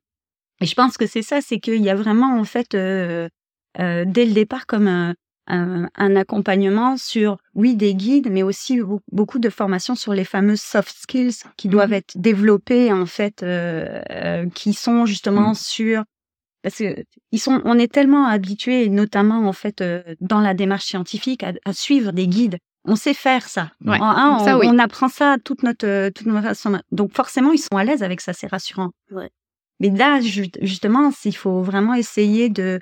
et 0.61 0.67
je 0.67 0.75
pense 0.75 0.97
que 0.97 1.07
c'est 1.07 1.23
ça, 1.23 1.41
c'est 1.41 1.59
qu'il 1.59 1.83
y 1.83 1.91
a 1.91 1.95
vraiment 1.95 2.39
en 2.39 2.45
fait 2.45 2.75
euh, 2.75 3.29
euh, 3.81 4.05
dès 4.07 4.25
le 4.25 4.33
départ 4.33 4.67
comme 4.67 4.87
un, 4.87 5.15
un, 5.47 6.17
accompagnement 6.17 6.97
sur 6.97 7.39
oui 7.55 7.77
des 7.77 7.95
guides, 7.95 8.31
mais 8.31 8.43
aussi 8.43 8.81
beaucoup 9.13 9.39
de 9.39 9.51
formations 9.51 9.95
sur 9.95 10.15
les 10.15 10.25
fameuses 10.25 10.61
soft 10.61 10.95
skills 10.97 11.35
qui 11.57 11.69
doivent 11.69 11.91
mmh 11.91 11.95
être 11.95 12.17
développées 12.17 12.93
en 12.93 13.07
fait, 13.07 13.43
euh, 13.43 14.01
euh 14.11 14.49
qui 14.55 14.73
sont 14.73 15.07
justement 15.07 15.51
mmh. 15.51 15.55
sur 15.57 16.05
parce 16.63 16.79
que 16.79 17.05
ils 17.31 17.39
sont, 17.39 17.61
on 17.65 17.79
est 17.79 17.93
tellement 17.93 18.27
habitués, 18.27 18.89
notamment 18.89 19.47
en 19.47 19.53
fait 19.53 19.83
euh, 19.83 20.03
dans 20.21 20.41
la 20.41 20.55
démarche 20.55 20.87
scientifique, 20.87 21.43
à, 21.43 21.53
à, 21.67 21.75
suivre 21.75 22.11
des 22.13 22.27
guides. 22.27 22.57
On 22.87 22.97
sait 22.97 23.15
faire 23.15 23.49
ça. 23.49 23.71
Ouais. 23.85 23.99
on, 24.01 24.39
ça 24.45 24.59
oui. 24.59 24.67
on, 24.71 24.79
apprend 24.79 25.09
ça 25.09 25.37
toute 25.45 25.63
notre 25.63 26.09
toute 26.11 26.27
notre 26.27 26.43
façon. 26.43 26.81
Donc 26.91 27.13
forcément, 27.13 27.53
ils 27.53 27.59
sont 27.59 27.77
à 27.77 27.85
l'aise 27.85 28.03
avec 28.03 28.23
ça, 28.23 28.33
c'est 28.33 28.47
rassurant. 28.47 28.91
Ouais. 29.11 29.31
Mais 29.85 29.99
là, 29.99 30.21
justement, 30.63 31.11
il 31.25 31.37
faut 31.37 31.63
vraiment 31.63 31.95
essayer 31.95 32.49
de, 32.49 32.81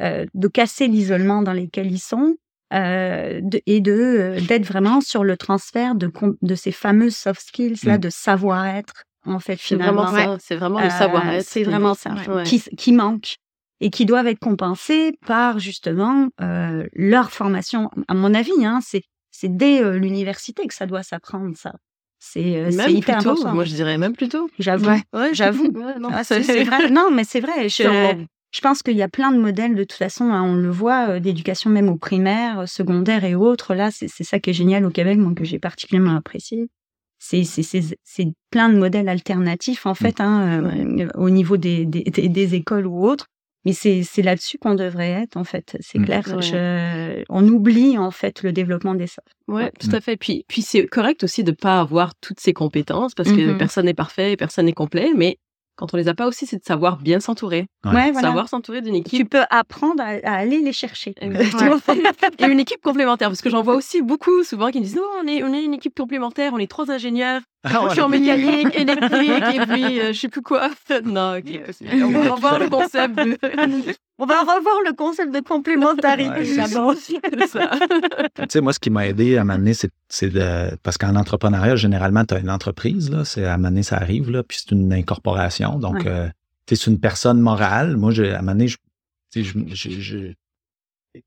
euh, 0.00 0.26
de 0.34 0.48
casser 0.48 0.86
l'isolement 0.86 1.42
dans 1.42 1.52
lequel 1.52 1.90
ils 1.90 1.98
sont 1.98 2.36
euh, 2.72 3.40
de, 3.42 3.60
et 3.66 3.80
de 3.80 3.92
euh, 3.92 4.40
d'être 4.40 4.64
vraiment 4.64 5.00
sur 5.00 5.24
le 5.24 5.36
transfert 5.36 5.94
de, 5.94 6.10
de 6.42 6.54
ces 6.54 6.72
fameuses 6.72 7.16
soft 7.16 7.40
skills 7.40 7.78
là, 7.84 7.96
mmh. 7.96 8.00
de 8.00 8.10
savoir-être 8.10 9.04
en 9.24 9.38
fait 9.38 9.56
finalement. 9.56 10.06
C'est 10.38 10.56
vraiment 10.56 10.80
le 10.80 10.90
savoir-être. 10.90 11.44
C'est 11.44 11.64
vraiment 11.64 11.94
ça 11.94 12.14
qui, 12.44 12.60
qui 12.60 12.92
manque 12.92 13.36
et 13.80 13.90
qui 13.90 14.06
doivent 14.06 14.26
être 14.26 14.38
compensés 14.38 15.18
par 15.26 15.58
justement 15.58 16.28
leur 16.38 17.30
formation. 17.30 17.90
À 18.08 18.14
mon 18.14 18.34
avis, 18.34 18.64
hein, 18.64 18.80
c'est 18.82 19.02
c'est 19.32 19.54
dès 19.54 19.82
l'université 19.98 20.66
que 20.66 20.74
ça 20.74 20.86
doit 20.86 21.02
s'apprendre 21.02 21.56
ça. 21.56 21.74
C'est 22.32 22.56
euh, 22.56 22.88
hyper 22.88 23.18
important. 23.18 23.54
Moi, 23.54 23.64
je 23.64 23.74
dirais 23.74 23.98
même 23.98 24.14
plus 24.14 24.28
tôt. 24.28 24.48
J'avoue. 24.58 24.90
Ouais, 25.12 25.30
j'avoue. 25.32 25.68
non, 26.00 26.08
ah, 26.12 26.24
c'est 26.24 26.40
vrai. 26.64 26.90
Non, 26.90 27.10
mais 27.10 27.24
c'est 27.24 27.40
vrai. 27.40 27.68
Je, 27.68 28.24
je 28.52 28.60
pense 28.60 28.82
qu'il 28.82 28.96
y 28.96 29.02
a 29.02 29.08
plein 29.08 29.32
de 29.32 29.38
modèles 29.38 29.74
de 29.74 29.84
toute 29.84 29.92
façon. 29.92 30.24
Hein, 30.24 30.42
on 30.42 30.54
le 30.54 30.70
voit 30.70 31.10
euh, 31.10 31.20
d'éducation 31.20 31.70
même 31.70 31.88
au 31.88 31.96
primaire, 31.96 32.60
euh, 32.60 32.66
secondaire 32.66 33.24
et 33.24 33.34
autres. 33.34 33.74
Là, 33.74 33.90
c'est 33.90 34.08
ça 34.08 34.40
qui 34.40 34.50
est 34.50 34.54
génial 34.54 34.84
au 34.84 34.90
Québec, 34.90 35.18
moi, 35.18 35.34
que 35.34 35.44
j'ai 35.44 35.58
particulièrement 35.58 36.16
apprécié. 36.16 36.68
C'est 37.18 37.44
c'est 37.44 38.28
plein 38.50 38.68
de 38.68 38.78
modèles 38.78 39.08
alternatifs 39.08 39.86
en 39.86 39.92
mmh. 39.92 39.94
fait 39.94 40.20
hein, 40.20 40.62
euh, 40.62 41.08
au 41.14 41.30
niveau 41.30 41.56
des, 41.56 41.86
des, 41.86 42.02
des 42.04 42.54
écoles 42.54 42.86
ou 42.86 43.06
autres 43.06 43.26
mais 43.66 43.72
c'est 43.72 44.22
là-dessus 44.22 44.58
qu'on 44.58 44.76
devrait 44.76 45.10
être, 45.10 45.36
en 45.36 45.42
fait. 45.42 45.76
C'est 45.80 45.98
mmh. 45.98 46.04
clair. 46.04 47.24
on 47.28 47.48
oublie, 47.48 47.98
en 47.98 48.12
fait, 48.12 48.44
le 48.44 48.52
développement 48.52 48.94
des 48.94 49.08
softs. 49.08 49.26
Ouais, 49.48 49.72
tout 49.80 49.90
à 49.90 50.00
fait. 50.00 50.16
Puis, 50.16 50.44
puis 50.46 50.62
c'est 50.62 50.86
correct 50.86 51.24
aussi 51.24 51.42
de 51.42 51.50
pas 51.50 51.80
avoir 51.80 52.14
toutes 52.20 52.38
ces 52.38 52.52
compétences 52.52 53.12
parce 53.14 53.32
que 53.32 53.54
mmh 53.54 53.58
personne 53.58 53.86
n'est 53.86 53.94
parfait, 53.94 54.36
personne 54.36 54.66
n'est 54.66 54.72
complet, 54.72 55.10
mais 55.16 55.38
quand 55.76 55.92
on 55.92 55.96
les 55.96 56.08
a 56.08 56.14
pas 56.14 56.26
aussi, 56.26 56.46
c'est 56.46 56.56
de 56.56 56.64
savoir 56.64 56.96
bien 56.96 57.20
s'entourer. 57.20 57.66
Ouais. 57.84 58.12
Savoir 58.14 58.48
s'entourer 58.48 58.80
d'une 58.80 58.94
équipe. 58.94 59.18
Tu 59.18 59.24
peux 59.26 59.44
apprendre 59.50 60.02
à, 60.02 60.32
aller 60.32 60.60
les 60.60 60.72
chercher. 60.72 61.14
et 61.20 62.44
une 62.46 62.60
équipe 62.60 62.82
complémentaire, 62.82 63.28
parce 63.28 63.42
que 63.42 63.50
j'en 63.50 63.62
vois 63.62 63.74
aussi 63.74 64.02
beaucoup 64.02 64.42
souvent 64.42 64.70
qui 64.70 64.80
me 64.80 64.84
disent 64.84 64.96
non, 64.96 65.02
on 65.22 65.26
est, 65.26 65.42
on 65.42 65.52
est 65.52 65.62
une 65.62 65.74
équipe 65.74 65.94
complémentaire, 65.96 66.52
on 66.54 66.58
est 66.58 66.70
trois 66.70 66.90
ingénieurs, 66.90 67.42
ah, 67.64 67.86
je 67.88 67.92
suis 67.92 68.00
en 68.00 68.08
mécanique, 68.08 68.74
électrique, 68.78 69.54
et 69.54 69.66
puis 69.66 70.00
euh, 70.00 70.12
je 70.12 70.18
sais 70.18 70.28
plus 70.28 70.42
quoi. 70.42 70.70
non, 71.04 71.36
ok. 71.36 71.60
On 71.92 72.10
va 72.10 72.34
revoir 72.34 72.58
le 72.58 72.68
concept 72.68 73.14
de... 73.16 73.38
On 74.18 74.24
va 74.24 74.40
revoir 74.40 74.76
le 74.86 74.94
concept 74.94 75.34
de 75.34 75.40
complémentarité. 75.40 76.42
tu 78.36 78.44
sais, 78.48 78.60
moi, 78.62 78.72
ce 78.72 78.78
qui 78.78 78.88
m'a 78.88 79.06
aidé 79.06 79.36
à 79.36 79.44
m'amener, 79.44 79.74
c'est 79.74 80.30
de. 80.30 80.74
Parce 80.82 80.96
qu'en 80.96 81.16
entrepreneuriat, 81.16 81.76
généralement, 81.76 82.24
tu 82.24 82.34
as 82.34 82.38
une 82.38 82.50
entreprise, 82.50 83.10
là. 83.10 83.24
C'est 83.24 83.44
à 83.44 83.58
m'amener, 83.58 83.82
ça 83.82 83.96
arrive, 83.96 84.30
là. 84.30 84.42
Puis 84.42 84.58
c'est 84.62 84.74
une 84.74 84.92
incorporation. 84.92 85.78
Donc, 85.78 86.06
euh, 86.06 86.28
tu 86.66 86.74
sais, 86.74 86.84
c'est 86.84 86.90
une 86.90 87.00
personne 87.00 87.40
morale. 87.40 87.96
Moi, 87.96 88.12
à 88.18 88.40
m'amener, 88.40 88.68
je, 88.68 88.76
je, 89.34 90.32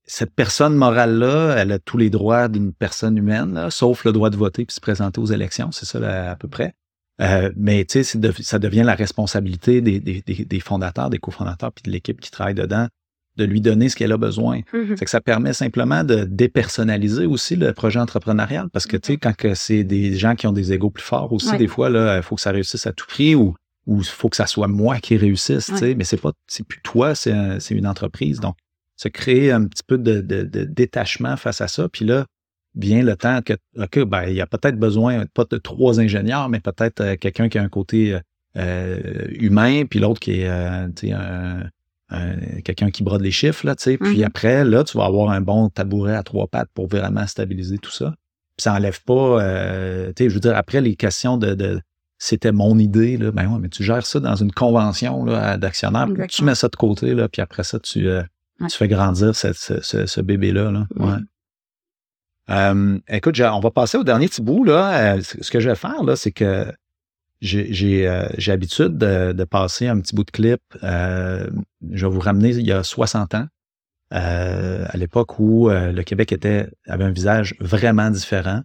cette 0.06 0.34
personne 0.34 0.76
morale-là, 0.76 1.56
elle 1.58 1.72
a 1.72 1.80
tous 1.80 1.98
les 1.98 2.10
droits 2.10 2.48
d'une 2.48 2.74
personne 2.74 3.18
humaine, 3.18 3.70
sauf 3.70 4.06
le 4.06 4.12
droit 4.12 4.30
de 4.30 4.38
voter 4.38 4.66
puis 4.66 4.74
se 4.74 4.82
présenter 4.82 5.20
aux 5.20 5.26
élections. 5.26 5.72
C'est 5.72 5.86
ça, 5.86 6.32
à 6.32 6.36
peu 6.36 6.48
près. 6.48 6.74
Euh, 7.22 7.52
mais 7.58 7.86
tu 7.86 8.04
sais, 8.04 8.20
ça 8.42 8.60
devient 8.60 8.84
la 8.86 8.96
responsabilité 8.96 9.82
des, 9.82 10.00
des, 10.00 10.22
des 10.22 10.60
fondateurs, 10.60 11.10
des 11.10 11.18
cofondateurs, 11.18 11.72
puis 11.74 11.84
de 11.84 11.92
l'équipe 11.92 12.20
qui 12.22 12.32
travaille 12.32 12.56
dedans, 12.56 12.88
de 13.36 13.44
lui 13.44 13.62
donner 13.62 13.90
ce 13.90 13.96
qu'elle 13.96 14.12
a 14.12 14.18
besoin. 14.18 14.60
Mm-hmm. 14.74 14.96
C'est 14.98 15.06
que 15.06 15.12
ça 15.12 15.22
permet 15.22 15.54
simplement 15.54 16.04
de 16.04 16.24
dépersonnaliser 16.24 17.26
aussi 17.26 17.56
le 17.56 17.74
projet 17.74 18.00
entrepreneurial, 18.00 18.70
parce 18.70 18.86
que 18.86 18.98
tu 18.98 19.14
sais, 19.14 19.18
mm-hmm. 19.18 19.36
quand 19.40 19.56
c'est 19.56 19.84
des 19.84 20.16
gens 20.16 20.36
qui 20.36 20.48
ont 20.48 20.54
des 20.54 20.72
égaux 20.72 20.90
plus 20.92 21.04
forts 21.04 21.34
aussi, 21.34 21.58
des 21.58 21.68
fois, 21.68 21.90
là, 21.90 22.18
il 22.18 22.24
faut 22.24 22.36
que 22.36 22.42
ça 22.42 22.52
réussisse 22.52 22.88
à 22.88 22.94
tout 22.94 23.08
prix 23.08 23.36
ou 23.36 23.56
il 23.88 24.04
faut 24.04 24.30
que 24.30 24.36
ça 24.36 24.46
soit 24.46 24.68
moi 24.68 25.00
qui 25.00 25.18
réussisse, 25.18 25.66
tu 25.66 25.78
sais, 25.78 25.96
mais 25.96 26.04
c'est 26.04 26.22
pas, 26.22 26.32
c'est 26.48 26.66
plus 26.66 26.82
toi, 26.82 27.16
c'est 27.16 27.72
une 27.72 27.88
entreprise. 27.88 28.40
Donc, 28.40 28.56
se 28.96 29.08
créer 29.08 29.52
un 29.52 29.66
petit 29.66 29.84
peu 29.86 29.98
de, 29.98 30.22
de, 30.22 30.44
de 30.44 30.64
détachement 30.66 31.38
face 31.38 31.62
à 31.62 31.68
ça, 31.68 31.90
puis 31.90 32.06
là, 32.06 32.26
vient 32.76 33.04
le 33.04 33.16
temps 33.16 33.42
que, 33.42 33.54
OK, 33.78 34.00
ben, 34.06 34.24
il 34.28 34.36
y 34.36 34.42
a 34.42 34.48
peut-être 34.48 34.78
besoin, 34.78 35.26
pas 35.34 35.46
de 35.50 35.58
trois 35.58 36.00
ingénieurs, 36.00 36.50
mais 36.50 36.60
peut-être 36.60 37.02
euh, 37.02 37.16
quelqu'un 37.16 37.50
qui 37.50 37.58
a 37.58 37.64
un 37.64 37.70
côté 37.70 38.14
euh, 38.14 38.20
euh, 38.58 39.26
humain, 39.32 39.86
puis 39.86 40.00
l'autre 40.00 40.20
qui 40.20 40.42
est 40.42 40.94
quelqu'un 42.64 42.90
qui 42.92 43.04
brode 43.04 43.22
les 43.22 43.32
chiffres, 43.32 43.66
là. 43.66 43.76
Puis 43.76 43.96
mm-hmm. 43.96 44.26
après, 44.26 44.66
là, 44.66 44.84
tu 44.84 44.98
vas 44.98 45.06
avoir 45.06 45.32
un 45.32 45.42
bon 45.42 45.70
tabouret 45.70 46.16
à 46.16 46.24
trois 46.24 46.48
pattes 46.48 46.70
pour 46.74 46.88
vraiment 46.88 47.26
stabiliser 47.28 47.78
tout 47.78 47.92
ça. 47.92 48.14
Puis 48.58 48.64
ça 48.64 48.74
enlève 48.74 49.02
pas, 49.04 49.40
je 50.18 50.28
veux 50.28 50.40
dire, 50.40 50.56
après, 50.56 50.82
les 50.82 50.96
questions 50.96 51.38
de, 51.38 51.80
c'était 52.18 52.52
mon 52.52 52.78
idée, 52.78 53.18
là, 53.18 53.32
ben 53.32 53.48
ouais, 53.48 53.60
mais 53.62 53.70
tu 53.70 53.84
gères 53.84 54.06
ça 54.06 54.20
dans 54.20 54.36
une 54.36 54.52
convention 54.52 55.26
d'actionnaires, 55.58 56.08
tu 56.30 56.44
mets 56.44 56.56
ça 56.56 56.68
de 56.68 56.76
côté, 56.76 57.14
là, 57.14 57.30
puis 57.30 57.42
après 57.42 57.64
ça, 57.64 57.80
tu, 57.80 58.10
tu 58.60 58.78
fais 58.78 58.88
grandir 58.88 59.36
ce, 59.36 59.54
ce, 59.54 60.22
bébé-là. 60.22 60.72
Là. 60.72 60.88
Ouais. 60.98 61.20
Écoute, 63.08 63.40
on 63.40 63.60
va 63.60 63.72
passer 63.72 63.98
au 63.98 64.04
dernier 64.04 64.28
petit 64.28 64.42
bout. 64.42 64.64
Là. 64.64 65.22
ce 65.22 65.52
que 65.52 65.60
je 65.60 65.70
vais 65.70 65.76
faire, 65.76 66.04
là, 66.04 66.16
c'est 66.16 66.32
que 66.32 66.72
j'ai 67.42 67.74
j'ai 67.74 68.52
l'habitude 68.52 68.98
de, 68.98 69.44
passer 69.44 69.88
un 69.88 70.00
petit 70.00 70.16
bout 70.16 70.24
de 70.24 70.32
clip. 70.32 70.62
je 70.82 71.48
vais 72.06 72.12
vous 72.12 72.20
ramener 72.20 72.50
il 72.50 72.66
y 72.66 72.72
a 72.72 72.84
60 72.84 73.36
ans, 73.36 73.48
à 74.12 74.98
l'époque 74.98 75.40
où 75.40 75.70
le 75.70 76.02
Québec 76.02 76.32
était 76.32 76.70
avait 76.88 77.06
un 77.06 77.12
visage 77.12 77.56
vraiment 77.60 78.10
différent. 78.10 78.62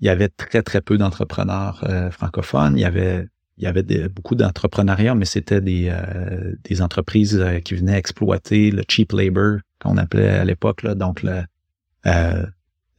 Il 0.00 0.06
y 0.06 0.10
avait 0.10 0.28
très, 0.28 0.62
très 0.62 0.80
peu 0.80 0.96
d'entrepreneurs 0.98 1.84
francophones. 2.12 2.76
Il 2.76 2.80
y 2.80 2.84
avait 2.84 3.26
il 3.58 3.64
y 3.64 3.66
avait 3.66 4.08
beaucoup 4.08 4.36
d'entrepreneuriat, 4.36 5.14
mais 5.16 5.24
c'était 5.24 5.60
des, 5.60 5.88
euh, 5.90 6.54
des 6.64 6.80
entreprises 6.80 7.36
euh, 7.38 7.58
qui 7.58 7.74
venaient 7.74 7.98
exploiter 7.98 8.70
le 8.70 8.84
cheap 8.88 9.12
labor 9.12 9.58
qu'on 9.80 9.96
appelait 9.96 10.28
à 10.28 10.44
l'époque. 10.44 10.86
Donc 10.86 11.24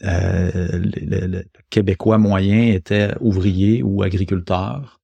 euh, 0.04 0.80
le, 0.84 1.43
Québécois 1.70 2.18
moyen 2.18 2.74
était 2.74 3.14
ouvrier 3.20 3.84
ou 3.84 4.04
agriculteur. 4.04 5.00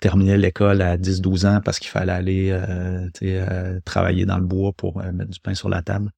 terminait 0.00 0.38
l'école 0.38 0.80
à 0.82 0.96
10-12 0.96 1.46
ans 1.46 1.60
parce 1.64 1.78
qu'il 1.78 1.90
fallait 1.90 2.12
aller 2.12 3.80
travailler 3.84 4.26
dans 4.26 4.38
le 4.38 4.46
bois 4.46 4.72
pour 4.72 5.02
mettre 5.12 5.30
du 5.30 5.40
pain 5.40 5.54
sur 5.54 5.68
la 5.68 5.82
table, 5.82 6.10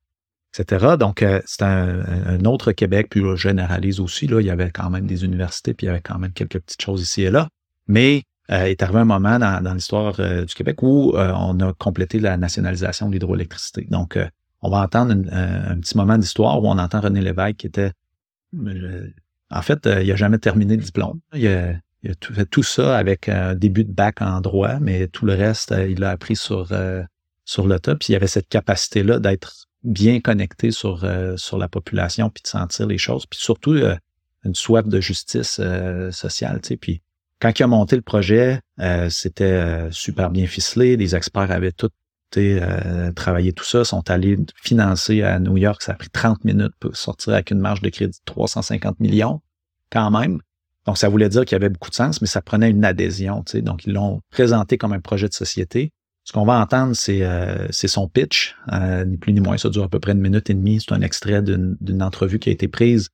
etc. 0.52 0.96
Donc, 0.98 1.24
c'est 1.46 1.62
un, 1.62 2.04
un, 2.26 2.44
autre 2.44 2.72
Québec, 2.72 3.08
puis 3.10 3.20
je 3.20 3.36
généralise 3.36 4.00
aussi. 4.00 4.26
Là, 4.26 4.40
il 4.40 4.46
y 4.46 4.50
avait 4.50 4.70
quand 4.70 4.90
même 4.90 5.06
des 5.06 5.24
universités, 5.24 5.72
puis 5.72 5.86
il 5.86 5.88
y 5.88 5.90
avait 5.90 6.02
quand 6.02 6.18
même 6.18 6.32
quelques 6.32 6.58
petites 6.60 6.82
choses 6.82 7.02
ici 7.02 7.22
et 7.22 7.30
là. 7.30 7.48
Mais 7.88 8.24
euh, 8.50 8.64
est 8.64 8.82
arrivé 8.82 8.98
un 8.98 9.04
moment 9.04 9.38
dans, 9.38 9.74
l'histoire 9.74 10.18
euh, 10.18 10.44
du 10.44 10.54
Québec 10.54 10.82
où 10.82 11.12
euh, 11.14 11.32
on 11.36 11.60
a 11.60 11.72
complété 11.74 12.18
la 12.18 12.36
nationalisation 12.36 13.06
de 13.06 13.12
l'hydroélectricité. 13.12 13.86
Donc, 13.90 14.18
on 14.62 14.70
va 14.70 14.82
entendre 14.82 15.12
un 15.32 15.78
petit 15.80 15.96
moment 15.96 16.18
d'histoire 16.18 16.62
où 16.62 16.66
on 16.66 16.78
entend 16.78 17.00
René 17.00 17.20
Lévesque 17.20 17.56
qui 17.56 17.66
était... 17.66 17.92
en 18.54 19.62
fait, 19.62 19.86
il 19.86 20.08
n'a 20.08 20.16
jamais 20.16 20.38
terminé 20.38 20.76
le 20.76 20.82
diplôme. 20.82 21.20
Il 21.34 21.46
a, 21.48 21.74
fait 22.20 22.46
tout 22.46 22.62
ça 22.62 22.96
avec 22.96 23.28
un 23.28 23.54
début 23.54 23.84
de 23.84 23.92
bac 23.92 24.22
en 24.22 24.40
droit, 24.40 24.78
mais 24.80 25.06
tout 25.08 25.26
le 25.26 25.34
reste, 25.34 25.74
il 25.88 26.00
l'a 26.00 26.10
appris 26.10 26.36
sur, 26.36 26.68
sur 27.44 27.66
le 27.66 27.80
top. 27.80 28.00
Puis 28.00 28.12
il 28.12 28.16
avait 28.16 28.26
cette 28.26 28.48
capacité-là 28.48 29.18
d'être 29.18 29.66
bien 29.82 30.20
connecté 30.20 30.70
sur, 30.70 31.06
sur 31.36 31.58
la 31.58 31.68
population, 31.68 32.28
puis 32.28 32.42
de 32.42 32.48
sentir 32.48 32.86
les 32.86 32.98
choses, 32.98 33.26
puis 33.26 33.40
surtout 33.40 33.76
une 34.44 34.54
soif 34.54 34.86
de 34.86 35.00
justice 35.00 35.60
sociale. 36.10 36.60
Puis 36.80 37.02
quand 37.40 37.58
il 37.58 37.62
a 37.62 37.66
monté 37.66 37.96
le 37.96 38.02
projet, 38.02 38.60
euh, 38.80 39.08
c'était 39.08 39.44
euh, 39.44 39.90
super 39.90 40.30
bien 40.30 40.46
ficelé. 40.46 40.96
Les 40.96 41.16
experts 41.16 41.50
avaient 41.50 41.72
tout 41.72 41.88
euh, 42.36 43.12
travaillé 43.12 43.52
tout 43.52 43.64
ça, 43.64 43.84
sont 43.84 44.08
allés 44.10 44.38
financer 44.62 45.22
à 45.22 45.38
New 45.38 45.56
York. 45.56 45.82
Ça 45.82 45.92
a 45.92 45.94
pris 45.94 46.10
30 46.10 46.44
minutes 46.44 46.72
pour 46.78 46.96
sortir 46.96 47.34
avec 47.34 47.50
une 47.50 47.58
marge 47.58 47.82
de 47.82 47.88
crédit 47.88 48.18
de 48.18 48.24
350 48.24 49.00
millions, 49.00 49.40
quand 49.90 50.10
même. 50.10 50.40
Donc, 50.86 50.98
ça 50.98 51.08
voulait 51.08 51.28
dire 51.28 51.44
qu'il 51.44 51.54
y 51.54 51.60
avait 51.60 51.68
beaucoup 51.68 51.90
de 51.90 51.94
sens, 51.94 52.20
mais 52.20 52.26
ça 52.26 52.40
prenait 52.40 52.70
une 52.70 52.84
adhésion. 52.84 53.44
Donc, 53.54 53.86
ils 53.86 53.92
l'ont 53.92 54.20
présenté 54.30 54.78
comme 54.78 54.92
un 54.92 55.00
projet 55.00 55.28
de 55.28 55.34
société. 55.34 55.92
Ce 56.24 56.32
qu'on 56.32 56.44
va 56.44 56.60
entendre, 56.60 56.94
c'est 56.94 57.88
son 57.88 58.08
pitch, 58.08 58.56
ni 59.06 59.16
plus 59.16 59.32
ni 59.32 59.40
moins. 59.40 59.58
Ça 59.58 59.68
dure 59.68 59.84
à 59.84 59.88
peu 59.88 60.00
près 60.00 60.12
une 60.12 60.20
minute 60.20 60.48
et 60.48 60.54
demie. 60.54 60.80
C'est 60.80 60.94
un 60.94 61.02
extrait 61.02 61.42
d'une 61.42 62.02
entrevue 62.02 62.38
qui 62.38 62.48
a 62.48 62.52
été 62.52 62.68
prise 62.68 63.10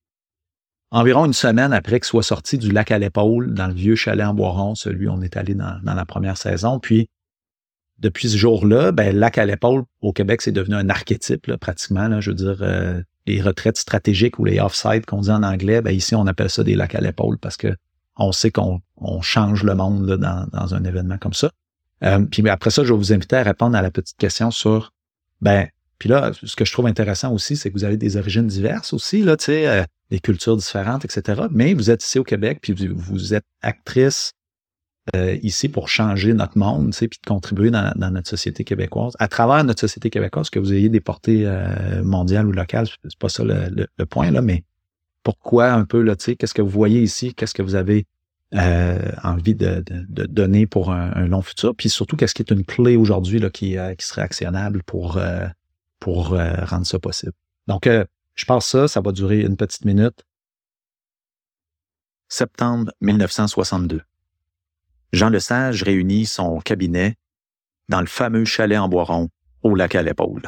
environ 0.91 1.27
une 1.27 1.33
semaine 1.33 1.73
après 1.73 2.01
qu'il 2.01 2.07
soit 2.07 2.23
sorti 2.23 2.59
du 2.59 2.71
lac 2.71 2.91
à 2.91 2.99
l'épaule 2.99 3.53
dans 3.53 3.67
le 3.67 3.75
vieux 3.75 3.97
chalet 3.97 4.27
en 4.27 4.35
Boiron, 4.35 4.75
celui 4.75 5.09
où 5.09 5.13
on 5.13 5.21
est 5.21 5.37
allé 5.37 5.55
dans, 5.55 5.81
la 5.85 6.05
première 6.05 6.37
saison. 6.37 6.79
Puis, 6.79 7.09
depuis 7.99 8.29
ce 8.29 8.37
jour-là, 8.37 8.93
ben, 8.93 9.17
lac 9.17 9.39
à 9.39 9.47
l'épaule 9.47 9.85
au 10.03 10.13
Québec, 10.13 10.43
c'est 10.43 10.53
devenu 10.53 10.75
un 10.75 10.89
archétype, 10.89 11.55
pratiquement. 11.57 12.09
Là, 12.09 12.21
je 12.21 12.31
veux 12.31 12.37
dire, 12.37 12.59
euh, 12.61 13.01
les 13.27 13.41
retraites 13.41 13.79
stratégiques 13.79 14.39
ou 14.39 14.45
les 14.45 14.61
off-site 14.61 15.07
qu'on 15.07 15.23
dit 15.23 15.31
en 15.31 15.43
anglais, 15.43 15.81
ben, 15.81 15.93
ici, 15.93 16.15
on 16.15 16.27
appelle 16.27 16.51
ça 16.51 16.63
des 16.63 16.75
lacs 16.75 16.95
à 16.95 17.01
l'épaule 17.01 17.39
parce 17.39 17.57
que 17.57 17.75
on 18.19 18.33
sait 18.33 18.51
qu'on 18.51 18.81
change 19.21 19.63
le 19.63 19.75
monde 19.75 20.17
dans, 20.17 20.47
dans, 20.51 20.75
un 20.75 20.85
événement 20.85 21.19
comme 21.19 21.35
ça. 21.35 21.51
Euh, 22.03 22.21
puis 22.21 22.47
après 22.49 22.71
ça, 22.71 22.83
je 22.83 22.93
vais 22.93 22.99
vous 22.99 23.13
inviter 23.13 23.37
à 23.37 23.43
répondre 23.43 23.77
à 23.77 23.83
la 23.83 23.91
petite 23.91 24.17
question 24.17 24.51
sur, 24.51 24.93
ben, 25.41 25.69
puis 25.99 26.09
là, 26.09 26.33
ce 26.43 26.57
que 26.57 26.65
je 26.65 26.73
trouve 26.73 26.87
intéressant 26.87 27.33
aussi, 27.33 27.57
c'est 27.57 27.71
que 27.71 27.75
vous 27.75 27.85
avez 27.85 27.97
des 27.97 28.17
origines 28.17 28.47
diverses 28.47 28.93
aussi, 28.93 29.23
là, 29.23 29.37
tu 29.37 29.47
sais, 29.47 29.69
euh, 29.69 29.85
des 30.11 30.21
cultures 30.21 30.57
différentes, 30.57 31.05
etc. 31.05 31.43
Mais 31.51 31.75
vous 31.75 31.91
êtes 31.91 32.05
ici 32.05 32.19
au 32.19 32.25
Québec, 32.25 32.59
puis 32.63 32.75
vous, 32.75 33.35
êtes 33.35 33.45
actrice 33.63 34.33
euh, 35.15 35.37
ici 35.43 35.69
pour 35.69 35.89
changer 35.89 36.35
notre 36.35 36.59
monde, 36.59 36.93
tu 36.93 36.99
sais, 36.99 37.09
puis 37.09 37.21
de 37.23 37.29
contribuer 37.29 37.71
dans, 37.71 37.95
notre 37.97 38.29
société 38.29 38.65
québécoise. 38.65 39.15
À 39.19 39.29
travers 39.29 39.63
notre 39.63 39.81
société 39.81 40.11
québécoise, 40.11 40.51
que 40.51 40.59
vous 40.59 40.73
ayez 40.73 40.89
des 40.89 41.01
portées 41.01 41.43
euh, 41.47 42.03
mondiales 42.03 42.47
ou 42.47 42.53
locales, 42.53 42.89
c'est 43.05 43.19
pas 43.19 43.29
ça 43.29 43.45
le, 43.45 43.87
point, 44.07 44.31
là, 44.31 44.43
mais 44.43 44.65
pourquoi 45.23 45.73
un 45.73 45.85
peu, 45.85 46.03
là, 46.03 46.17
tu 46.17 46.25
sais, 46.25 46.37
qu'est-ce 46.37 46.55
que 46.55 46.63
vous 46.63 46.71
voyez 46.71 47.03
ici, 47.03 47.35
qu'est-ce 47.35 47.55
que 47.55 47.63
vous 47.63 47.75
avez 47.75 48.07
envie 49.23 49.55
de, 49.55 49.85
donner 50.09 50.67
pour 50.67 50.91
un, 50.93 51.27
long 51.27 51.43
futur, 51.43 51.75
puis 51.75 51.89
surtout, 51.89 52.17
qu'est-ce 52.17 52.35
qui 52.35 52.43
est 52.43 52.51
une 52.51 52.65
clé 52.65 52.97
aujourd'hui 52.97 53.39
là, 53.39 53.51
qui, 53.51 53.77
qui 53.99 54.07
serait 54.07 54.23
actionnable 54.23 54.83
pour 54.85 55.19
pour 56.01 56.35
euh, 56.35 56.65
rendre 56.65 56.87
ça 56.87 56.99
possible. 56.99 57.33
Donc, 57.67 57.87
euh, 57.87 58.05
je 58.35 58.45
passe 58.45 58.67
ça, 58.67 58.89
ça 58.89 59.01
va 59.01 59.13
durer 59.13 59.41
une 59.41 59.57
petite 59.57 59.85
minute. 59.85 60.25
Septembre 62.29 62.93
1962. 63.01 64.03
Jean 65.17 65.31
Lesage 65.31 65.83
réunit 65.83 66.27
son 66.27 66.61
cabinet 66.61 67.15
dans 67.89 68.01
le 68.01 68.07
fameux 68.07 68.45
chalet 68.45 68.79
en 68.79 68.87
Boiron, 68.87 69.31
au 69.63 69.75
lac 69.75 69.95
à 69.95 70.03
l'épaule. 70.03 70.43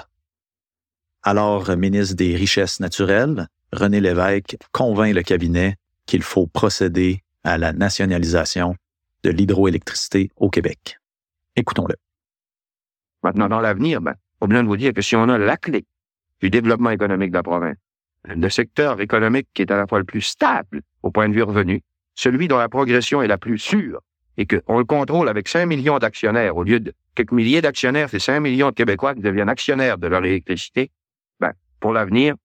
Alors 1.23 1.75
ministre 1.75 2.15
des 2.17 2.37
Richesses 2.37 2.79
naturelles, 2.79 3.49
René 3.73 4.03
Lévesque 4.03 4.59
convainc 4.73 5.15
le 5.15 5.23
cabinet 5.23 5.77
qu'il 6.05 6.23
faut 6.23 6.47
procéder 6.47 7.23
à 7.45 7.57
la 7.57 7.73
nationalisation 7.73 8.77
de 9.23 9.31
l'hydroélectricité 9.31 10.31
au 10.37 10.51
Québec. 10.51 10.99
Écoutons-le. 11.57 11.95
Maintenant, 13.23 13.49
dans 13.49 13.61
l'avenir, 13.61 14.03
ben, 14.03 14.17
au 14.43 14.49
besoin 14.49 14.65
de 14.65 14.69
vous 14.69 14.77
dire 14.77 14.93
que 14.93 15.01
si 15.01 15.17
on 15.17 15.31
a 15.31 15.39
la 15.39 15.57
clé 15.57 15.87
du 16.43 16.51
développement 16.51 16.91
économique 16.91 17.31
de 17.31 17.37
la 17.37 17.43
province, 17.43 17.79
le 18.25 18.51
secteur 18.51 19.01
économique 19.01 19.49
qui 19.55 19.63
est 19.63 19.71
à 19.71 19.79
la 19.79 19.87
fois 19.87 19.99
le 19.99 20.05
plus 20.05 20.21
stable 20.21 20.83
au 21.03 21.11
point 21.11 21.31
de 21.31 21.35
vue 21.35 21.43
revenu, 21.43 21.81
celui 22.15 22.49
dont 22.49 22.59
la 22.59 22.69
progression 22.69 23.23
est 23.23 23.29
la 23.29 23.39
plus 23.39 23.59
sûre, 23.59 24.03
et 24.39 24.47
qu'on 24.47 24.79
le 24.79 24.85
contrôle 24.85 25.29
avec 25.29 25.49
5 25.49 25.67
millions 25.67 25.99
d'actionnaires, 25.99 26.57
au 26.57 26.63
lieu 26.63 26.79
de 26.79 26.95
quelques 27.17 27.33
milliers 27.33 27.61
d'actionnaires, 27.61 28.09
c'est 28.09 28.21
5 28.21 28.39
millions 28.39 28.71
de 28.71 28.75
Québécois 28.75 29.15
qui 29.15 29.21
deviennent 29.21 29.49
actionnaires 29.49 29.99
de 29.99 30.07
leur 30.07 30.25
électricité, 30.25 30.93
ben, 31.41 31.53
pour 31.81 31.93
l'avenir, 31.93 32.37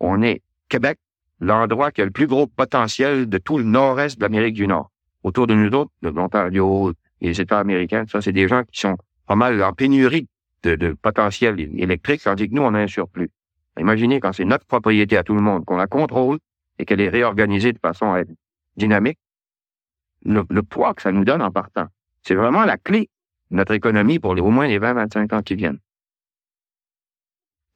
on 0.00 0.22
est 0.22 0.42
Québec, 0.68 0.98
l'endroit 1.40 1.92
qui 1.92 2.02
a 2.02 2.04
le 2.04 2.10
plus 2.10 2.26
gros 2.26 2.46
potentiel 2.46 3.26
de 3.26 3.38
tout 3.38 3.56
le 3.56 3.64
nord-est 3.64 4.18
de 4.18 4.22
l'Amérique 4.22 4.54
du 4.54 4.66
Nord. 4.66 4.90
Autour 5.22 5.46
de 5.46 5.54
nous 5.54 5.74
autres, 5.74 5.90
l'Ontario, 6.02 6.92
les 7.22 7.40
États 7.40 7.58
américains, 7.58 8.04
ça, 8.06 8.20
c'est 8.20 8.32
des 8.32 8.46
gens 8.46 8.62
qui 8.64 8.78
sont 8.78 8.98
pas 9.26 9.34
mal 9.34 9.62
en 9.62 9.72
pénurie 9.72 10.28
de, 10.62 10.92
potentiel 10.92 11.58
électrique, 11.58 12.20
tandis 12.22 12.50
que 12.50 12.54
nous, 12.54 12.62
on 12.62 12.74
a 12.74 12.80
un 12.80 12.86
surplus. 12.86 13.30
Imaginez 13.78 14.20
quand 14.20 14.34
c'est 14.34 14.44
notre 14.44 14.66
propriété 14.66 15.16
à 15.16 15.22
tout 15.22 15.34
le 15.34 15.40
monde, 15.40 15.64
qu'on 15.64 15.78
la 15.78 15.86
contrôle 15.86 16.38
et 16.78 16.84
qu'elle 16.84 17.00
est 17.00 17.08
réorganisée 17.08 17.72
de 17.72 17.78
façon 17.78 18.12
à 18.12 18.20
être 18.20 18.30
dynamique, 18.76 19.18
le, 20.24 20.62
poids 20.62 20.94
que 20.94 21.02
ça 21.02 21.12
nous 21.12 21.24
donne 21.24 21.42
en 21.42 21.50
partant. 21.50 21.86
C'est 22.22 22.34
vraiment 22.34 22.64
la 22.64 22.76
clé 22.76 23.08
de 23.50 23.56
notre 23.56 23.72
économie 23.72 24.18
pour 24.18 24.34
les, 24.34 24.42
au 24.42 24.50
moins 24.50 24.66
les 24.66 24.78
20-25 24.78 25.34
ans 25.34 25.42
qui 25.42 25.54
viennent. 25.54 25.78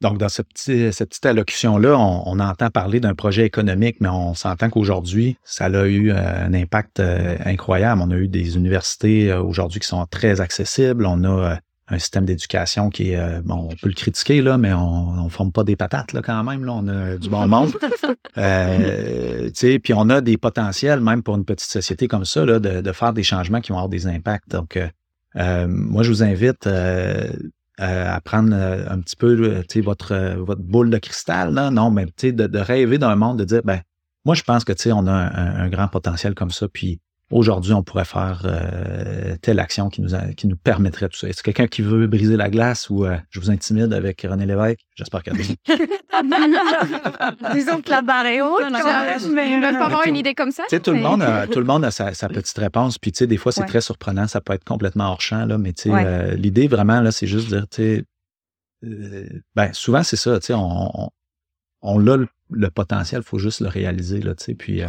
Donc, 0.01 0.17
dans 0.17 0.29
ce 0.29 0.41
petit, 0.41 0.91
cette 0.91 1.09
petite 1.09 1.25
allocution-là, 1.25 1.97
on, 1.97 2.39
entend 2.39 2.69
parler 2.69 2.99
d'un 2.99 3.15
projet 3.15 3.45
économique, 3.45 3.97
mais 4.01 4.09
on 4.09 4.33
s'entend 4.33 4.69
qu'aujourd'hui, 4.69 5.37
ça 5.43 5.65
a 5.65 5.85
eu 5.85 6.11
euh, 6.11 6.45
un 6.45 6.53
impact 6.53 6.99
euh, 6.99 7.37
incroyable. 7.45 8.01
On 8.03 8.11
a 8.11 8.15
eu 8.15 8.27
des 8.27 8.57
universités 8.57 9.31
euh, 9.31 9.41
aujourd'hui 9.41 9.79
qui 9.79 9.87
sont 9.87 10.05
très 10.05 10.41
accessibles. 10.41 11.05
On 11.05 11.23
a 11.23 11.59
un 11.87 11.99
système 11.99 12.25
d'éducation 12.25 12.89
qui 12.89 13.11
est, 13.11 13.17
euh, 13.17 13.41
bon, 13.43 13.69
on 13.71 13.75
peut 13.75 13.89
le 13.89 13.93
critiquer, 13.93 14.41
là, 14.41 14.57
mais 14.57 14.73
on 14.73 15.23
ne 15.25 15.29
forme 15.29 15.51
pas 15.51 15.63
des 15.63 15.75
patates 15.75 16.13
là, 16.13 16.21
quand 16.23 16.43
même. 16.43 16.65
Là, 16.65 16.73
on 16.73 16.87
a 16.87 17.17
du 17.17 17.29
bon 17.29 17.47
monde. 17.47 17.73
euh, 18.37 19.49
puis 19.51 19.93
on 19.93 20.09
a 20.09 20.21
des 20.21 20.37
potentiels, 20.37 20.99
même 20.99 21.21
pour 21.21 21.35
une 21.35 21.45
petite 21.45 21.69
société 21.69 22.07
comme 22.07 22.25
ça, 22.25 22.43
là, 22.43 22.59
de, 22.59 22.81
de 22.81 22.91
faire 22.91 23.13
des 23.13 23.23
changements 23.23 23.61
qui 23.61 23.71
vont 23.71 23.77
avoir 23.77 23.89
des 23.89 24.07
impacts. 24.07 24.49
Donc, 24.49 24.77
euh, 24.77 24.87
euh 25.35 25.67
moi, 25.67 26.01
je 26.01 26.09
vous 26.09 26.23
invite 26.23 26.65
euh, 26.65 27.29
à 27.77 28.19
prendre 28.21 28.55
un 28.55 28.99
petit 28.99 29.15
peu 29.15 29.63
votre, 29.81 30.35
votre 30.37 30.61
boule 30.61 30.89
de 30.89 30.97
cristal. 30.97 31.53
Là. 31.53 31.69
Non, 31.69 31.91
mais 31.91 32.05
de, 32.05 32.47
de 32.47 32.59
rêver 32.59 32.97
d'un 32.97 33.15
monde, 33.15 33.37
de 33.37 33.43
dire, 33.43 33.61
ben, 33.63 33.81
moi, 34.23 34.33
je 34.33 34.41
pense 34.41 34.63
que 34.63 34.73
on 34.91 35.05
a 35.05 35.11
un, 35.11 35.65
un, 35.65 35.69
grand 35.69 35.87
potentiel 35.87 36.33
comme 36.33 36.51
ça. 36.51 36.67
Puis 36.67 36.99
aujourd'hui, 37.35 37.73
on 37.73 37.83
pourrait 37.83 38.05
faire 38.05 38.43
euh, 38.45 39.35
telle 39.41 39.59
action 39.59 39.89
qui 39.89 40.01
nous, 40.01 40.11
qui 40.37 40.47
nous 40.47 40.55
permettrait 40.55 41.09
tout 41.09 41.17
ça. 41.17 41.27
Est-ce 41.27 41.43
quelqu'un 41.43 41.67
qui 41.67 41.81
veut 41.81 42.07
briser 42.07 42.37
la 42.37 42.49
glace 42.49 42.89
ou 42.89 43.05
euh, 43.05 43.17
je 43.29 43.41
vous 43.41 43.51
intimide 43.51 43.91
avec 43.91 44.21
René 44.21 44.45
Lévesque? 44.45 44.79
J'espère 44.95 45.21
qu'il 45.21 45.33
y 45.41 45.57
Disons 47.53 47.81
que 47.81 47.89
la 47.89 48.01
barre 48.01 48.25
est 48.25 48.41
haute. 48.41 48.63
mais 49.31 49.57
ne 49.59 49.77
pas 49.77 49.85
avoir 49.85 50.07
une 50.07 50.15
idée 50.15 50.33
comme 50.33 50.51
ça. 50.51 50.63
Tout, 50.69 50.91
le 50.91 51.01
monde 51.01 51.21
a, 51.21 51.45
tout 51.47 51.59
le 51.59 51.65
monde 51.65 51.83
a 51.83 51.91
sa, 51.91 52.11
petite 52.29 52.57
réponse. 52.57 52.97
Puis, 52.97 53.11
tu 53.11 53.19
sais, 53.19 53.27
des 53.27 53.37
fois, 53.37 53.51
c'est 53.51 53.65
très 53.65 53.81
surprenant. 53.81 54.27
Ça 54.27 54.39
peut 54.39 54.53
être 54.53 54.63
complètement 54.63 55.11
hors 55.11 55.21
champ, 55.21 55.45
là, 55.45 55.57
mais 55.57 55.73
tu 55.73 55.83
sais, 55.83 55.91
euh, 55.93 56.35
l'idée 56.35 56.69
vraiment, 56.69 57.01
là, 57.01 57.11
c'est 57.11 57.27
juste 57.27 57.51
de 57.51 57.57
dire, 57.57 57.67
tu 57.69 58.05
sais, 58.81 59.33
ben, 59.55 59.73
souvent, 59.73 60.03
c'est 60.03 60.15
ça, 60.15 60.39
tu 60.39 60.47
sais, 60.47 60.53
on, 60.55 61.09
on, 61.81 62.07
a 62.07 62.17
le 62.51 62.69
potentiel, 62.69 63.21
il 63.21 63.27
faut 63.27 63.39
juste 63.39 63.59
le 63.59 63.67
réaliser, 63.67 64.21
là, 64.21 64.35
tu 64.35 64.45
sais, 64.45 64.55
puis... 64.55 64.81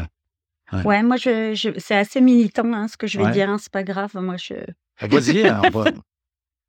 Ouais. 0.73 1.03
moi, 1.03 1.17
je, 1.17 1.73
c'est 1.79 1.97
assez 1.97 2.21
militant, 2.21 2.73
hein, 2.73 2.89
ce 2.89 2.97
que 2.97 3.07
je 3.07 3.19
vais 3.19 3.31
dire, 3.31 3.49
hein, 3.49 3.59
c'est 3.59 3.73
pas 3.73 3.85
grave, 3.85 4.11
moi, 4.14 4.37
je... 4.37 4.55
Ah, 4.99 5.07
vas-y, 5.07 5.47
hein, 5.47 5.62
va... 5.73 5.85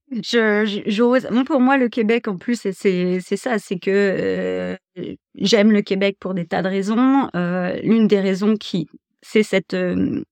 Je, 0.10 1.44
pour 1.44 1.60
moi, 1.60 1.78
le 1.78 1.90
Québec, 1.90 2.28
en 2.28 2.38
plus, 2.38 2.60
c'est 2.62 3.20
ça, 3.20 3.60
c'est 3.60 3.78
que 3.78 3.92
euh, 3.92 5.16
j'aime 5.36 5.72
le 5.72 5.82
Québec 5.82 6.18
pour 6.20 6.34
des 6.34 6.46
tas 6.46 6.62
de 6.62 6.70
raisons. 6.70 7.30
Euh, 7.36 7.78
L'une 7.84 8.08
des 8.08 8.22
raisons 8.22 8.56
qui, 8.56 8.88
c'est 9.22 9.44
cette 9.44 9.74
euh, 9.74 10.24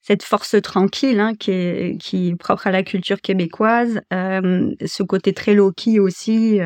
cette 0.00 0.22
force 0.22 0.56
tranquille 0.62 1.20
hein, 1.20 1.34
qui, 1.34 1.50
est, 1.50 2.00
qui 2.00 2.28
est 2.28 2.36
propre 2.36 2.68
à 2.68 2.70
la 2.70 2.82
culture 2.82 3.20
québécoise, 3.20 4.00
ce 4.10 5.02
côté 5.02 5.34
très 5.34 5.52
low-key 5.52 5.98
aussi, 5.98 6.60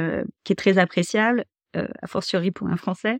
qui 0.45 0.53
est 0.53 0.57
très 0.57 0.79
appréciable, 0.79 1.45
a 1.75 2.07
fortiori 2.07 2.53
pour 2.53 2.69
un 2.69 2.77
Français. 2.77 3.19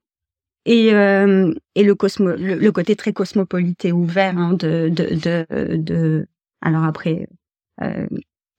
Et, 0.65 0.89
et 0.89 1.83
le, 1.83 1.95
cosmo, 1.95 2.37
le, 2.37 2.71
côté 2.71 2.95
très 2.95 3.13
cosmopolite 3.13 3.85
et 3.85 3.91
ouvert 3.91 4.39
hein, 4.39 4.53
de, 4.53 4.89
de, 4.89 5.15
de, 5.17 5.77
de, 5.77 6.27
alors 6.61 6.85
après 6.85 7.27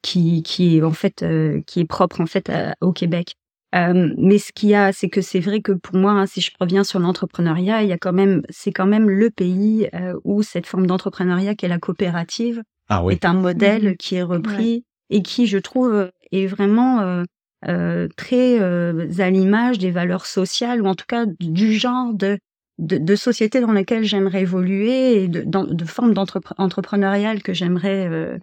qui, 0.03 0.43
qui 0.43 0.77
est 0.77 0.83
en 0.83 0.91
fait 0.91 1.23
euh, 1.23 1.61
qui 1.65 1.79
est 1.79 1.85
propre 1.85 2.21
en 2.21 2.27
fait 2.27 2.51
au 2.81 2.93
Québec. 2.93 3.33
Euh, 3.73 4.13
mais 4.19 4.37
ce 4.37 4.51
qu'il 4.51 4.69
y 4.69 4.75
a, 4.75 4.93
c'est 4.93 5.09
que 5.09 5.21
c'est 5.21 5.39
vrai 5.39 5.61
que 5.61 5.71
pour 5.71 5.95
moi, 5.95 6.11
hein, 6.11 6.27
si 6.27 6.41
je 6.41 6.51
reviens 6.59 6.83
sur 6.83 6.99
l'entrepreneuriat, 6.99 7.81
il 7.81 7.89
y 7.89 7.93
a 7.93 7.97
quand 7.97 8.13
même, 8.13 8.43
c'est 8.49 8.71
quand 8.71 8.85
même 8.85 9.09
le 9.09 9.31
pays 9.31 9.89
euh, 9.95 10.13
où 10.23 10.43
cette 10.43 10.67
forme 10.67 10.85
d'entrepreneuriat 10.85 11.55
qui 11.55 11.65
est 11.65 11.69
la 11.69 11.79
coopérative 11.79 12.61
ah 12.89 13.03
est 13.09 13.25
un 13.25 13.33
modèle 13.33 13.93
mmh. 13.93 13.97
qui 13.97 14.15
est 14.15 14.23
repris 14.23 14.85
et 15.09 15.23
qui, 15.23 15.47
je 15.47 15.57
trouve, 15.57 16.11
est 16.31 16.45
vraiment 16.45 17.23
très 18.17 18.59
à 18.59 19.29
l'image 19.29 19.77
des 19.79 19.91
valeurs 19.91 20.25
sociales 20.25 20.81
ou 20.81 20.85
en 20.85 20.95
tout 20.95 21.05
cas 21.07 21.25
du 21.39 21.73
genre 21.73 22.13
de 22.13 22.37
de, 22.79 22.97
de 22.97 23.15
société 23.15 23.61
dans 23.61 23.71
laquelle 23.71 24.03
j'aimerais 24.03 24.41
évoluer 24.41 25.23
et 25.23 25.27
de, 25.27 25.43
de 25.45 25.85
forme 25.85 26.13
d'entrepreneuriale 26.13 27.43
que 27.43 27.53
j'aimerais 27.53 28.39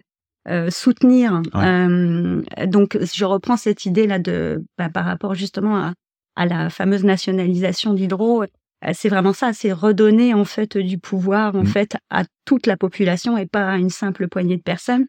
euh, 0.47 0.71
soutenir. 0.71 1.43
Euh, 1.55 2.41
donc, 2.65 2.97
je 2.99 3.25
reprends 3.25 3.57
cette 3.57 3.85
idée 3.85 4.07
là 4.07 4.17
de 4.17 4.65
bah, 4.75 4.89
par 4.89 5.05
rapport 5.05 5.35
justement 5.35 5.77
à, 5.77 5.93
à 6.35 6.47
la 6.47 6.71
fameuse 6.71 7.03
nationalisation 7.03 7.93
d'Hydro. 7.93 8.43
Euh, 8.43 8.47
c'est 8.93 9.09
vraiment 9.09 9.33
ça, 9.33 9.53
c'est 9.53 9.71
redonner 9.71 10.33
en 10.33 10.43
fait 10.43 10.79
du 10.79 10.97
pouvoir 10.97 11.55
en 11.55 11.61
mmh. 11.61 11.67
fait 11.67 11.97
à 12.09 12.23
toute 12.45 12.65
la 12.65 12.75
population 12.75 13.37
et 13.37 13.45
pas 13.45 13.69
à 13.69 13.77
une 13.77 13.91
simple 13.91 14.27
poignée 14.27 14.57
de 14.57 14.63
personnes. 14.63 15.05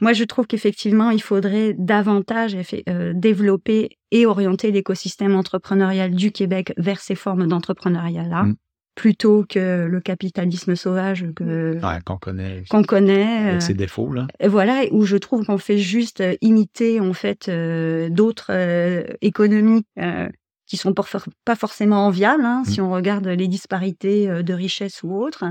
Moi, 0.00 0.12
je 0.12 0.24
trouve 0.24 0.46
qu'effectivement, 0.46 1.10
il 1.10 1.22
faudrait 1.22 1.74
davantage 1.78 2.56
euh, 2.88 3.12
développer 3.14 3.98
et 4.10 4.26
orienter 4.26 4.70
l'écosystème 4.70 5.34
entrepreneurial 5.34 6.14
du 6.14 6.32
Québec 6.32 6.72
vers 6.76 7.00
ces 7.00 7.14
formes 7.14 7.46
d'entrepreneuriat-là. 7.46 8.44
Mmh 8.44 8.56
plutôt 9.00 9.44
que 9.48 9.86
le 9.86 10.00
capitalisme 10.00 10.74
sauvage 10.74 11.24
que 11.34 11.78
qu'on 12.04 12.18
connaît 12.18 12.64
qu'on 12.68 12.82
connaît 12.82 13.48
avec 13.48 13.54
euh, 13.54 13.60
ses 13.60 13.72
défauts 13.74 14.12
là 14.12 14.26
voilà 14.44 14.82
où 14.90 15.04
je 15.04 15.16
trouve 15.16 15.46
qu'on 15.46 15.56
fait 15.56 15.78
juste 15.78 16.20
euh, 16.20 16.34
imiter 16.42 17.00
en 17.00 17.14
fait 17.14 17.48
euh, 17.48 18.10
d'autres 18.10 18.50
économies 19.22 19.84
qui 20.66 20.76
sont 20.76 20.92
pas 20.92 21.56
forcément 21.56 22.06
enviables 22.06 22.44
hein, 22.44 22.62
si 22.66 22.80
mmh. 22.80 22.84
on 22.84 22.90
regarde 22.92 23.26
les 23.26 23.48
disparités 23.48 24.26
de 24.42 24.52
richesse 24.52 25.02
ou 25.02 25.14
autres 25.14 25.44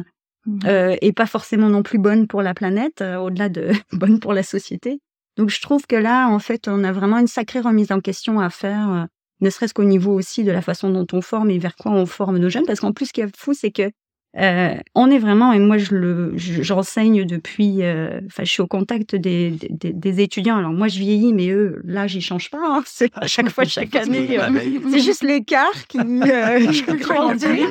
mmh. 0.50 0.98
et 1.02 1.14
pas 1.14 1.26
forcément 1.26 1.70
non 1.70 1.84
plus 1.84 2.00
bonnes 2.00 2.28
pour 2.28 2.42
la 2.42 2.54
planète 2.54 3.02
au-delà 3.02 3.50
de 3.50 3.72
bonnes 3.94 4.20
pour 4.20 4.34
la 4.34 4.44
société 4.44 5.02
donc 5.38 5.50
je 5.50 5.62
trouve 5.62 5.86
que 5.88 5.96
là 5.96 6.28
en 6.28 6.40
fait 6.40 6.68
on 6.68 6.84
a 6.84 6.92
vraiment 6.92 7.18
une 7.18 7.28
sacrée 7.28 7.60
remise 7.60 7.92
en 7.92 8.00
question 8.00 8.40
à 8.40 8.50
faire 8.50 9.08
ne 9.42 9.50
serait-ce 9.50 9.74
qu'au 9.74 9.84
niveau 9.84 10.14
aussi 10.14 10.44
de 10.44 10.52
la 10.52 10.62
façon 10.62 10.90
dont 10.90 11.08
on 11.14 11.22
forme 11.22 11.50
et 11.50 11.60
vers 11.60 11.76
quoi 11.76 11.92
on 11.92 12.06
forme 12.06 12.38
nos 12.38 12.50
jeunes. 12.50 12.66
Parce 12.66 12.80
qu'en 12.80 12.92
plus, 12.92 13.08
ce 13.08 13.14
qui 13.14 13.22
est 13.22 13.38
fou, 13.38 13.54
c'est 13.54 13.72
que 13.72 13.90
euh, 14.38 14.76
on 14.94 15.10
est 15.10 15.18
vraiment, 15.18 15.54
et 15.54 15.60
moi 15.60 15.80
je 15.80 15.96
le, 15.96 16.34
j'enseigne 16.38 17.26
depuis, 17.26 17.82
euh, 17.82 18.22
enfin 18.28 18.44
je 18.44 18.52
suis 18.52 18.62
au 18.62 18.68
contact 18.68 19.16
des, 19.16 19.50
des, 19.50 19.92
des, 19.92 20.22
étudiants. 20.22 20.58
Alors 20.58 20.72
moi 20.72 20.88
je 20.88 21.00
vieillis, 21.00 21.34
mais 21.34 21.50
eux, 21.50 21.82
là 21.84 22.06
j'y 22.06 22.22
change 22.22 22.52
pas. 22.52 22.60
Hein. 22.62 22.84
C'est 22.86 23.10
à 23.16 23.26
chaque 23.26 23.50
fois, 23.50 23.64
chaque 23.66 23.96
année, 23.96 24.40
euh, 24.40 24.50
c'est 24.92 25.00
juste 25.00 25.24
l'écart 25.24 25.88
qui 25.88 25.98
grandit. 27.00 27.66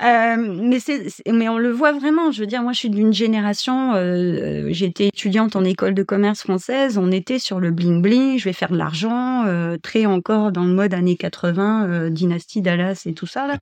mais 0.00 0.80
c'est, 0.80 1.06
mais 1.30 1.48
on 1.48 1.58
le 1.58 1.70
voit 1.70 1.92
vraiment. 1.92 2.32
Je 2.32 2.40
veux 2.40 2.48
dire, 2.48 2.62
moi 2.62 2.72
je 2.72 2.80
suis 2.80 2.90
d'une 2.90 3.12
génération. 3.12 3.94
été 3.94 5.06
étudiante 5.06 5.54
en 5.54 5.64
école 5.64 5.94
de 5.94 6.02
commerce 6.02 6.42
française. 6.42 6.98
On 6.98 7.12
était 7.12 7.38
sur 7.38 7.60
le 7.60 7.70
bling 7.70 8.02
bling. 8.02 8.38
Je 8.38 8.44
vais 8.44 8.52
faire 8.52 8.70
de 8.70 8.76
l'argent, 8.76 9.44
très 9.82 10.06
encore 10.06 10.50
dans 10.50 10.64
le 10.64 10.72
mode 10.72 10.94
années 10.94 11.16
80, 11.16 12.10
dynastie 12.10 12.60
Dallas 12.60 13.02
et 13.06 13.14
tout 13.14 13.26
ça 13.26 13.46
là. 13.46 13.58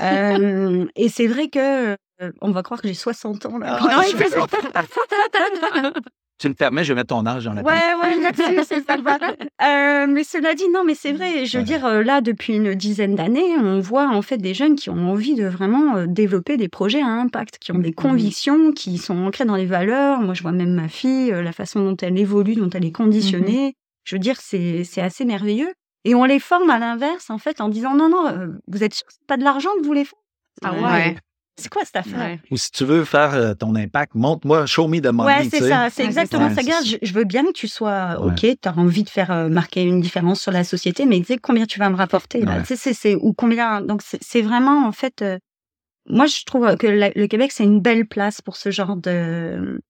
Euh, 0.00 0.86
et 0.94 1.08
c'est 1.08 1.26
vrai 1.26 1.48
que 1.48 1.92
euh, 2.22 2.32
on 2.40 2.50
va 2.50 2.62
croire 2.62 2.80
que 2.80 2.88
j'ai 2.88 2.94
60 2.94 3.46
ans 3.46 3.58
là. 3.58 3.78
Ah, 3.80 4.02
tu 6.38 6.48
me 6.48 6.54
permets, 6.54 6.84
je 6.84 6.92
vais 6.92 6.96
mettre 6.96 7.14
ton 7.14 7.24
âge 7.26 7.44
dans 7.44 7.54
la 7.54 7.62
Ouais, 7.62 7.72
ouais, 7.72 8.16
merci, 8.20 8.42
c'est 8.66 8.80
ça. 8.86 8.96
Euh, 8.96 10.06
mais 10.06 10.24
cela 10.24 10.54
dit, 10.54 10.68
non, 10.72 10.84
mais 10.84 10.94
c'est 10.94 11.12
vrai. 11.12 11.46
Je 11.46 11.58
veux 11.58 11.64
dire, 11.64 11.88
là, 12.02 12.20
depuis 12.20 12.56
une 12.56 12.74
dizaine 12.74 13.14
d'années, 13.14 13.56
on 13.58 13.80
voit 13.80 14.08
en 14.08 14.22
fait 14.22 14.38
des 14.38 14.52
jeunes 14.54 14.76
qui 14.76 14.90
ont 14.90 15.10
envie 15.10 15.34
de 15.34 15.46
vraiment 15.46 16.04
développer 16.06 16.56
des 16.56 16.68
projets 16.68 17.02
à 17.02 17.08
impact, 17.08 17.58
qui 17.58 17.72
ont 17.72 17.78
des 17.78 17.90
mmh 17.90 17.94
convictions, 17.94 18.72
qui 18.72 18.98
sont 18.98 19.16
ancrées 19.16 19.46
dans 19.46 19.56
les 19.56 19.66
valeurs. 19.66 20.20
Moi, 20.20 20.34
je 20.34 20.42
vois 20.42 20.52
même 20.52 20.74
ma 20.74 20.88
fille, 20.88 21.30
la 21.30 21.52
façon 21.52 21.80
dont 21.80 21.96
elle 21.96 22.18
évolue, 22.18 22.54
dont 22.54 22.70
elle 22.70 22.84
est 22.84 22.88
mmh 22.88 22.92
conditionnée. 22.92 23.74
Je 24.04 24.14
veux 24.14 24.20
dire, 24.20 24.36
c'est 24.40 24.84
assez 24.98 25.24
merveilleux. 25.24 25.72
Et 26.06 26.14
on 26.14 26.24
les 26.24 26.38
forme 26.38 26.70
à 26.70 26.78
l'inverse, 26.78 27.30
en 27.30 27.38
fait, 27.38 27.60
en 27.60 27.68
disant 27.68 27.92
non, 27.94 28.08
non, 28.08 28.28
euh, 28.28 28.46
vous 28.68 28.84
êtes 28.84 28.94
sûr 28.94 29.04
que 29.04 29.12
c'est 29.12 29.26
pas 29.26 29.36
de 29.36 29.42
l'argent 29.42 29.70
que 29.80 29.84
vous 29.84 29.92
les 29.92 30.04
faites 30.04 30.14
Ah 30.62 30.72
ouais. 30.72 31.16
C'est 31.56 31.68
quoi 31.68 31.82
cette 31.84 31.96
affaire? 31.96 32.38
Ou 32.52 32.56
si 32.56 32.70
tu 32.70 32.84
veux 32.84 33.04
faire 33.04 33.34
euh, 33.34 33.54
ton 33.54 33.74
impact, 33.74 34.14
montre-moi, 34.14 34.66
show 34.66 34.86
me 34.86 35.00
the 35.00 35.06
money. 35.06 35.26
Ouais, 35.26 35.48
c'est 35.50 35.68
ça, 35.68 35.90
c'est 35.90 36.04
exactement 36.04 36.54
ça. 36.54 36.60
Regarde, 36.60 36.84
je, 37.02 37.12
veux 37.12 37.24
bien 37.24 37.44
que 37.44 37.52
tu 37.52 37.66
sois 37.66 38.18
OK, 38.20 38.40
tu 38.40 38.68
as 38.68 38.78
envie 38.78 39.02
de 39.02 39.08
faire 39.08 39.32
euh, 39.32 39.48
marquer 39.48 39.82
une 39.82 40.00
différence 40.00 40.40
sur 40.40 40.52
la 40.52 40.62
société, 40.62 41.06
mais 41.06 41.18
tu 41.18 41.24
sais 41.24 41.38
combien 41.38 41.66
tu 41.66 41.80
vas 41.80 41.90
me 41.90 41.96
rapporter 41.96 42.40
là, 42.42 42.62
tu 42.62 42.76
sais, 42.76 42.94
c'est 42.94 43.16
ou 43.16 43.32
combien. 43.32 43.80
Donc 43.80 44.02
c'est 44.02 44.42
vraiment 44.42 44.86
en 44.86 44.92
fait, 44.92 45.24
moi 46.08 46.26
je 46.26 46.44
trouve 46.44 46.76
que 46.76 46.86
le 46.86 47.26
Québec 47.26 47.50
c'est 47.52 47.64
une 47.64 47.80
belle 47.80 48.06
place 48.06 48.42
pour 48.42 48.56
ce 48.56 48.70
genre 48.70 48.96
de 48.96 49.80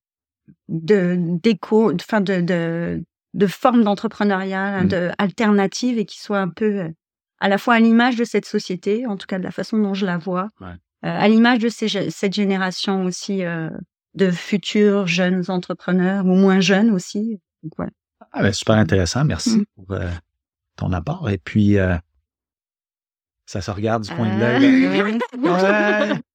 de 0.69 1.17
d'écho, 1.43 1.93
enfin 1.93 2.21
de, 2.21 2.41
de 2.41 3.05
de 3.37 3.47
formes 3.47 3.85
d'entrepreneuriat, 3.85 4.83
mmh. 4.83 4.89
de 4.89 5.11
alternatives 5.19 5.99
et 5.99 6.07
qui 6.07 6.19
soient 6.21 6.41
un 6.41 6.49
peu 6.49 6.81
euh, 6.81 6.89
à 7.39 7.49
la 7.49 7.59
fois 7.59 7.75
à 7.75 7.81
l'image 7.81 8.17
de 8.17 8.25
cette 8.25 8.47
société, 8.47 9.07
en 9.07 9.17
tout 9.17 9.27
cas 9.27 9.39
de 9.39 9.45
la 9.45 9.51
façon 9.51 9.77
dont 9.79 9.93
je 9.93 10.07
la 10.07 10.17
vois, 10.17 10.49
euh, 10.63 10.73
à 11.03 11.29
l'image 11.29 11.59
de 11.59 11.69
cette 11.69 12.33
génération 12.33 13.05
aussi 13.05 13.45
euh, 13.45 13.69
de 14.15 14.31
futurs 14.31 15.07
jeunes 15.07 15.45
entrepreneurs 15.49 16.25
ou 16.25 16.35
moins 16.35 16.61
jeunes 16.61 16.91
aussi. 16.91 17.39
ah 18.33 18.43
ben, 18.43 18.53
super 18.53 18.77
intéressant, 18.77 19.25
merci 19.25 19.59
mmh. 19.59 19.65
pour 19.75 19.99
ton 20.77 20.93
apport. 20.95 21.29
Et 21.29 21.39
puis, 21.39 21.77
ça 23.45 23.61
se 23.61 23.71
regarde 23.71 24.05
du 24.05 24.15
point 24.15 24.35
de 24.35 24.41
l'œil. 24.41 25.19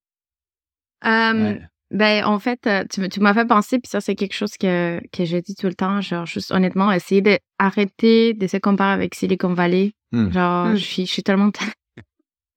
ouais. 1.04 1.58
Ben, 1.92 2.24
en 2.24 2.38
fait, 2.38 2.66
euh, 2.66 2.84
tu, 2.90 3.06
tu 3.10 3.20
m'as 3.20 3.34
fait 3.34 3.44
penser, 3.44 3.78
puis 3.78 3.88
ça, 3.88 4.00
c'est 4.00 4.14
quelque 4.14 4.32
chose 4.32 4.56
que, 4.56 4.98
que 5.12 5.26
j'ai 5.26 5.42
dit 5.42 5.54
tout 5.54 5.66
le 5.66 5.74
temps, 5.74 6.00
genre, 6.00 6.24
juste 6.24 6.50
honnêtement, 6.50 6.90
essayer 6.90 7.20
d'arrêter 7.20 8.32
de 8.32 8.46
se 8.46 8.56
comparer 8.56 8.92
avec 8.92 9.14
Silicon 9.14 9.52
Valley. 9.52 9.92
Hmm. 10.10 10.30
Genre, 10.30 10.66
hmm. 10.68 10.76
je 10.76 10.84
suis, 10.84 11.06
je 11.06 11.12
suis 11.12 11.22
tellement... 11.22 11.50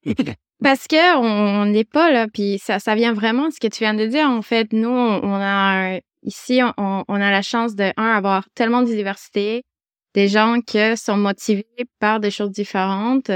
Parce 0.64 0.88
que 0.88 1.18
on 1.18 1.66
n'est 1.66 1.84
pas 1.84 2.12
là, 2.12 2.28
puis 2.34 2.60
ça, 2.60 2.80
ça 2.80 2.96
vient 2.96 3.12
vraiment 3.12 3.50
de 3.50 3.54
ce 3.54 3.60
que 3.60 3.68
tu 3.68 3.80
viens 3.80 3.94
de 3.94 4.06
dire. 4.06 4.30
En 4.30 4.42
fait, 4.42 4.72
nous, 4.72 4.88
on 4.88 5.34
a 5.34 6.00
ici, 6.24 6.62
on, 6.78 7.04
on 7.06 7.16
a 7.16 7.30
la 7.30 7.42
chance 7.42 7.76
de 7.76 7.92
un 7.98 8.12
avoir 8.16 8.48
tellement 8.56 8.82
de 8.82 8.88
diversité, 8.88 9.64
des 10.14 10.30
gens 10.30 10.62
qui 10.66 10.80
sont 10.96 11.18
motivés 11.18 11.66
par 12.00 12.22
des 12.22 12.32
choses 12.32 12.52
différentes, 12.52 13.32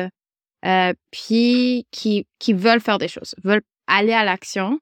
euh, 0.66 0.94
puis 1.12 1.86
qui 1.92 2.26
qui 2.40 2.54
veulent 2.54 2.80
faire 2.80 3.00
des 3.00 3.10
choses, 3.10 3.36
veulent 3.44 3.64
aller 3.88 4.14
à 4.14 4.24
l'action. 4.24 4.80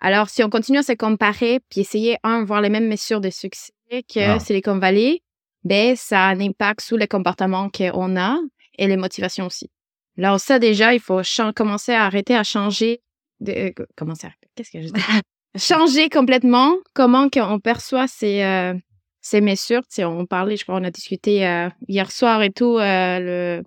Alors, 0.00 0.28
si 0.28 0.42
on 0.44 0.50
continue 0.50 0.78
à 0.78 0.82
se 0.82 0.92
comparer 0.92 1.60
puis 1.70 1.80
essayer, 1.80 2.18
un, 2.22 2.44
voir 2.44 2.60
les 2.60 2.68
mêmes 2.68 2.88
mesures 2.88 3.20
de 3.20 3.30
succès 3.30 3.72
que 3.90 4.20
ah. 4.20 4.38
Silicon 4.38 4.78
Valley, 4.78 5.22
ben, 5.64 5.96
ça 5.96 6.26
a 6.26 6.28
un 6.28 6.40
impact 6.40 6.80
sur 6.80 6.96
les 6.96 7.08
comportements 7.08 7.70
qu'on 7.70 8.16
a 8.16 8.38
et 8.78 8.86
les 8.86 8.96
motivations 8.96 9.46
aussi. 9.46 9.70
Alors, 10.18 10.40
ça, 10.40 10.58
déjà, 10.58 10.94
il 10.94 11.00
faut 11.00 11.22
commencer 11.54 11.92
à 11.92 12.04
arrêter 12.04 12.34
à 12.34 12.44
changer 12.44 13.00
de, 13.40 13.52
euh, 13.52 13.70
commencer 13.96 14.26
à, 14.26 14.30
qu'est-ce 14.54 14.70
que 14.70 14.80
je 14.80 14.88
dis? 14.88 15.00
changer 15.58 16.08
complètement 16.08 16.76
comment 16.94 17.28
on 17.34 17.60
perçoit 17.60 18.06
ces, 18.06 18.42
euh, 18.42 18.74
ces 19.20 19.40
mesures. 19.40 19.82
Tu 19.92 20.04
on 20.04 20.26
parlait, 20.26 20.56
je 20.56 20.64
crois, 20.64 20.76
on 20.76 20.84
a 20.84 20.90
discuté 20.90 21.46
euh, 21.46 21.68
hier 21.88 22.10
soir 22.10 22.42
et 22.42 22.50
tout, 22.50 22.78
le, 22.78 23.62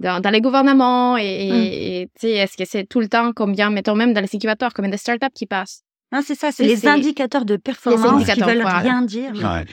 dans, 0.00 0.20
dans 0.20 0.30
les 0.30 0.40
gouvernements 0.40 1.16
et, 1.16 2.04
mmh. 2.04 2.20
tu 2.20 2.20
sais, 2.20 2.32
est-ce 2.32 2.56
que 2.56 2.64
c'est 2.64 2.84
tout 2.84 3.00
le 3.00 3.08
temps 3.08 3.32
combien, 3.34 3.70
mettons 3.70 3.94
même 3.94 4.12
dans 4.12 4.20
les 4.20 4.34
incubateurs, 4.34 4.72
combien 4.74 4.90
de 4.90 4.96
startups 4.96 5.26
qui 5.34 5.46
passent? 5.46 5.82
Non, 6.12 6.20
c'est 6.24 6.34
ça, 6.34 6.52
c'est 6.52 6.64
les 6.64 6.86
indicateurs 6.86 7.44
de 7.44 7.56
performance 7.56 8.24
qui 8.24 8.40
veulent 8.40 8.64
rien 8.64 9.02
dire. 9.02 9.32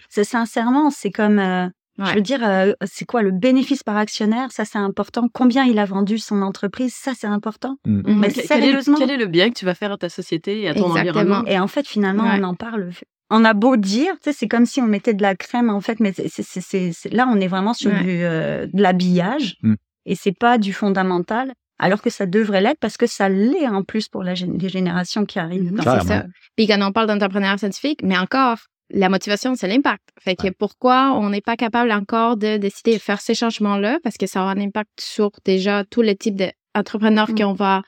C'est 0.10 0.24
sincèrement, 0.24 0.90
c'est 0.90 1.12
comme, 1.12 1.40
euh, 1.40 1.68
Je 2.00 2.16
veux 2.16 2.22
dire, 2.22 2.40
euh, 2.44 2.74
c'est 2.86 3.06
quoi 3.06 3.22
le 3.22 3.32
bénéfice 3.32 3.84
par 3.84 3.98
actionnaire 3.98 4.52
Ça, 4.52 4.66
c'est 4.66 4.80
important. 4.80 5.28
Combien 5.32 5.66
il 5.66 5.78
a 5.78 5.86
vendu 5.86 6.18
son 6.18 6.41
entreprise 6.41 6.94
Ça, 6.95 7.12
c'est 7.16 7.28
important. 7.28 7.78
Mm. 7.86 8.00
Mm. 8.00 8.20
Mais 8.20 8.30
sérieusement. 8.32 8.98
Quel 8.98 9.12
est, 9.12 9.18
le 9.18 9.28
bien 9.28 9.50
que 9.50 9.54
tu 9.54 9.66
vas 9.66 9.76
faire 9.76 9.91
à 9.91 9.98
ta 9.98 10.10
société 10.10 10.62
et 10.62 10.70
à 10.70 10.74
ton 10.74 10.90
environnement? 10.90 11.44
Et 11.45 11.60
en 11.60 11.68
fait, 11.68 11.88
finalement, 11.88 12.26
on 12.26 12.44
en 12.44 12.56
parle. 12.56 12.90
On 13.30 13.45
a 13.45 13.54
beau 13.54 13.78
dire, 13.78 14.14
c'est 14.22 14.48
comme 14.48 14.66
si 14.66 14.82
on 14.82 14.88
mettait 14.88 15.14
de 15.14 15.22
la 15.22 15.36
crème, 15.36 15.70
en 15.70 15.82
fait, 15.82 16.00
mais 16.00 16.14
c'est 16.14 17.14
là, 17.14 17.28
on 17.32 17.40
est 17.40 17.48
vraiment 17.48 17.74
sur 17.74 17.91
du, 17.91 18.24
euh, 18.24 18.68
de 18.72 18.82
l'habillage 18.82 19.58
mm. 19.62 19.76
Et 20.06 20.16
c'est 20.16 20.38
pas 20.38 20.58
du 20.58 20.74
fondamental 20.74 21.54
alors 21.80 22.02
que 22.02 22.10
ça 22.10 22.26
devrait 22.26 22.62
l'être 22.62 22.80
parce 22.80 22.98
que 22.98 23.08
ça 23.08 23.30
l'est 23.30 23.68
en 23.68 23.84
plus 23.84 24.08
pour 24.08 24.24
les 24.24 24.36
générations 24.36 25.26
qui 25.26 25.40
arrivent. 25.40 25.74
C'est 25.78 26.08
ça. 26.08 26.26
Puis 26.56 26.68
quand 26.68 26.82
on 26.82 26.92
parle 26.92 27.08
d'entrepreneur 27.08 27.58
scientifique, 27.60 28.02
mais 28.04 28.18
encore, 28.18 28.58
la 28.90 29.10
motivation, 29.10 29.56
c'est 29.56 29.68
l'impact. 29.68 30.04
Fait 30.22 30.36
que 30.36 30.50
pourquoi 30.50 31.14
on 31.14 31.30
n'est 31.30 31.42
pas 31.42 31.58
capable 31.58 31.92
encore 31.92 32.38
de 32.38 32.58
décider 32.58 32.94
de 32.94 33.02
faire 33.02 33.20
ces 33.20 33.34
changements-là? 33.34 34.00
Parce 34.04 34.18
que 34.18 34.28
ça 34.28 34.42
aura 34.42 34.52
un 34.52 34.60
impact 34.60 34.92
sur 35.00 35.32
déjà 35.46 35.84
tous 35.84 36.02
les 36.02 36.16
types 36.16 36.42
d'entrepreneurs 36.76 37.32
mmh. 37.32 37.36
qu'on 37.36 37.54
va 37.54 37.82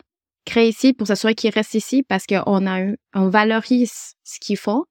créer 0.45 0.69
ici 0.69 0.93
pour 0.93 1.07
s'assurer 1.07 1.35
qu'ils 1.35 1.51
restent 1.51 1.73
ici 1.73 2.03
parce 2.03 2.25
qu'on 2.25 2.67
a 2.67 2.93
on 3.13 3.29
valorise 3.29 4.13
ce 4.23 4.39
qu'ils 4.39 4.57
font 4.57 4.85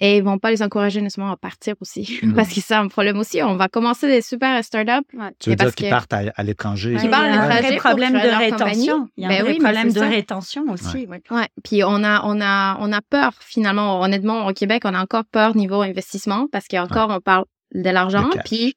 et 0.00 0.18
ils 0.18 0.22
vont 0.22 0.38
pas 0.38 0.50
les 0.50 0.62
encourager 0.62 1.00
nécessairement 1.00 1.32
à 1.32 1.36
partir 1.36 1.74
aussi. 1.80 2.20
Mmh. 2.28 2.34
parce 2.34 2.52
que 2.52 2.60
c'est 2.60 2.74
un 2.74 2.88
problème 2.88 3.18
aussi. 3.18 3.42
On 3.42 3.56
va 3.56 3.68
commencer 3.68 4.08
des 4.08 4.22
super 4.22 4.62
startups. 4.64 5.06
Tu 5.38 5.50
veux 5.50 5.56
dire 5.56 5.74
qu'ils 5.74 5.88
partent 5.88 6.12
à, 6.12 6.42
l'étranger? 6.42 6.96
Ils 7.02 7.08
partent 7.08 7.26
à 7.26 7.60
l'étranger. 7.60 7.60
Il 7.60 7.70
y 7.70 7.72
a 7.72 7.74
un 7.74 7.78
problème 7.78 8.12
de 8.12 8.38
rétention. 8.38 9.08
Il 9.16 9.22
y 9.22 9.26
a 9.26 9.28
un 9.28 9.44
ben 9.44 9.58
problème 9.58 9.92
de 9.92 10.00
rétention 10.00 10.64
aussi. 10.68 11.06
Ouais. 11.06 11.22
ouais. 11.30 11.48
Puis 11.62 11.84
on 11.84 12.02
a, 12.02 12.22
on, 12.24 12.40
a, 12.40 12.76
on 12.80 12.92
a 12.92 13.00
peur 13.02 13.32
finalement. 13.40 14.00
Honnêtement, 14.00 14.46
au 14.46 14.52
Québec, 14.52 14.82
on 14.84 14.94
a 14.94 15.00
encore 15.00 15.24
peur 15.24 15.56
niveau 15.56 15.80
investissement 15.80 16.48
parce 16.50 16.66
qu'encore, 16.66 17.10
on 17.10 17.20
parle 17.20 17.44
de 17.74 17.90
l'argent. 17.90 18.28
Puis 18.44 18.74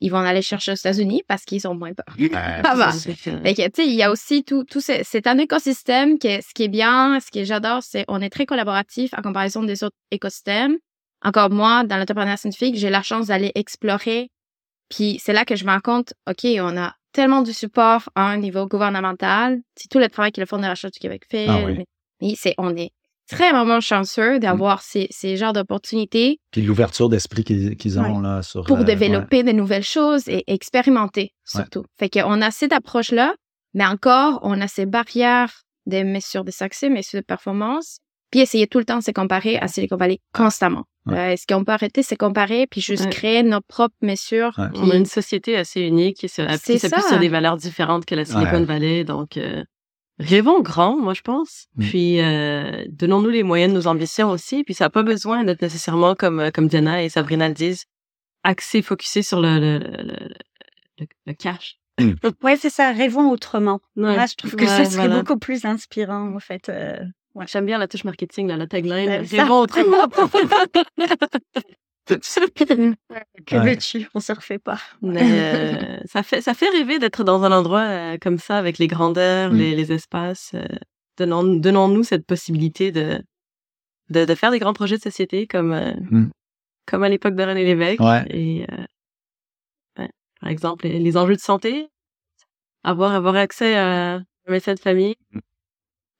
ils 0.00 0.10
vont 0.10 0.18
aller 0.18 0.42
chercher 0.42 0.72
aux 0.72 0.76
États-Unis 0.76 1.22
parce 1.26 1.44
qu'ils 1.44 1.66
ont 1.66 1.74
moins 1.74 1.92
peur. 1.92 2.14
ça 2.64 2.74
va. 2.74 2.92
il 3.44 3.94
y 3.94 4.02
a 4.02 4.10
aussi 4.10 4.44
tout, 4.44 4.64
tout 4.64 4.80
c'est 4.80 5.26
un 5.26 5.38
écosystème 5.38 6.18
qui 6.18 6.28
est, 6.28 6.40
ce 6.42 6.54
qui 6.54 6.64
est 6.64 6.68
bien, 6.68 7.18
ce 7.20 7.30
que 7.30 7.44
j'adore, 7.44 7.82
c'est 7.82 8.04
on 8.08 8.20
est 8.20 8.30
très 8.30 8.46
collaboratif 8.46 9.12
en 9.16 9.22
comparaison 9.22 9.62
des 9.62 9.82
autres 9.84 9.96
écosystèmes. 10.10 10.76
Encore 11.24 11.50
moi, 11.50 11.82
dans 11.84 11.96
l'entrepreneuriat 11.96 12.36
scientifique, 12.36 12.76
j'ai 12.76 12.90
la 12.90 13.02
chance 13.02 13.26
d'aller 13.26 13.50
explorer. 13.56 14.30
Puis 14.88 15.20
c'est 15.22 15.32
là 15.32 15.44
que 15.44 15.56
je 15.56 15.64
me 15.64 15.70
rends 15.70 15.80
compte, 15.80 16.14
OK, 16.28 16.46
on 16.60 16.76
a 16.76 16.94
tellement 17.12 17.42
de 17.42 17.50
support 17.50 18.08
à 18.14 18.22
un 18.22 18.36
niveau 18.36 18.66
gouvernemental. 18.66 19.58
C'est 19.74 19.88
tout 19.88 19.98
le 19.98 20.08
travail 20.08 20.30
que 20.30 20.40
le 20.40 20.46
Fonds 20.46 20.58
de 20.58 20.66
recherche 20.66 20.92
du 20.92 21.00
Québec 21.00 21.24
fait. 21.28 21.46
Ah 21.48 21.66
mais 22.20 22.34
c'est, 22.36 22.54
on 22.58 22.76
est 22.76 22.90
très 23.28 23.52
vraiment 23.52 23.80
chanceux 23.80 24.36
mmh. 24.36 24.40
d'avoir 24.40 24.82
ces, 24.82 25.06
ces 25.10 25.36
genres 25.36 25.52
d'opportunités. 25.52 26.40
Puis 26.50 26.62
l'ouverture 26.62 27.08
d'esprit 27.08 27.44
qu'ils 27.44 27.98
ont 27.98 28.20
là 28.20 28.42
sur. 28.42 28.64
Pour 28.64 28.78
euh, 28.78 28.84
développer 28.84 29.42
de 29.42 29.52
nouvelles 29.52 29.84
choses 29.84 30.28
et 30.28 30.44
expérimenter 30.46 31.32
surtout. 31.44 31.84
Fait 31.98 32.08
qu'on 32.08 32.42
a 32.42 32.50
cette 32.50 32.72
approche-là, 32.72 33.34
mais 33.74 33.86
encore, 33.86 34.40
on 34.42 34.60
a 34.60 34.68
ces 34.68 34.86
barrières 34.86 35.62
des 35.86 36.04
mesures 36.04 36.44
de 36.44 36.50
succès, 36.50 36.90
mesures 36.90 37.20
de 37.20 37.24
performance, 37.24 37.98
puis 38.30 38.40
essayer 38.40 38.66
tout 38.66 38.78
le 38.78 38.84
temps 38.84 38.98
de 38.98 39.04
se 39.04 39.10
comparer 39.10 39.56
à 39.56 39.68
Silicon 39.68 39.96
Valley 39.96 40.18
constamment. 40.34 40.84
Euh, 41.08 41.30
est-ce 41.30 41.46
qu'on 41.46 41.64
peut 41.64 41.72
arrêter 41.72 42.02
de 42.02 42.06
se 42.06 42.14
comparer 42.14 42.66
puis 42.66 42.82
juste 42.82 43.08
créer 43.08 43.42
nos 43.42 43.60
propres 43.62 43.96
mesures? 44.02 44.52
On 44.74 44.90
a 44.90 44.96
une 44.96 45.06
société 45.06 45.56
assez 45.56 45.80
unique 45.80 46.18
qui 46.18 46.28
s'appuie 46.28 46.78
sur 46.78 47.18
des 47.18 47.28
valeurs 47.28 47.56
différentes 47.56 48.04
que 48.04 48.14
la 48.14 48.24
Silicon 48.24 48.64
Valley, 48.64 49.04
donc. 49.04 49.36
Euh, 49.36 49.64
Rêvons 50.18 50.60
grand, 50.60 50.96
moi 50.96 51.14
je 51.14 51.22
pense. 51.22 51.68
Puis 51.78 52.20
euh, 52.20 52.84
donnons-nous 52.88 53.30
les 53.30 53.44
moyens 53.44 53.72
de 53.72 53.78
nos 53.78 53.86
ambitions 53.86 54.30
aussi. 54.30 54.64
Puis 54.64 54.74
ça 54.74 54.86
n'a 54.86 54.90
pas 54.90 55.04
besoin 55.04 55.44
d'être 55.44 55.62
nécessairement 55.62 56.14
comme 56.16 56.40
euh, 56.40 56.50
comme 56.50 56.66
Diana 56.66 57.04
et 57.04 57.08
Sabrina 57.08 57.48
le 57.48 57.54
disent, 57.54 57.84
axé, 58.42 58.82
focusé 58.82 59.22
sur 59.22 59.40
le 59.40 59.58
le, 59.60 59.78
le, 59.78 61.06
le, 61.26 61.32
cash. 61.34 61.78
Mm. 62.00 62.14
ouais, 62.42 62.56
c'est 62.56 62.70
ça. 62.70 62.90
Rêvons 62.90 63.30
autrement. 63.30 63.80
Moi, 63.94 64.26
je 64.26 64.34
trouve 64.34 64.56
que 64.56 64.66
ça 64.66 64.84
serait 64.84 65.08
beaucoup 65.08 65.38
plus 65.38 65.64
inspirant 65.64 66.34
en 66.34 66.40
fait. 66.40 66.68
Euh, 66.68 66.96
ouais. 67.34 67.46
J'aime 67.46 67.66
bien 67.66 67.78
la 67.78 67.86
touche 67.86 68.04
marketing, 68.04 68.48
là, 68.48 68.56
la 68.56 68.66
tagline. 68.66 69.24
Rêvons 69.30 69.60
autrement. 69.60 70.08
que 73.46 73.56
veux-tu? 73.56 74.08
On 74.14 74.20
se 74.20 74.32
refait 74.32 74.58
pas. 74.58 74.80
Euh, 75.04 75.98
ça 76.06 76.22
fait 76.22 76.40
ça 76.40 76.54
fait 76.54 76.68
rêver 76.70 76.98
d'être 76.98 77.24
dans 77.24 77.44
un 77.44 77.52
endroit 77.52 77.80
euh, 77.82 78.18
comme 78.20 78.38
ça 78.38 78.56
avec 78.56 78.78
les 78.78 78.86
grandeurs, 78.86 79.52
mm. 79.52 79.56
les, 79.56 79.92
espaces. 79.92 80.52
Euh, 80.54 80.66
donnons-nous 81.18 82.04
cette 82.04 82.26
possibilité 82.26 82.92
de, 82.92 83.22
de, 84.10 84.34
faire 84.34 84.50
des 84.50 84.58
grands 84.58 84.72
projets 84.72 84.96
de 84.96 85.02
société 85.02 85.46
comme 85.46 85.74
mm. 86.10 86.30
comme 86.86 87.02
à 87.02 87.08
l'époque 87.08 87.34
de 87.34 87.42
René 87.42 87.64
Lévesque. 87.64 88.00
Et 88.30 88.66
par 90.40 90.50
exemple 90.50 90.86
les, 90.86 91.16
enjeux 91.16 91.34
de 91.34 91.40
santé, 91.40 91.88
avoir 92.84 93.12
avoir 93.12 93.36
accès 93.36 93.76
à 93.76 94.14
un 94.14 94.24
médecin 94.48 94.74
de 94.74 94.80
famille. 94.80 95.16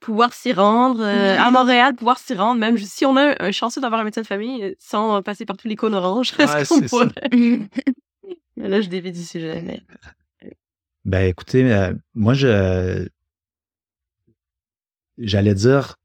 Pouvoir 0.01 0.33
s'y 0.33 0.53
rendre 0.53 1.03
euh, 1.03 1.37
à 1.39 1.51
Montréal, 1.51 1.95
pouvoir 1.95 2.19
s'y 2.19 2.35
rendre, 2.35 2.61
même 2.61 2.79
si 2.79 3.05
on 3.05 3.17
a 3.17 3.35
un 3.43 3.51
chanceux 3.51 3.81
d'avoir 3.81 4.01
un 4.01 4.05
médecin 4.05 4.23
de 4.23 4.27
famille 4.27 4.63
euh, 4.63 4.75
sans 4.79 5.23
passer 5.23 5.45
par 5.45 5.57
tous 5.57 5.69
les 5.69 5.77
cônes 5.77 5.95
oranges, 5.95 6.33
est-ce 6.39 6.89
qu'on 6.89 7.11
là, 8.57 8.81
je 8.81 8.89
dévie 8.89 9.13
du 9.13 9.23
sujet. 9.23 9.63
Mais... 9.63 9.83
Ben, 11.05 11.27
écoutez, 11.27 11.73
euh, 11.73 11.95
moi, 12.15 12.35
je 12.35 13.09
j'allais 15.19 15.55
dire 15.55 15.97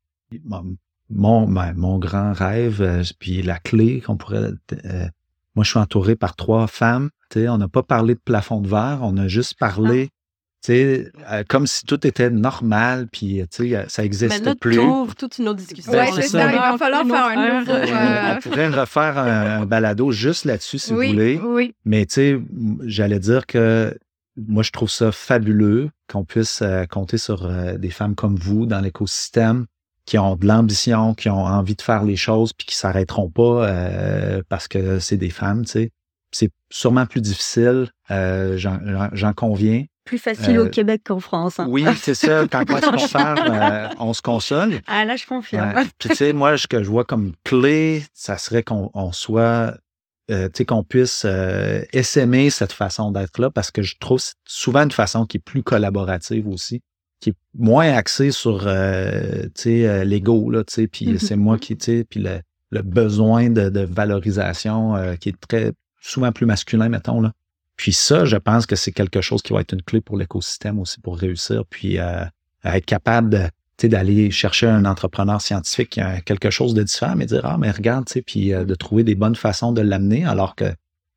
mon, 1.10 1.48
ben, 1.48 1.74
mon 1.74 2.00
grand 2.00 2.34
rêve, 2.34 3.04
puis 3.20 3.44
la 3.44 3.60
clé 3.60 4.02
qu'on 4.02 4.18
pourrait. 4.18 4.52
moi, 5.56 5.64
je 5.64 5.70
suis 5.70 5.80
entouré 5.80 6.16
par 6.16 6.36
trois 6.36 6.66
femmes. 6.68 7.10
On 7.36 7.58
n'a 7.58 7.68
pas 7.68 7.84
parlé 7.84 8.16
de 8.16 8.20
plafond 8.20 8.62
de 8.62 8.68
verre, 8.68 9.00
on 9.02 9.18
a 9.18 9.28
juste 9.28 9.58
parlé 9.58 10.12
sais, 10.68 11.12
euh, 11.30 11.44
comme 11.48 11.68
si 11.68 11.86
tout 11.86 12.06
était 12.08 12.30
normal, 12.30 13.08
puis 13.12 13.44
tu 13.52 13.70
sais, 13.70 13.86
ça 13.90 14.02
n'existe 14.02 14.60
plus. 14.60 14.78
Mais 14.78 14.84
ouvre 14.84 15.16
toute 15.16 15.38
une 15.38 15.50
autre 15.50 15.60
discussion. 15.60 15.92
Ben, 15.92 16.06
oui, 16.06 16.22
c'est 16.22 16.30
ça. 16.30 16.52
Il 16.52 16.58
va 16.58 16.78
falloir 16.78 17.06
faire 17.06 17.26
un 17.26 17.60
nouveau. 17.60 17.72
Euh... 17.72 18.36
On 18.36 18.40
pourrait 18.40 18.70
refaire 18.70 19.18
un, 19.18 19.66
balado 19.66 20.12
juste 20.12 20.46
là-dessus, 20.46 20.80
si 20.80 20.94
oui, 20.94 21.08
vous 21.08 21.14
voulez. 21.14 21.42
Oui. 21.44 21.76
Mais 21.86 22.06
tu 22.06 22.14
sais, 22.14 22.40
j'allais 22.86 23.20
dire 23.20 23.46
que 23.46 23.98
moi, 24.38 24.64
je 24.64 24.72
trouve 24.72 24.90
ça 24.90 25.12
fabuleux 25.12 25.90
qu'on 26.12 26.24
puisse 26.24 26.62
euh, 26.62 26.86
compter 26.86 27.18
sur 27.18 27.46
euh, 27.46 27.78
des 27.78 27.92
femmes 27.92 28.16
comme 28.16 28.36
vous 28.36 28.66
dans 28.66 28.80
l'écosystème 28.80 29.66
qui 30.06 30.18
ont 30.18 30.36
de 30.36 30.46
l'ambition, 30.46 31.14
qui 31.14 31.30
ont 31.30 31.46
envie 31.46 31.76
de 31.76 31.82
faire 31.82 32.04
les 32.04 32.16
choses, 32.16 32.52
puis 32.54 32.68
qui 32.68 32.76
s'arrêteront 32.76 33.30
pas 33.30 33.70
parce 34.50 34.68
que 34.68 35.00
c'est 35.00 35.16
des 35.16 35.30
femmes, 35.30 35.64
tu 35.64 35.72
sais. 35.72 35.92
C'est 36.32 36.50
sûrement 36.70 37.06
plus 37.06 37.22
difficile, 37.22 37.90
j'en 38.10 39.34
conviens, 39.34 39.86
plus 40.04 40.18
facile 40.18 40.60
au 40.60 40.66
euh, 40.66 40.70
Québec 40.70 41.02
qu'en 41.06 41.20
France. 41.20 41.60
Hein. 41.60 41.68
Oui, 41.70 41.86
c'est 41.98 42.16
ça. 42.16 42.48
Quand 42.48 42.64
on 42.70 42.98
se 42.98 43.08
faire, 43.08 43.36
euh, 43.92 43.96
on 44.00 44.14
se 44.14 44.22
console. 44.22 44.82
Ah 44.88 45.06
là, 45.06 45.16
je 45.16 45.26
confirme. 45.26 45.74
tu 46.00 46.14
sais, 46.16 46.34
moi, 46.34 46.58
ce 46.58 46.68
que 46.68 46.84
je 46.84 46.90
vois 46.90 47.06
comme 47.06 47.34
clé, 47.44 48.04
ça 48.14 48.38
serait 48.38 48.64
qu'on 48.64 49.12
soit, 49.12 49.78
euh, 50.32 50.48
tu 50.48 50.58
sais, 50.58 50.66
qu'on 50.66 50.84
puisse 50.84 51.26
essaimer 51.94 52.50
cette 52.50 52.74
façon 52.74 53.12
d'être 53.12 53.40
là, 53.40 53.50
parce 53.50 53.72
que 53.72 53.82
je 53.82 53.98
trouve 54.00 54.22
souvent 54.46 54.84
une 54.84 54.92
façon 54.92 55.26
qui 55.26 55.38
est 55.38 55.44
plus 55.44 55.64
collaborative 55.64 56.48
aussi, 56.48 56.82
qui 57.20 57.30
est 57.30 57.38
moins 57.58 57.92
axée 57.94 58.32
sur, 58.32 58.60
tu 58.62 59.52
sais, 59.56 60.06
l'ego 60.06 60.50
là, 60.50 60.64
tu 60.64 60.74
sais, 60.74 60.88
puis 60.88 61.14
mm-hmm. 61.14 61.20
c'est 61.20 61.36
moi 61.36 61.58
qui, 61.58 61.78
tu 61.78 61.86
sais, 61.86 62.06
puis 62.10 62.20
le, 62.20 62.42
le, 62.72 62.82
besoin 62.82 63.50
de, 63.50 63.70
de 63.70 63.82
valorisation 63.82 65.16
qui 65.18 65.30
est 65.30 65.40
très 65.48 65.72
souvent 66.02 66.32
plus 66.32 66.46
masculin, 66.46 66.90
mettons 66.90 67.22
là. 67.22 67.32
Puis 67.76 67.94
ça, 67.94 68.26
je 68.26 68.38
pense 68.38 68.66
que 68.66 68.76
c'est 68.76 68.92
quelque 68.92 69.22
chose 69.22 69.42
qui 69.42 69.54
va 69.54 69.62
être 69.62 69.74
une 69.74 69.82
clé 69.82 70.02
pour 70.02 70.18
l'écosystème 70.18 70.80
aussi 70.80 71.00
pour 71.00 71.18
réussir, 71.18 71.64
puis 71.70 72.00
euh, 72.00 72.24
être 72.64 72.86
capable 72.86 73.50
d'aller 73.82 74.32
chercher 74.32 74.68
un 74.68 74.86
entrepreneur 74.86 75.42
scientifique 75.42 75.90
qui 75.90 76.02
a 76.02 76.22
quelque 76.22 76.50
chose 76.50 76.74
de 76.74 76.84
différent, 76.84 77.16
mais 77.18 77.26
dire 77.26 77.42
ah 77.44 77.58
mais 77.60 77.72
regarde, 77.72 78.06
tu 78.06 78.14
sais, 78.14 78.22
puis 78.22 78.54
euh, 78.54 78.64
de 78.64 78.76
trouver 78.76 79.04
des 79.04 79.16
bonnes 79.16 79.36
façons 79.36 79.74
de 79.74 79.82
l'amener, 79.82 80.24
alors 80.24 80.56
que 80.56 80.66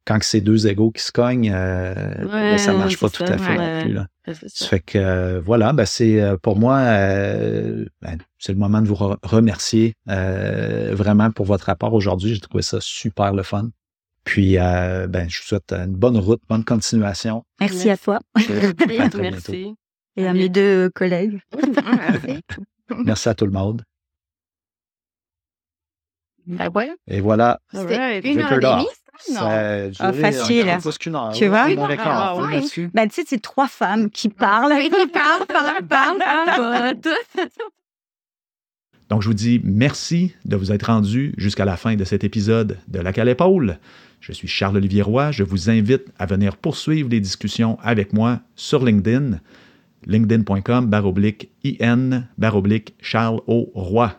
quand 0.05 0.19
c'est 0.23 0.41
deux 0.41 0.67
égaux 0.67 0.91
qui 0.91 1.03
se 1.03 1.13
cognent, 1.13 1.53
euh, 1.53 2.59
ça 2.59 2.73
marche 2.73 2.99
pas 2.99 3.09
tout 3.09 3.25
à 3.25 3.39
fait 3.39 3.57
non 3.57 3.83
plus. 3.83 3.93
Là. 3.93 4.07
Ça 4.47 4.67
fait 4.67 4.81
que 4.81 5.39
voilà, 5.45 5.73
ben 5.73 5.85
c'est 5.85 6.21
pour 6.43 6.57
moi, 6.57 6.79
ben, 6.81 8.19
c'est 8.39 8.53
le 8.53 8.59
moment 8.59 8.81
de 8.81 8.89
vous 8.89 8.99
remercier 9.23 9.95
vraiment 10.07 11.31
pour 11.31 11.47
votre 11.47 11.67
rapport 11.67 11.93
aujourd'hui. 11.93 12.35
J'ai 12.35 12.41
trouvé 12.41 12.63
ça 12.63 12.79
super 12.81 13.33
le 13.33 13.43
fun. 13.43 13.71
Puis, 14.27 14.59
euh, 14.59 15.07
ben, 15.07 15.31
je 15.31 15.39
vous 15.39 15.45
souhaite 15.45 15.73
une 15.73 15.95
bonne 15.95 16.19
route, 16.19 16.43
bonne 16.49 16.65
continuation. 16.65 17.45
Merci, 17.61 17.89
à 17.89 17.97
toi. 17.97 18.19
Merci. 19.19 19.75
Et 20.17 20.27
à 20.27 20.35
mes 20.35 20.49
deux 20.49 20.91
collègues. 20.91 21.41
Merci 23.05 23.29
à 23.29 23.35
tout 23.35 23.47
le 23.47 23.53
monde. 23.53 23.83
Ben 26.45 26.69
ouais. 26.75 26.91
Et 27.07 27.21
voilà. 27.21 27.61
C'était 27.73 28.19
une 28.33 28.41
heure 28.41 28.53
et 28.53 28.59
demie. 28.59 28.89
Non? 29.33 29.91
Ah, 30.01 30.13
facile. 30.13 30.69
Heure, 30.69 31.33
tu 31.33 31.47
vois? 31.47 31.67
Ah, 32.01 32.35
ben, 32.93 33.09
tu 33.09 33.15
sais, 33.15 33.25
c'est 33.27 33.41
trois 33.41 33.69
femmes 33.69 34.11
qui 34.11 34.29
parlent. 34.29 34.77
qui 34.83 34.91
parlent, 35.13 35.47
parlent, 35.47 36.19
parlent. 36.19 36.97
Donc, 39.09 39.23
je 39.23 39.29
vous 39.29 39.35
dis 39.35 39.61
merci 39.63 40.35
de 40.45 40.57
vous 40.57 40.73
être 40.73 40.87
rendu 40.87 41.33
jusqu'à 41.39 41.65
la 41.65 41.77
fin 41.77 41.95
de 41.95 42.05
cet 42.05 42.25
épisode 42.25 42.79
de 42.89 42.99
La 42.99 43.13
Cale 43.13 43.29
Épaule. 43.29 43.79
Je 44.21 44.33
suis 44.33 44.49
Charles-Olivier 44.49 45.03
Roy. 45.03 45.31
Je 45.33 45.43
vous 45.43 45.71
invite 45.71 46.05
à 46.19 46.27
venir 46.27 46.57
poursuivre 46.57 47.09
les 47.09 47.21
discussions 47.21 47.79
avec 47.83 48.13
moi 48.13 48.41
sur 48.55 48.85
LinkedIn, 48.85 49.41
linkedin.com 50.07 50.87
baroblique 50.87 51.51
IN 51.65 52.25
Charles 53.01 53.41
O. 53.47 53.71
Roy. 53.75 54.17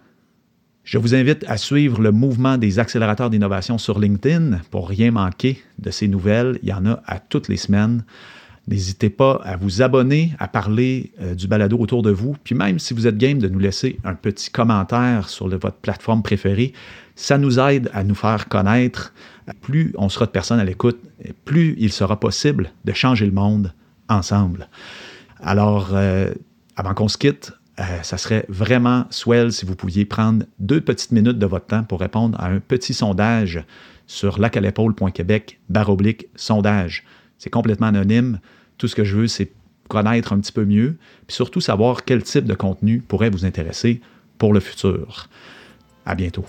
Je 0.84 0.98
vous 0.98 1.16
invite 1.16 1.44
à 1.50 1.58
suivre 1.58 2.02
le 2.02 2.14
mouvement 2.14 2.58
des 2.58 2.80
accélérateurs 2.80 3.30
d'innovation 3.30 3.78
sur 3.78 4.00
LinkedIn 4.00 4.62
pour 4.72 4.88
rien 4.88 5.12
manquer 5.12 5.62
de 5.80 5.92
ces 5.92 6.08
nouvelles. 6.08 6.60
Il 6.64 6.70
y 6.70 6.74
en 6.74 6.86
a 6.86 7.02
à 7.06 7.20
toutes 7.20 7.50
les 7.50 7.58
semaines. 7.58 8.06
N'hésitez 8.70 9.10
pas 9.10 9.42
à 9.44 9.56
vous 9.56 9.82
abonner, 9.82 10.34
à 10.40 10.48
parler 10.48 11.12
euh, 11.22 11.36
du 11.36 11.48
balado 11.48 11.78
autour 11.78 12.04
de 12.04 12.12
vous. 12.12 12.36
Puis 12.44 12.54
même 12.56 12.80
si 12.80 12.94
vous 12.94 13.08
êtes 13.08 13.18
game 13.18 13.40
de 13.40 13.48
nous 13.48 13.60
laisser 13.60 13.98
un 14.04 14.14
petit 14.14 14.50
commentaire 14.50 15.30
sur 15.30 15.48
votre 15.50 15.78
plateforme 15.78 16.22
préférée, 16.22 16.74
ça 17.16 17.38
nous 17.38 17.60
aide 17.60 17.90
à 17.94 18.04
nous 18.04 18.16
faire 18.16 18.48
connaître. 18.48 19.14
Plus 19.62 19.94
on 19.98 20.10
sera 20.10 20.26
de 20.26 20.32
personnes 20.32 20.60
à 20.60 20.66
l'écoute, 20.66 21.00
plus 21.46 21.76
il 21.78 21.92
sera 21.92 22.20
possible 22.20 22.72
de 22.86 22.94
changer 22.94 23.26
le 23.26 23.32
monde 23.32 23.74
ensemble. 24.10 24.70
Alors, 25.40 25.90
euh, 25.94 26.34
avant 26.76 26.94
qu'on 26.94 27.08
se 27.08 27.18
quitte, 27.18 27.54
euh, 27.80 27.84
ça 28.02 28.18
serait 28.18 28.46
vraiment 28.50 29.06
swell 29.10 29.52
si 29.52 29.66
vous 29.66 29.76
pouviez 29.76 30.06
prendre 30.06 30.46
deux 30.60 30.82
petites 30.82 31.12
minutes 31.12 31.38
de 31.38 31.46
votre 31.46 31.68
temps 31.68 31.84
pour 31.84 32.00
répondre 32.00 32.40
à 32.40 32.48
un 32.48 32.60
petit 32.60 32.94
sondage 32.94 33.64
sur 34.08 34.40
lacalepaule.québec 34.40 35.60
baroblique 35.70 36.28
sondage. 36.36 37.04
C'est 37.38 37.50
complètement 37.50 37.88
anonyme. 37.88 38.40
Tout 38.78 38.88
ce 38.88 38.96
que 38.96 39.04
je 39.04 39.16
veux, 39.16 39.28
c'est 39.28 39.52
connaître 39.90 40.34
un 40.34 40.40
petit 40.40 40.52
peu 40.52 40.66
mieux, 40.66 40.98
puis 41.28 41.36
surtout 41.36 41.62
savoir 41.62 42.04
quel 42.04 42.24
type 42.24 42.46
de 42.46 42.56
contenu 42.56 43.00
pourrait 43.00 43.30
vous 43.30 43.46
intéresser 43.46 44.02
pour 44.38 44.54
le 44.54 44.60
futur. 44.60 45.30
À 46.06 46.16
bientôt. 46.16 46.46